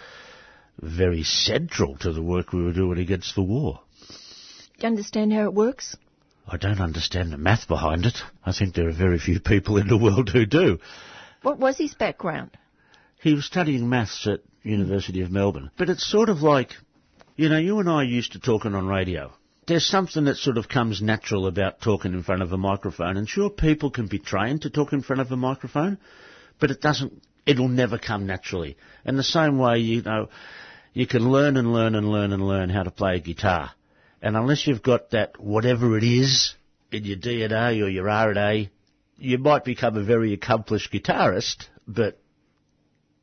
very 0.81 1.25
central 1.25 1.97
to 1.99 2.13
the 2.13 2.23
work 2.23 2.53
we 2.53 2.63
were 2.63 2.73
doing 2.73 2.99
against 2.99 3.35
the 3.35 3.43
war. 3.43 3.81
Do 4.09 4.83
you 4.83 4.89
understand 4.89 5.33
how 5.33 5.45
it 5.45 5.55
works? 5.55 5.97
I 6.47 6.59
don't 6.59 6.81
understand 6.81 7.33
the 7.33 7.39
math 7.39 7.67
behind 7.67 8.07
it. 8.07 8.19
I 8.45 8.53
think 8.53 8.75
there 8.75 8.89
are 8.89 8.93
very 8.93 9.19
few 9.19 9.41
people 9.41 9.79
in 9.79 9.89
the 9.89 9.97
world 9.99 10.29
who 10.29 10.47
do. 10.47 10.79
What 11.43 11.59
was 11.59 11.79
his 11.79 11.95
background? 11.95 12.51
He 13.21 13.35
was 13.35 13.47
studying 13.47 13.89
maths 13.89 14.27
at 14.27 14.41
University 14.63 15.23
of 15.23 15.33
Melbourne. 15.33 15.71
But 15.77 15.91
it's 15.91 16.07
sort 16.07 16.29
of 16.29 16.43
like, 16.43 16.71
you 17.35 17.49
know, 17.49 17.59
you 17.59 17.81
and 17.81 17.89
I 17.89 18.05
used 18.05 18.33
to 18.33 18.39
talking 18.39 18.75
on 18.75 18.87
radio 18.87 19.33
there's 19.67 19.87
something 19.87 20.25
that 20.25 20.37
sort 20.37 20.59
of 20.59 20.69
comes 20.69 21.03
natural 21.03 21.47
about 21.47 21.81
talking 21.81 22.13
in 22.13 22.23
front 22.23 22.43
of 22.43 22.53
a 22.53 22.57
microphone. 22.57 23.17
And 23.17 23.29
sure, 23.29 23.51
people 23.51 23.91
can 23.91 24.07
be 24.07 24.19
trained 24.19 24.63
to 24.63 24.71
talk 24.71 24.93
in 24.93 25.03
front 25.03 25.21
of 25.21 25.33
a 25.33 25.37
microphone, 25.37 25.99
but 26.61 26.71
it 26.71 26.81
doesn't, 26.81 27.21
it'll 27.45 27.69
never 27.69 27.99
come 27.99 28.27
naturally. 28.27 28.77
And 29.05 29.19
the 29.19 29.25
same 29.25 29.59
way, 29.59 29.79
you 29.79 30.03
know, 30.03 30.29
you 30.93 31.07
can 31.07 31.31
learn 31.31 31.57
and 31.57 31.73
learn 31.73 31.95
and 31.95 32.11
learn 32.11 32.33
and 32.33 32.47
learn 32.47 32.71
how 32.71 32.85
to 32.85 32.91
play 32.91 33.17
a 33.17 33.21
guitar. 33.21 33.73
And 34.23 34.37
unless 34.37 34.67
you've 34.67 34.83
got 34.83 35.11
that 35.11 35.41
whatever 35.41 35.99
it 35.99 36.05
is 36.05 36.55
in 36.93 37.05
your 37.05 37.19
DNA 37.19 37.83
or 37.83 37.89
your 37.89 38.07
RNA, 38.07 38.71
you 39.19 39.39
might 39.39 39.65
become 39.65 39.97
a 39.97 40.05
very 40.05 40.33
accomplished 40.33 40.93
guitarist, 40.93 41.67
but 41.89 42.19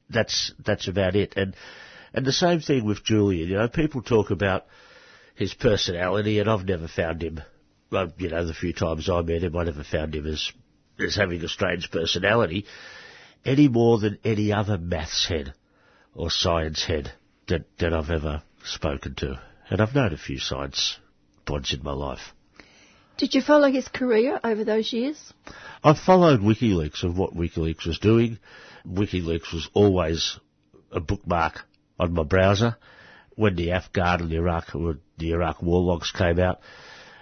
that's, 0.10 0.54
that's 0.64 0.88
about 0.88 1.16
it. 1.16 1.34
And, 1.38 1.56
and 2.14 2.26
the 2.26 2.34
same 2.34 2.60
thing 2.60 2.86
with 2.86 3.04
Julian. 3.04 3.50
You 3.50 3.56
know, 3.56 3.68
people 3.70 4.02
talk 4.02 4.30
about, 4.30 4.66
his 5.36 5.54
personality, 5.54 6.40
and 6.40 6.50
I've 6.50 6.66
never 6.66 6.88
found 6.88 7.24
him. 7.24 7.42
Well, 7.92 8.12
you 8.18 8.30
know, 8.30 8.46
the 8.46 8.54
few 8.54 8.74
times 8.74 9.10
I 9.10 9.22
met 9.22 9.44
him, 9.44 9.56
I 9.56 9.64
never 9.64 9.84
found 9.84 10.16
him 10.16 10.26
as 10.28 10.52
as 11.00 11.16
having 11.16 11.44
a 11.44 11.48
strange 11.48 11.90
personality, 11.90 12.66
any 13.44 13.68
more 13.68 13.98
than 13.98 14.20
any 14.24 14.54
other 14.54 14.78
maths 14.78 15.28
head 15.28 15.54
or 16.14 16.30
science 16.30 16.86
head 16.86 17.12
that 17.48 17.66
that 17.80 17.94
I've 17.94 18.12
ever 18.12 18.44
spoken 18.64 19.16
to. 19.16 19.42
And 19.70 19.82
I've 19.82 19.96
known 19.96 20.14
a 20.14 20.18
few 20.18 20.40
science 20.40 20.98
pods 21.46 21.74
in 21.74 21.84
my 21.84 21.94
life. 21.94 22.34
Did 23.18 23.36
you 23.36 23.42
follow 23.42 23.72
his 23.72 23.88
career 23.88 24.40
over 24.44 24.64
those 24.64 24.92
years? 24.92 25.34
I've 25.84 26.00
followed 26.00 26.42
WikiLeaks 26.42 27.04
of 27.04 27.18
what 27.18 27.36
WikiLeaks 27.36 27.86
was 27.86 28.00
doing. 28.00 28.40
WikiLeaks 28.88 29.54
was 29.54 29.70
always 29.74 30.40
a 30.92 31.00
bookmark 31.00 31.62
on 32.00 32.14
my 32.14 32.24
browser 32.24 32.76
when 33.36 33.56
the 33.56 33.72
Afghan 33.72 34.22
and 34.22 34.30
the 34.30 34.38
Iraq, 34.38 34.72
the 35.18 35.32
Iraq 35.32 35.62
war 35.62 35.82
logs 35.82 36.12
came 36.12 36.40
out, 36.40 36.60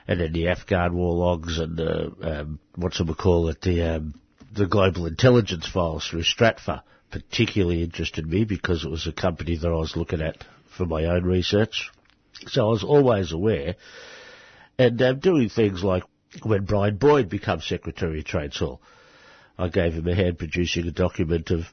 and 0.07 0.19
then 0.19 0.33
the 0.33 0.49
Afghan 0.49 0.95
war 0.95 1.13
logs 1.13 1.59
and 1.59 1.77
the, 1.77 2.11
um, 2.21 2.59
what's 2.75 2.99
it 2.99 3.07
we 3.07 3.13
call 3.13 3.49
it, 3.49 3.61
the, 3.61 3.95
um, 3.95 4.13
the 4.53 4.67
global 4.67 5.05
intelligence 5.05 5.67
files 5.67 6.07
through 6.07 6.23
Stratfor 6.23 6.81
particularly 7.11 7.83
interested 7.83 8.25
me 8.25 8.45
because 8.45 8.83
it 8.83 8.89
was 8.89 9.05
a 9.05 9.11
company 9.11 9.57
that 9.57 9.67
I 9.67 9.75
was 9.75 9.95
looking 9.95 10.21
at 10.21 10.43
for 10.75 10.85
my 10.85 11.05
own 11.05 11.23
research. 11.23 11.91
So 12.47 12.67
I 12.67 12.69
was 12.69 12.83
always 12.83 13.31
aware. 13.31 13.75
And 14.79 14.99
um, 15.01 15.19
doing 15.19 15.49
things 15.49 15.83
like 15.83 16.03
when 16.43 16.63
Brian 16.63 16.95
Boyd 16.95 17.29
becomes 17.29 17.67
Secretary 17.67 18.19
of 18.19 18.25
Trade, 18.25 18.53
I 19.57 19.67
gave 19.67 19.93
him 19.93 20.07
a 20.07 20.15
hand 20.15 20.39
producing 20.39 20.87
a 20.87 20.91
document 20.91 21.51
of 21.51 21.65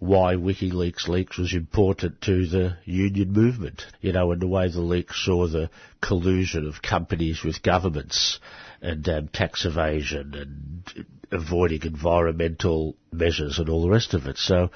why 0.00 0.34
WikiLeaks 0.34 1.08
leaks 1.08 1.36
was 1.36 1.52
important 1.52 2.22
to 2.22 2.46
the 2.46 2.78
union 2.86 3.32
movement. 3.32 3.84
You 4.00 4.12
know, 4.12 4.32
and 4.32 4.40
the 4.40 4.48
way 4.48 4.68
the 4.68 4.80
leaks 4.80 5.24
saw 5.24 5.46
the 5.46 5.70
collusion 6.00 6.66
of 6.66 6.82
companies 6.82 7.44
with 7.44 7.62
governments 7.62 8.40
and 8.80 9.06
um, 9.10 9.28
tax 9.28 9.66
evasion 9.66 10.34
and 10.34 11.06
avoiding 11.30 11.82
environmental 11.82 12.96
measures 13.12 13.58
and 13.58 13.68
all 13.68 13.82
the 13.82 13.90
rest 13.90 14.14
of 14.14 14.26
it. 14.26 14.38
So 14.38 14.70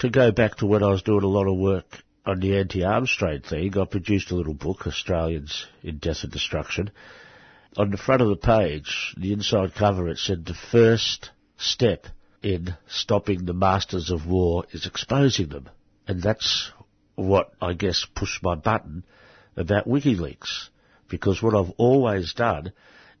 to 0.00 0.10
go 0.10 0.32
back 0.32 0.56
to 0.56 0.66
when 0.66 0.82
I 0.82 0.88
was 0.88 1.02
doing 1.02 1.22
a 1.22 1.28
lot 1.28 1.46
of 1.46 1.56
work 1.56 1.86
on 2.26 2.40
the 2.40 2.58
anti-arms 2.58 3.14
trade 3.16 3.46
thing, 3.46 3.78
I 3.78 3.84
produced 3.84 4.32
a 4.32 4.34
little 4.34 4.54
book, 4.54 4.84
Australians 4.84 5.66
in 5.84 5.98
Death 5.98 6.24
and 6.24 6.32
Destruction. 6.32 6.90
On 7.76 7.90
the 7.90 7.96
front 7.96 8.20
of 8.20 8.28
the 8.28 8.36
page, 8.36 9.14
the 9.16 9.32
inside 9.32 9.76
cover, 9.76 10.08
it 10.08 10.18
said 10.18 10.44
the 10.44 10.54
first 10.54 11.30
step 11.56 12.08
in 12.42 12.74
stopping 12.88 13.44
the 13.44 13.52
masters 13.52 14.10
of 14.10 14.26
war 14.26 14.64
is 14.72 14.86
exposing 14.86 15.48
them. 15.48 15.68
And 16.06 16.22
that's 16.22 16.70
what 17.14 17.52
I 17.60 17.74
guess 17.74 18.06
pushed 18.14 18.42
my 18.42 18.54
button 18.54 19.04
about 19.56 19.86
WikiLeaks. 19.86 20.68
Because 21.08 21.42
what 21.42 21.54
I've 21.54 21.72
always 21.76 22.32
done 22.32 22.72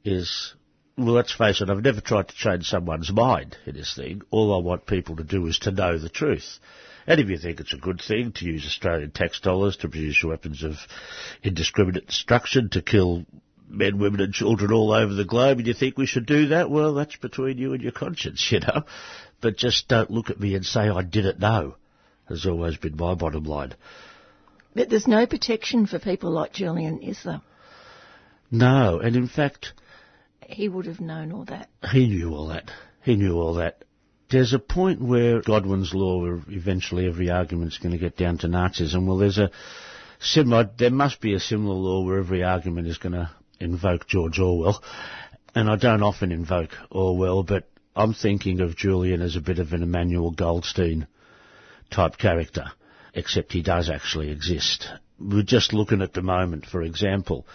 is, 0.04 0.54
well, 0.96 1.14
let's 1.14 1.32
face 1.32 1.60
it, 1.60 1.68
I've 1.68 1.82
never 1.82 2.00
tried 2.00 2.28
to 2.28 2.34
change 2.34 2.66
someone's 2.66 3.12
mind 3.12 3.56
in 3.66 3.74
this 3.74 3.94
thing. 3.94 4.22
All 4.30 4.54
I 4.54 4.62
want 4.64 4.86
people 4.86 5.16
to 5.16 5.24
do 5.24 5.46
is 5.46 5.58
to 5.60 5.70
know 5.70 5.98
the 5.98 6.08
truth. 6.08 6.58
And 7.06 7.20
if 7.20 7.28
you 7.28 7.38
think 7.38 7.60
it's 7.60 7.74
a 7.74 7.78
good 7.78 8.00
thing 8.00 8.32
to 8.32 8.44
use 8.44 8.64
Australian 8.64 9.10
tax 9.10 9.40
dollars 9.40 9.76
to 9.78 9.88
produce 9.88 10.22
weapons 10.22 10.62
of 10.62 10.74
indiscriminate 11.42 12.06
destruction 12.06 12.68
to 12.70 12.82
kill 12.82 13.26
men, 13.70 13.98
women 13.98 14.20
and 14.20 14.32
children 14.34 14.72
all 14.72 14.92
over 14.92 15.14
the 15.14 15.24
globe 15.24 15.58
and 15.58 15.66
you 15.66 15.74
think 15.74 15.96
we 15.96 16.06
should 16.06 16.26
do 16.26 16.48
that, 16.48 16.70
well, 16.70 16.94
that's 16.94 17.16
between 17.16 17.58
you 17.58 17.72
and 17.72 17.82
your 17.82 17.92
conscience, 17.92 18.48
you 18.52 18.60
know. 18.60 18.84
But 19.40 19.56
just 19.56 19.88
don't 19.88 20.10
look 20.10 20.30
at 20.30 20.40
me 20.40 20.54
and 20.54 20.64
say 20.64 20.88
I 20.88 21.02
didn't 21.02 21.38
know, 21.40 21.76
has 22.28 22.46
always 22.46 22.76
been 22.76 22.96
my 22.96 23.14
bottom 23.14 23.44
line. 23.44 23.74
But 24.74 24.88
there's 24.90 25.08
no 25.08 25.26
protection 25.26 25.86
for 25.86 25.98
people 25.98 26.30
like 26.30 26.52
Julian, 26.52 27.00
is 27.00 27.22
there? 27.24 27.40
No, 28.50 29.00
and 29.00 29.16
in 29.16 29.26
fact, 29.28 29.72
He 30.46 30.68
would 30.68 30.86
have 30.86 31.00
known 31.00 31.32
all 31.32 31.44
that. 31.46 31.68
he 31.92 32.06
knew 32.06 32.34
all 32.34 32.48
that. 32.48 32.70
He 33.02 33.16
knew 33.16 33.36
all 33.36 33.54
that. 33.54 33.84
There's 34.30 34.52
a 34.52 34.58
point 34.60 35.00
where 35.02 35.40
Godwin's 35.42 35.92
law, 35.92 36.20
where 36.20 36.40
eventually 36.48 37.06
every 37.08 37.30
argument's 37.30 37.78
going 37.78 37.92
to 37.92 37.98
get 37.98 38.16
down 38.16 38.38
to 38.38 38.46
Nazism. 38.48 39.06
Well, 39.06 39.16
there's 39.16 39.38
a 39.38 39.50
similar, 40.20 40.70
there 40.78 40.90
must 40.90 41.20
be 41.20 41.34
a 41.34 41.40
similar 41.40 41.74
law 41.74 42.04
where 42.04 42.18
every 42.18 42.44
argument 42.44 42.86
is 42.86 42.98
going 42.98 43.14
to 43.14 43.30
invoke 43.60 44.06
George 44.06 44.38
Orwell. 44.38 44.82
And 45.54 45.68
I 45.68 45.76
don't 45.76 46.02
often 46.02 46.32
invoke 46.32 46.70
Orwell, 46.90 47.42
but 47.42 47.68
I'm 47.94 48.14
thinking 48.14 48.60
of 48.60 48.76
Julian 48.76 49.20
as 49.20 49.36
a 49.36 49.40
bit 49.40 49.58
of 49.58 49.72
an 49.72 49.82
Emmanuel 49.82 50.30
Goldstein 50.30 51.06
type 51.90 52.18
character, 52.18 52.66
except 53.14 53.52
he 53.52 53.62
does 53.62 53.90
actually 53.90 54.30
exist. 54.30 54.88
We're 55.18 55.42
just 55.42 55.72
looking 55.72 56.02
at 56.02 56.14
the 56.14 56.22
moment, 56.22 56.66
for 56.66 56.82
example, 56.82 57.46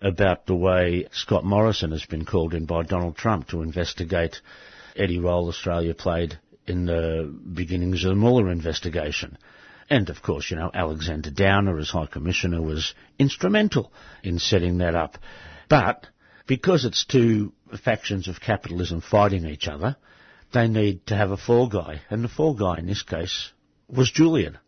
about 0.00 0.46
the 0.46 0.54
way 0.54 1.06
Scott 1.12 1.44
Morrison 1.44 1.90
has 1.90 2.04
been 2.04 2.24
called 2.24 2.54
in 2.54 2.66
by 2.66 2.82
Donald 2.84 3.16
Trump 3.16 3.48
to 3.48 3.62
investigate 3.62 4.40
any 4.94 5.18
role 5.18 5.48
Australia 5.48 5.94
played 5.94 6.38
in 6.66 6.84
the 6.84 7.34
beginnings 7.54 8.04
of 8.04 8.10
the 8.10 8.14
Mueller 8.14 8.50
investigation. 8.50 9.38
And 9.90 10.10
of 10.10 10.22
course, 10.22 10.50
you 10.50 10.56
know, 10.56 10.70
Alexander 10.72 11.30
Downer 11.30 11.78
as 11.78 11.90
High 11.90 12.06
Commissioner 12.06 12.60
was 12.60 12.94
instrumental 13.18 13.92
in 14.22 14.38
setting 14.38 14.78
that 14.78 14.94
up. 14.94 15.18
But 15.68 16.06
because 16.46 16.84
it's 16.84 17.04
two 17.04 17.52
factions 17.84 18.28
of 18.28 18.40
capitalism 18.40 19.00
fighting 19.00 19.46
each 19.46 19.68
other, 19.68 19.96
they 20.52 20.68
need 20.68 21.06
to 21.06 21.16
have 21.16 21.30
a 21.30 21.36
fall 21.36 21.68
guy. 21.68 22.02
And 22.10 22.22
the 22.22 22.28
fall 22.28 22.54
guy 22.54 22.78
in 22.78 22.86
this 22.86 23.02
case 23.02 23.52
was 23.88 24.10
Julian. 24.10 24.58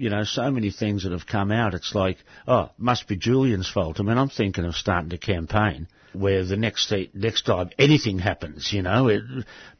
You 0.00 0.08
know, 0.08 0.24
so 0.24 0.50
many 0.50 0.70
things 0.70 1.02
that 1.02 1.12
have 1.12 1.26
come 1.26 1.52
out, 1.52 1.74
it's 1.74 1.94
like, 1.94 2.16
oh, 2.48 2.70
must 2.78 3.06
be 3.06 3.16
Julian's 3.16 3.68
fault. 3.68 4.00
I 4.00 4.02
mean, 4.02 4.16
I'm 4.16 4.30
thinking 4.30 4.64
of 4.64 4.74
starting 4.74 5.12
a 5.12 5.18
campaign 5.18 5.88
where 6.14 6.42
the 6.42 6.56
next 6.56 6.90
next 7.12 7.42
time 7.42 7.68
anything 7.78 8.18
happens, 8.18 8.72
you 8.72 8.80
know, 8.80 9.08
it, 9.08 9.22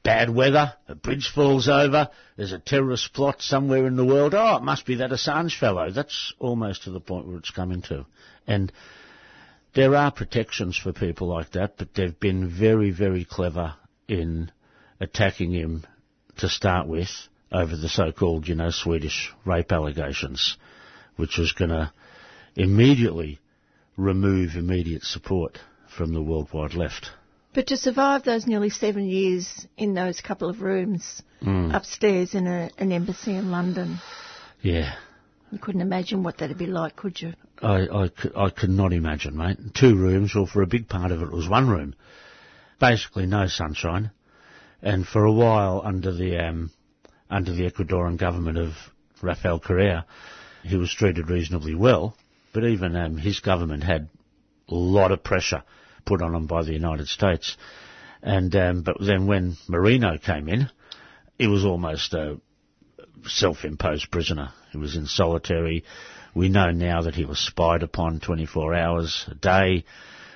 bad 0.02 0.28
weather, 0.28 0.74
a 0.88 0.94
bridge 0.94 1.32
falls 1.34 1.70
over, 1.70 2.10
there's 2.36 2.52
a 2.52 2.58
terrorist 2.58 3.14
plot 3.14 3.40
somewhere 3.40 3.86
in 3.86 3.96
the 3.96 4.04
world. 4.04 4.34
Oh, 4.34 4.56
it 4.56 4.62
must 4.62 4.84
be 4.84 4.96
that 4.96 5.10
Assange 5.10 5.58
fellow. 5.58 5.90
That's 5.90 6.34
almost 6.38 6.84
to 6.84 6.90
the 6.90 7.00
point 7.00 7.26
where 7.26 7.38
it's 7.38 7.50
coming 7.50 7.80
to, 7.88 8.04
and 8.46 8.70
there 9.74 9.94
are 9.94 10.12
protections 10.12 10.76
for 10.76 10.92
people 10.92 11.28
like 11.28 11.52
that, 11.52 11.78
but 11.78 11.94
they've 11.94 12.20
been 12.20 12.46
very, 12.46 12.90
very 12.90 13.24
clever 13.24 13.74
in 14.06 14.52
attacking 15.00 15.52
him 15.52 15.86
to 16.36 16.48
start 16.50 16.86
with 16.86 17.08
over 17.52 17.76
the 17.76 17.88
so-called, 17.88 18.46
you 18.48 18.54
know, 18.54 18.70
Swedish 18.70 19.32
rape 19.44 19.72
allegations, 19.72 20.56
which 21.16 21.36
was 21.38 21.52
going 21.52 21.70
to 21.70 21.92
immediately 22.56 23.38
remove 23.96 24.54
immediate 24.56 25.02
support 25.02 25.58
from 25.96 26.12
the 26.14 26.22
worldwide 26.22 26.74
left. 26.74 27.10
But 27.52 27.66
to 27.68 27.76
survive 27.76 28.22
those 28.22 28.46
nearly 28.46 28.70
seven 28.70 29.06
years 29.08 29.66
in 29.76 29.94
those 29.94 30.20
couple 30.20 30.48
of 30.48 30.62
rooms 30.62 31.22
Mm. 31.42 31.74
upstairs 31.74 32.34
in 32.34 32.46
a, 32.46 32.70
an 32.76 32.92
embassy 32.92 33.34
in 33.34 33.50
London, 33.50 33.98
Yeah, 34.60 34.94
you 35.50 35.58
couldn't 35.58 35.80
imagine 35.80 36.22
what 36.22 36.36
that'd 36.36 36.58
be 36.58 36.66
like, 36.66 36.96
could 36.96 37.18
you? 37.20 37.32
I, 37.62 37.88
I, 37.88 38.08
could, 38.08 38.36
I 38.36 38.50
could 38.50 38.68
not 38.68 38.92
imagine, 38.92 39.38
mate. 39.38 39.56
Two 39.74 39.96
rooms, 39.96 40.36
or 40.36 40.46
for 40.46 40.60
a 40.60 40.66
big 40.66 40.86
part 40.86 41.12
of 41.12 41.22
it, 41.22 41.24
it 41.24 41.32
was 41.32 41.48
one 41.48 41.66
room. 41.70 41.94
Basically, 42.78 43.24
no 43.24 43.46
sunshine, 43.48 44.10
and 44.82 45.06
for 45.06 45.24
a 45.24 45.32
while 45.32 45.80
under 45.82 46.12
the 46.12 46.36
um, 46.46 46.70
under 47.30 47.52
the 47.52 47.70
Ecuadorian 47.70 48.18
government 48.18 48.58
of 48.58 48.72
Rafael 49.22 49.60
Correa, 49.60 50.04
he 50.62 50.76
was 50.76 50.92
treated 50.92 51.30
reasonably 51.30 51.74
well. 51.74 52.16
But 52.52 52.64
even 52.64 52.96
um, 52.96 53.16
his 53.16 53.40
government 53.40 53.84
had 53.84 54.08
a 54.68 54.74
lot 54.74 55.12
of 55.12 55.22
pressure 55.22 55.62
put 56.04 56.22
on 56.22 56.34
him 56.34 56.46
by 56.46 56.64
the 56.64 56.72
United 56.72 57.06
States, 57.06 57.56
and 58.22 58.54
um, 58.56 58.82
but 58.82 58.96
then 59.00 59.26
when 59.26 59.56
Moreno 59.68 60.18
came 60.18 60.48
in, 60.48 60.68
he 61.38 61.46
was 61.46 61.64
almost 61.64 62.12
a 62.12 62.40
self-imposed 63.26 64.10
prisoner. 64.10 64.52
He 64.72 64.78
was 64.78 64.96
in 64.96 65.06
solitary. 65.06 65.84
We 66.34 66.48
know 66.48 66.70
now 66.70 67.02
that 67.02 67.14
he 67.14 67.24
was 67.24 67.38
spied 67.38 67.82
upon 67.82 68.20
24 68.20 68.74
hours 68.74 69.24
a 69.28 69.34
day. 69.34 69.84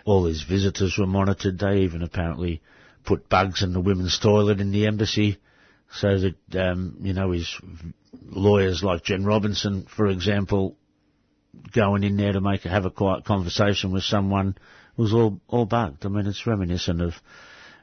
All 0.04 0.24
his 0.24 0.42
visitors 0.42 0.96
were 0.98 1.06
monitored. 1.06 1.58
They 1.58 1.80
even 1.80 2.02
apparently 2.02 2.62
put 3.04 3.28
bugs 3.28 3.62
in 3.62 3.72
the 3.72 3.80
women's 3.80 4.18
toilet 4.18 4.60
in 4.60 4.70
the 4.70 4.86
embassy 4.86 5.38
so 5.94 6.18
that, 6.18 6.56
um, 6.70 6.96
you 7.00 7.12
know, 7.12 7.30
his 7.30 7.48
lawyers 8.22 8.82
like 8.82 9.04
Jen 9.04 9.24
Robinson, 9.24 9.86
for 9.96 10.06
example, 10.08 10.76
going 11.72 12.02
in 12.02 12.16
there 12.16 12.32
to 12.32 12.40
make 12.40 12.62
have 12.62 12.84
a 12.84 12.90
quiet 12.90 13.24
conversation 13.24 13.92
with 13.92 14.02
someone 14.02 14.56
was 14.96 15.12
all, 15.12 15.40
all 15.48 15.66
bugged. 15.66 16.04
I 16.04 16.08
mean, 16.08 16.26
it's 16.26 16.46
reminiscent 16.46 17.00
of 17.00 17.14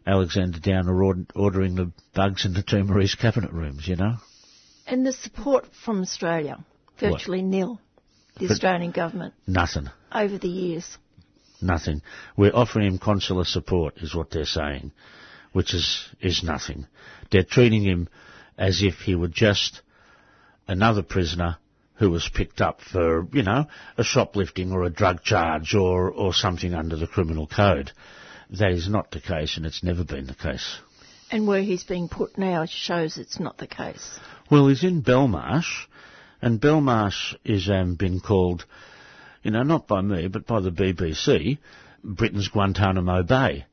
Alexander 0.05 0.59
Downer 0.59 1.03
ord- 1.03 1.31
ordering 1.35 1.75
the 1.75 1.91
bugs 2.13 2.45
in 2.45 2.53
the 2.53 2.63
Timorese 2.63 3.15
cabinet 3.15 3.51
rooms, 3.51 3.88
you 3.88 3.95
know? 3.95 4.15
And 4.88 5.05
the 5.05 5.13
support 5.13 5.67
from 5.85 6.01
Australia, 6.01 6.63
virtually 6.99 7.41
nil. 7.41 7.79
The 8.35 8.47
But- 8.47 8.51
Australian 8.53 8.91
government 8.91 9.33
Nothing. 9.45 9.89
over 10.11 10.38
the 10.38 10.47
years. 10.47 10.97
Nothing. 11.61 12.01
We're 12.35 12.55
offering 12.55 12.88
him 12.88 12.97
consular 12.97 13.43
support, 13.45 13.97
is 13.97 14.15
what 14.15 14.31
they're 14.31 14.45
saying, 14.45 14.91
which 15.52 15.73
is, 15.73 16.07
is 16.22 16.44
nothing. 16.44 16.88
They're 17.32 17.44
treating 17.44 17.84
him 17.84 18.10
as 18.57 18.82
if 18.82 18.95
he 18.99 19.15
were 19.15 19.28
just 19.28 19.82
another 20.68 21.03
prisoner 21.03 21.57
who 21.95 22.10
was 22.10 22.30
picked 22.34 22.61
up 22.61 22.82
for, 22.82 23.28
you 23.32 23.44
know, 23.44 23.68
a 23.98 24.03
shoplifting 24.03 24.72
or 24.72 24.84
a 24.84 24.90
drug 24.90 25.22
charge 25.22 25.76
or, 25.76 26.10
or 26.10 26.34
something 26.34 26.73
under 26.73 26.95
the 26.95 27.07
criminal 27.07 27.48
code. 27.48 27.91
That 28.49 28.72
is 28.72 28.90
not 28.90 29.11
the 29.11 29.22
case 29.22 29.57
and 29.57 29.65
it's 29.65 29.84
never 29.84 30.03
been 30.03 30.26
the 30.26 30.34
case. 30.34 30.80
And 31.30 31.48
where 31.48 31.61
he's 31.61 31.84
being 31.84 32.10
put 32.10 32.38
now 32.38 32.65
shows 32.65 33.18
it's 33.18 33.40
not 33.40 33.57
the 33.57 33.68
case. 33.68 34.19
Well, 34.49 34.68
he's 34.68 34.84
in 34.84 35.02
Belmarsh, 35.02 35.86
and 36.41 36.60
Belmarsh 36.60 37.36
is 37.45 37.69
um, 37.69 37.95
been 37.95 38.19
called, 38.19 38.65
you 39.41 39.52
know, 39.52 39.64
not 39.64 39.88
by 39.88 40.02
me, 40.02 40.28
but 40.28 40.45
by 40.45 40.60
the 40.60 40.72
BBC, 40.72 41.57
Britain's 42.03 42.49
Guantanamo 42.49 43.23
Bay. 43.23 43.65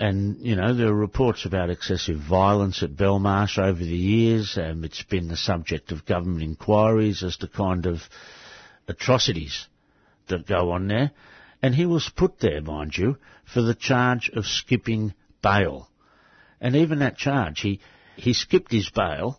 And, 0.00 0.40
you 0.40 0.56
know, 0.56 0.72
there 0.72 0.88
are 0.88 0.94
reports 0.94 1.44
about 1.44 1.68
excessive 1.68 2.18
violence 2.18 2.82
at 2.82 2.96
Belmarsh 2.96 3.58
over 3.58 3.78
the 3.78 3.84
years. 3.84 4.56
Um, 4.56 4.82
it's 4.82 5.02
been 5.02 5.28
the 5.28 5.36
subject 5.36 5.92
of 5.92 6.06
government 6.06 6.42
inquiries 6.42 7.22
as 7.22 7.36
to 7.36 7.48
kind 7.48 7.84
of 7.84 8.00
atrocities 8.88 9.66
that 10.28 10.46
go 10.46 10.70
on 10.70 10.88
there. 10.88 11.10
And 11.62 11.74
he 11.74 11.84
was 11.84 12.10
put 12.16 12.40
there, 12.40 12.62
mind 12.62 12.96
you, 12.96 13.18
for 13.44 13.60
the 13.60 13.74
charge 13.74 14.30
of 14.34 14.46
skipping 14.46 15.12
bail. 15.42 15.90
And 16.62 16.76
even 16.76 17.00
that 17.00 17.18
charge, 17.18 17.60
he, 17.60 17.80
he 18.16 18.32
skipped 18.32 18.72
his 18.72 18.88
bail 18.88 19.38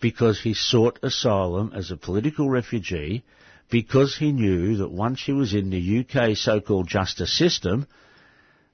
because 0.00 0.40
he 0.40 0.54
sought 0.54 0.98
asylum 1.02 1.72
as 1.74 1.90
a 1.90 1.98
political 1.98 2.48
refugee 2.48 3.24
because 3.68 4.16
he 4.16 4.32
knew 4.32 4.78
that 4.78 4.90
once 4.90 5.22
he 5.22 5.32
was 5.32 5.52
in 5.52 5.68
the 5.68 5.98
UK 5.98 6.34
so-called 6.34 6.88
justice 6.88 7.36
system, 7.36 7.86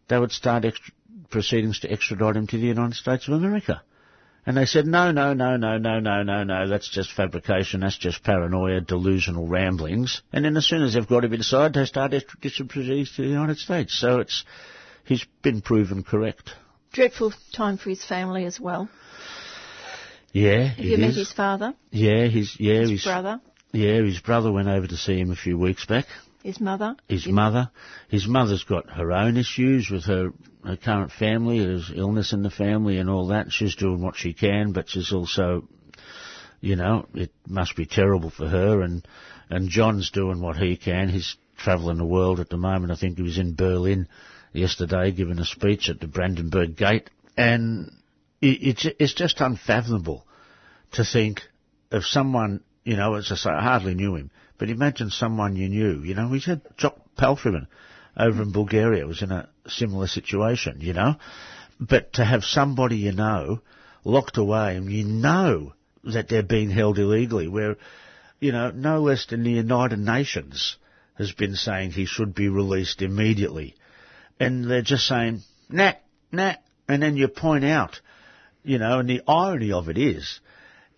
they 0.06 0.16
would 0.16 0.30
start 0.30 0.64
extra- 0.64 0.94
proceedings 1.30 1.80
to 1.80 1.90
extradite 1.90 2.36
him 2.36 2.46
to 2.48 2.58
the 2.58 2.66
United 2.66 2.94
States 2.94 3.28
of 3.28 3.34
America. 3.34 3.82
And 4.46 4.58
they 4.58 4.66
said, 4.66 4.86
no, 4.86 5.10
no, 5.10 5.32
no, 5.32 5.56
no, 5.56 5.78
no, 5.78 6.00
no, 6.00 6.22
no, 6.22 6.44
no, 6.44 6.68
that's 6.68 6.88
just 6.88 7.12
fabrication, 7.12 7.80
that's 7.80 7.96
just 7.96 8.22
paranoia, 8.22 8.82
delusional 8.82 9.46
ramblings. 9.46 10.20
And 10.34 10.44
then 10.44 10.56
as 10.56 10.66
soon 10.66 10.82
as 10.82 10.92
they've 10.92 11.08
got 11.08 11.24
him 11.24 11.32
inside, 11.32 11.72
they 11.72 11.86
start 11.86 12.12
extradition 12.12 12.68
proceedings 12.68 13.16
to 13.16 13.22
the 13.22 13.28
United 13.28 13.56
States. 13.56 13.98
So 13.98 14.18
it's, 14.20 14.44
he's 15.04 15.24
been 15.40 15.62
proven 15.62 16.02
correct. 16.02 16.50
Dreadful 16.92 17.32
time 17.54 17.78
for 17.78 17.88
his 17.88 18.04
family 18.04 18.44
as 18.44 18.60
well. 18.60 18.90
Yeah, 20.32 20.66
Have 20.66 20.84
you 20.84 20.98
met 20.98 21.14
his 21.14 21.32
father, 21.32 21.74
Yeah, 21.90 22.26
his, 22.26 22.58
yeah, 22.58 22.80
his, 22.80 22.90
his, 22.90 23.04
brother, 23.04 23.40
yeah, 23.72 24.02
his 24.02 24.18
brother 24.18 24.52
went 24.52 24.68
over 24.68 24.86
to 24.86 24.96
see 24.96 25.18
him 25.18 25.30
a 25.30 25.36
few 25.36 25.56
weeks 25.56 25.86
back. 25.86 26.06
His 26.44 26.60
mother? 26.60 26.94
his 27.08 27.26
mother. 27.26 27.70
His 28.08 28.28
mother's 28.28 28.64
got 28.64 28.90
her 28.90 29.10
own 29.12 29.38
issues 29.38 29.88
with 29.90 30.04
her, 30.04 30.30
her 30.62 30.76
current 30.76 31.10
family. 31.10 31.58
There's 31.58 31.90
illness 31.92 32.34
in 32.34 32.42
the 32.42 32.50
family 32.50 32.98
and 32.98 33.08
all 33.08 33.28
that. 33.28 33.50
She's 33.50 33.74
doing 33.76 34.02
what 34.02 34.14
she 34.14 34.34
can, 34.34 34.72
but 34.72 34.90
she's 34.90 35.10
also, 35.10 35.66
you 36.60 36.76
know, 36.76 37.06
it 37.14 37.32
must 37.48 37.74
be 37.76 37.86
terrible 37.86 38.28
for 38.28 38.46
her. 38.46 38.82
And 38.82 39.08
and 39.48 39.70
John's 39.70 40.10
doing 40.10 40.42
what 40.42 40.58
he 40.58 40.76
can. 40.76 41.08
He's 41.08 41.34
travelling 41.56 41.96
the 41.96 42.04
world 42.04 42.40
at 42.40 42.50
the 42.50 42.58
moment. 42.58 42.92
I 42.92 42.96
think 42.96 43.16
he 43.16 43.22
was 43.22 43.38
in 43.38 43.54
Berlin 43.54 44.06
yesterday 44.52 45.12
giving 45.12 45.38
a 45.38 45.46
speech 45.46 45.88
at 45.88 45.98
the 45.98 46.06
Brandenburg 46.06 46.76
Gate, 46.76 47.08
and 47.38 47.90
it, 48.42 48.58
it's 48.60 48.86
it's 48.98 49.14
just 49.14 49.40
unfathomable 49.40 50.26
to 50.92 51.04
think 51.04 51.40
of 51.90 52.04
someone, 52.04 52.62
you 52.84 52.96
know, 52.96 53.14
as 53.14 53.32
I 53.32 53.36
say, 53.36 53.50
I 53.50 53.62
hardly 53.62 53.94
knew 53.94 54.14
him, 54.14 54.30
but 54.58 54.70
imagine 54.70 55.10
someone 55.10 55.56
you 55.56 55.68
knew. 55.68 56.02
You 56.02 56.14
know, 56.14 56.28
he's 56.28 56.46
had 56.46 56.62
Jock 56.76 56.96
Palfreeman 57.16 57.66
over 58.16 58.42
in 58.42 58.52
Bulgaria 58.52 59.06
was 59.06 59.22
in 59.22 59.32
a 59.32 59.48
similar 59.66 60.06
situation, 60.06 60.80
you 60.80 60.92
know. 60.92 61.16
But 61.80 62.14
to 62.14 62.24
have 62.24 62.44
somebody 62.44 62.96
you 62.98 63.12
know 63.12 63.60
locked 64.04 64.36
away 64.36 64.76
and 64.76 64.90
you 64.90 65.04
know 65.04 65.74
that 66.04 66.28
they're 66.28 66.42
being 66.42 66.70
held 66.70 66.98
illegally, 66.98 67.48
where, 67.48 67.76
you 68.38 68.52
know, 68.52 68.70
no 68.70 69.00
less 69.00 69.26
than 69.26 69.42
the 69.42 69.50
United 69.50 69.98
Nations 69.98 70.76
has 71.14 71.32
been 71.32 71.54
saying 71.54 71.90
he 71.90 72.06
should 72.06 72.34
be 72.34 72.48
released 72.48 73.02
immediately. 73.02 73.74
And 74.38 74.70
they're 74.70 74.82
just 74.82 75.06
saying, 75.06 75.40
nah, 75.68 75.94
nah, 76.30 76.54
and 76.88 77.02
then 77.02 77.16
you 77.16 77.28
point 77.28 77.64
out, 77.64 78.00
you 78.62 78.78
know, 78.78 78.98
and 78.98 79.08
the 79.08 79.22
irony 79.26 79.72
of 79.72 79.88
it 79.88 79.98
is, 79.98 80.40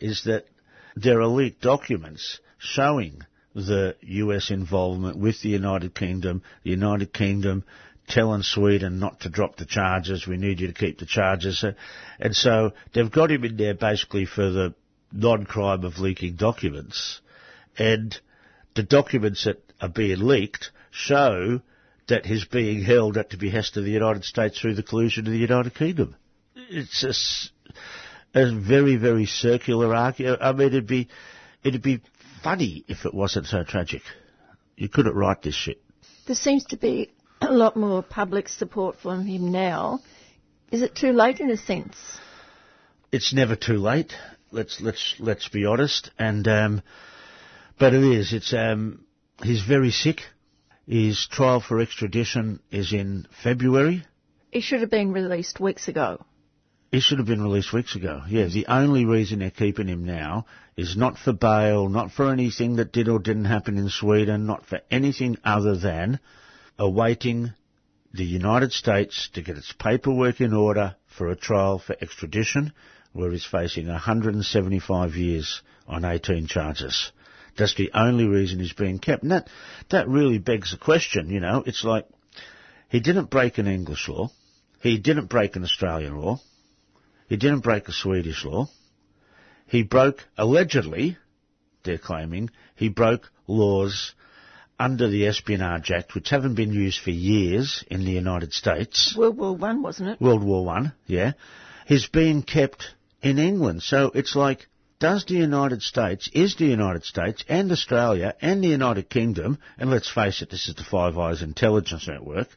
is 0.01 0.25
that 0.25 0.47
there 0.95 1.21
are 1.21 1.27
leaked 1.27 1.61
documents 1.61 2.41
showing 2.59 3.23
the 3.57 3.97
US 4.03 4.51
involvement 4.51 5.17
with 5.17 5.41
the 5.41 5.49
United 5.49 5.95
Kingdom, 5.95 6.43
the 6.63 6.71
United 6.71 7.13
Kingdom 7.13 7.65
telling 8.07 8.43
Sweden 8.43 8.99
not 8.99 9.21
to 9.21 9.31
drop 9.31 9.57
the 9.57 9.65
charges, 9.65 10.27
we 10.27 10.37
need 10.37 10.61
you 10.61 10.67
to 10.69 10.75
keep 10.75 10.99
the 10.99 11.07
charges. 11.07 11.65
And 12.21 12.37
so 12.37 12.73
they've 12.93 13.11
got 13.11 13.31
him 13.31 13.45
in 13.45 13.57
there 13.57 13.75
basically 13.75 14.27
for 14.27 14.51
the 14.51 14.75
non-crime 15.11 15.85
of 15.85 15.99
leaking 15.99 16.37
documents. 16.37 17.21
And 17.79 18.17
the 18.75 18.83
documents 18.83 19.45
that 19.45 19.63
are 19.81 19.89
being 19.89 20.21
leaked 20.21 20.71
show 20.91 21.63
that 22.09 22.27
he's 22.27 22.45
being 22.45 22.83
held 22.83 23.17
at 23.17 23.31
the 23.31 23.39
behest 23.39 23.77
of 23.77 23.85
the 23.85 23.91
United 23.91 24.25
States 24.25 24.61
through 24.61 24.75
the 24.75 24.83
collusion 24.83 25.27
of 25.27 25.33
the 25.33 25.39
United 25.39 25.75
Kingdom. 25.75 26.15
It's 26.55 27.51
a, 28.35 28.41
a 28.41 28.55
very, 28.55 28.97
very 28.97 29.27
circular 29.27 29.95
argument. 29.95 30.43
I 30.43 30.53
mean, 30.53 30.69
it'd 30.69 30.87
be, 30.87 31.09
it'd 31.65 31.83
be 31.83 32.01
funny 32.43 32.85
if 32.89 33.05
it 33.05 33.15
wasn't 33.15 33.47
so 33.47 33.65
tragic. 33.65 34.03
You 34.77 34.89
couldn't 34.89 35.15
write 35.15 35.43
this 35.43 35.55
shit. 35.55 35.83
There 36.27 36.37
seems 36.37 36.65
to 36.67 36.77
be 36.77 37.11
a 37.41 37.53
lot 37.53 37.77
more 37.77 38.03
public 38.03 38.49
support 38.49 38.97
for 38.97 39.17
him 39.21 39.53
now. 39.53 40.01
Is 40.71 40.83
it 40.83 40.95
too 40.95 41.13
late 41.13 41.41
in 41.41 41.51
a 41.51 41.57
sense? 41.57 41.97
It's 43.13 43.33
never 43.33 43.57
too 43.57 43.79
late. 43.79 44.13
Let's 44.51 44.81
let's 44.81 45.17
let's 45.19 45.49
be 45.49 45.65
honest. 45.65 46.11
And 46.19 46.47
um, 46.49 46.83
but 47.79 47.95
it 47.95 48.03
is. 48.03 48.33
It's 48.33 48.53
um, 48.53 49.05
he's 49.43 49.63
very 49.63 49.91
sick. 49.91 50.23
His 50.87 51.27
trial 51.31 51.61
for 51.61 51.81
extradition 51.81 52.61
is 52.71 52.93
in 52.93 53.27
February. 53.43 54.05
He 54.51 54.61
should 54.61 54.81
have 54.81 54.91
been 54.91 55.13
released 55.13 55.61
weeks 55.61 55.89
ago. 55.89 56.25
He 56.97 57.03
should 57.03 57.19
have 57.19 57.27
been 57.27 57.43
released 57.43 57.75
weeks 57.75 57.95
ago. 57.95 58.23
Yeah, 58.27 58.47
the 58.47 58.69
only 58.69 59.05
reason 59.05 59.41
they're 59.41 59.51
keeping 59.51 59.87
him 59.87 60.07
now 60.07 60.47
is 60.79 60.97
not 60.97 61.19
for 61.19 61.35
bail, 61.35 61.91
not 61.91 62.11
for 62.11 62.33
anything 62.33 62.77
that 62.77 62.91
did 62.91 63.11
or 63.11 63.19
didn't 63.19 63.45
happen 63.45 63.77
in 63.77 63.91
Sweden, 63.91 64.47
not 64.47 64.65
for 64.65 64.81
anything 64.91 65.37
other 65.45 65.77
than 65.77 66.21
awaiting 66.79 67.53
the 68.15 68.25
United 68.25 68.73
States 68.73 69.29
to 69.35 69.43
get 69.43 69.59
its 69.59 69.75
paperwork 69.79 70.41
in 70.41 70.55
order 70.55 70.97
for 71.07 71.29
a 71.29 71.37
trial 71.37 71.79
for 71.79 71.95
extradition, 72.01 72.73
where 73.13 73.31
he's 73.31 73.45
facing 73.45 73.89
175 73.89 75.17
years 75.17 75.61
on 75.87 76.03
18 76.03 76.47
charges. 76.47 77.13
That's 77.59 77.75
the 77.75 77.91
only 77.93 78.25
reason 78.25 78.59
he's 78.59 78.73
being 78.73 79.01
kept. 79.01 79.23
And 79.23 79.33
that, 79.33 79.51
that 79.91 80.09
really 80.09 80.39
begs 80.39 80.71
the 80.71 80.79
question, 80.79 81.29
you 81.29 81.41
know, 81.41 81.63
it's 81.67 81.85
like, 81.85 82.07
he 82.89 83.01
didn't 83.01 83.29
break 83.29 83.59
an 83.59 83.67
English 83.67 84.09
law, 84.09 84.31
he 84.81 84.97
didn't 84.97 85.27
break 85.27 85.57
an 85.57 85.63
Australian 85.63 86.17
law, 86.17 86.41
he 87.29 87.37
didn't 87.37 87.61
break 87.61 87.89
a 87.89 87.93
Swedish 87.93 88.45
law, 88.45 88.69
he 89.67 89.83
broke, 89.83 90.25
allegedly, 90.39 91.19
they're 91.83 91.99
claiming, 91.99 92.51
he 92.77 92.89
broke 92.89 93.31
laws 93.47 94.15
under 94.79 95.09
the 95.09 95.27
Espionage 95.27 95.91
Act, 95.91 96.15
which 96.15 96.31
haven't 96.31 96.55
been 96.55 96.73
used 96.73 97.01
for 97.01 97.11
years 97.11 97.83
in 97.91 98.05
the 98.05 98.13
United 98.13 98.53
States. 98.53 99.15
World 99.17 99.39
War 99.39 99.57
One, 99.57 99.83
wasn't 99.83 100.11
it? 100.11 100.21
World 100.21 100.45
War 100.45 100.65
One, 100.65 100.93
yeah. 101.07 101.33
He's 101.87 102.07
being 102.07 102.43
kept 102.43 102.95
in 103.23 103.39
England. 103.39 103.83
So 103.83 104.11
it's 104.15 104.37
like, 104.37 104.67
does 104.99 105.25
the 105.25 105.35
United 105.35 105.83
States, 105.83 106.29
is 106.33 106.57
the 106.57 106.67
United 106.67 107.05
States 107.05 107.45
and 107.49 107.71
Australia 107.73 108.35
and 108.41 108.63
the 108.63 108.69
United 108.69 109.11
Kingdom, 109.11 109.59
and 109.79 109.91
let's 109.91 110.11
face 110.11 110.43
it, 110.43 110.51
this 110.51 110.69
is 110.69 110.75
the 110.75 110.85
Five 110.85 111.19
Eyes 111.19 111.43
intelligence 111.43 112.07
network, 112.09 112.49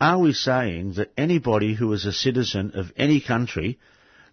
are 0.00 0.18
we 0.18 0.32
saying 0.32 0.94
that 0.94 1.12
anybody 1.16 1.74
who 1.74 1.92
is 1.92 2.04
a 2.04 2.12
citizen 2.12 2.72
of 2.74 2.92
any 2.96 3.20
country 3.20 3.78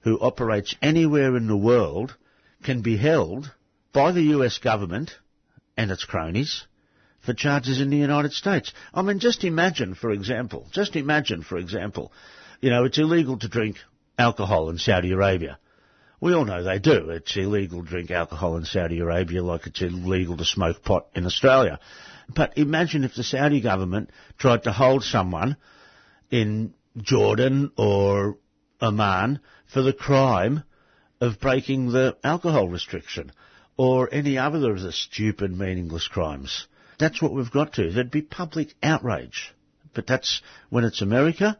who 0.02 0.20
operates 0.20 0.76
anywhere 0.82 1.36
in 1.36 1.48
the 1.48 1.58
world 1.58 2.16
can 2.64 2.82
be 2.82 2.98
held 2.98 3.52
by 3.94 4.12
the 4.12 4.22
US 4.36 4.58
government 4.58 5.12
and 5.78 5.92
its 5.92 6.06
cronies 6.06 6.66
for 7.22 7.34
charges 7.34 7.82
in 7.82 7.90
the 7.90 7.98
United 7.98 8.34
States. 8.34 8.74
I 8.94 9.02
mean, 9.02 9.20
just 9.20 9.44
imagine, 9.44 9.96
for 9.96 10.12
example, 10.12 10.68
just 10.72 10.96
imagine, 10.96 11.44
for 11.44 11.58
example, 11.58 12.12
you 12.62 12.70
know, 12.70 12.86
it's 12.86 12.98
illegal 12.98 13.38
to 13.40 13.48
drink 13.48 13.78
alcohol 14.18 14.70
in 14.70 14.78
Saudi 14.78 15.12
Arabia. 15.12 15.58
We 16.22 16.34
all 16.34 16.46
know 16.46 16.64
they 16.64 16.80
do. 16.80 17.10
It's 17.12 17.36
illegal 17.38 17.84
to 17.84 17.90
drink 17.90 18.12
alcohol 18.12 18.58
in 18.58 18.66
Saudi 18.66 19.00
Arabia 19.00 19.42
like 19.42 19.68
it's 19.68 19.82
illegal 19.82 20.36
to 20.38 20.46
smoke 20.46 20.84
pot 20.84 21.08
in 21.16 21.26
Australia. 21.26 21.80
But 22.34 22.58
imagine 22.58 23.04
if 23.04 23.16
the 23.16 23.24
Saudi 23.24 23.62
government 23.62 24.12
tried 24.38 24.64
to 24.64 24.72
hold 24.72 25.04
someone 25.04 25.56
in 26.30 26.74
Jordan 26.98 27.72
or 27.78 28.38
Oman 28.82 29.40
for 29.70 29.82
the 29.82 29.94
crime 29.94 30.64
of 31.22 31.40
breaking 31.40 31.92
the 31.92 32.18
alcohol 32.24 32.68
restriction 32.68 33.32
or 33.78 34.10
any 34.12 34.38
other 34.38 34.72
of 34.72 34.82
the 34.82 34.92
stupid, 34.92 35.58
meaningless 35.58 36.08
crimes. 36.08 36.68
That's 36.98 37.22
what 37.22 37.34
we've 37.34 37.52
got 37.52 37.74
to. 37.74 37.92
There'd 37.92 38.12
be 38.12 38.22
public 38.22 38.74
outrage. 38.84 39.54
But 39.94 40.06
that's 40.06 40.42
when 40.70 40.84
it's 40.84 41.02
America, 41.02 41.58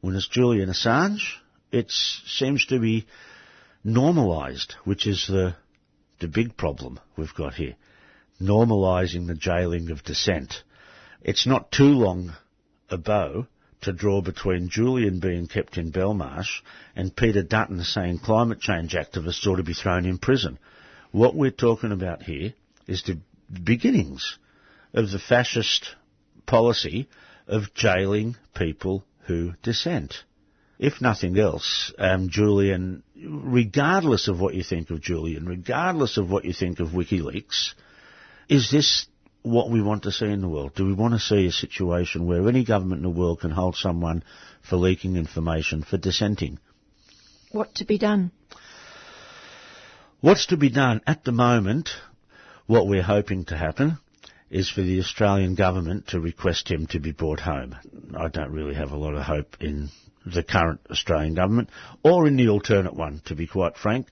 when 0.00 0.14
it's 0.14 0.28
Julian 0.28 0.68
Assange, 0.68 1.36
it 1.70 1.90
seems 1.90 2.66
to 2.66 2.78
be 2.78 3.06
normalised, 3.82 4.76
which 4.84 5.06
is 5.06 5.26
the, 5.26 5.56
the 6.20 6.28
big 6.28 6.56
problem 6.56 7.00
we've 7.16 7.34
got 7.34 7.54
here. 7.54 7.74
Normalising 8.40 9.26
the 9.26 9.34
jailing 9.34 9.90
of 9.90 10.04
dissent. 10.04 10.62
It's 11.22 11.46
not 11.46 11.72
too 11.72 11.84
long 11.92 12.32
a 12.90 12.98
bow 12.98 13.46
to 13.82 13.92
draw 13.92 14.20
between 14.20 14.68
Julian 14.68 15.20
being 15.20 15.46
kept 15.46 15.76
in 15.76 15.92
Belmarsh 15.92 16.62
and 16.96 17.14
Peter 17.14 17.42
Dutton 17.42 17.82
saying 17.82 18.20
climate 18.20 18.60
change 18.60 18.94
activists 18.94 19.46
ought 19.46 19.56
to 19.56 19.62
be 19.62 19.74
thrown 19.74 20.06
in 20.06 20.18
prison. 20.18 20.58
What 21.10 21.34
we're 21.34 21.50
talking 21.50 21.92
about 21.92 22.22
here 22.22 22.54
is 22.86 23.02
the 23.02 23.18
beginnings 23.62 24.38
of 24.94 25.10
the 25.10 25.18
fascist 25.18 25.94
policy 26.46 27.08
of 27.46 27.74
jailing 27.74 28.36
people 28.54 29.04
who 29.26 29.54
dissent. 29.62 30.14
If 30.78 31.00
nothing 31.00 31.38
else, 31.38 31.92
um, 31.98 32.28
Julian, 32.28 33.02
regardless 33.16 34.26
of 34.28 34.40
what 34.40 34.54
you 34.54 34.64
think 34.64 34.90
of 34.90 35.00
Julian, 35.00 35.46
regardless 35.46 36.16
of 36.16 36.30
what 36.30 36.44
you 36.44 36.52
think 36.52 36.80
of 36.80 36.88
WikiLeaks, 36.88 37.74
is 38.48 38.70
this 38.70 39.06
what 39.42 39.70
we 39.70 39.82
want 39.82 40.04
to 40.04 40.12
see 40.12 40.26
in 40.26 40.40
the 40.40 40.48
world? 40.48 40.74
Do 40.74 40.86
we 40.86 40.92
want 40.92 41.14
to 41.14 41.20
see 41.20 41.46
a 41.46 41.52
situation 41.52 42.26
where 42.26 42.48
any 42.48 42.64
government 42.64 43.04
in 43.04 43.12
the 43.12 43.18
world 43.18 43.40
can 43.40 43.50
hold 43.50 43.76
someone 43.76 44.22
for 44.68 44.76
leaking 44.76 45.16
information, 45.16 45.82
for 45.82 45.96
dissenting? 45.96 46.58
What 47.50 47.74
to 47.76 47.84
be 47.84 47.98
done? 47.98 48.30
What's 50.20 50.46
to 50.46 50.56
be 50.56 50.70
done? 50.70 51.00
At 51.06 51.24
the 51.24 51.32
moment, 51.32 51.90
what 52.66 52.86
we're 52.86 53.02
hoping 53.02 53.44
to 53.46 53.56
happen 53.56 53.98
is 54.50 54.70
for 54.70 54.82
the 54.82 55.00
Australian 55.00 55.54
government 55.54 56.08
to 56.08 56.20
request 56.20 56.70
him 56.70 56.86
to 56.86 57.00
be 57.00 57.10
brought 57.10 57.40
home. 57.40 57.74
I 58.16 58.28
don't 58.28 58.52
really 58.52 58.74
have 58.74 58.92
a 58.92 58.96
lot 58.96 59.14
of 59.14 59.22
hope 59.22 59.56
in 59.60 59.88
the 60.24 60.42
current 60.42 60.80
Australian 60.90 61.34
government 61.34 61.70
or 62.04 62.28
in 62.28 62.36
the 62.36 62.48
alternate 62.50 62.94
one, 62.94 63.22
to 63.24 63.34
be 63.34 63.46
quite 63.46 63.76
frank. 63.76 64.06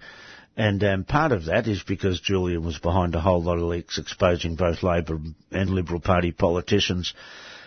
And 0.56 0.82
um, 0.84 1.04
part 1.04 1.32
of 1.32 1.46
that 1.46 1.66
is 1.68 1.82
because 1.82 2.20
Julian 2.20 2.64
was 2.64 2.78
behind 2.78 3.14
a 3.14 3.20
whole 3.20 3.42
lot 3.42 3.58
of 3.58 3.64
leaks 3.64 3.98
exposing 3.98 4.56
both 4.56 4.82
Labor 4.82 5.18
and 5.50 5.70
Liberal 5.70 6.00
Party 6.00 6.32
politicians 6.32 7.14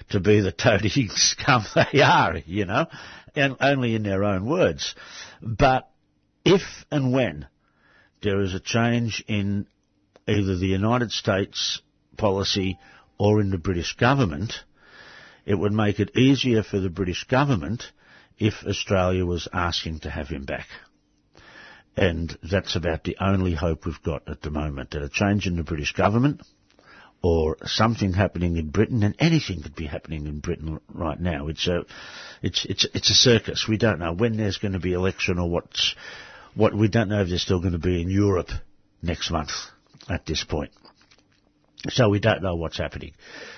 to 0.09 0.19
be 0.19 0.41
the 0.41 0.51
toady 0.51 1.07
scum 1.09 1.63
they 1.75 2.01
are, 2.01 2.37
you 2.45 2.65
know, 2.65 2.87
and 3.35 3.55
only 3.61 3.95
in 3.95 4.03
their 4.03 4.23
own 4.23 4.45
words. 4.45 4.95
But 5.41 5.89
if 6.45 6.61
and 6.91 7.13
when 7.13 7.47
there 8.21 8.41
is 8.41 8.53
a 8.53 8.59
change 8.59 9.23
in 9.27 9.65
either 10.27 10.57
the 10.57 10.67
United 10.67 11.11
States 11.11 11.81
policy 12.17 12.79
or 13.17 13.41
in 13.41 13.49
the 13.49 13.57
British 13.57 13.95
government, 13.95 14.53
it 15.45 15.55
would 15.55 15.73
make 15.73 15.99
it 15.99 16.15
easier 16.15 16.63
for 16.63 16.79
the 16.79 16.89
British 16.89 17.25
government 17.25 17.91
if 18.37 18.65
Australia 18.65 19.25
was 19.25 19.47
asking 19.53 19.99
to 19.99 20.09
have 20.09 20.27
him 20.27 20.45
back. 20.45 20.67
And 21.95 22.35
that's 22.41 22.75
about 22.75 23.03
the 23.03 23.17
only 23.19 23.53
hope 23.53 23.85
we've 23.85 24.01
got 24.01 24.27
at 24.27 24.41
the 24.41 24.49
moment, 24.49 24.91
that 24.91 25.03
a 25.03 25.09
change 25.09 25.45
in 25.45 25.57
the 25.57 25.63
British 25.63 25.93
government 25.93 26.41
or 27.21 27.55
something 27.63 28.11
happening 28.11 28.57
in 28.57 28.69
Britain, 28.69 29.01
and 29.01 29.15
anything 29.17 29.63
could 29.63 29.75
be 29.75 29.85
happening 29.85 30.27
in 30.27 30.39
Britain 30.39 30.79
right 30.93 31.19
now. 31.19 31.47
It's 31.47 31.67
a, 31.67 31.85
it's, 32.41 32.65
it's, 32.65 32.85
it's 32.93 33.09
a 33.11 33.15
circus. 33.15 33.65
We 33.67 33.77
don't 33.77 33.99
know 33.99 34.13
when 34.13 34.35
there's 34.35 34.57
going 34.57 34.73
to 34.73 34.79
be 34.79 34.91
election 34.91 35.39
or 35.39 35.49
what's, 35.49 35.95
what, 36.53 36.75
we 36.75 36.89
don't 36.89 37.07
know 37.07 37.21
if 37.21 37.29
there's 37.29 37.41
still 37.41 37.61
going 37.61 37.73
to 37.73 37.79
be 37.79 38.01
in 38.01 38.09
Europe 38.09 38.49
next 39.01 39.31
month 39.31 39.51
at 40.09 40.25
this 40.25 40.43
point. 40.43 40.71
So 41.89 42.09
we 42.09 42.19
don't 42.19 42.41
know 42.41 42.55
what's 42.55 42.77
happening. 42.77 43.13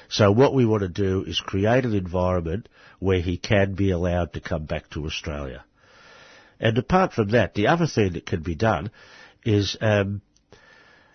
So 0.10 0.32
what 0.32 0.54
we 0.54 0.66
want 0.66 0.82
to 0.82 0.90
do 0.90 1.24
is 1.24 1.40
create 1.40 1.86
an 1.86 1.96
environment 1.96 2.70
where 3.00 3.22
he 3.22 3.38
can 3.38 3.74
be 3.74 3.92
allowed 3.92 4.34
to 4.34 4.42
come 4.42 4.66
back 4.66 4.90
to 4.92 5.06
Australia. 5.06 5.64
And 6.66 6.80
apart 6.80 7.14
from 7.14 7.30
that, 7.30 7.54
the 7.54 7.68
other 7.68 7.86
thing 7.86 8.14
that 8.14 8.26
can 8.26 8.42
be 8.42 8.56
done 8.56 8.90
is 9.46 9.78
um, 9.82 10.24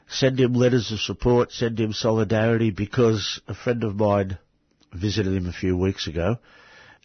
send 0.07 0.39
him 0.39 0.55
letters 0.55 0.93
of 0.93 1.01
support, 1.01 1.51
send 1.51 1.81
him 1.81 1.93
solidarity, 1.93 2.71
because 2.71 3.41
a 3.49 3.55
friend 3.55 3.83
of 3.83 3.97
mine 3.97 4.39
visited 4.93 5.35
him 5.35 5.49
a 5.49 5.53
few 5.53 5.77
weeks 5.77 6.07
ago, 6.07 6.37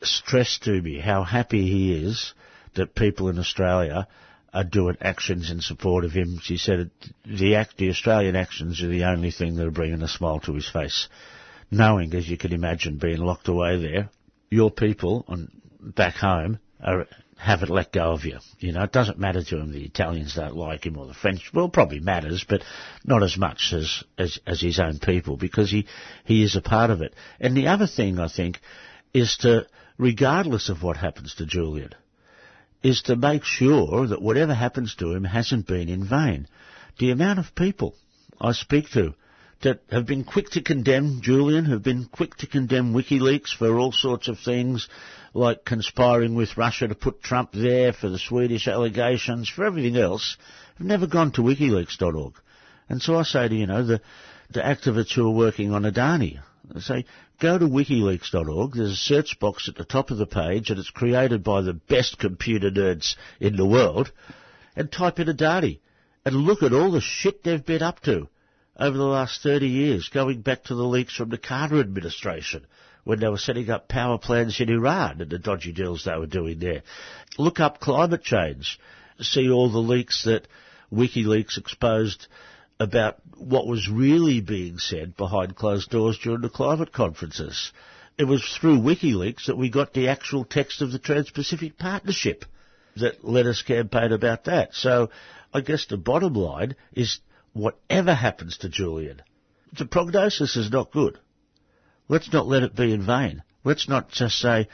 stressed 0.03 0.61
to 0.65 0.79
me 0.79 0.99
how 0.99 1.23
happy 1.23 1.63
he 1.67 2.05
is 2.05 2.35
that 2.75 2.93
people 2.93 3.29
in 3.29 3.39
Australia 3.39 4.07
are 4.53 4.63
doing 4.63 4.97
actions 5.01 5.49
in 5.49 5.59
support 5.59 6.05
of 6.05 6.11
him. 6.11 6.39
She 6.39 6.57
said 6.57 6.91
the 7.25 7.55
act, 7.55 7.77
the 7.77 7.89
Australian 7.89 8.35
actions 8.35 8.83
are 8.83 8.89
the 8.89 9.05
only 9.05 9.31
thing 9.31 9.55
that 9.55 9.65
are 9.65 9.71
bringing 9.71 10.03
a 10.03 10.07
smile 10.07 10.39
to 10.41 10.53
his 10.53 10.69
face. 10.69 11.09
Knowing, 11.71 12.13
as 12.13 12.29
you 12.29 12.37
can 12.37 12.53
imagine, 12.53 12.99
being 12.99 13.21
locked 13.21 13.47
away 13.47 13.79
there, 13.79 14.11
your 14.51 14.69
people 14.69 15.25
on, 15.27 15.49
back 15.81 16.13
home 16.13 16.59
are, 16.79 17.07
haven't 17.37 17.69
let 17.69 17.91
go 17.91 18.13
of 18.13 18.23
you. 18.23 18.39
You 18.59 18.71
know, 18.71 18.83
it 18.83 18.91
doesn't 18.91 19.19
matter 19.19 19.43
to 19.43 19.57
him 19.59 19.71
the 19.71 19.83
Italians 19.83 20.35
don't 20.35 20.55
like 20.55 20.85
him 20.85 20.97
or 20.97 21.05
the 21.05 21.13
French. 21.13 21.51
Well, 21.53 21.69
probably 21.69 21.99
matters, 21.99 22.45
but 22.47 22.63
not 23.03 23.23
as 23.23 23.37
much 23.37 23.73
as, 23.73 24.03
as, 24.17 24.39
as 24.47 24.61
his 24.61 24.79
own 24.79 24.99
people 24.99 25.37
because 25.37 25.69
he, 25.69 25.85
he 26.23 26.43
is 26.43 26.55
a 26.55 26.61
part 26.61 26.89
of 26.89 27.01
it. 27.01 27.13
And 27.39 27.55
the 27.55 27.67
other 27.67 27.87
thing 27.87 28.19
I 28.19 28.29
think 28.29 28.59
is 29.13 29.37
to, 29.41 29.67
regardless 29.97 30.69
of 30.69 30.81
what 30.81 30.97
happens 30.97 31.35
to 31.35 31.45
Julian, 31.45 31.93
is 32.81 33.01
to 33.03 33.15
make 33.15 33.43
sure 33.43 34.07
that 34.07 34.21
whatever 34.21 34.53
happens 34.53 34.95
to 34.95 35.13
him 35.13 35.23
hasn't 35.23 35.67
been 35.67 35.89
in 35.89 36.07
vain. 36.07 36.47
The 36.99 37.11
amount 37.11 37.39
of 37.39 37.55
people 37.55 37.95
I 38.39 38.53
speak 38.53 38.89
to 38.91 39.15
that 39.65 39.81
have 39.89 40.05
been 40.05 40.23
quick 40.23 40.51
to 40.51 40.61
condemn 40.61 41.21
Julian, 41.21 41.65
have 41.65 41.81
been 41.81 42.05
quick 42.05 42.35
to 42.35 42.45
condemn 42.45 42.93
WikiLeaks 42.93 43.49
for 43.57 43.79
all 43.79 43.91
sorts 43.91 44.27
of 44.27 44.37
things, 44.37 44.87
like 45.33 45.65
conspiring 45.65 46.35
with 46.35 46.55
Russia 46.55 46.87
to 46.87 46.93
put 46.93 47.23
Trump 47.23 47.49
there 47.51 47.91
for 47.91 48.07
the 48.07 48.19
Swedish 48.19 48.67
allegations, 48.67 49.49
for 49.49 49.65
everything 49.65 49.97
else, 49.97 50.37
have 50.77 50.85
never 50.85 51.07
gone 51.07 51.31
to 51.31 51.41
wikileaks.org. 51.41 52.35
And 52.89 53.01
so 53.01 53.15
I 53.15 53.23
say 53.23 53.47
to, 53.47 53.55
you 53.55 53.65
know, 53.65 53.83
the, 53.83 54.01
the 54.51 54.59
activists 54.59 55.15
who 55.15 55.27
are 55.27 55.35
working 55.35 55.73
on 55.73 55.81
Adani, 55.81 56.39
I 56.75 56.79
say, 56.79 57.05
go 57.39 57.57
to 57.57 57.65
wikileaks.org. 57.65 58.73
There's 58.75 58.91
a 58.91 58.95
search 58.95 59.39
box 59.39 59.67
at 59.67 59.77
the 59.77 59.83
top 59.83 60.11
of 60.11 60.19
the 60.19 60.27
page, 60.27 60.69
and 60.69 60.77
it's 60.77 60.91
created 60.91 61.43
by 61.43 61.61
the 61.61 61.73
best 61.73 62.19
computer 62.19 62.69
nerds 62.69 63.15
in 63.39 63.55
the 63.55 63.65
world. 63.65 64.11
And 64.75 64.91
type 64.91 65.17
in 65.17 65.27
Adani, 65.27 65.79
and 66.23 66.35
look 66.35 66.61
at 66.61 66.73
all 66.73 66.91
the 66.91 67.01
shit 67.01 67.43
they've 67.43 67.65
been 67.65 67.81
up 67.81 68.01
to 68.01 68.27
over 68.77 68.97
the 68.97 69.03
last 69.03 69.41
30 69.41 69.67
years, 69.67 70.09
going 70.09 70.41
back 70.41 70.63
to 70.65 70.75
the 70.75 70.83
leaks 70.83 71.15
from 71.15 71.29
the 71.29 71.37
Carter 71.37 71.79
administration 71.79 72.65
when 73.03 73.19
they 73.19 73.29
were 73.29 73.37
setting 73.37 73.69
up 73.69 73.87
power 73.87 74.17
plants 74.17 74.59
in 74.59 74.69
Iran 74.69 75.21
and 75.21 75.29
the 75.29 75.39
dodgy 75.39 75.71
deals 75.71 76.03
they 76.03 76.17
were 76.17 76.25
doing 76.25 76.59
there. 76.59 76.83
Look 77.37 77.59
up 77.59 77.79
climate 77.79 78.23
change. 78.23 78.79
See 79.21 79.49
all 79.49 79.71
the 79.71 79.79
leaks 79.79 80.25
that 80.25 80.47
WikiLeaks 80.91 81.57
exposed 81.57 82.27
about 82.79 83.17
what 83.37 83.67
was 83.67 83.89
really 83.89 84.41
being 84.41 84.79
said 84.79 85.15
behind 85.15 85.55
closed 85.55 85.89
doors 85.89 86.17
during 86.17 86.41
the 86.41 86.49
climate 86.49 86.91
conferences. 86.91 87.71
It 88.17 88.25
was 88.25 88.43
through 88.59 88.79
WikiLeaks 88.79 89.45
that 89.47 89.57
we 89.57 89.69
got 89.69 89.93
the 89.93 90.09
actual 90.09 90.43
text 90.43 90.81
of 90.81 90.91
the 90.91 90.99
Trans-Pacific 90.99 91.77
Partnership 91.77 92.43
that 92.97 93.23
let 93.23 93.45
us 93.45 93.61
campaign 93.61 94.11
about 94.11 94.45
that. 94.45 94.73
So 94.73 95.09
I 95.53 95.61
guess 95.61 95.85
the 95.85 95.97
bottom 95.97 96.33
line 96.33 96.75
is 96.93 97.19
whatever 97.55 98.13
happens 98.13 98.57
to 98.57 98.69
Julian, 98.69 99.21
the 99.77 99.85
prognosis 99.85 100.57
is 100.57 100.69
not 100.69 100.91
good. 100.91 101.17
Let's 102.09 102.31
not 102.31 102.47
let 102.47 102.63
it 102.63 102.75
be 102.75 102.93
in 102.93 103.05
vain. 103.05 103.43
Let's 103.63 103.87
not 103.87 104.09
just 104.09 104.37
say, 104.37 104.67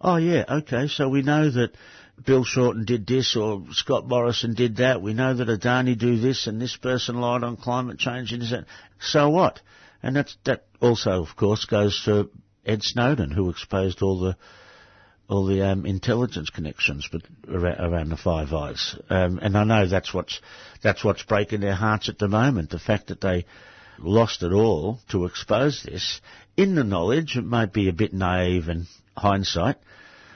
oh 0.00 0.16
yeah, 0.16 0.44
okay, 0.48 0.88
so 0.88 1.08
we 1.08 1.22
know 1.22 1.50
that 1.50 1.76
Bill 2.24 2.42
Shorten 2.42 2.84
did 2.84 3.06
this 3.06 3.36
or 3.36 3.62
Scott 3.72 4.08
Morrison 4.08 4.54
did 4.54 4.76
that. 4.76 5.02
We 5.02 5.12
know 5.12 5.34
that 5.34 5.48
Adani 5.48 5.96
do 5.96 6.18
this 6.18 6.46
and 6.46 6.60
this 6.60 6.76
person 6.76 7.20
lied 7.20 7.44
on 7.44 7.56
climate 7.56 7.98
change 7.98 8.32
and 8.32 8.42
that. 8.42 8.64
So 8.98 9.28
what? 9.28 9.60
And 10.02 10.16
that's, 10.16 10.36
that 10.44 10.64
also, 10.80 11.22
of 11.22 11.36
course, 11.36 11.66
goes 11.66 12.02
to 12.06 12.30
Ed 12.64 12.82
Snowden, 12.82 13.30
who 13.30 13.50
exposed 13.50 14.02
all 14.02 14.20
the 14.20 14.36
all 15.28 15.46
the 15.46 15.62
um, 15.62 15.86
intelligence 15.86 16.50
connections 16.50 17.08
but 17.10 17.22
around, 17.48 18.10
the 18.10 18.16
Five 18.16 18.52
Eyes. 18.52 18.96
Um, 19.08 19.38
and 19.40 19.56
I 19.56 19.64
know 19.64 19.86
that's 19.86 20.12
what's 20.12 20.40
that's 20.82 21.04
what's 21.04 21.22
breaking 21.22 21.60
their 21.60 21.74
hearts 21.74 22.08
at 22.08 22.18
the 22.18 22.28
moment. 22.28 22.70
The 22.70 22.78
fact 22.78 23.08
that 23.08 23.20
they 23.20 23.46
lost 23.98 24.42
it 24.42 24.52
all 24.52 24.98
to 25.10 25.24
expose 25.24 25.82
this, 25.82 26.20
in 26.56 26.74
the 26.74 26.84
knowledge, 26.84 27.36
it 27.36 27.44
might 27.44 27.72
be 27.72 27.88
a 27.88 27.92
bit 27.92 28.12
naive 28.12 28.68
and 28.68 28.86
hindsight, 29.16 29.76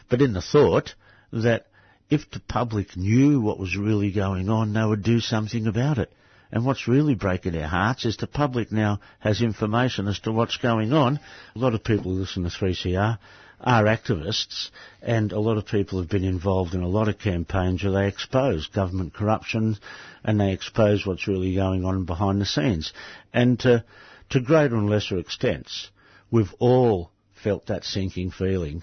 but 0.09 0.23
in 0.23 0.33
the 0.33 0.43
thought 0.43 0.95
that 1.33 1.67
if 2.09 2.31
the 2.31 2.41
public 2.41 2.97
knew 2.97 3.41
what 3.41 3.59
was 3.59 3.77
really 3.77 4.13
going 4.13 4.49
on, 4.49 4.73
they 4.73 4.85
would 4.85 5.03
do 5.03 5.21
something 5.21 5.67
about 5.67 5.99
it. 5.99 6.13
And 6.53 6.65
what's 6.65 6.87
really 6.87 7.17
breaking 7.17 7.53
their 7.53 7.67
hearts 7.67 8.05
is 8.05 8.17
the 8.17 8.29
public 8.29 8.71
now 8.71 9.01
has 9.19 9.43
information 9.43 10.07
as 10.07 10.21
to 10.21 10.33
what's 10.33 10.59
going 10.59 10.93
on. 10.93 11.19
A 11.57 11.59
lot 11.59 11.75
of 11.75 11.83
people 11.83 12.13
listen 12.13 12.45
to 12.45 12.51
3CR 12.51 13.19
are 13.61 13.85
activists, 13.85 14.71
and 15.01 15.33
a 15.33 15.41
lot 15.41 15.57
of 15.57 15.67
people 15.67 15.99
have 15.99 16.09
been 16.09 16.25
involved 16.25 16.75
in 16.75 16.83
a 16.83 16.89
lot 16.89 17.09
of 17.09 17.19
campaigns 17.19 17.83
where 17.83 17.93
they 17.93 18.09
expose 18.09 18.67
government 18.67 19.15
corruption 19.15 19.77
and 20.25 20.39
they 20.39 20.53
expose 20.53 21.07
what's 21.07 21.29
really 21.29 21.55
going 21.55 21.85
on 21.85 22.05
behind 22.05 22.41
the 22.41 22.47
scenes. 22.47 22.93
And 23.33 23.59
to, 23.61 23.85
to 24.31 24.41
greater 24.41 24.77
and 24.77 24.91
lesser 24.91 25.19
extents, 25.19 25.91
we've 26.31 26.53
all 26.59 27.11
felt 27.43 27.67
that 27.67 27.85
sinking 27.85 28.31
feeling 28.31 28.83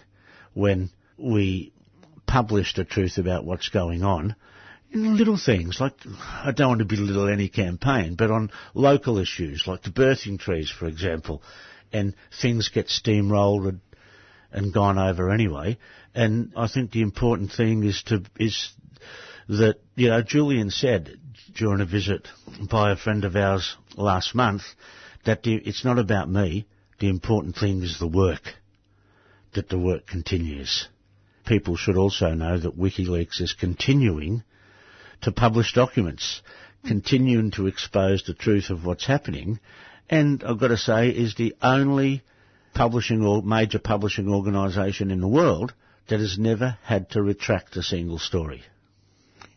when 0.53 0.89
we 1.17 1.71
publish 2.25 2.73
the 2.73 2.85
truth 2.85 3.17
about 3.17 3.45
what's 3.45 3.69
going 3.69 4.03
on 4.03 4.35
little 4.95 5.37
things, 5.37 5.79
like, 5.79 5.93
I 6.05 6.51
don't 6.55 6.67
want 6.67 6.79
to 6.79 6.85
belittle 6.85 7.27
any 7.27 7.49
campaign, 7.49 8.15
but 8.15 8.29
on 8.29 8.51
local 8.73 9.17
issues, 9.17 9.63
like 9.65 9.81
the 9.81 9.89
birthing 9.89 10.39
trees, 10.39 10.69
for 10.69 10.85
example, 10.85 11.41
and 11.91 12.13
things 12.41 12.69
get 12.69 12.87
steamrolled 12.87 13.79
and, 14.53 14.73
gone 14.73 14.97
over 14.97 15.29
anyway. 15.31 15.77
And 16.15 16.53
I 16.55 16.67
think 16.67 16.91
the 16.91 17.01
important 17.01 17.51
thing 17.51 17.83
is 17.83 18.03
to, 18.07 18.23
is 18.39 18.71
that, 19.49 19.77
you 19.95 20.09
know, 20.09 20.21
Julian 20.21 20.69
said 20.69 21.19
during 21.55 21.81
a 21.81 21.85
visit 21.85 22.27
by 22.69 22.91
a 22.91 22.95
friend 22.95 23.25
of 23.25 23.35
ours 23.35 23.75
last 23.95 24.35
month 24.35 24.63
that 25.25 25.43
the, 25.43 25.55
it's 25.55 25.85
not 25.85 25.99
about 25.99 26.29
me, 26.29 26.65
the 26.99 27.09
important 27.09 27.55
thing 27.55 27.81
is 27.81 27.99
the 27.99 28.07
work, 28.07 28.53
that 29.53 29.69
the 29.69 29.79
work 29.79 30.07
continues. 30.07 30.87
People 31.45 31.75
should 31.75 31.97
also 31.97 32.33
know 32.33 32.57
that 32.57 32.77
WikiLeaks 32.77 33.41
is 33.41 33.53
continuing 33.53 34.43
to 35.21 35.31
publish 35.31 35.73
documents, 35.73 36.41
continuing 36.85 37.51
to 37.51 37.67
expose 37.67 38.23
the 38.23 38.33
truth 38.33 38.69
of 38.69 38.85
what's 38.85 39.05
happening, 39.05 39.59
and 40.09 40.43
I've 40.43 40.59
got 40.59 40.69
to 40.69 40.77
say 40.77 41.09
is 41.09 41.35
the 41.35 41.55
only 41.61 42.23
publishing 42.73 43.23
or 43.23 43.41
major 43.41 43.79
publishing 43.79 44.29
organisation 44.29 45.11
in 45.11 45.21
the 45.21 45.27
world 45.27 45.73
that 46.07 46.19
has 46.19 46.37
never 46.37 46.77
had 46.83 47.09
to 47.11 47.21
retract 47.21 47.77
a 47.77 47.83
single 47.83 48.19
story. 48.19 48.63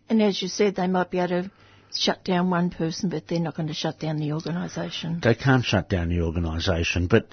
And 0.09 0.23
as 0.23 0.41
you 0.41 0.49
said, 0.49 0.77
they 0.77 0.87
might 0.87 1.11
be 1.11 1.19
able 1.19 1.43
to 1.43 1.51
shut 1.95 2.25
down 2.25 2.51
one 2.51 2.71
person, 2.71 3.09
but 3.09 3.27
they're 3.27 3.41
not 3.41 3.57
going 3.57 3.69
to 3.69 3.75
shut 3.75 3.99
down 3.99 4.19
the 4.19 4.33
organisation. 4.33 5.21
They 5.23 5.35
can't 5.35 5.65
shut 5.65 5.89
down 5.89 6.11
the 6.11 6.21
organisation, 6.21 7.07
but 7.09 7.27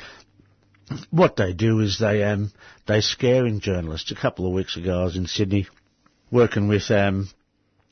what 1.12 1.36
they 1.36 1.54
do 1.54 1.80
is 1.80 2.00
they 2.00 2.24
um, 2.24 2.52
they 2.88 3.02
scaring 3.02 3.60
journalists. 3.60 4.12
A 4.12 4.16
couple 4.16 4.48
of 4.48 4.54
weeks 4.54 4.78
ago, 4.78 5.02
I 5.02 5.04
was 5.06 5.16
in 5.16 5.28
Sydney 5.28 5.68
working 6.32 6.68
with 6.68 6.90
um, 6.90 7.30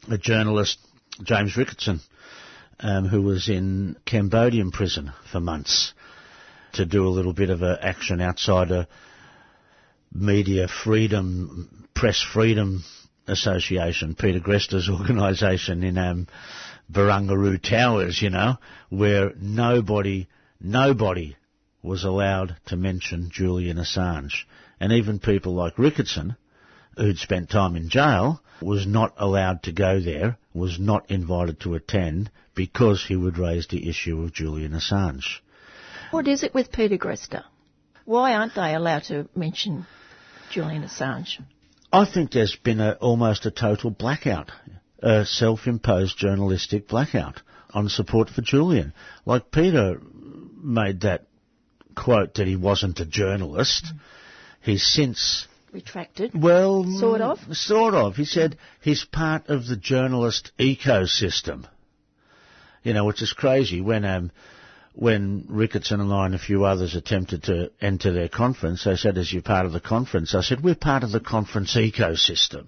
a 0.10 0.18
journalist, 0.18 0.80
James 1.24 1.56
Ricketson, 1.56 2.00
um, 2.80 3.08
who 3.08 3.22
was 3.22 3.50
in 3.50 3.98
Cambodian 4.06 4.72
prison 4.72 5.14
for 5.32 5.40
months 5.40 5.94
to 6.74 6.86
do 6.86 7.08
a 7.08 7.10
little 7.10 7.34
bit 7.34 7.50
of 7.50 7.62
a 7.62 7.78
action 7.82 8.22
outside 8.22 8.72
a 8.72 8.88
media 10.14 10.68
freedom, 10.68 11.88
press 11.94 12.22
freedom 12.22 12.84
association, 13.28 14.16
Peter 14.16 14.40
Greste's 14.40 14.90
organisation 14.90 15.84
in 15.84 15.98
um, 15.98 16.28
Barangaroo 16.92 17.62
Towers, 17.62 18.22
you 18.22 18.30
know, 18.30 18.58
where 18.90 19.32
nobody, 19.40 20.28
nobody 20.60 21.36
was 21.82 22.04
allowed 22.04 22.56
to 22.68 22.76
mention 22.76 23.30
Julian 23.32 23.78
Assange. 23.78 24.44
And 24.80 24.92
even 24.94 25.20
people 25.20 25.54
like 25.54 25.76
Ricketson, 25.76 26.36
who'd 26.98 27.18
spent 27.18 27.50
time 27.50 27.76
in 27.76 27.90
jail, 27.90 28.42
was 28.62 28.86
not 28.86 29.14
allowed 29.18 29.64
to 29.64 29.72
go 29.72 30.00
there, 30.00 30.38
was 30.54 30.80
not 30.80 31.10
invited 31.10 31.60
to 31.62 31.76
attend 31.76 32.30
because 32.54 33.06
he 33.06 33.16
would 33.16 33.38
raise 33.38 33.68
the 33.68 33.90
issue 33.90 34.22
of 34.22 34.34
Julian 34.34 34.74
Assange. 34.74 35.40
What 36.12 36.28
is 36.28 36.44
it 36.44 36.54
with 36.54 36.72
Peter 36.72 36.98
Greste? 36.98 37.44
Why 38.06 38.34
aren't 38.34 38.56
they 38.56 38.74
allowed 38.76 39.04
to 39.06 39.30
mention 39.36 39.86
Julian 40.52 40.84
Assange? 40.84 41.40
I 41.92 42.06
think 42.06 42.32
there's 42.32 42.56
been 42.56 42.80
a, 42.82 42.94
almost 42.94 43.46
a 43.46 43.52
total 43.52 43.92
blackout, 43.92 44.52
a 45.02 45.26
self-imposed 45.26 46.18
journalistic 46.18 46.88
blackout 46.88 47.42
on 47.74 47.90
support 47.90 48.30
for 48.30 48.42
Julian. 48.42 48.94
Like 49.26 49.52
Peter 49.52 50.02
made 50.62 51.02
that 51.02 51.28
quote 51.96 52.36
that 52.36 52.48
he 52.48 52.56
wasn't 52.56 53.00
a 53.00 53.06
journalist. 53.06 53.86
He's 54.62 54.86
since 54.86 55.48
Retracted. 55.72 56.32
well, 56.34 56.84
Sort 57.00 57.22
of? 57.22 57.40
mm, 57.40 57.56
Sort 57.56 57.94
of. 57.94 58.16
He 58.18 58.26
said 58.26 58.58
he's 58.82 59.06
part 59.06 59.48
of 59.48 59.66
the 59.68 59.78
journalist 59.78 60.52
ecosystem. 60.60 61.66
You 62.84 62.94
know, 62.94 63.06
which 63.06 63.22
is 63.22 63.32
crazy. 63.32 63.80
When 63.80 64.04
um, 64.04 64.32
when 64.94 65.44
Ricketson 65.44 66.02
and 66.02 66.14
I 66.14 66.26
and 66.26 66.36
a 66.36 66.40
few 66.40 66.66
others 66.66 66.96
attempted 66.96 67.44
to 67.44 67.72
enter 67.80 68.12
their 68.12 68.30
conference, 68.30 68.84
they 68.84 68.96
said, 68.96 69.18
"As 69.18 69.32
you're 69.32 69.42
part 69.42 69.66
of 69.66 69.72
the 69.72 69.80
conference," 69.80 70.36
I 70.36 70.42
said, 70.42 70.62
"We're 70.62 70.76
part 70.76 71.04
of 71.04 71.12
the 71.12 71.20
conference 71.20 71.76
ecosystem." 71.76 72.68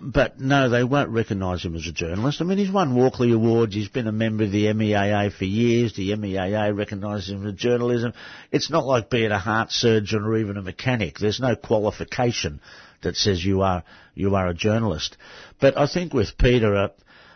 But 0.00 0.38
no, 0.38 0.68
they 0.68 0.84
won't 0.84 1.08
recognise 1.08 1.64
him 1.64 1.74
as 1.74 1.86
a 1.86 1.92
journalist. 1.92 2.40
I 2.40 2.44
mean, 2.44 2.58
he's 2.58 2.70
won 2.70 2.94
Walkley 2.94 3.32
Awards. 3.32 3.74
He's 3.74 3.88
been 3.88 4.06
a 4.06 4.12
member 4.12 4.44
of 4.44 4.52
the 4.52 4.66
MEAA 4.66 5.32
for 5.32 5.44
years. 5.44 5.94
The 5.94 6.10
MEAA 6.12 6.76
recognises 6.76 7.30
him 7.30 7.44
as 7.46 7.54
journalism. 7.54 8.12
It's 8.52 8.70
not 8.70 8.86
like 8.86 9.10
being 9.10 9.32
a 9.32 9.38
heart 9.38 9.72
surgeon 9.72 10.22
or 10.22 10.36
even 10.36 10.56
a 10.56 10.62
mechanic. 10.62 11.18
There's 11.18 11.40
no 11.40 11.56
qualification 11.56 12.60
that 13.02 13.16
says 13.16 13.44
you 13.44 13.62
are 13.62 13.82
you 14.14 14.34
are 14.36 14.48
a 14.48 14.54
journalist. 14.54 15.16
But 15.60 15.76
I 15.76 15.86
think 15.86 16.14
with 16.14 16.38
Peter, 16.38 16.74
uh, 16.76 16.88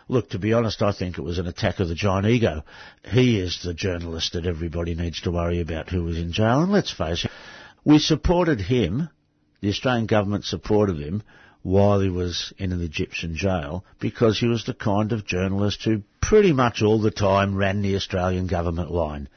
look, 0.07 0.29
to 0.29 0.39
be 0.39 0.53
honest, 0.53 0.81
I 0.81 0.91
think 0.91 1.17
it 1.17 1.23
was 1.23 1.39
an 1.39 1.47
attack 1.47 1.79
of 1.79 1.87
the 1.87 1.95
giant 1.95 2.27
ego. 2.27 2.63
He 3.03 3.39
is 3.39 3.61
the 3.63 3.73
journalist 3.73 4.33
that 4.33 4.45
everybody 4.45 4.95
needs 4.95 5.21
to 5.21 5.31
worry 5.31 5.61
about 5.61 5.89
who 5.89 6.03
was 6.03 6.17
in 6.17 6.31
jail. 6.31 6.61
And 6.61 6.71
let's 6.71 6.91
face 6.91 7.25
it, 7.25 7.31
we 7.83 7.99
supported 7.99 8.59
him. 8.61 9.09
The 9.61 9.69
Australian 9.69 10.05
government 10.05 10.45
supported 10.45 10.97
him 10.97 11.23
while 11.63 11.99
he 11.99 12.09
was 12.09 12.53
in 12.59 12.71
an 12.71 12.81
Egyptian 12.81 13.35
jail 13.35 13.83
because 13.99 14.39
he 14.39 14.47
was 14.47 14.65
the 14.65 14.73
kind 14.73 15.11
of 15.11 15.25
journalist 15.25 15.83
who 15.83 16.03
pretty 16.21 16.53
much 16.53 16.83
all 16.83 17.01
the 17.01 17.09
time 17.09 17.55
ran 17.55 17.81
the 17.81 17.95
Australian 17.95 18.45
government 18.45 18.91
line. 18.91 19.27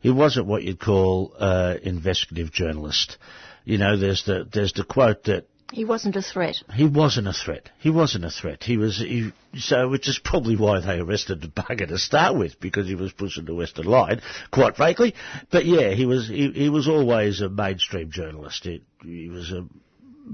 He 0.00 0.10
wasn't 0.10 0.46
what 0.46 0.62
you'd 0.62 0.80
call 0.80 1.34
uh, 1.38 1.74
investigative 1.82 2.52
journalist. 2.52 3.18
You 3.64 3.78
know, 3.78 3.98
there's 3.98 4.24
the 4.24 4.48
there's 4.50 4.72
the 4.72 4.84
quote 4.84 5.24
that 5.24 5.46
He 5.72 5.84
wasn't 5.84 6.14
a 6.14 6.22
threat. 6.22 6.62
he 6.72 6.86
wasn't 6.86 7.26
a 7.26 7.32
threat. 7.32 7.70
He 7.80 7.90
wasn't 7.90 8.24
a 8.24 8.30
threat. 8.30 8.62
He 8.62 8.76
was, 8.76 8.98
he, 8.98 9.32
so 9.58 9.88
which 9.88 10.08
is 10.08 10.20
probably 10.22 10.56
why 10.56 10.80
they 10.80 11.00
arrested 11.00 11.40
the 11.40 11.48
bugger 11.48 11.88
to 11.88 11.98
start 11.98 12.36
with, 12.36 12.60
because 12.60 12.86
he 12.86 12.94
was 12.94 13.12
pushing 13.12 13.46
the 13.46 13.54
Western 13.54 13.86
line, 13.86 14.20
quite 14.52 14.76
frankly. 14.76 15.14
But 15.50 15.66
yeah, 15.66 15.90
he 15.90 16.06
was, 16.06 16.28
he, 16.28 16.52
he 16.52 16.68
was 16.68 16.86
always 16.86 17.40
a 17.40 17.48
mainstream 17.48 18.12
journalist. 18.12 18.62
He, 18.62 18.84
he 19.02 19.28
was 19.28 19.50
a 19.50 19.66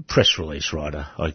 press 0.07 0.37
release 0.37 0.71
writer. 0.71 1.07
I, 1.17 1.33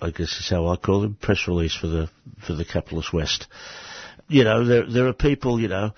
I 0.00 0.10
guess 0.10 0.38
is 0.38 0.50
how 0.50 0.66
I 0.66 0.76
call 0.76 1.02
him, 1.02 1.14
press 1.14 1.48
release 1.48 1.74
for 1.74 1.86
the, 1.86 2.10
for 2.46 2.52
the 2.52 2.66
capitalist 2.66 3.14
West. 3.14 3.46
You 4.28 4.44
know, 4.44 4.66
there, 4.66 4.86
there 4.86 5.08
are 5.08 5.14
people, 5.14 5.58
you 5.58 5.68
know, 5.68 5.92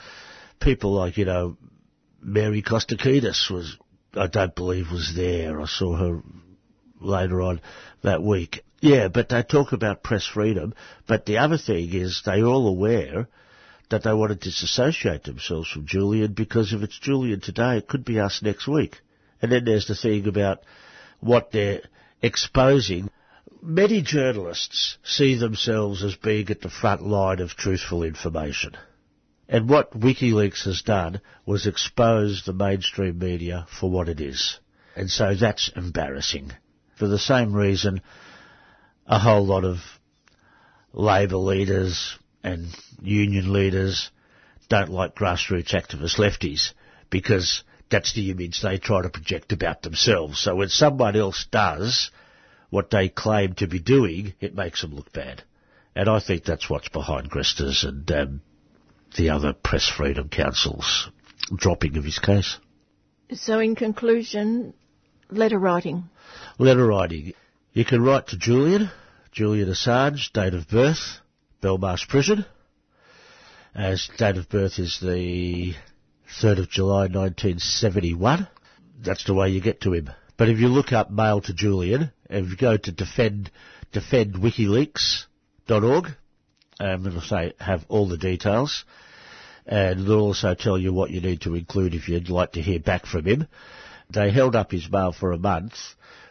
people 0.61 0.93
like, 0.93 1.17
you 1.17 1.25
know, 1.25 1.57
Mary 2.23 2.63
Kostakidis 2.63 3.51
was, 3.51 3.77
I 4.15 4.29
don't 4.29 4.55
believe 4.55 4.93
was 4.93 5.15
there. 5.17 5.61
I 5.61 5.67
saw 5.67 5.97
her 5.97 6.23
later 7.05 7.41
on 7.41 7.61
that 8.03 8.23
week. 8.23 8.63
Yeah, 8.81 9.09
but 9.09 9.31
they 9.31 9.43
talk 9.43 9.73
about 9.73 10.03
press 10.03 10.27
freedom. 10.27 10.75
But 11.07 11.25
the 11.25 11.39
other 11.39 11.59
thing 11.59 11.95
is 11.95 12.23
they're 12.25 12.45
all 12.45 12.69
aware 12.69 13.29
that 13.91 14.03
they 14.03 14.13
want 14.13 14.31
to 14.31 14.37
disassociate 14.37 15.25
themselves 15.25 15.71
from 15.71 15.87
Julian 15.87 16.33
because 16.33 16.73
if 16.73 16.83
it's 16.83 16.99
Julian 16.99 17.41
today, 17.41 17.79
it 17.79 17.89
could 17.89 18.05
be 18.05 18.21
us 18.21 18.43
next 18.43 18.67
week. 18.67 19.01
And 19.41 19.53
then 19.53 19.65
there's 19.65 19.87
the 19.87 19.95
thing 19.95 20.27
about 20.27 20.61
what 21.21 21.53
they're 21.53 21.83
exposing. 22.23 23.11
Many 23.63 24.03
journalists 24.03 24.99
see 25.05 25.37
themselves 25.37 26.03
as 26.03 26.17
being 26.17 26.51
at 26.51 26.61
the 26.61 26.71
front 26.71 27.07
line 27.07 27.41
of 27.41 27.51
truthful 27.51 28.03
information. 28.03 28.77
And 29.49 29.69
what 29.69 29.99
WikiLeaks 29.99 30.65
has 30.65 30.83
done 30.83 31.21
was 31.45 31.67
expose 31.67 32.45
the 32.45 32.53
mainstream 32.53 33.19
media 33.19 33.67
for 33.79 33.91
what 33.91 34.09
it 34.09 34.21
is. 34.21 34.59
And 34.97 35.11
so 35.11 35.35
that's 35.35 35.71
embarrassing. 35.77 36.53
For 37.05 37.09
the 37.09 37.19
same 37.19 37.53
reason, 37.53 38.01
a 39.07 39.19
whole 39.19 39.45
lot 39.45 39.67
of 39.67 39.77
Labor 40.95 41.37
leaders 41.37 42.19
and 42.43 42.69
union 43.03 43.53
leaders 43.53 44.11
don't 44.71 44.89
like 44.89 45.15
grassroots 45.15 45.75
activist 45.75 46.17
lefties 46.17 46.73
because 47.11 47.63
that's 47.91 48.15
the 48.15 48.31
image 48.31 48.63
they 48.63 48.79
try 48.79 49.03
to 49.03 49.11
project 49.11 49.53
about 49.53 49.83
themselves. 49.83 50.41
So 50.41 50.55
when 50.55 50.71
someone 50.71 51.15
else 51.15 51.45
does 51.51 52.11
what 52.71 52.89
they 52.89 53.11
claim 53.11 53.53
to 53.57 53.67
be 53.67 53.81
doing, 53.81 54.33
it 54.41 54.55
makes 54.55 54.81
them 54.81 54.95
look 54.95 55.13
bad. 55.13 55.43
And 55.95 56.09
I 56.09 56.21
think 56.21 56.45
that's 56.45 56.71
what's 56.71 56.89
behind 56.89 57.29
Greste's 57.29 57.85
and 57.85 58.11
um, 58.13 58.41
the 59.15 59.29
other 59.29 59.53
Press 59.53 59.87
Freedom 59.87 60.31
Council's 60.31 61.11
dropping 61.55 61.99
of 61.99 62.05
his 62.05 62.19
case. 62.19 62.57
So, 63.35 63.59
in 63.59 63.75
conclusion, 63.75 64.73
letter 65.31 65.59
writing. 65.59 66.05
Letter 66.59 66.87
writing. 66.87 67.33
You 67.73 67.85
can 67.85 68.03
write 68.03 68.29
to 68.29 68.37
Julian, 68.37 68.91
Julian 69.33 69.69
Assange, 69.69 70.33
date 70.33 70.55
of 70.55 70.69
birth, 70.69 71.19
Belmarsh 71.63 72.09
Prison. 72.09 72.45
As 73.75 74.09
date 74.17 74.37
of 74.37 74.49
birth 74.49 74.79
is 74.79 75.01
the 75.01 75.75
3rd 76.41 76.61
of 76.61 76.71
July 76.71 77.09
1971. 77.09 78.47
That's 79.03 79.25
the 79.25 79.35
way 79.35 79.51
you 79.51 79.61
get 79.61 79.81
to 79.83 79.93
him. 79.93 80.11
But 80.37 80.49
if 80.49 80.59
you 80.59 80.69
look 80.69 80.93
up 80.93 81.11
mail 81.11 81.41
to 81.43 81.53
Julian, 81.53 82.13
if 82.31 82.49
you 82.49 82.57
go 82.57 82.77
to 82.77 82.93
defend, 82.93 83.51
defendwikileaks.org, 83.93 86.07
um, 86.81 87.07
it'll 87.07 87.21
say, 87.21 87.53
have 87.59 87.85
all 87.89 88.09
the 88.09 88.19
details. 88.19 88.85
And 89.67 90.01
it'll 90.01 90.21
also 90.21 90.55
tell 90.55 90.79
you 90.79 90.93
what 90.93 91.11
you 91.11 91.21
need 91.21 91.43
to 91.43 91.55
include 91.55 91.95
if 91.95 92.09
you'd 92.09 92.29
like 92.29 92.53
to 92.53 92.63
hear 92.63 92.79
back 92.79 93.07
from 93.07 93.25
him. 93.25 93.49
They 94.11 94.31
held 94.31 94.55
up 94.55 94.71
his 94.71 94.91
mail 94.91 95.13
for 95.13 95.33
a 95.33 95.39
month, 95.39 95.75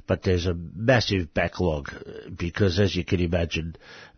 but 0.08 0.24
there's 0.24 0.46
a 0.46 0.54
massive 0.54 1.34
backlog 1.34 1.90
uh, 1.94 2.30
because, 2.30 2.80
as 2.80 2.96
you 2.96 3.04
can 3.04 3.20
imagine, 3.20 3.76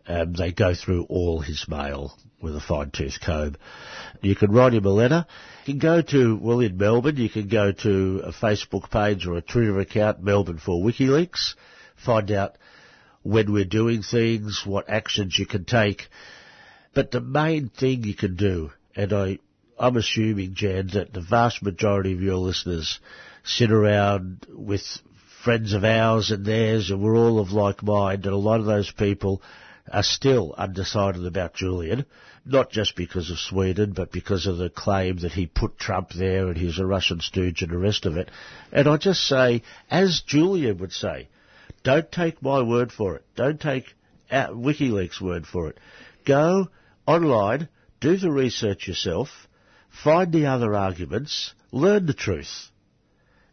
um, 0.08 0.34
they 0.34 0.52
go 0.52 0.74
through 0.74 1.04
all 1.08 1.40
his 1.40 1.66
mail 1.68 2.16
with 2.40 2.54
a 2.56 2.60
fine 2.60 2.90
tooth 2.90 3.18
comb. 3.24 3.56
You 4.20 4.36
can 4.36 4.52
write 4.52 4.74
him 4.74 4.84
a 4.84 4.90
letter. 4.90 5.26
You 5.64 5.74
can 5.74 5.80
go 5.80 6.02
to, 6.02 6.36
well, 6.36 6.60
in 6.60 6.76
Melbourne, 6.76 7.16
you 7.16 7.28
can 7.28 7.48
go 7.48 7.72
to 7.72 8.22
a 8.24 8.32
Facebook 8.32 8.90
page 8.90 9.26
or 9.26 9.36
a 9.36 9.42
Twitter 9.42 9.78
account, 9.80 10.22
Melbourne 10.22 10.58
for 10.58 10.82
WikiLeaks, 10.82 11.54
find 12.04 12.30
out 12.30 12.56
when 13.22 13.52
we're 13.52 13.64
doing 13.64 14.02
things, 14.02 14.62
what 14.64 14.88
actions 14.88 15.38
you 15.38 15.46
can 15.46 15.64
take. 15.64 16.08
But 16.94 17.10
the 17.10 17.20
main 17.20 17.68
thing 17.68 18.04
you 18.04 18.14
can 18.14 18.36
do, 18.36 18.70
and 18.94 19.12
I, 19.12 19.38
I'm 19.78 19.96
assuming, 19.96 20.54
Jan, 20.54 20.90
that 20.94 21.12
the 21.12 21.20
vast 21.20 21.62
majority 21.62 22.12
of 22.12 22.22
your 22.22 22.36
listeners 22.36 23.00
sit 23.46 23.70
around 23.70 24.46
with 24.50 24.82
friends 25.44 25.72
of 25.72 25.84
ours 25.84 26.30
and 26.32 26.44
theirs, 26.44 26.90
and 26.90 27.00
we're 27.00 27.16
all 27.16 27.38
of 27.38 27.52
like 27.52 27.82
mind, 27.82 28.26
and 28.26 28.34
a 28.34 28.38
lot 28.38 28.58
of 28.58 28.66
those 28.66 28.90
people 28.90 29.40
are 29.90 30.02
still 30.02 30.52
undecided 30.58 31.24
about 31.24 31.54
Julian, 31.54 32.04
not 32.44 32.70
just 32.70 32.96
because 32.96 33.30
of 33.30 33.38
Sweden, 33.38 33.92
but 33.92 34.10
because 34.10 34.46
of 34.46 34.56
the 34.56 34.68
claim 34.68 35.18
that 35.18 35.32
he 35.32 35.46
put 35.46 35.78
Trump 35.78 36.10
there 36.10 36.48
and 36.48 36.56
he's 36.56 36.80
a 36.80 36.86
Russian 36.86 37.20
stooge 37.20 37.62
and 37.62 37.70
the 37.70 37.78
rest 37.78 38.04
of 38.06 38.16
it. 38.16 38.30
And 38.72 38.88
I 38.88 38.96
just 38.96 39.22
say, 39.22 39.62
as 39.88 40.22
Julian 40.26 40.78
would 40.78 40.92
say, 40.92 41.28
don't 41.84 42.10
take 42.10 42.42
my 42.42 42.62
word 42.62 42.90
for 42.90 43.14
it. 43.14 43.24
Don't 43.36 43.60
take 43.60 43.94
uh, 44.28 44.48
WikiLeaks' 44.48 45.20
word 45.20 45.46
for 45.46 45.68
it. 45.68 45.78
Go 46.24 46.68
online, 47.06 47.68
do 48.00 48.16
the 48.16 48.30
research 48.32 48.88
yourself, 48.88 49.28
find 50.02 50.32
the 50.32 50.46
other 50.46 50.74
arguments, 50.74 51.54
learn 51.70 52.06
the 52.06 52.14
truth, 52.14 52.70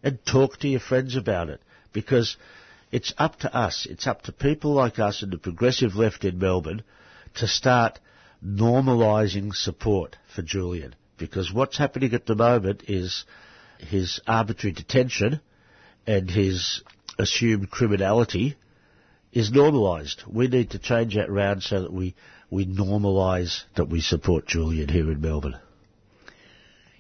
and 0.04 0.24
talk 0.26 0.60
to 0.60 0.68
your 0.68 0.80
friends 0.80 1.16
about 1.16 1.50
it. 1.50 1.62
Because 1.94 2.38
it's 2.92 3.14
up 3.18 3.40
to 3.40 3.56
us, 3.56 3.88
it's 3.90 4.06
up 4.06 4.24
to 4.24 4.32
people 4.32 4.74
like 4.74 5.00
us 5.00 5.24
in 5.24 5.30
the 5.30 5.38
progressive 5.38 5.96
left 5.96 6.26
in 6.26 6.38
Melbourne 6.38 6.84
to 7.36 7.48
start 7.48 8.00
normalising 8.46 9.54
support 9.54 10.18
for 10.36 10.42
Julian. 10.42 10.94
Because 11.18 11.52
what's 11.52 11.78
happening 11.78 12.14
at 12.14 12.26
the 12.26 12.36
moment 12.36 12.84
is 12.88 13.26
his 13.80 14.20
arbitrary 14.28 14.74
detention 14.74 15.40
and 16.06 16.30
his 16.30 16.84
assumed 17.18 17.70
criminality 17.72 18.56
is 19.32 19.52
normalised. 19.52 20.24
We 20.28 20.48
need 20.48 20.72
to 20.72 20.80
change 20.80 21.16
that 21.16 21.32
round 21.32 21.64
so 21.64 21.82
that 21.82 21.94
we, 21.94 22.16
we 22.50 22.66
normalise 22.66 23.64
that 23.76 23.86
we 23.86 24.02
support 24.02 24.48
Julian 24.48 24.90
here 24.90 25.12
in 25.12 25.22
Melbourne. 25.22 25.58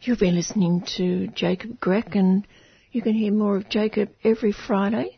You've 0.01 0.19
been 0.19 0.35
listening 0.35 0.83
to 0.97 1.27
Jacob 1.27 1.79
Greck, 1.79 2.15
and 2.15 2.45
you 2.93 3.01
can 3.01 3.13
hear 3.13 3.33
more 3.33 3.57
of 3.57 3.67
Jacob 3.69 4.09
every 4.23 4.51
Friday, 4.51 5.17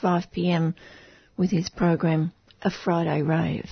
5 0.00 0.30
pm, 0.30 0.74
with 1.36 1.50
his 1.50 1.68
program, 1.68 2.32
A 2.62 2.70
Friday 2.70 3.22
Rave. 3.22 3.68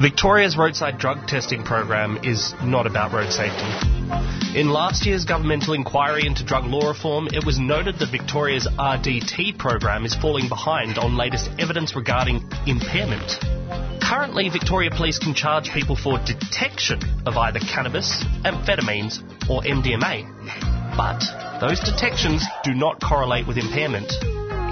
Victoria's 0.00 0.56
roadside 0.56 0.98
drug 0.98 1.26
testing 1.26 1.64
program 1.64 2.18
is 2.22 2.54
not 2.62 2.86
about 2.86 3.12
road 3.12 3.32
safety. 3.32 3.64
In 4.58 4.68
last 4.68 5.06
year's 5.06 5.24
governmental 5.24 5.74
inquiry 5.74 6.26
into 6.26 6.44
drug 6.44 6.64
law 6.66 6.88
reform, 6.88 7.28
it 7.32 7.44
was 7.44 7.58
noted 7.58 7.98
that 7.98 8.10
Victoria's 8.10 8.68
RDT 8.78 9.58
program 9.58 10.04
is 10.04 10.14
falling 10.14 10.48
behind 10.48 10.98
on 10.98 11.16
latest 11.16 11.50
evidence 11.58 11.96
regarding 11.96 12.36
impairment. 12.66 13.38
Currently, 14.02 14.48
Victoria 14.50 14.90
Police 14.90 15.18
can 15.18 15.34
charge 15.34 15.70
people 15.70 15.96
for 15.96 16.18
detection 16.24 17.00
of 17.26 17.36
either 17.36 17.58
cannabis, 17.60 18.22
amphetamines, 18.44 19.18
or 19.50 19.62
MDMA. 19.62 20.96
But 20.96 21.45
those 21.60 21.80
detections 21.80 22.44
do 22.62 22.74
not 22.74 23.00
correlate 23.00 23.46
with 23.46 23.56
impairment. 23.56 24.12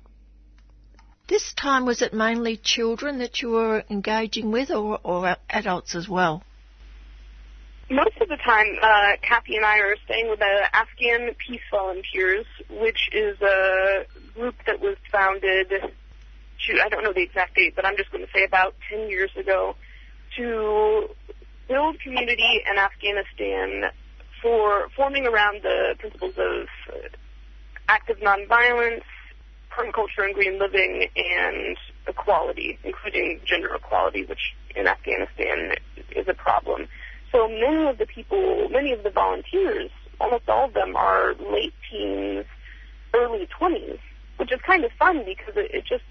This 1.27 1.53
time, 1.53 1.85
was 1.85 2.01
it 2.01 2.13
mainly 2.13 2.57
children 2.57 3.19
that 3.19 3.41
you 3.41 3.49
were 3.49 3.83
engaging 3.89 4.51
with, 4.51 4.71
or, 4.71 4.99
or 5.03 5.37
adults 5.49 5.95
as 5.95 6.09
well? 6.09 6.43
most 7.89 8.17
of 8.21 8.27
the 8.29 8.37
time, 8.37 8.67
uh, 8.81 9.13
Kathy 9.21 9.55
and 9.55 9.65
I 9.65 9.79
are 9.79 9.95
staying 10.05 10.29
with 10.29 10.39
the 10.39 10.69
Afghan 10.73 11.33
Peace 11.35 11.61
Volunteers, 11.71 12.45
which 12.69 13.09
is 13.11 13.39
a 13.41 14.05
group 14.35 14.55
that 14.67 14.79
was 14.79 14.95
founded, 15.11 15.73
shoot, 16.59 16.77
I 16.83 16.89
don't 16.89 17.03
know 17.03 17.13
the 17.13 17.23
exact 17.23 17.55
date, 17.55 17.75
but 17.75 17.85
I'm 17.85 17.97
just 17.97 18.11
going 18.11 18.25
to 18.25 18.31
say 18.33 18.43
about 18.43 18.75
10 18.89 19.09
years 19.09 19.31
ago, 19.37 19.75
to 20.37 21.09
build 21.67 21.99
community 22.01 22.61
in 22.69 22.77
Afghanistan 22.77 23.91
for 24.41 24.89
forming 24.95 25.25
around 25.25 25.61
the 25.63 25.95
principles 25.99 26.33
of 26.37 26.67
uh, 26.93 27.07
active 27.87 28.17
nonviolence, 28.17 29.03
permaculture 29.71 30.25
and 30.25 30.33
green 30.33 30.59
living, 30.59 31.07
and 31.15 31.77
equality, 32.07 32.77
including 32.83 33.39
gender 33.45 33.73
equality, 33.73 34.25
which 34.25 34.55
in 34.75 34.87
Afghanistan 34.87 35.75
is 36.15 36.27
a 36.27 36.33
problem. 36.33 36.87
So 37.31 37.47
many 37.47 37.87
of 37.87 37.97
the 37.97 38.05
people, 38.05 38.69
many 38.69 38.91
of 38.91 39.03
the 39.03 39.11
volunteers, 39.11 39.91
almost 40.19 40.49
all 40.49 40.65
of 40.65 40.73
them 40.73 40.95
are 40.95 41.33
late 41.35 41.73
teens, 41.89 42.45
early 43.13 43.47
20s, 43.59 43.99
which 44.39 44.53
is 44.53 44.61
kind 44.61 44.85
of 44.85 44.91
fun 44.93 45.25
because 45.25 45.57
it, 45.57 45.69
it 45.73 45.85
just, 45.85 46.03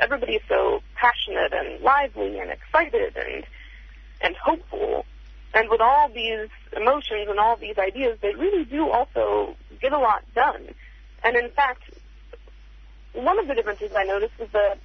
everybody 0.00 0.32
is 0.36 0.42
so 0.48 0.82
passionate 0.94 1.52
and 1.52 1.82
lively 1.82 2.38
and 2.38 2.50
excited 2.50 3.14
and, 3.14 3.44
and 4.22 4.34
hopeful. 4.36 5.04
And 5.52 5.68
with 5.68 5.82
all 5.82 6.08
these 6.08 6.48
emotions 6.74 7.28
and 7.28 7.38
all 7.38 7.56
these 7.56 7.76
ideas, 7.76 8.18
they 8.22 8.34
really 8.34 8.64
do 8.64 8.88
also 8.90 9.54
get 9.82 9.92
a 9.92 9.98
lot 9.98 10.24
done. 10.34 10.68
And 11.22 11.36
in 11.36 11.50
fact, 11.50 11.82
one 13.12 13.38
of 13.38 13.48
the 13.48 13.54
differences 13.54 13.92
I 13.94 14.04
noticed 14.04 14.32
is 14.40 14.48
that 14.52 14.78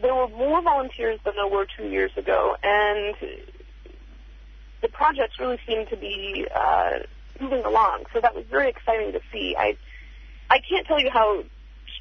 there 0.00 0.14
were 0.14 0.28
more 0.28 0.62
volunteers 0.62 1.18
than 1.24 1.34
there 1.34 1.48
were 1.48 1.66
two 1.76 1.88
years 1.88 2.12
ago, 2.16 2.56
and 2.62 3.16
the 4.80 4.88
projects 4.88 5.40
really 5.40 5.58
seem 5.66 5.86
to 5.88 5.96
be 5.96 6.46
uh, 6.54 7.00
moving 7.40 7.64
along. 7.64 8.04
So 8.12 8.20
that 8.20 8.34
was 8.34 8.44
very 8.46 8.68
exciting 8.68 9.12
to 9.12 9.20
see. 9.32 9.56
I 9.58 9.76
I 10.48 10.60
can't 10.60 10.86
tell 10.86 11.00
you 11.00 11.10
how 11.10 11.44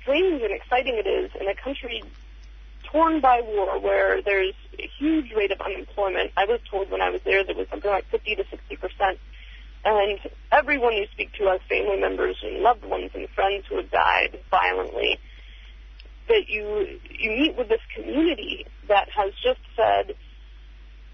strange 0.01 0.41
and 0.41 0.51
exciting 0.51 0.95
it 0.95 1.07
is 1.07 1.31
in 1.39 1.47
a 1.47 1.55
country 1.55 2.03
torn 2.91 3.21
by 3.21 3.41
war 3.41 3.79
where 3.79 4.21
there's 4.21 4.53
a 4.77 4.89
huge 4.99 5.31
rate 5.33 5.51
of 5.51 5.61
unemployment. 5.61 6.31
I 6.35 6.45
was 6.45 6.59
told 6.69 6.91
when 6.91 7.01
I 7.01 7.09
was 7.09 7.21
there 7.23 7.43
there 7.43 7.55
was 7.55 7.67
something 7.69 7.89
like 7.89 8.05
50 8.09 8.35
to 8.35 8.45
60 8.49 8.75
percent. 8.75 9.19
And 9.83 10.19
everyone 10.51 10.93
you 10.93 11.07
speak 11.11 11.33
to 11.33 11.45
has 11.45 11.61
family 11.67 11.99
members 11.99 12.37
and 12.43 12.61
loved 12.61 12.85
ones 12.85 13.11
and 13.15 13.27
friends 13.29 13.65
who 13.67 13.77
have 13.77 13.89
died 13.89 14.39
violently. 14.51 15.17
That 16.27 16.47
you 16.47 16.99
you 17.09 17.31
meet 17.31 17.57
with 17.57 17.67
this 17.67 17.81
community 17.95 18.65
that 18.87 19.09
has 19.09 19.33
just 19.43 19.59
said, 19.75 20.15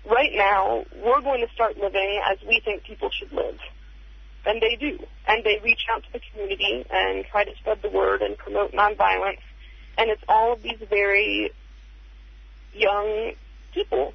right 0.10 0.32
now, 0.34 0.84
we're 1.04 1.22
going 1.22 1.46
to 1.46 1.54
start 1.54 1.78
living 1.78 2.22
as 2.30 2.38
we 2.48 2.60
think 2.64 2.84
people 2.84 3.10
should 3.10 3.32
live. 3.32 3.58
And 4.48 4.62
they 4.62 4.78
do. 4.78 5.06
And 5.28 5.44
they 5.44 5.60
reach 5.62 5.86
out 5.92 6.04
to 6.04 6.14
the 6.14 6.22
community 6.32 6.86
and 6.90 7.26
try 7.26 7.44
to 7.44 7.54
spread 7.58 7.82
the 7.82 7.90
word 7.90 8.22
and 8.22 8.38
promote 8.38 8.72
nonviolence. 8.72 9.42
And 9.98 10.10
it's 10.10 10.24
all 10.30 10.54
of 10.54 10.64
these 10.64 10.80
very 10.90 11.52
young 12.74 13.34
people. 13.74 14.14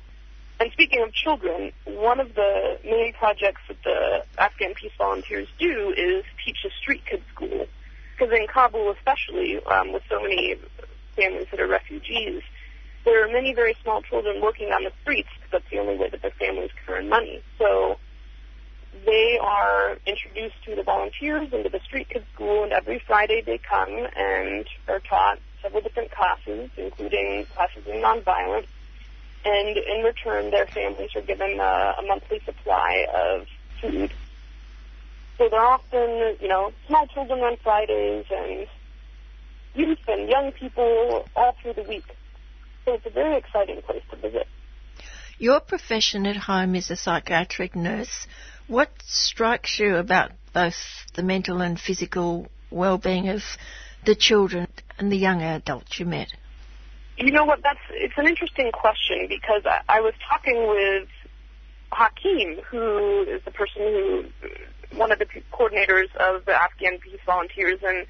And 0.59 0.73
speaking 0.73 1.03
of 1.03 1.13
children, 1.13 1.73
one 1.85 2.19
of 2.19 2.35
the 2.35 2.79
main 2.83 3.13
projects 3.13 3.61
that 3.69 3.83
the 3.85 4.25
Afghan 4.39 4.73
Peace 4.75 4.93
Volunteers 4.97 5.49
do 5.59 5.93
is 5.95 6.25
teach 6.45 6.65
a 6.65 6.71
street 6.81 7.03
kid 7.05 7.23
school. 7.35 7.67
Because 8.13 8.33
in 8.33 8.47
Kabul 8.47 8.91
especially, 8.93 9.61
um, 9.67 9.93
with 9.93 10.03
so 10.09 10.23
many 10.23 10.55
families 11.15 11.49
that 11.51 11.61
are 11.61 11.67
refugees, 11.67 12.43
there 13.05 13.23
are 13.25 13.33
many 13.33 13.53
very 13.53 13.77
small 13.83 14.01
children 14.01 14.41
working 14.41 14.69
on 14.69 14.85
the 14.85 14.93
streets 15.03 15.29
because 15.35 15.51
that's 15.51 15.71
the 15.71 15.79
only 15.79 15.97
way 15.97 16.09
that 16.09 16.23
their 16.23 16.31
families 16.31 16.71
can 16.87 16.95
earn 16.95 17.09
money. 17.09 17.43
So 17.59 17.99
they 19.05 19.39
are 19.41 19.97
introduced 20.07 20.63
to 20.67 20.77
the 20.77 20.83
volunteers 20.83 21.53
into 21.53 21.69
the 21.69 21.81
street 21.81 22.09
kids 22.09 22.25
school, 22.35 22.65
and 22.65 22.73
every 22.73 23.03
Friday 23.07 23.43
they 23.45 23.59
come 23.59 24.07
and 24.17 24.67
are 24.89 25.01
taught 25.01 25.39
several 25.63 25.83
different 25.83 26.11
classes, 26.11 26.71
including 26.77 27.47
classes 27.55 27.87
in 27.87 28.03
nonviolence. 28.03 28.67
And 29.45 29.77
in 29.77 30.05
return, 30.05 30.51
their 30.51 30.67
families 30.67 31.11
are 31.17 31.23
given 31.23 31.59
a, 31.59 31.95
a 31.99 32.03
monthly 32.07 32.41
supply 32.45 33.07
of 33.13 33.47
food. 33.81 34.13
So 35.39 35.49
they're 35.49 35.67
often, 35.67 36.37
you 36.41 36.49
know, 36.49 36.73
small 36.87 37.07
children 37.09 37.41
on 37.41 37.57
Fridays 37.57 38.27
and 38.31 38.67
youth 39.75 39.99
and 40.07 40.29
young 40.29 40.53
people 40.53 41.27
all 41.35 41.57
through 41.61 41.73
the 41.73 41.83
week. 41.83 42.05
So 42.85 42.95
it's 42.95 43.07
a 43.07 43.11
very 43.11 43.37
exciting 43.37 43.83
place 43.83 44.03
to 44.11 44.17
visit. 44.17 44.47
Your 45.39 45.59
profession 45.59 46.27
at 46.27 46.37
home 46.37 46.77
is 46.77 46.91
a 46.91 46.97
psychiatric 46.97 47.75
nurse. 47.75 48.29
What 48.73 48.89
strikes 49.07 49.79
you 49.79 49.97
about 49.97 50.31
both 50.55 50.73
the 51.15 51.23
mental 51.23 51.61
and 51.61 51.79
physical 51.79 52.47
well-being 52.71 53.29
of 53.29 53.43
the 54.07 54.15
children 54.15 54.67
and 54.99 55.13
the 55.13 55.17
young 55.19 55.43
adults 55.43 56.01
you 56.01 56.07
met? 56.07 56.33
You 57.19 57.33
know 57.33 57.45
what? 57.45 57.61
That's 57.63 57.85
it's 57.91 58.15
an 58.17 58.27
interesting 58.27 58.73
question 58.73 59.27
because 59.29 59.61
I, 59.67 59.81
I 59.91 60.01
was 60.01 60.15
talking 60.27 60.57
with 60.57 61.07
Hakim, 61.93 62.65
who 62.71 63.27
is 63.29 63.43
the 63.45 63.51
person 63.51 63.83
who 63.83 64.25
one 64.97 65.13
of 65.13 65.19
the 65.19 65.27
coordinators 65.53 66.09
of 66.17 66.47
the 66.47 66.55
Afghan 66.55 66.99
Peace 66.99 67.21
Volunteers, 67.27 67.81
and 67.87 68.07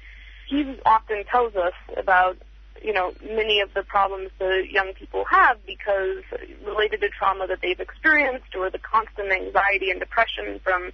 he 0.47 0.79
often 0.85 1.25
tells 1.29 1.57
us 1.57 1.73
about 1.97 2.37
you 2.81 2.93
know, 2.93 3.13
many 3.21 3.61
of 3.61 3.73
the 3.73 3.83
problems 3.83 4.29
the 4.39 4.63
young 4.69 4.93
people 4.93 5.25
have 5.29 5.57
because 5.65 6.23
related 6.65 7.01
to 7.01 7.09
trauma 7.09 7.47
that 7.47 7.59
they've 7.61 7.79
experienced 7.79 8.55
or 8.55 8.69
the 8.69 8.79
constant 8.79 9.31
anxiety 9.31 9.89
and 9.89 9.99
depression 9.99 10.59
from 10.63 10.91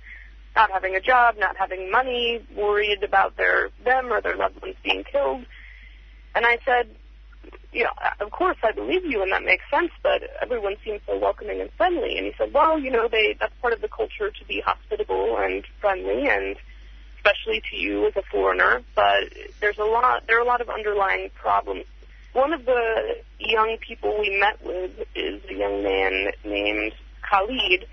not 0.56 0.72
having 0.72 0.96
a 0.96 1.02
job, 1.02 1.36
not 1.38 1.56
having 1.58 1.92
money, 1.92 2.46
worried 2.56 3.04
about 3.04 3.38
their 3.38 3.70
them 3.84 4.12
or 4.12 4.22
their 4.22 4.36
loved 4.36 4.62
ones 4.62 4.76
being 4.84 5.04
killed. 5.04 5.46
And 6.36 6.46
I 6.46 6.58
said, 6.66 6.90
you 7.72 7.84
know, 7.84 7.92
of 8.20 8.32
course 8.32 8.58
I 8.64 8.72
believe 8.72 9.06
you 9.06 9.22
and 9.22 9.32
that 9.32 9.44
makes 9.44 9.64
sense, 9.72 9.92
but 10.02 10.22
everyone 10.42 10.76
seems 10.84 11.02
so 11.08 11.18
welcoming 11.18 11.62
and 11.62 11.72
friendly. 11.78 12.18
And 12.18 12.26
he 12.26 12.34
said, 12.38 12.54
well, 12.54 12.80
you 12.80 12.92
know, 12.92 13.08
they 13.08 13.36
that's 13.40 13.54
part 13.62 13.74
of 13.74 13.82
the 13.82 13.88
culture 13.88 14.32
to 14.32 14.46
be 14.48 14.62
hospitable 14.62 15.38
and 15.38 15.64
friendly, 15.80 16.28
and 16.28 16.56
especially 17.20 17.62
to 17.70 17.76
you 17.76 18.08
as 18.08 18.16
a 18.16 18.24
foreigner. 18.32 18.82
But 18.96 19.34
there's 19.60 19.78
a 19.78 19.84
lot, 19.84 20.24
there 20.28 20.38
are 20.38 20.42
a 20.42 20.48
lot 20.48 20.62
of 20.62 20.70
underlying 20.70 21.30
problems. 21.36 21.86
One 22.34 22.54
of 22.54 22.66
the 22.66 23.18
young 23.40 23.78
people 23.86 24.20
we 24.20 24.40
met 24.40 24.64
with 24.64 24.92
is 25.16 25.42
a 25.50 25.54
young 25.54 25.84
man 25.84 26.28
named 26.44 26.94
Khalid, 27.30 27.88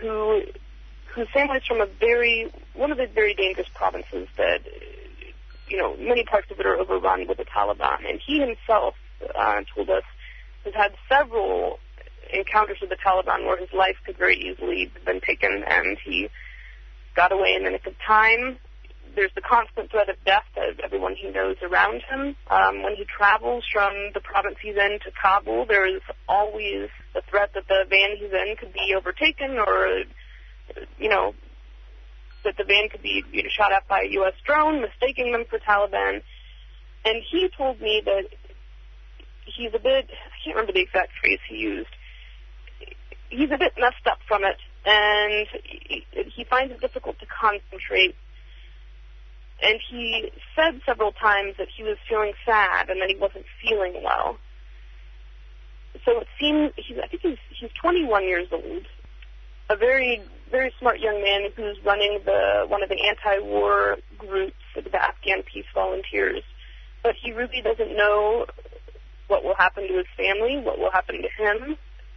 who 0.00 0.42
whose 1.14 1.28
family 1.34 1.58
is 1.58 1.66
from 1.66 1.80
a 1.80 1.86
very 1.86 2.50
one 2.74 2.90
of 2.90 2.96
the 2.96 3.06
very 3.06 3.34
dangerous 3.34 3.68
provinces 3.74 4.28
that 4.38 4.60
you 5.68 5.76
know 5.76 5.94
many 5.96 6.24
parts 6.24 6.50
of 6.50 6.58
it 6.58 6.66
are 6.66 6.76
overrun 6.76 7.26
with 7.26 7.38
the 7.38 7.44
Taliban, 7.44 8.08
and 8.08 8.20
he 8.26 8.40
himself 8.40 8.94
uh, 9.34 9.60
told 9.74 9.90
us 9.90 10.04
has 10.64 10.74
had 10.74 10.94
several 11.08 11.78
encounters 12.32 12.78
with 12.80 12.88
the 12.88 12.96
Taliban 12.96 13.44
where 13.44 13.58
his 13.58 13.72
life 13.72 13.96
could 14.06 14.16
very 14.16 14.36
easily 14.36 14.90
have 14.94 15.04
been 15.04 15.20
taken, 15.20 15.62
and 15.66 15.98
he 16.02 16.30
got 17.14 17.32
away 17.32 17.54
in 17.56 17.64
the 17.64 17.70
nick 17.70 17.86
of 17.86 17.94
time. 18.06 18.58
There's 19.14 19.32
the 19.34 19.42
constant 19.42 19.90
threat 19.90 20.08
of 20.08 20.16
death 20.24 20.48
of 20.56 20.80
everyone 20.80 21.14
he 21.14 21.28
knows 21.28 21.56
around 21.62 22.02
him. 22.08 22.34
Um, 22.50 22.82
when 22.82 22.96
he 22.96 23.04
travels 23.04 23.64
from 23.70 23.92
the 24.14 24.20
province 24.20 24.56
he's 24.62 24.76
in 24.76 24.98
to 25.04 25.10
Kabul, 25.20 25.66
there 25.66 25.86
is 25.86 26.00
always 26.28 26.88
the 27.12 27.20
threat 27.28 27.50
that 27.54 27.68
the 27.68 27.84
van 27.90 28.16
he's 28.16 28.32
in 28.32 28.56
could 28.56 28.72
be 28.72 28.94
overtaken 28.96 29.58
or 29.58 30.04
you 30.98 31.08
know, 31.08 31.34
that 32.44 32.56
the 32.56 32.64
van 32.64 32.88
could 32.88 33.02
be 33.02 33.22
you 33.32 33.42
know, 33.42 33.48
shot 33.50 33.72
at 33.72 33.86
by 33.88 34.02
a 34.02 34.12
U.S. 34.12 34.34
drone, 34.44 34.80
mistaking 34.80 35.32
them 35.32 35.44
for 35.48 35.58
Taliban. 35.58 36.22
And 37.04 37.22
he 37.30 37.48
told 37.56 37.80
me 37.80 38.02
that 38.04 38.24
he's 39.44 39.70
a 39.74 39.78
bit, 39.78 40.08
I 40.10 40.36
can't 40.44 40.56
remember 40.56 40.72
the 40.72 40.80
exact 40.80 41.12
phrase 41.20 41.40
he 41.48 41.56
used, 41.56 41.90
he's 43.28 43.50
a 43.50 43.58
bit 43.58 43.74
messed 43.78 44.06
up 44.06 44.18
from 44.26 44.44
it, 44.44 44.56
and 44.84 45.46
he, 45.62 46.44
finds 46.50 46.72
it 46.72 46.80
difficult 46.80 47.18
to 47.20 47.26
concentrate. 47.26 48.14
And 49.62 49.78
he 49.90 50.30
said 50.56 50.80
several 50.84 51.12
times 51.12 51.54
that 51.58 51.68
he 51.74 51.82
was 51.82 51.96
feeling 52.08 52.32
sad 52.44 52.90
and 52.90 53.00
that 53.00 53.08
he 53.08 53.16
wasn't 53.16 53.44
feeling 53.62 54.02
well. 54.02 54.36
So 56.04 56.20
it 56.20 56.26
seems, 56.40 56.72
he's, 56.76 56.98
I 57.02 57.06
think 57.06 57.22
he's, 57.22 57.38
he's 57.60 57.70
21 57.80 58.24
years 58.24 58.48
old, 58.50 58.86
a 59.70 59.76
very 59.76 60.22
very 60.52 60.72
smart 60.78 61.00
young 61.00 61.20
man 61.22 61.50
who's 61.56 61.78
running 61.82 62.20
the 62.26 62.66
one 62.68 62.82
of 62.82 62.90
the 62.90 63.00
anti-war 63.08 63.96
groups, 64.18 64.54
the 64.74 65.02
Afghan 65.02 65.42
Peace 65.42 65.64
Volunteers. 65.74 66.42
But 67.02 67.14
he 67.20 67.32
really 67.32 67.62
doesn't 67.62 67.96
know 67.96 68.46
what 69.26 69.42
will 69.42 69.56
happen 69.56 69.88
to 69.88 69.94
his 69.94 70.06
family, 70.14 70.58
what 70.58 70.78
will 70.78 70.90
happen 70.92 71.16
to 71.22 71.42
him, 71.42 71.76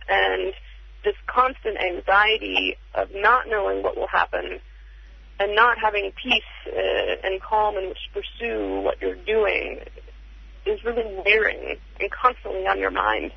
and 0.10 0.54
this 1.06 1.16
constant 1.28 1.78
anxiety 1.78 2.76
of 2.94 3.08
not 3.14 3.48
knowing 3.48 3.84
what 3.84 3.96
will 3.96 4.08
happen 4.08 4.60
and 5.40 5.56
not 5.56 5.78
having 5.78 6.12
peace 6.22 6.44
uh, 6.68 7.16
and 7.24 7.42
calm 7.42 7.78
in 7.78 7.90
which 7.90 7.98
to 8.14 8.22
pursue 8.22 8.82
what 8.82 9.02
you're 9.02 9.16
doing 9.16 9.80
is 10.66 10.84
really 10.84 11.04
wearing 11.26 11.78
and 12.00 12.12
constantly 12.12 12.66
on 12.68 12.80
your 12.80 12.92
mind. 12.92 13.32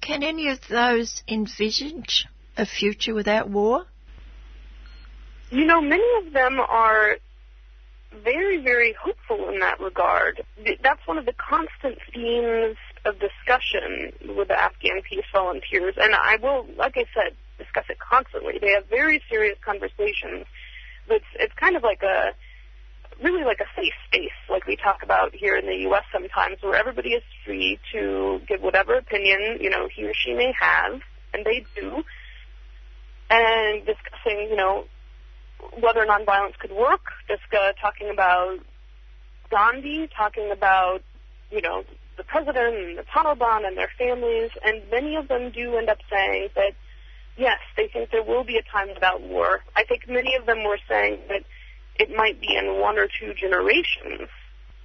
Can 0.00 0.22
any 0.22 0.48
of 0.48 0.58
those 0.68 1.22
envisage 1.28 2.26
a 2.56 2.66
future 2.66 3.14
without 3.14 3.48
war? 3.48 3.86
You 5.50 5.64
know, 5.64 5.80
many 5.80 6.26
of 6.26 6.32
them 6.32 6.58
are 6.58 7.18
very, 8.24 8.62
very 8.62 8.94
hopeful 9.00 9.48
in 9.50 9.60
that 9.60 9.80
regard. 9.80 10.42
That's 10.82 11.00
one 11.06 11.18
of 11.18 11.26
the 11.26 11.34
constant 11.34 11.98
themes 12.12 12.76
of 13.04 13.16
discussion 13.18 14.12
with 14.36 14.48
the 14.48 14.60
Afghan 14.60 15.02
peace 15.08 15.24
volunteers, 15.32 15.94
and 15.98 16.14
I 16.14 16.36
will, 16.42 16.66
like 16.76 16.96
I 16.96 17.04
said, 17.14 17.36
discuss 17.58 17.84
it 17.88 17.98
constantly. 17.98 18.58
They 18.60 18.72
have 18.72 18.86
very 18.88 19.22
serious 19.28 19.58
conversations. 19.64 20.46
But 21.08 21.16
it's 21.16 21.26
it's 21.40 21.54
kind 21.54 21.76
of 21.76 21.82
like 21.82 22.02
a 22.02 22.30
really 23.22 23.44
like 23.44 23.60
a 23.60 23.80
safe 23.80 23.94
space, 24.06 24.38
like 24.48 24.66
we 24.66 24.76
talk 24.76 25.02
about 25.02 25.34
here 25.34 25.56
in 25.56 25.66
the 25.66 25.76
U.S. 25.88 26.04
sometimes, 26.12 26.58
where 26.62 26.76
everybody 26.76 27.10
is 27.10 27.22
free 27.44 27.78
to 27.92 28.40
give 28.48 28.62
whatever 28.62 28.94
opinion 28.94 29.58
you 29.60 29.70
know 29.70 29.88
he 29.94 30.04
or 30.04 30.14
she 30.14 30.32
may 30.32 30.52
have, 30.58 31.00
and 31.34 31.44
they 31.44 31.64
do 31.74 32.04
and 33.32 33.86
discussing, 33.86 34.48
you 34.50 34.56
know, 34.56 34.84
whether 35.80 36.04
nonviolence 36.04 36.58
could 36.58 36.72
work, 36.72 37.00
discuss, 37.28 37.58
uh, 37.58 37.72
talking 37.80 38.10
about 38.10 38.58
Gandhi, 39.50 40.08
talking 40.14 40.50
about, 40.52 41.00
you 41.50 41.62
know, 41.62 41.84
the 42.16 42.24
president 42.24 42.76
and 42.76 42.98
the 42.98 43.04
Taliban 43.04 43.66
and 43.66 43.76
their 43.76 43.90
families, 43.98 44.50
and 44.64 44.82
many 44.90 45.16
of 45.16 45.28
them 45.28 45.50
do 45.50 45.76
end 45.76 45.88
up 45.88 45.98
saying 46.10 46.48
that, 46.54 46.72
yes, 47.36 47.58
they 47.76 47.88
think 47.88 48.10
there 48.10 48.22
will 48.22 48.44
be 48.44 48.56
a 48.56 48.62
time 48.62 48.88
without 48.92 49.22
war. 49.22 49.60
I 49.74 49.84
think 49.84 50.08
many 50.08 50.36
of 50.36 50.46
them 50.46 50.64
were 50.64 50.78
saying 50.88 51.20
that 51.28 51.42
it 51.98 52.14
might 52.14 52.40
be 52.40 52.54
in 52.56 52.80
one 52.80 52.98
or 52.98 53.06
two 53.06 53.34
generations. 53.34 54.28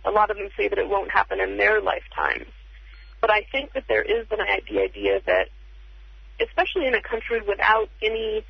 A 0.06 0.12
lot 0.12 0.32
of 0.32 0.38
them 0.38 0.50
say 0.56 0.68
that 0.68 0.78
it 0.78 0.88
won't 0.88 1.12
happen 1.12 1.40
in 1.40 1.58
their 1.58 1.82
lifetimes. 1.82 2.48
But 3.20 3.32
I 3.32 3.46
think 3.52 3.74
that 3.74 3.86
there 3.88 4.04
is 4.04 4.28
an, 4.32 4.40
the 4.70 4.82
idea 4.82 5.22
that 5.26 5.50
especially 6.40 6.86
in 6.86 6.94
a 6.94 7.02
country 7.02 7.42
without 7.42 7.90
any 8.02 8.46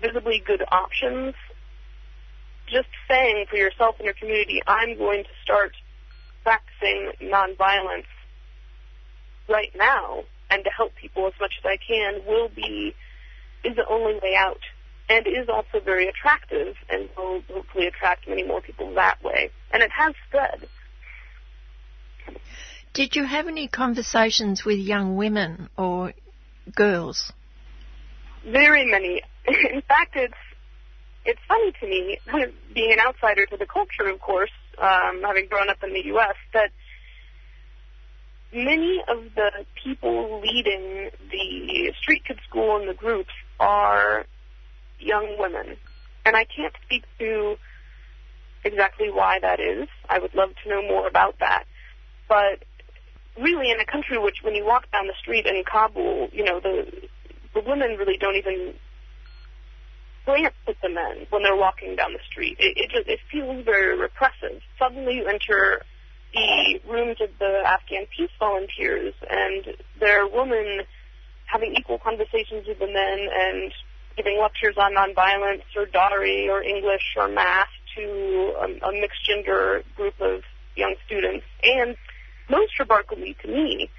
visibly 0.00 0.42
good 0.44 0.62
options, 0.70 1.34
just 2.66 2.88
saying 3.08 3.46
for 3.50 3.56
yourself 3.56 3.96
and 3.98 4.04
your 4.04 4.14
community, 4.14 4.62
I'm 4.66 4.96
going 4.96 5.24
to 5.24 5.30
start 5.42 5.72
practicing 6.44 7.12
nonviolence 7.22 8.04
right 9.48 9.72
now 9.76 10.22
and 10.50 10.62
to 10.62 10.70
help 10.70 10.94
people 10.94 11.26
as 11.26 11.32
much 11.40 11.52
as 11.58 11.64
I 11.64 11.76
can 11.76 12.24
will 12.26 12.48
be 12.48 12.94
is 13.64 13.74
the 13.76 13.86
only 13.88 14.14
way 14.22 14.36
out 14.36 14.60
and 15.08 15.26
is 15.26 15.48
also 15.48 15.80
very 15.84 16.08
attractive 16.08 16.76
and 16.88 17.08
will 17.16 17.42
hopefully 17.52 17.86
attract 17.86 18.28
many 18.28 18.42
more 18.42 18.60
people 18.60 18.94
that 18.94 19.22
way. 19.22 19.50
And 19.72 19.82
it 19.82 19.90
has 19.90 20.14
spread. 20.28 20.68
Did 22.92 23.16
you 23.16 23.24
have 23.24 23.48
any 23.48 23.68
conversations 23.68 24.64
with 24.64 24.78
young 24.78 25.16
women 25.16 25.68
or 25.76 26.12
girls? 26.74 27.32
Very 28.46 28.86
many. 28.86 29.22
In 29.46 29.82
fact, 29.82 30.14
it's 30.14 30.34
it's 31.24 31.40
funny 31.48 31.72
to 31.80 31.86
me, 31.86 32.18
being 32.74 32.92
an 32.92 33.00
outsider 33.00 33.46
to 33.46 33.56
the 33.56 33.66
culture, 33.66 34.08
of 34.08 34.20
course, 34.20 34.50
um, 34.78 35.22
having 35.22 35.46
grown 35.48 35.68
up 35.68 35.82
in 35.82 35.92
the 35.92 36.04
U.S., 36.06 36.36
that 36.52 36.70
many 38.52 39.02
of 39.08 39.34
the 39.34 39.50
people 39.82 40.40
leading 40.40 41.10
the 41.30 41.92
street 42.00 42.24
kid 42.26 42.38
school 42.48 42.76
and 42.76 42.88
the 42.88 42.94
groups 42.94 43.32
are 43.58 44.26
young 44.98 45.36
women. 45.38 45.76
And 46.24 46.36
I 46.36 46.44
can't 46.44 46.74
speak 46.84 47.04
to 47.18 47.56
exactly 48.64 49.10
why 49.10 49.38
that 49.40 49.60
is. 49.60 49.88
I 50.08 50.18
would 50.18 50.34
love 50.34 50.50
to 50.62 50.68
know 50.68 50.82
more 50.82 51.06
about 51.06 51.38
that. 51.40 51.64
But 52.28 52.64
really 53.38 53.70
in 53.70 53.80
a 53.80 53.84
country 53.84 54.18
which 54.18 54.38
when 54.42 54.54
you 54.54 54.64
walk 54.64 54.90
down 54.90 55.06
the 55.06 55.14
street 55.20 55.46
in 55.46 55.62
Kabul, 55.64 56.28
you 56.32 56.44
know, 56.44 56.60
the 56.60 56.86
the 57.52 57.60
women 57.60 57.96
really 57.96 58.16
don't 58.16 58.36
even 58.36 58.74
glance 60.24 60.54
at 60.66 60.76
the 60.82 60.88
men 60.88 61.26
when 61.30 61.42
they're 61.42 61.56
walking 61.56 61.96
down 61.96 62.12
the 62.12 62.24
street. 62.30 62.56
It, 62.58 62.76
it 62.76 62.90
just 62.90 63.08
it 63.08 63.20
feels 63.30 63.64
very 63.64 63.98
repressive. 63.98 64.60
Suddenly 64.78 65.16
you 65.16 65.26
enter 65.26 65.82
the 66.32 66.80
rooms 66.88 67.18
of 67.20 67.30
the 67.38 67.62
Afghan 67.64 68.06
peace 68.16 68.30
volunteers 68.38 69.14
and 69.30 69.76
there 70.00 70.24
are 70.24 70.28
women 70.28 70.82
having 71.46 71.74
equal 71.76 71.98
conversations 71.98 72.66
with 72.66 72.78
the 72.78 72.86
men 72.86 73.28
and 73.32 73.72
giving 74.16 74.40
lectures 74.40 74.76
on 74.78 74.94
nonviolence 74.94 75.62
or 75.76 75.86
Dari 75.86 76.48
or 76.48 76.62
English 76.62 77.14
or 77.16 77.28
math 77.28 77.68
to 77.96 78.54
a, 78.58 78.88
a 78.88 78.92
mixed 78.92 79.24
gender 79.24 79.82
group 79.96 80.14
of 80.20 80.42
young 80.76 80.94
students. 81.06 81.44
And 81.62 81.96
most 82.48 82.78
remarkably 82.78 83.36
to 83.42 83.48
me, 83.48 83.90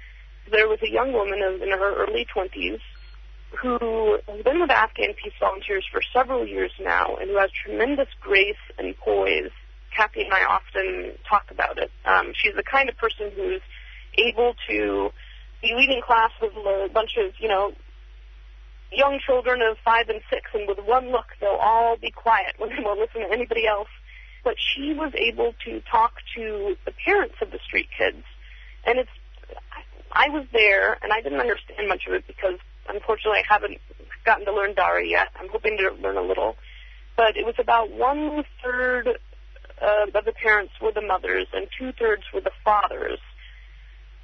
there 0.50 0.68
was 0.68 0.78
a 0.82 0.90
young 0.90 1.12
woman 1.12 1.40
in 1.62 1.70
her 1.70 2.04
early 2.04 2.26
20s 2.34 2.80
who 3.60 4.18
has 4.28 4.44
been 4.44 4.60
with 4.60 4.70
Afghan 4.70 5.14
Peace 5.14 5.32
Volunteers 5.40 5.84
for 5.90 6.00
several 6.12 6.46
years 6.46 6.72
now 6.80 7.16
and 7.16 7.30
who 7.30 7.38
has 7.38 7.50
tremendous 7.50 8.08
grace 8.20 8.60
and 8.78 8.96
poise. 8.96 9.50
Kathy 9.96 10.22
and 10.22 10.32
I 10.32 10.44
often 10.44 11.12
talk 11.28 11.46
about 11.50 11.78
it. 11.78 11.90
Um, 12.04 12.32
she's 12.34 12.54
the 12.54 12.62
kind 12.62 12.88
of 12.88 12.96
person 12.96 13.30
who's 13.34 13.62
able 14.18 14.54
to 14.68 15.10
be 15.62 15.72
leading 15.74 16.02
class 16.02 16.30
with 16.40 16.52
a 16.52 16.88
bunch 16.92 17.16
of, 17.16 17.32
you 17.38 17.48
know, 17.48 17.72
young 18.92 19.18
children 19.24 19.60
of 19.62 19.78
five 19.84 20.08
and 20.08 20.20
six, 20.30 20.50
and 20.54 20.68
with 20.68 20.78
one 20.78 21.10
look, 21.10 21.26
they'll 21.40 21.58
all 21.60 21.96
be 21.96 22.10
quiet 22.10 22.54
when 22.58 22.70
they 22.70 22.82
won't 22.82 23.00
listen 23.00 23.22
to 23.22 23.32
anybody 23.32 23.66
else. 23.66 23.88
But 24.44 24.54
she 24.58 24.94
was 24.94 25.12
able 25.14 25.54
to 25.64 25.80
talk 25.90 26.12
to 26.36 26.76
the 26.84 26.92
parents 27.04 27.36
of 27.40 27.50
the 27.50 27.58
street 27.66 27.88
kids 27.98 28.22
and 28.86 28.98
it's 28.98 29.10
I 30.12 30.30
was 30.30 30.46
there 30.52 30.96
and 31.02 31.12
I 31.12 31.20
didn't 31.20 31.40
understand 31.40 31.88
much 31.88 32.06
of 32.06 32.14
it 32.14 32.26
because 32.26 32.58
unfortunately 32.88 33.40
I 33.40 33.52
haven't 33.52 33.78
gotten 34.24 34.44
to 34.46 34.52
learn 34.52 34.74
Dari 34.74 35.10
yet. 35.10 35.28
I'm 35.38 35.48
hoping 35.48 35.76
to 35.78 35.90
learn 36.02 36.16
a 36.16 36.22
little, 36.22 36.56
but 37.16 37.36
it 37.36 37.44
was 37.44 37.54
about 37.58 37.90
one 37.90 38.44
third 38.62 39.08
uh, 39.80 40.18
of 40.18 40.24
the 40.24 40.32
parents 40.32 40.72
were 40.80 40.92
the 40.92 41.02
mothers, 41.02 41.46
and 41.52 41.68
two 41.78 41.92
thirds 41.92 42.22
were 42.32 42.40
the 42.40 42.52
fathers. 42.64 43.18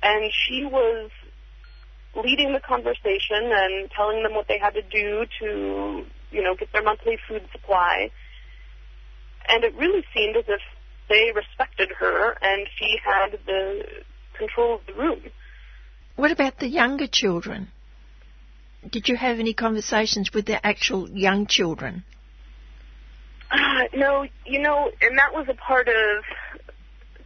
And 0.02 0.32
she 0.32 0.64
was 0.64 1.10
leading 2.16 2.52
the 2.52 2.60
conversation 2.60 3.50
and 3.52 3.90
telling 3.90 4.22
them 4.22 4.34
what 4.34 4.48
they 4.48 4.58
had 4.58 4.74
to 4.74 4.82
do 4.82 5.24
to, 5.40 6.04
you 6.30 6.42
know, 6.42 6.54
get 6.54 6.72
their 6.72 6.82
monthly 6.82 7.16
food 7.28 7.42
supply. 7.52 8.10
And 9.48 9.64
it 9.64 9.74
really 9.74 10.04
seemed 10.14 10.36
as 10.36 10.44
if 10.48 10.60
they 11.08 11.32
respected 11.34 11.90
her 11.98 12.36
and 12.40 12.66
she 12.78 12.96
had 13.04 13.38
the 13.46 13.82
control 14.38 14.76
of 14.76 14.80
the 14.86 14.94
room. 14.94 15.20
What 16.16 16.30
about 16.30 16.58
the 16.58 16.68
younger 16.68 17.06
children? 17.06 17.68
Did 18.90 19.08
you 19.08 19.16
have 19.16 19.38
any 19.38 19.54
conversations 19.54 20.32
with 20.32 20.46
the 20.46 20.64
actual 20.64 21.08
young 21.08 21.46
children? 21.46 22.04
Uh, 23.50 23.84
no, 23.94 24.26
you 24.46 24.60
know, 24.60 24.90
and 25.00 25.18
that 25.18 25.32
was 25.32 25.46
a 25.48 25.54
part 25.54 25.88
of 25.88 26.24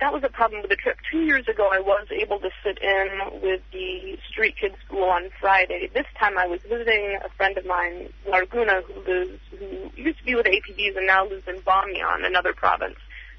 that 0.00 0.12
was 0.12 0.22
a 0.24 0.28
problem 0.28 0.60
with 0.60 0.70
the 0.70 0.76
trip. 0.76 0.98
Two 1.10 1.22
years 1.22 1.48
ago, 1.48 1.68
I 1.72 1.80
was 1.80 2.06
able 2.10 2.38
to 2.40 2.50
sit 2.62 2.78
in 2.82 3.40
with 3.42 3.62
the 3.72 4.18
street 4.28 4.56
kids 4.60 4.74
school 4.84 5.04
on 5.04 5.30
Friday. 5.40 5.88
This 5.94 6.06
time, 6.18 6.36
I 6.36 6.46
was 6.46 6.60
visiting 6.62 7.18
a 7.24 7.30
friend 7.30 7.56
of 7.56 7.64
mine, 7.64 8.12
Zarguna, 8.26 8.82
who 8.84 9.00
lives, 9.00 9.40
who 9.58 9.90
used 9.96 10.18
to 10.18 10.24
be 10.24 10.34
with 10.34 10.46
APVs 10.46 10.96
and 10.96 11.06
now 11.06 11.26
lives 11.26 11.48
in 11.48 11.60
Bamyan, 11.62 12.26
another 12.26 12.52
province. 12.52 12.96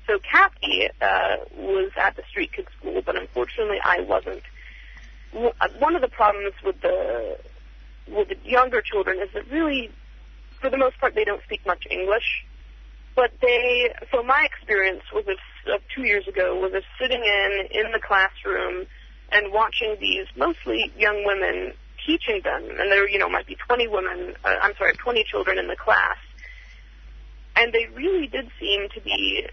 So 0.08 0.20
Kathy 0.20 0.90
uh, 1.02 1.36
was 1.56 1.92
at 1.98 2.16
the 2.16 2.24
street 2.30 2.54
kids 2.54 2.70
school, 2.80 3.02
but 3.06 3.16
unfortunately, 3.16 3.78
I 3.84 4.02
wasn't. 4.02 4.42
One 5.34 5.96
of 5.96 6.02
the 6.02 6.08
problems 6.08 6.54
with 6.64 6.82
the 6.82 7.38
with 8.10 8.30
the 8.30 8.38
younger 8.44 8.82
children 8.82 9.20
is 9.20 9.30
that 9.34 9.50
really, 9.52 9.92
for 10.62 10.70
the 10.70 10.78
most 10.78 10.98
part, 11.00 11.16
they 11.16 11.24
don't 11.24 11.44
speak 11.44 11.66
much 11.66 11.86
English. 11.90 12.46
But 13.16 13.32
they, 13.42 13.94
so 14.12 14.22
my 14.22 14.46
experience 14.46 15.02
was 15.12 15.26
of, 15.28 15.74
of 15.74 15.82
two 15.96 16.04
years 16.04 16.28
ago 16.28 16.60
was 16.60 16.74
of 16.74 16.84
sitting 17.02 17.24
in 17.24 17.68
in 17.72 17.92
the 17.92 18.00
classroom 18.00 18.86
and 19.32 19.52
watching 19.52 19.98
these 20.00 20.28
mostly 20.36 20.92
young 20.98 21.26
women 21.26 21.74
teaching 22.06 22.42
them, 22.44 22.64
and 22.64 22.92
there, 22.92 23.08
you 23.10 23.20
know, 23.20 23.28
might 23.28 23.48
be 23.48 23.56
20 23.56 23.88
women, 23.88 24.34
uh, 24.46 24.56
I'm 24.62 24.74
sorry, 24.78 24.94
20 24.94 25.24
children 25.26 25.58
in 25.58 25.68
the 25.68 25.76
class, 25.76 26.18
and 27.56 27.74
they 27.74 27.88
really 27.94 28.28
did 28.28 28.50
seem 28.60 28.88
to 28.94 29.02
be 29.02 29.46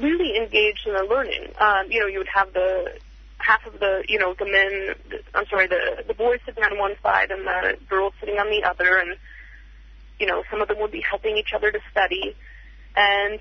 really 0.00 0.36
engaged 0.36 0.86
in 0.86 0.94
the 0.94 1.02
learning. 1.02 1.52
Um, 1.60 1.90
you 1.90 2.00
know, 2.00 2.06
you 2.06 2.18
would 2.18 2.30
have 2.32 2.52
the 2.52 2.98
half 3.40 3.66
of 3.66 3.80
the, 3.80 4.04
you 4.08 4.18
know, 4.18 4.34
the 4.38 4.44
men, 4.44 5.22
I'm 5.34 5.46
sorry, 5.46 5.66
the 5.66 6.04
the 6.06 6.14
boys 6.14 6.40
sitting 6.46 6.62
on 6.64 6.78
one 6.78 6.94
side 7.02 7.30
and 7.30 7.46
the 7.46 7.76
girls 7.88 8.12
sitting 8.20 8.36
on 8.38 8.50
the 8.50 8.64
other, 8.68 8.96
and 8.96 9.16
you 10.18 10.26
know, 10.26 10.44
some 10.50 10.60
of 10.60 10.68
them 10.68 10.78
would 10.80 10.92
be 10.92 11.02
helping 11.08 11.36
each 11.36 11.52
other 11.54 11.72
to 11.72 11.78
study. 11.90 12.36
And 12.96 13.40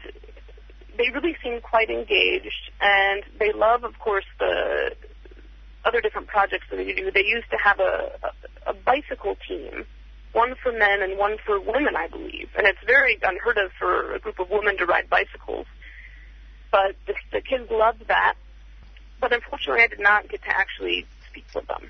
they 0.97 1.09
really 1.13 1.35
seem 1.43 1.61
quite 1.61 1.89
engaged, 1.89 2.71
and 2.81 3.23
they 3.39 3.51
love, 3.53 3.83
of 3.83 3.97
course, 3.99 4.25
the 4.39 4.95
other 5.85 6.01
different 6.01 6.27
projects 6.27 6.65
that 6.69 6.77
they 6.77 6.93
do. 6.93 7.11
They 7.11 7.25
used 7.25 7.49
to 7.51 7.57
have 7.57 7.79
a, 7.79 8.11
a, 8.67 8.73
bicycle 8.73 9.37
team, 9.47 9.85
one 10.33 10.55
for 10.61 10.71
men 10.71 11.01
and 11.01 11.17
one 11.17 11.37
for 11.45 11.59
women, 11.59 11.95
I 11.95 12.07
believe, 12.07 12.49
and 12.57 12.67
it's 12.67 12.79
very 12.85 13.17
unheard 13.23 13.57
of 13.57 13.71
for 13.79 14.13
a 14.13 14.19
group 14.19 14.39
of 14.39 14.49
women 14.49 14.77
to 14.77 14.85
ride 14.85 15.09
bicycles. 15.09 15.67
But 16.71 16.95
the, 17.07 17.15
the 17.31 17.41
kids 17.41 17.71
loved 17.71 18.07
that, 18.07 18.35
but 19.19 19.33
unfortunately, 19.33 19.83
I 19.83 19.87
did 19.87 19.99
not 19.99 20.29
get 20.29 20.41
to 20.43 20.49
actually 20.49 21.05
speak 21.29 21.45
with 21.53 21.67
them. 21.67 21.89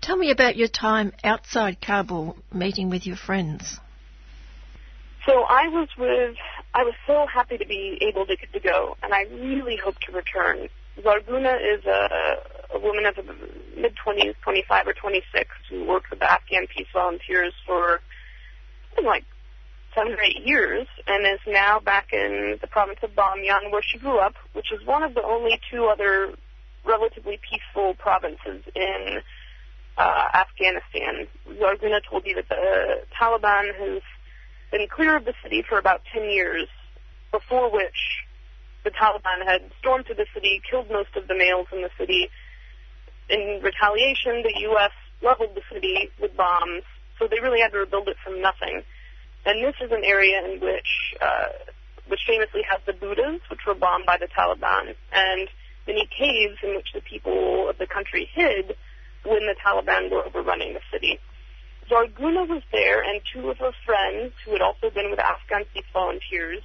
Tell 0.00 0.16
me 0.16 0.30
about 0.30 0.56
your 0.56 0.68
time 0.68 1.12
outside 1.22 1.80
Kabul 1.80 2.36
meeting 2.52 2.88
with 2.88 3.06
your 3.06 3.16
friends. 3.16 3.78
So 5.26 5.42
I 5.42 5.68
was 5.68 5.88
with, 5.98 6.36
I 6.72 6.84
was 6.84 6.94
so 7.06 7.26
happy 7.26 7.58
to 7.58 7.66
be 7.66 7.98
able 8.00 8.24
to, 8.26 8.36
to 8.36 8.60
go, 8.60 8.96
and 9.02 9.12
I 9.12 9.24
really 9.24 9.76
hope 9.76 9.98
to 10.00 10.12
return. 10.12 10.68
Zarguna 10.98 11.56
is 11.56 11.84
a, 11.84 12.74
a 12.74 12.78
woman 12.80 13.04
of 13.04 13.16
the 13.16 13.22
mid 13.76 13.94
20s, 14.04 14.34
25 14.42 14.86
or 14.86 14.92
26, 14.94 15.50
who 15.68 15.84
worked 15.84 16.10
with 16.10 16.20
the 16.20 16.30
Afghan 16.30 16.66
Peace 16.74 16.86
Volunteers 16.92 17.52
for 17.66 18.00
something 18.90 19.04
like 19.04 19.24
seven 19.94 20.12
or 20.12 20.22
eight 20.22 20.44
years, 20.44 20.86
and 21.06 21.26
is 21.26 21.40
now 21.46 21.80
back 21.80 22.12
in 22.12 22.58
the 22.60 22.66
province 22.66 22.98
of 23.02 23.10
Bamyan, 23.14 23.70
where 23.70 23.82
she 23.82 23.98
grew 23.98 24.18
up, 24.18 24.34
which 24.52 24.72
is 24.72 24.86
one 24.86 25.02
of 25.02 25.14
the 25.14 25.22
only 25.22 25.60
two 25.70 25.86
other 25.86 26.34
relatively 26.84 27.38
peaceful 27.50 27.94
provinces 27.94 28.62
in 28.74 29.20
uh, 29.96 30.24
Afghanistan. 30.34 31.26
Zarguna 31.48 32.00
told 32.08 32.24
me 32.24 32.34
that 32.34 32.48
the 32.48 33.02
Taliban 33.20 33.74
has 33.78 34.02
been 34.70 34.86
clear 34.88 35.16
of 35.16 35.24
the 35.24 35.34
city 35.42 35.64
for 35.68 35.78
about 35.78 36.02
10 36.12 36.30
years, 36.30 36.68
before 37.30 37.70
which 37.70 38.24
the 38.84 38.90
Taliban 38.90 39.44
had 39.44 39.70
stormed 39.80 40.06
through 40.06 40.16
the 40.16 40.26
city, 40.32 40.62
killed 40.70 40.90
most 40.90 41.14
of 41.16 41.28
the 41.28 41.34
males 41.34 41.66
in 41.72 41.82
the 41.82 41.90
city. 41.98 42.28
In 43.28 43.60
retaliation, 43.62 44.42
the 44.42 44.54
U.S. 44.72 44.92
leveled 45.20 45.54
the 45.54 45.62
city 45.72 46.10
with 46.20 46.36
bombs, 46.36 46.84
so 47.18 47.26
they 47.28 47.40
really 47.40 47.60
had 47.60 47.72
to 47.72 47.78
rebuild 47.78 48.08
it 48.08 48.16
from 48.24 48.40
nothing. 48.40 48.82
And 49.46 49.64
this 49.64 49.74
is 49.80 49.90
an 49.90 50.02
area 50.04 50.44
in 50.44 50.60
which, 50.60 51.14
uh, 51.20 51.48
which 52.08 52.20
famously 52.26 52.62
has 52.70 52.80
the 52.86 52.92
Buddhas, 52.92 53.40
which 53.50 53.60
were 53.66 53.74
bombed 53.74 54.06
by 54.06 54.16
the 54.18 54.28
Taliban, 54.28 54.94
and 55.12 55.48
many 55.86 56.06
caves 56.06 56.58
in 56.62 56.76
which 56.76 56.92
the 56.92 57.00
people 57.00 57.68
of 57.68 57.78
the 57.78 57.86
country 57.86 58.28
hid 58.34 58.76
when 59.24 59.46
the 59.46 59.54
Taliban 59.64 60.10
were 60.10 60.24
overrunning 60.24 60.74
the 60.74 60.80
city. 60.92 61.18
Zarguna 61.88 62.46
was 62.46 62.62
there 62.70 63.02
and 63.02 63.20
two 63.32 63.48
of 63.48 63.58
her 63.58 63.72
friends 63.86 64.32
who 64.44 64.52
had 64.52 64.60
also 64.60 64.90
been 64.90 65.10
with 65.10 65.18
Afghan 65.18 65.64
Peace 65.72 65.84
Volunteers, 65.92 66.62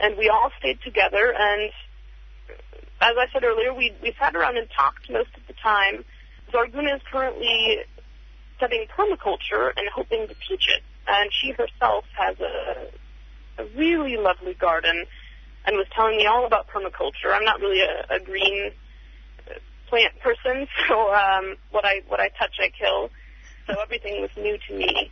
and 0.00 0.16
we 0.16 0.28
all 0.28 0.50
stayed 0.58 0.80
together. 0.82 1.34
And 1.36 1.70
as 3.00 3.14
I 3.18 3.26
said 3.32 3.44
earlier, 3.44 3.74
we 3.74 3.92
we 4.02 4.14
sat 4.18 4.34
around 4.34 4.56
and 4.56 4.68
talked 4.70 5.10
most 5.10 5.30
of 5.36 5.46
the 5.46 5.54
time. 5.62 6.04
Zarguna 6.50 6.96
is 6.96 7.02
currently 7.10 7.78
studying 8.56 8.86
permaculture 8.96 9.72
and 9.76 9.88
hoping 9.94 10.28
to 10.28 10.34
teach 10.48 10.68
it, 10.68 10.82
and 11.06 11.30
she 11.32 11.52
herself 11.52 12.04
has 12.16 12.38
a 12.40 12.88
a 13.58 13.66
really 13.76 14.16
lovely 14.16 14.54
garden, 14.54 15.04
and 15.66 15.76
was 15.76 15.86
telling 15.94 16.16
me 16.16 16.26
all 16.26 16.46
about 16.46 16.68
permaculture. 16.68 17.32
I'm 17.32 17.44
not 17.44 17.60
really 17.60 17.82
a, 17.82 18.16
a 18.16 18.20
green 18.20 18.72
plant 19.88 20.18
person, 20.20 20.66
so 20.88 21.14
um, 21.14 21.56
what 21.70 21.84
I 21.84 22.00
what 22.08 22.20
I 22.20 22.28
touch 22.28 22.56
I 22.60 22.70
kill 22.70 23.10
so 23.66 23.80
everything 23.80 24.20
was 24.20 24.30
new 24.36 24.58
to 24.68 24.74
me. 24.74 25.10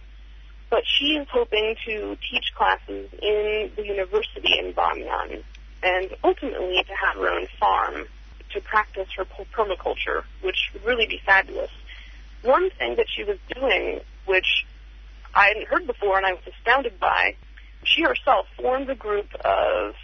But 0.69 0.83
she 0.87 1.17
is 1.17 1.27
hoping 1.33 1.75
to 1.87 2.17
teach 2.31 2.53
classes 2.55 3.11
in 3.21 3.71
the 3.77 3.85
university 3.85 4.59
in 4.59 4.73
Bamyan 4.73 5.43
and 5.83 6.17
ultimately 6.23 6.83
to 6.83 6.95
have 6.95 7.17
her 7.17 7.29
own 7.29 7.47
farm 7.59 8.07
to 8.53 8.61
practice 8.61 9.09
her 9.17 9.25
permaculture, 9.25 10.25
which 10.43 10.71
would 10.73 10.85
really 10.85 11.07
be 11.07 11.21
fabulous. 11.25 11.71
One 12.43 12.71
thing 12.71 12.97
that 12.97 13.07
she 13.09 13.25
was 13.25 13.39
doing, 13.55 14.01
which 14.27 14.67
I 15.35 15.49
hadn't 15.49 15.69
heard 15.69 15.87
before 15.87 16.17
and 16.17 16.27
I 16.27 16.33
was 16.33 16.43
astounded 16.47 16.99
by, 16.99 17.37
she 17.85 18.03
herself 18.03 18.47
formed 18.57 18.91
a 18.91 18.95
group 18.95 19.33
of 19.45 19.95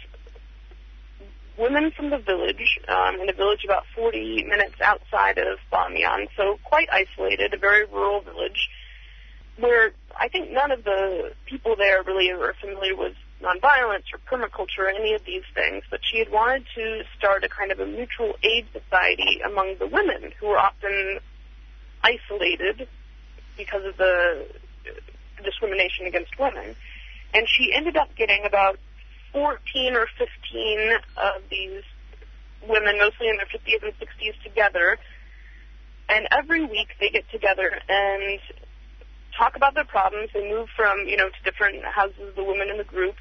women 1.57 1.91
from 1.91 2.09
the 2.09 2.17
village, 2.17 2.79
um, 2.87 3.19
in 3.19 3.29
a 3.29 3.33
village 3.33 3.63
about 3.65 3.83
40 3.95 4.43
minutes 4.43 4.75
outside 4.81 5.37
of 5.37 5.57
Bamyan, 5.71 6.27
so 6.35 6.59
quite 6.63 6.87
isolated, 6.91 7.53
a 7.53 7.57
very 7.57 7.85
rural 7.85 8.21
village, 8.21 8.69
where 9.57 9.91
I 10.19 10.27
think 10.27 10.51
none 10.51 10.71
of 10.71 10.83
the 10.83 11.33
people 11.45 11.75
there 11.75 12.03
really 12.03 12.31
were 12.33 12.55
familiar 12.61 12.95
with 12.95 13.13
nonviolence 13.41 14.05
or 14.13 14.19
permaculture 14.29 14.79
or 14.79 14.89
any 14.89 15.13
of 15.13 15.23
these 15.25 15.43
things, 15.53 15.83
but 15.89 15.99
she 16.03 16.19
had 16.19 16.31
wanted 16.31 16.63
to 16.75 17.03
start 17.17 17.43
a 17.43 17.49
kind 17.49 17.71
of 17.71 17.79
a 17.79 17.85
mutual 17.85 18.33
aid 18.43 18.65
society 18.71 19.39
among 19.45 19.75
the 19.79 19.87
women 19.87 20.31
who 20.39 20.47
were 20.47 20.57
often 20.57 21.19
isolated 22.03 22.87
because 23.57 23.83
of 23.85 23.97
the 23.97 24.45
discrimination 25.43 26.05
against 26.05 26.37
women. 26.39 26.75
And 27.33 27.47
she 27.47 27.73
ended 27.73 27.97
up 27.97 28.15
getting 28.15 28.45
about 28.45 28.79
14 29.33 29.95
or 29.95 30.07
15 30.17 30.91
of 31.17 31.41
these 31.49 31.83
women, 32.67 32.97
mostly 32.97 33.29
in 33.29 33.37
their 33.37 33.45
50s 33.45 33.83
and 33.83 33.93
60s, 33.99 34.43
together. 34.43 34.97
And 36.09 36.27
every 36.31 36.65
week 36.65 36.89
they 36.99 37.09
get 37.09 37.29
together 37.31 37.71
and 37.89 38.39
talk 39.37 39.55
about 39.55 39.75
their 39.75 39.85
problems. 39.85 40.29
They 40.33 40.49
move 40.49 40.69
from, 40.75 41.07
you 41.07 41.17
know, 41.17 41.29
to 41.29 41.43
different 41.43 41.83
houses 41.83 42.29
of 42.29 42.35
the 42.35 42.43
women 42.43 42.69
in 42.69 42.77
the 42.77 42.83
group. 42.83 43.15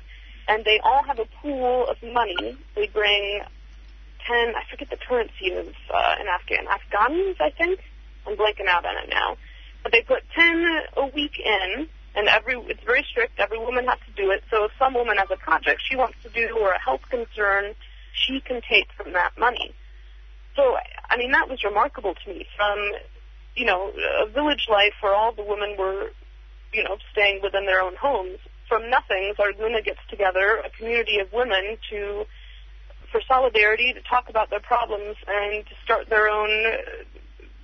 And 0.48 0.64
they 0.64 0.78
all 0.82 1.02
have 1.02 1.18
a 1.18 1.26
pool 1.42 1.86
of 1.88 1.96
money. 2.02 2.56
They 2.74 2.86
bring 2.86 3.40
10, 4.26 4.54
I 4.54 4.62
forget 4.70 4.90
the 4.90 4.96
currency 4.96 5.50
of, 5.52 5.66
uh, 5.92 6.14
in 6.20 6.26
Afghan, 6.28 6.66
Afghans, 6.68 7.36
I 7.40 7.50
think. 7.50 7.80
I'm 8.26 8.36
blanking 8.36 8.66
out 8.68 8.84
on 8.84 8.96
it 9.04 9.08
now. 9.10 9.36
But 9.82 9.92
they 9.92 10.02
put 10.02 10.22
10 10.34 10.66
a 10.96 11.06
week 11.06 11.38
in 11.38 11.88
and 12.16 12.28
every 12.28 12.54
it's 12.68 12.82
very 12.84 13.04
strict. 13.08 13.38
Every 13.38 13.58
woman 13.58 13.86
has 13.86 13.98
to 14.06 14.12
do 14.22 14.30
it. 14.30 14.42
So 14.50 14.64
if 14.64 14.72
some 14.78 14.94
woman 14.94 15.16
has 15.18 15.28
a 15.30 15.36
project 15.36 15.82
she 15.88 15.96
wants 15.96 16.16
to 16.22 16.30
do 16.30 16.58
or 16.58 16.72
a 16.72 16.80
health 16.80 17.02
concern, 17.08 17.74
she 18.12 18.40
can 18.40 18.60
take 18.68 18.88
from 18.96 19.12
that 19.12 19.38
money. 19.38 19.74
So 20.56 20.76
I 21.08 21.16
mean 21.16 21.32
that 21.32 21.48
was 21.48 21.62
remarkable 21.62 22.14
to 22.14 22.28
me. 22.28 22.46
From 22.56 22.78
you 23.54 23.66
know 23.66 23.92
a 24.22 24.28
village 24.28 24.66
life 24.70 24.94
where 25.00 25.14
all 25.14 25.32
the 25.32 25.44
women 25.44 25.76
were 25.78 26.10
you 26.72 26.82
know 26.82 26.96
staying 27.12 27.40
within 27.42 27.66
their 27.66 27.80
own 27.80 27.94
homes 27.96 28.38
from 28.68 28.90
nothing, 28.90 29.32
Zarguna 29.38 29.84
gets 29.84 30.00
together 30.10 30.62
a 30.64 30.70
community 30.70 31.18
of 31.20 31.32
women 31.32 31.78
to 31.90 32.26
for 33.12 33.20
solidarity, 33.28 33.92
to 33.92 34.02
talk 34.02 34.28
about 34.28 34.50
their 34.50 34.60
problems, 34.60 35.16
and 35.26 35.64
to 35.64 35.72
start 35.84 36.08
their 36.10 36.28
own, 36.28 36.50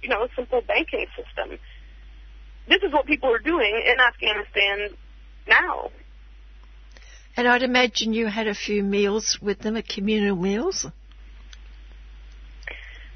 you 0.00 0.08
know, 0.08 0.28
simple 0.36 0.60
banking 0.60 1.06
system. 1.16 1.58
This 2.68 2.82
is 2.82 2.92
what 2.92 3.06
people 3.06 3.32
are 3.32 3.38
doing 3.38 3.82
in 3.84 4.00
Afghanistan 4.00 4.96
now. 5.48 5.90
And 7.36 7.48
I'd 7.48 7.62
imagine 7.62 8.12
you 8.12 8.26
had 8.26 8.46
a 8.46 8.54
few 8.54 8.82
meals 8.82 9.38
with 9.40 9.60
them, 9.60 9.76
at 9.76 9.88
communal 9.88 10.36
meals. 10.36 10.86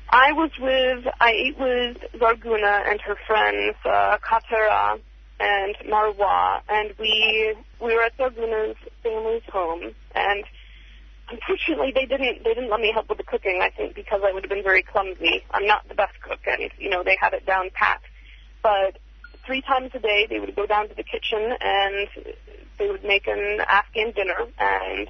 I 0.08 0.32
was 0.32 0.50
with, 0.58 1.12
I 1.20 1.30
ate 1.32 1.58
with 1.58 1.98
Zarguna 2.20 2.90
and 2.90 3.00
her 3.02 3.16
friends, 3.26 3.76
uh, 3.84 4.18
Katara 4.18 5.00
and 5.38 5.76
Marwa, 5.86 6.60
and 6.68 6.94
we 6.98 7.54
we 7.80 7.94
were 7.94 8.02
at 8.02 8.16
Zarguna's 8.16 8.76
family's 9.02 9.42
home, 9.52 9.94
and 10.14 10.44
unfortunately 11.28 11.92
they 11.94 12.06
didn't 12.06 12.44
they 12.44 12.54
didn't 12.54 12.70
let 12.70 12.80
me 12.80 12.92
help 12.92 13.08
with 13.08 13.18
the 13.18 13.24
cooking. 13.24 13.60
I 13.62 13.70
think 13.70 13.94
because 13.94 14.22
I 14.24 14.32
would 14.32 14.44
have 14.44 14.50
been 14.50 14.62
very 14.62 14.82
clumsy. 14.82 15.44
I'm 15.50 15.66
not 15.66 15.86
the 15.88 15.94
best 15.94 16.14
cook, 16.22 16.40
and 16.46 16.70
you 16.78 16.88
know 16.88 17.02
they 17.04 17.16
had 17.20 17.34
it 17.34 17.44
down 17.44 17.70
pat. 17.74 18.00
But 18.62 18.98
three 19.46 19.62
times 19.62 19.90
a 19.94 19.98
day 19.98 20.26
they 20.28 20.40
would 20.40 20.54
go 20.54 20.66
down 20.66 20.88
to 20.88 20.94
the 20.94 21.04
kitchen 21.04 21.56
and 21.60 22.08
they 22.78 22.88
would 22.88 23.04
make 23.04 23.26
an 23.26 23.60
Afghan 23.66 24.12
dinner, 24.12 24.46
and 24.58 25.08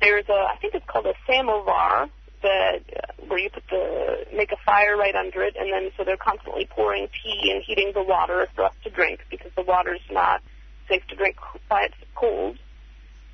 there's 0.00 0.28
a 0.28 0.32
I 0.32 0.56
think 0.60 0.74
it's 0.74 0.86
called 0.86 1.06
a 1.06 1.14
samovar 1.26 2.08
that 2.42 2.80
uh, 2.96 3.24
where 3.26 3.38
you 3.38 3.50
put 3.50 3.64
the 3.68 4.26
make 4.34 4.52
a 4.52 4.56
fire 4.64 4.96
right 4.96 5.14
under 5.14 5.42
it, 5.42 5.56
and 5.58 5.72
then 5.72 5.90
so 5.96 6.04
they're 6.04 6.16
constantly 6.16 6.66
pouring 6.70 7.08
tea 7.22 7.50
and 7.52 7.62
heating 7.66 7.92
the 7.94 8.02
water 8.02 8.46
for 8.54 8.64
us 8.64 8.74
to 8.84 8.90
drink 8.90 9.20
because 9.30 9.50
the 9.56 9.62
water's 9.62 10.00
not 10.10 10.40
safe 10.88 11.02
to 11.08 11.16
drink 11.16 11.36
by 11.68 11.82
it's 11.82 11.94
cold. 12.14 12.58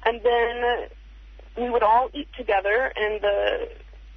And 0.05 0.21
then 0.23 0.89
we 1.57 1.71
would 1.71 1.83
all 1.83 2.09
eat 2.15 2.29
together 2.37 2.93
in 2.97 3.19
the 3.21 3.69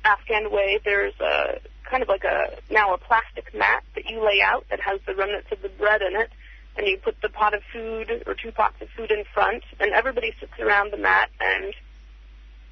Afghan 0.04 0.52
way. 0.52 0.80
There's 0.84 1.14
a 1.20 1.60
kind 1.90 2.04
of 2.04 2.10
like 2.10 2.24
a 2.24 2.62
now 2.72 2.94
a 2.94 2.98
plastic 2.98 3.54
mat 3.54 3.84
that 3.96 4.10
you 4.10 4.24
lay 4.24 4.42
out 4.44 4.66
that 4.70 4.80
has 4.80 5.00
the 5.06 5.16
remnants 5.16 5.48
of 5.52 5.62
the 5.62 5.70
bread 5.70 6.02
in 6.02 6.20
it, 6.20 6.30
and 6.78 6.88
you 6.88 6.98
put 6.98 7.16
the 7.22 7.30
pot 7.30 7.54
of 7.54 7.62
food 7.74 8.24
or 8.26 8.36
two 8.36 8.52
pots 8.52 8.76
of 8.82 8.88
food 8.96 9.12
in 9.12 9.24
front, 9.34 9.64
and 9.80 9.92
everybody 9.94 10.34
sits 10.40 10.54
around 10.60 10.92
the 10.92 10.98
mat 10.98 11.30
and 11.40 11.74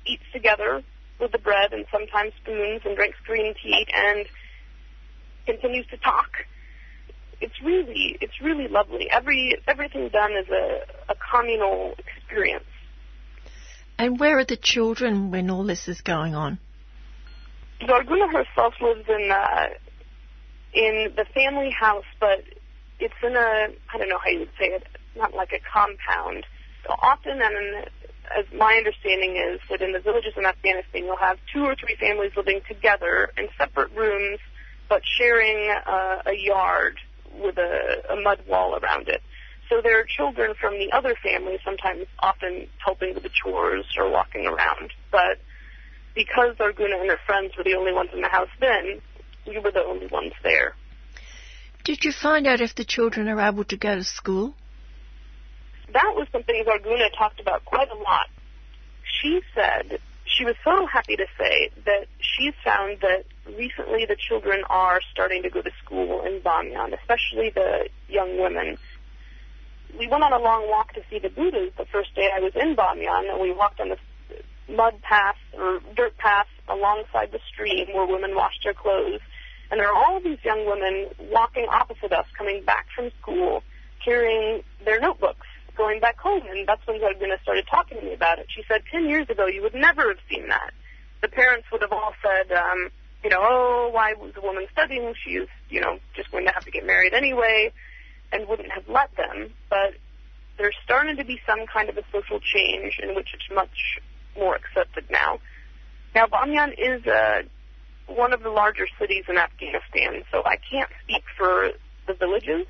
eats 0.05 0.23
together 0.31 0.83
with 1.19 1.31
the 1.31 1.39
bread 1.39 1.73
and 1.73 1.85
sometimes 1.91 2.31
spoons 2.41 2.81
and 2.85 2.95
drinks 2.95 3.17
green 3.25 3.53
tea 3.61 3.85
and 3.93 4.25
continues 5.45 5.85
to 5.87 5.97
talk. 5.97 6.29
It's 7.41 7.61
really 7.63 8.17
it's 8.21 8.41
really 8.41 8.67
lovely. 8.67 9.09
Every 9.11 9.55
everything 9.67 10.09
done 10.09 10.31
is 10.31 10.47
a, 10.49 11.11
a 11.11 11.15
communal 11.31 11.95
experience. 11.97 12.65
And 13.99 14.19
where 14.19 14.37
are 14.37 14.45
the 14.45 14.57
children 14.57 15.31
when 15.31 15.49
all 15.49 15.63
this 15.63 15.87
is 15.87 16.01
going 16.01 16.35
on? 16.35 16.59
Zarguna 17.81 18.31
herself 18.31 18.73
lives 18.81 19.07
in 19.07 19.31
uh, 19.31 19.67
in 20.73 21.13
the 21.15 21.25
family 21.33 21.71
house, 21.71 22.05
but 22.19 22.43
it's 22.99 23.13
in 23.23 23.35
a 23.35 23.67
I 23.93 23.97
don't 23.97 24.09
know 24.09 24.19
how 24.23 24.29
you 24.29 24.39
would 24.39 24.55
say 24.59 24.67
it, 24.67 24.87
not 25.15 25.33
like 25.33 25.53
a 25.53 25.59
compound. 25.59 26.45
So 26.85 26.93
often, 27.01 27.41
and 27.41 27.89
as 28.37 28.45
my 28.53 28.75
understanding 28.75 29.37
is 29.37 29.59
that 29.69 29.81
in 29.81 29.91
the 29.93 29.99
villages 29.99 30.33
in 30.37 30.45
Afghanistan, 30.45 31.05
you'll 31.05 31.17
have 31.17 31.37
two 31.53 31.63
or 31.63 31.75
three 31.75 31.95
families 31.95 32.31
living 32.35 32.61
together 32.67 33.29
in 33.37 33.47
separate 33.57 33.91
rooms, 33.95 34.39
but 34.89 35.01
sharing 35.17 35.71
uh, 35.85 36.21
a 36.25 36.33
yard 36.33 36.97
with 37.39 37.57
a, 37.57 38.13
a 38.13 38.21
mud 38.21 38.39
wall 38.47 38.77
around 38.81 39.07
it. 39.07 39.21
So 39.69 39.81
there 39.81 39.99
are 39.99 40.05
children 40.05 40.53
from 40.59 40.79
the 40.79 40.91
other 40.93 41.15
families, 41.21 41.59
sometimes 41.63 42.05
often 42.19 42.67
helping 42.83 43.13
with 43.13 43.23
the 43.23 43.29
chores 43.29 43.85
or 43.97 44.09
walking 44.09 44.47
around. 44.47 44.93
But 45.11 45.39
because 46.17 46.57
Zarguna 46.57 46.99
and 46.99 47.09
her 47.09 47.19
friends 47.25 47.53
were 47.55 47.63
the 47.63 47.75
only 47.75 47.93
ones 47.93 48.09
in 48.13 48.21
the 48.21 48.27
house 48.27 48.49
then, 48.59 48.99
we 49.47 49.57
were 49.59 49.71
the 49.71 49.85
only 49.85 50.07
ones 50.07 50.33
there. 50.43 50.73
Did 51.85 52.03
you 52.03 52.11
find 52.11 52.45
out 52.45 52.59
if 52.59 52.75
the 52.75 52.83
children 52.83 53.29
are 53.29 53.39
able 53.39 53.63
to 53.63 53.77
go 53.77 53.95
to 53.95 54.03
school? 54.03 54.55
that 55.93 56.13
was 56.15 56.27
something 56.31 56.63
Zarguna 56.65 57.09
talked 57.17 57.39
about 57.39 57.65
quite 57.65 57.89
a 57.89 57.95
lot. 57.95 58.27
She 59.21 59.41
said 59.55 59.99
she 60.25 60.43
was 60.43 60.55
so 60.63 60.85
happy 60.85 61.15
to 61.15 61.25
say 61.37 61.69
that 61.85 62.07
she's 62.19 62.53
found 62.63 62.99
that 63.01 63.23
recently 63.57 64.05
the 64.05 64.17
children 64.17 64.63
are 64.69 64.99
starting 65.11 65.43
to 65.43 65.49
go 65.49 65.61
to 65.61 65.71
school 65.83 66.23
in 66.25 66.41
Bamyan, 66.41 66.93
especially 66.99 67.49
the 67.49 67.89
young 68.09 68.39
women. 68.39 68.77
We 69.97 70.07
went 70.07 70.23
on 70.23 70.33
a 70.33 70.39
long 70.39 70.69
walk 70.69 70.93
to 70.93 71.01
see 71.09 71.19
the 71.19 71.29
Buddhas 71.29 71.71
the 71.77 71.85
first 71.85 72.13
day 72.13 72.29
I 72.35 72.41
was 72.41 72.53
in 72.55 72.75
Bamyan, 72.75 73.31
and 73.31 73.41
we 73.41 73.51
walked 73.53 73.79
on 73.79 73.89
the 73.89 73.97
mud 74.69 75.01
path 75.01 75.37
or 75.53 75.79
dirt 75.95 76.17
path 76.17 76.47
alongside 76.67 77.31
the 77.31 77.39
stream 77.51 77.87
where 77.93 78.05
women 78.05 78.35
washed 78.35 78.61
their 78.63 78.73
clothes. 78.73 79.21
And 79.69 79.79
there 79.79 79.91
are 79.91 79.95
all 79.95 80.21
these 80.21 80.39
young 80.43 80.65
women 80.65 81.07
walking 81.31 81.67
opposite 81.69 82.13
us, 82.13 82.25
coming 82.37 82.63
back 82.63 82.87
from 82.95 83.11
school, 83.21 83.63
carrying 84.03 84.63
their 84.85 84.99
notebooks 84.99 85.45
going 85.75 85.99
back 85.99 86.17
home, 86.17 86.41
and 86.49 86.67
that's 86.67 86.85
when 86.87 86.99
Zarguna 86.99 87.39
started 87.43 87.67
talking 87.69 87.99
to 87.99 88.03
me 88.03 88.13
about 88.13 88.39
it. 88.39 88.47
She 88.49 88.63
said, 88.67 88.81
10 88.91 89.07
years 89.07 89.29
ago, 89.29 89.45
you 89.45 89.61
would 89.61 89.75
never 89.75 90.07
have 90.09 90.17
seen 90.29 90.47
that. 90.49 90.71
The 91.21 91.27
parents 91.27 91.67
would 91.71 91.81
have 91.81 91.91
all 91.91 92.13
said, 92.21 92.51
um, 92.51 92.89
you 93.23 93.29
know, 93.29 93.39
oh, 93.41 93.89
why 93.91 94.13
was 94.13 94.33
the 94.33 94.41
woman 94.41 94.65
studying? 94.71 95.13
She's, 95.23 95.47
you 95.69 95.81
know, 95.81 95.99
just 96.15 96.31
going 96.31 96.45
to 96.45 96.51
have 96.51 96.65
to 96.65 96.71
get 96.71 96.85
married 96.85 97.13
anyway, 97.13 97.71
and 98.31 98.47
wouldn't 98.47 98.71
have 98.71 98.87
let 98.87 99.15
them. 99.15 99.53
But 99.69 99.93
there's 100.57 100.75
starting 100.83 101.17
to 101.17 101.25
be 101.25 101.39
some 101.45 101.65
kind 101.71 101.89
of 101.89 101.97
a 101.97 102.03
social 102.11 102.39
change 102.39 102.99
in 103.01 103.15
which 103.15 103.29
it's 103.33 103.47
much 103.53 104.01
more 104.37 104.55
accepted 104.55 105.05
now. 105.09 105.39
Now, 106.15 106.27
Bamyan 106.27 106.73
is 106.77 107.05
uh, 107.05 107.43
one 108.07 108.33
of 108.33 108.41
the 108.41 108.49
larger 108.49 108.87
cities 108.99 109.25
in 109.27 109.37
Afghanistan, 109.37 110.23
so 110.31 110.43
I 110.45 110.57
can't 110.69 110.89
speak 111.03 111.23
for 111.37 111.69
the 112.07 112.13
villages, 112.13 112.65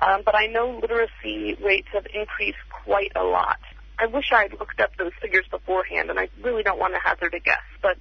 um, 0.00 0.22
but 0.24 0.34
I 0.34 0.46
know 0.46 0.78
literacy 0.80 1.56
rates 1.64 1.88
have 1.92 2.06
increased 2.12 2.58
quite 2.84 3.12
a 3.16 3.22
lot. 3.24 3.58
I 3.98 4.06
wish 4.06 4.32
I 4.32 4.42
had 4.42 4.52
looked 4.52 4.80
up 4.80 4.90
those 4.98 5.12
figures 5.20 5.46
beforehand, 5.50 6.10
and 6.10 6.18
I 6.18 6.28
really 6.42 6.62
don't 6.62 6.78
want 6.78 6.94
to 6.94 7.00
hazard 7.00 7.34
a 7.34 7.40
guess, 7.40 7.62
but 7.80 7.96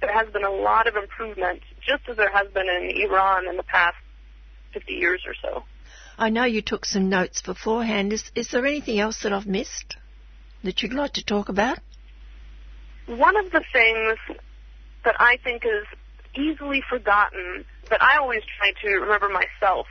there 0.00 0.12
has 0.12 0.30
been 0.32 0.44
a 0.44 0.50
lot 0.50 0.86
of 0.86 0.96
improvement, 0.96 1.62
just 1.86 2.08
as 2.08 2.16
there 2.16 2.30
has 2.30 2.48
been 2.52 2.66
in 2.68 2.96
Iran 3.08 3.46
in 3.48 3.56
the 3.56 3.62
past 3.62 3.96
50 4.72 4.92
years 4.92 5.22
or 5.26 5.34
so. 5.40 5.64
I 6.18 6.30
know 6.30 6.44
you 6.44 6.62
took 6.62 6.84
some 6.84 7.08
notes 7.08 7.42
beforehand. 7.42 8.12
Is, 8.12 8.30
is 8.34 8.50
there 8.50 8.66
anything 8.66 8.98
else 8.98 9.22
that 9.22 9.32
I've 9.32 9.46
missed 9.46 9.96
that 10.62 10.82
you'd 10.82 10.92
like 10.92 11.14
to 11.14 11.24
talk 11.24 11.48
about? 11.48 11.78
One 13.06 13.36
of 13.36 13.50
the 13.50 13.62
things 13.72 14.18
that 15.04 15.16
I 15.20 15.38
think 15.44 15.64
is 15.64 15.86
easily 16.34 16.82
forgotten, 16.88 17.64
but 17.88 18.02
I 18.02 18.16
always 18.18 18.42
try 18.58 18.72
to 18.82 18.96
remember 19.00 19.28
myself, 19.28 19.86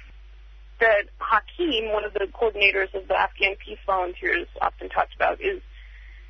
that 0.79 1.05
Hakim, 1.19 1.93
one 1.93 2.03
of 2.03 2.13
the 2.13 2.27
coordinators 2.33 2.93
of 2.93 3.07
the 3.07 3.15
Afghan 3.17 3.55
Peace 3.55 3.77
Volunteers, 3.85 4.47
often 4.61 4.89
talks 4.89 5.13
about 5.15 5.39
is 5.39 5.61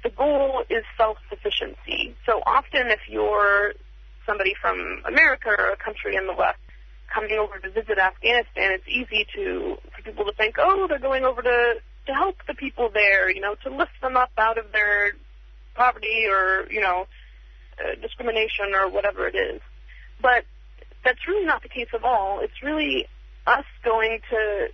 the 0.03 0.09
goal 0.09 0.63
is 0.69 0.83
self-sufficiency. 0.97 2.15
So 2.25 2.41
often 2.45 2.87
if 2.87 2.99
you're 3.07 3.73
somebody 4.25 4.53
from 4.61 5.01
America 5.05 5.49
or 5.49 5.69
a 5.71 5.77
country 5.77 6.15
in 6.15 6.27
the 6.27 6.33
West 6.33 6.59
coming 7.13 7.37
over 7.37 7.57
to 7.59 7.69
visit 7.69 7.97
Afghanistan, 7.97 8.73
it's 8.73 8.87
easy 8.87 9.25
to 9.35 9.77
for 9.95 10.01
people 10.03 10.25
to 10.25 10.33
think, 10.33 10.55
oh, 10.59 10.87
they're 10.87 10.99
going 10.99 11.23
over 11.23 11.41
to 11.41 11.75
to 12.05 12.13
help 12.13 12.35
the 12.47 12.53
people 12.53 12.89
there, 12.93 13.31
you 13.31 13.39
know, 13.39 13.55
to 13.63 13.69
lift 13.69 13.93
them 14.01 14.17
up 14.17 14.31
out 14.37 14.57
of 14.57 14.71
their 14.73 15.13
poverty 15.75 16.25
or 16.29 16.71
you 16.71 16.81
know 16.81 17.07
uh, 17.79 17.95
discrimination 18.01 18.73
or 18.75 18.89
whatever 18.89 19.27
it 19.27 19.35
is. 19.35 19.61
But 20.21 20.45
that's 21.03 21.27
really 21.27 21.45
not 21.45 21.63
the 21.63 21.69
case 21.69 21.89
at 21.93 22.03
all. 22.03 22.39
It's 22.41 22.63
really 22.63 23.07
us 23.45 23.65
going 23.83 24.19
to, 24.29 24.67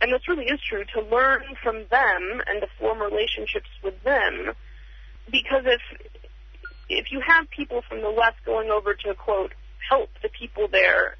and 0.00 0.12
this 0.12 0.26
really 0.28 0.46
is 0.46 0.60
true, 0.68 0.84
to 0.94 1.02
learn 1.02 1.42
from 1.62 1.84
them 1.90 2.42
and 2.46 2.60
to 2.60 2.66
form 2.78 3.00
relationships 3.00 3.68
with 3.82 4.02
them. 4.02 4.52
Because 5.30 5.64
if 5.66 5.80
if 6.88 7.10
you 7.10 7.20
have 7.26 7.50
people 7.50 7.82
from 7.88 8.00
the 8.00 8.10
West 8.10 8.36
going 8.44 8.70
over 8.70 8.94
to 8.94 9.14
quote 9.14 9.52
help 9.88 10.08
the 10.22 10.28
people 10.28 10.68
there, 10.70 11.16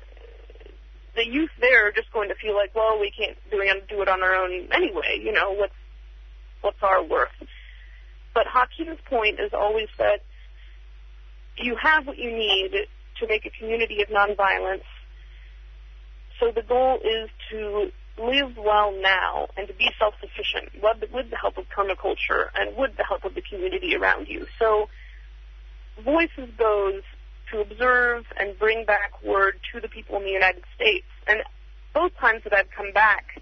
the 1.17 1.27
youth 1.27 1.51
there 1.61 1.89
are 1.89 1.93
just 1.93 2.13
going 2.13 2.29
to 2.29 2.35
feel 2.37 2.55
like, 2.55 2.75
well, 2.75 3.01
we 3.01 3.11
can't 3.11 3.37
do 3.51 4.03
it 4.03 4.09
on 4.09 4.23
our 4.23 4.35
own 4.37 4.69
anyway. 4.73 5.21
You 5.23 5.33
know, 5.33 5.53
what's 5.53 5.75
what's 6.61 6.83
our 6.83 7.03
worth? 7.03 7.31
But 8.37 8.47
Hakim's 8.47 9.01
point 9.09 9.41
is 9.41 9.55
always 9.55 9.89
that 9.97 10.21
you 11.57 11.75
have 11.83 12.07
what 12.07 12.19
you 12.19 12.31
need 12.31 12.73
to 13.19 13.27
make 13.27 13.47
a 13.47 13.51
community 13.51 14.03
of 14.03 14.09
nonviolence 14.09 14.85
so 16.39 16.53
the 16.55 16.61
goal 16.61 16.99
is 17.03 17.31
to 17.51 17.91
live 18.19 18.59
well 18.59 18.93
now 19.01 19.49
and 19.57 19.67
to 19.69 19.73
be 19.73 19.89
self-sufficient 19.99 20.83
with 21.11 21.31
the 21.31 21.37
help 21.37 21.57
of 21.57 21.65
permaculture 21.71 22.49
and 22.55 22.77
with 22.77 22.95
the 22.99 23.05
help 23.05 23.25
of 23.25 23.35
the 23.35 23.41
community 23.41 23.97
around 23.97 24.29
you. 24.29 24.47
So 24.59 24.91
Voices 26.05 26.51
goes 26.59 27.03
to 27.53 27.61
observe 27.63 28.27
and 28.39 28.59
bring 28.59 28.85
back 28.85 29.23
word 29.23 29.59
to 29.73 29.81
the 29.81 29.89
people 29.89 30.19
in 30.19 30.25
the 30.25 30.31
United 30.31 30.65
States. 30.75 31.07
And 31.27 31.41
both 31.95 32.15
times 32.19 32.43
that 32.45 32.53
I've 32.53 32.71
come 32.71 32.93
back, 32.93 33.41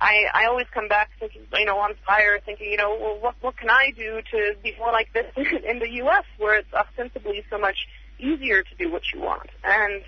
I, 0.00 0.24
I 0.32 0.46
always 0.46 0.66
come 0.74 0.88
back 0.88 1.10
thinking, 1.18 1.42
you 1.54 1.64
know, 1.64 1.78
on 1.78 1.94
fire, 2.06 2.38
thinking, 2.44 2.70
you 2.70 2.76
know, 2.76 2.96
well, 3.00 3.18
what, 3.18 3.34
what 3.40 3.56
can 3.56 3.70
I 3.70 3.92
do 3.96 4.20
to 4.30 4.54
be 4.62 4.74
more 4.78 4.92
like 4.92 5.12
this 5.14 5.26
in 5.36 5.78
the 5.78 5.90
U.S., 6.04 6.24
where 6.38 6.58
it's 6.58 6.72
ostensibly 6.74 7.44
so 7.48 7.58
much 7.58 7.86
easier 8.18 8.62
to 8.62 8.74
do 8.78 8.92
what 8.92 9.02
you 9.14 9.20
want? 9.20 9.48
And 9.64 10.02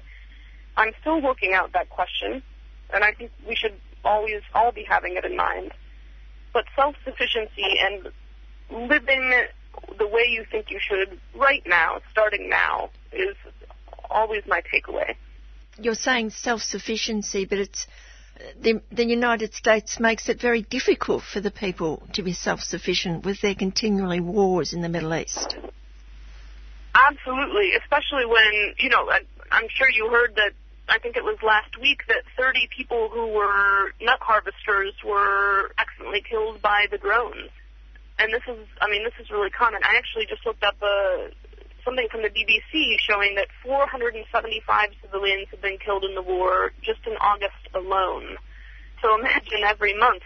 I'm 0.77 0.93
still 1.01 1.23
working 1.23 1.55
out 1.55 1.73
that 1.73 1.89
question, 1.89 2.43
and 2.93 3.03
I 3.03 3.13
think 3.13 3.31
we 3.47 3.55
should 3.55 3.75
always 4.05 4.43
all 4.55 4.73
be 4.73 4.85
having 4.89 5.17
it 5.17 5.25
in 5.25 5.37
mind. 5.37 5.73
But 6.53 6.65
self-sufficiency 6.77 7.79
and 7.81 8.09
living 8.71 9.45
the 9.99 10.07
way 10.07 10.25
you 10.29 10.45
think 10.51 10.71
you 10.71 10.81
should 10.81 11.19
right 11.35 11.63
now, 11.67 12.01
starting 12.11 12.51
now, 12.51 12.91
is 13.13 13.37
always 14.11 14.43
my 14.47 14.63
takeaway. 14.73 15.15
You're 15.81 15.95
saying 15.95 16.31
self-sufficiency, 16.31 17.45
but 17.45 17.59
it's 17.59 17.87
the, 18.61 18.81
the 18.91 19.05
United 19.05 19.55
States 19.55 19.99
makes 20.01 20.29
it 20.29 20.41
very 20.41 20.63
difficult 20.63 21.23
for 21.23 21.41
the 21.41 21.51
people 21.51 22.03
to 22.13 22.23
be 22.23 22.33
self-sufficient 22.33 23.25
with 23.25 23.41
their 23.41 23.55
continually 23.55 24.21
wars 24.21 24.73
in 24.73 24.81
the 24.81 24.89
Middle 24.89 25.15
East. 25.15 25.57
Absolutely, 26.95 27.73
especially 27.75 28.27
when 28.27 28.75
you 28.79 28.89
know. 28.89 29.09
I'm 29.51 29.69
sure 29.75 29.89
you 29.89 30.09
heard 30.11 30.35
that. 30.37 30.53
I 30.89 30.99
think 30.99 31.17
it 31.17 31.25
was 31.25 31.39
last 31.43 31.79
week 31.81 32.01
that 32.09 32.23
30 32.37 32.69
people 32.75 33.11
who 33.13 33.29
were 33.29 33.93
nut 34.01 34.19
harvesters 34.21 34.95
were 35.05 35.71
accidentally 35.77 36.23
killed 36.29 36.63
by 36.63 36.87
the 36.91 36.97
drones. 36.97 37.51
And 38.19 38.33
this 38.33 38.43
is, 38.49 38.67
I 38.81 38.91
mean, 38.91 39.05
this 39.05 39.13
is 39.21 39.31
really 39.31 39.51
common. 39.51 39.83
I 39.85 39.97
actually 39.97 40.27
just 40.27 40.45
looked 40.47 40.65
up 40.65 40.77
a 40.83 41.31
something 41.89 42.09
from 42.11 42.21
the 42.21 42.29
BBC 42.29 42.97
showing 43.01 43.35
that 43.37 43.49
475 43.65 44.91
civilians 45.01 45.49
have 45.51 45.63
been 45.63 45.79
killed 45.79 46.05
in 46.05 46.15
the 46.15 46.23
war 46.23 46.73
just 46.83 47.01
in 47.07 47.15
August 47.17 47.65
alone. 47.75 48.37
So 49.01 49.19
imagine 49.19 49.65
every 49.65 49.97
month. 49.97 50.23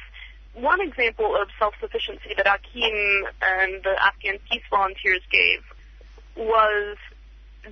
One 0.54 0.80
example 0.80 1.36
of 1.40 1.48
self-sufficiency 1.58 2.34
that 2.36 2.46
Hakim 2.46 3.26
and 3.40 3.82
the 3.84 3.94
Afghan 4.02 4.38
peace 4.50 4.62
volunteers 4.70 5.22
gave 5.30 5.62
was 6.36 6.96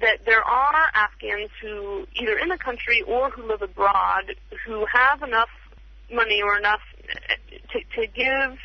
that 0.01 0.25
there 0.25 0.43
are 0.43 0.83
Afghans 0.95 1.51
who, 1.61 2.07
either 2.15 2.39
in 2.39 2.49
the 2.49 2.59
country 2.59 3.03
or 3.03 3.31
who 3.31 3.49
live 3.49 3.61
abroad, 3.61 4.37
who 4.67 4.87
have 4.87 5.23
enough 5.23 5.51
money 6.13 6.43
or 6.43 6.57
enough 6.57 6.81
to, 7.73 7.81
to 8.01 8.07
give 8.07 8.57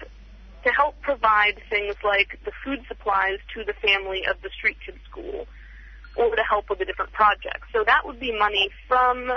to 0.66 0.72
help 0.72 1.00
provide 1.02 1.62
things 1.70 1.96
like 2.04 2.40
the 2.44 2.52
food 2.64 2.84
supplies 2.88 3.38
to 3.54 3.64
the 3.64 3.74
family 3.74 4.26
of 4.26 4.42
the 4.42 4.50
street 4.50 4.78
kid 4.84 4.96
school 5.10 5.48
or 6.16 6.36
to 6.36 6.42
help 6.42 6.70
with 6.70 6.80
the 6.80 6.86
different 6.86 7.12
projects. 7.14 7.68
So 7.72 7.84
that 7.86 8.06
would 8.06 8.20
be 8.20 8.38
money 8.38 8.70
from 8.88 9.32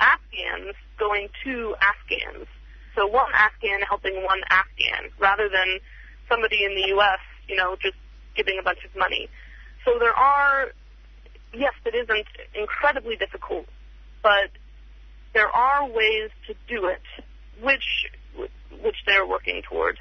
Afghans 0.00 0.74
going 0.98 1.28
to 1.44 1.74
Afghans. 1.80 2.46
So 2.96 3.06
one 3.06 3.30
Afghan 3.34 3.80
helping 3.82 4.22
one 4.24 4.40
Afghan 4.48 5.10
rather 5.18 5.48
than 5.48 5.80
somebody 6.28 6.64
in 6.64 6.74
the 6.74 6.88
U.S., 6.88 7.20
you 7.48 7.56
know, 7.56 7.76
just 7.82 7.96
giving 8.34 8.58
a 8.58 8.62
bunch 8.62 8.84
of 8.84 8.96
money. 8.96 9.28
So 9.84 9.98
there 9.98 10.14
are, 10.14 10.68
yes, 11.52 11.74
it 11.84 11.94
isn't 11.94 12.26
incredibly 12.54 13.16
difficult, 13.16 13.66
but 14.22 14.48
there 15.34 15.48
are 15.48 15.86
ways 15.86 16.30
to 16.46 16.54
do 16.68 16.86
it, 16.86 17.02
which 17.60 18.06
which 18.82 18.96
they're 19.06 19.26
working 19.26 19.62
toward. 19.68 19.98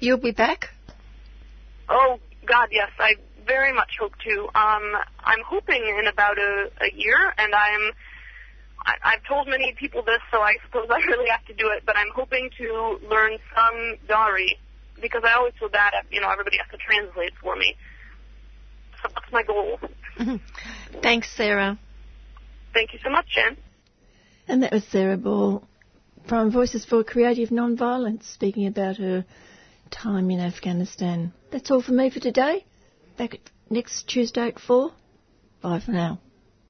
You'll 0.00 0.18
be 0.18 0.30
back? 0.30 0.70
Oh, 1.88 2.18
God, 2.46 2.68
yes. 2.70 2.90
I 2.98 3.14
very 3.46 3.72
much 3.72 3.96
hope 3.98 4.12
to. 4.24 4.42
Um, 4.54 4.92
I'm 5.24 5.42
hoping 5.46 5.82
in 5.98 6.06
about 6.06 6.38
a, 6.38 6.70
a 6.80 6.94
year, 6.94 7.34
and 7.36 7.54
I'm. 7.54 7.92
I, 8.86 8.94
I've 9.02 9.24
told 9.28 9.48
many 9.48 9.74
people 9.76 10.02
this, 10.04 10.20
so 10.30 10.38
I 10.38 10.54
suppose 10.64 10.86
I 10.90 10.98
really 10.98 11.28
have 11.30 11.44
to 11.46 11.54
do 11.54 11.70
it. 11.76 11.84
But 11.84 11.96
I'm 11.96 12.10
hoping 12.14 12.50
to 12.58 12.98
learn 13.10 13.38
some 13.54 13.96
Dari 14.06 14.58
because 15.00 15.22
I 15.24 15.34
always 15.34 15.54
feel 15.58 15.68
bad. 15.68 15.94
If, 16.04 16.12
you 16.12 16.20
know, 16.20 16.30
everybody 16.30 16.58
has 16.58 16.70
to 16.70 16.78
translate 16.78 17.32
for 17.42 17.56
me. 17.56 17.74
So 19.02 19.08
that's 19.14 19.32
my 19.32 19.42
goal. 19.42 19.78
Thanks, 21.02 21.28
Sarah. 21.36 21.78
Thank 22.74 22.92
you 22.92 22.98
so 23.02 23.10
much, 23.10 23.26
Jen. 23.34 23.56
And 24.46 24.62
that 24.62 24.72
was 24.72 24.84
Sarah 24.84 25.16
Ball 25.16 25.62
from 26.28 26.50
Voices 26.50 26.84
for 26.84 27.04
Creative 27.04 27.48
Nonviolence 27.50 28.24
speaking 28.24 28.66
about 28.66 28.96
her 28.96 29.24
time 29.90 30.30
in 30.30 30.40
Afghanistan. 30.40 31.32
That's 31.50 31.70
all 31.70 31.82
for 31.82 31.92
me 31.92 32.10
for 32.10 32.20
today. 32.20 32.64
Back 33.16 33.40
next 33.70 34.08
Tuesday 34.08 34.48
at 34.48 34.58
4. 34.58 34.92
Bye 35.60 35.80
for 35.80 35.92
now. 35.92 36.20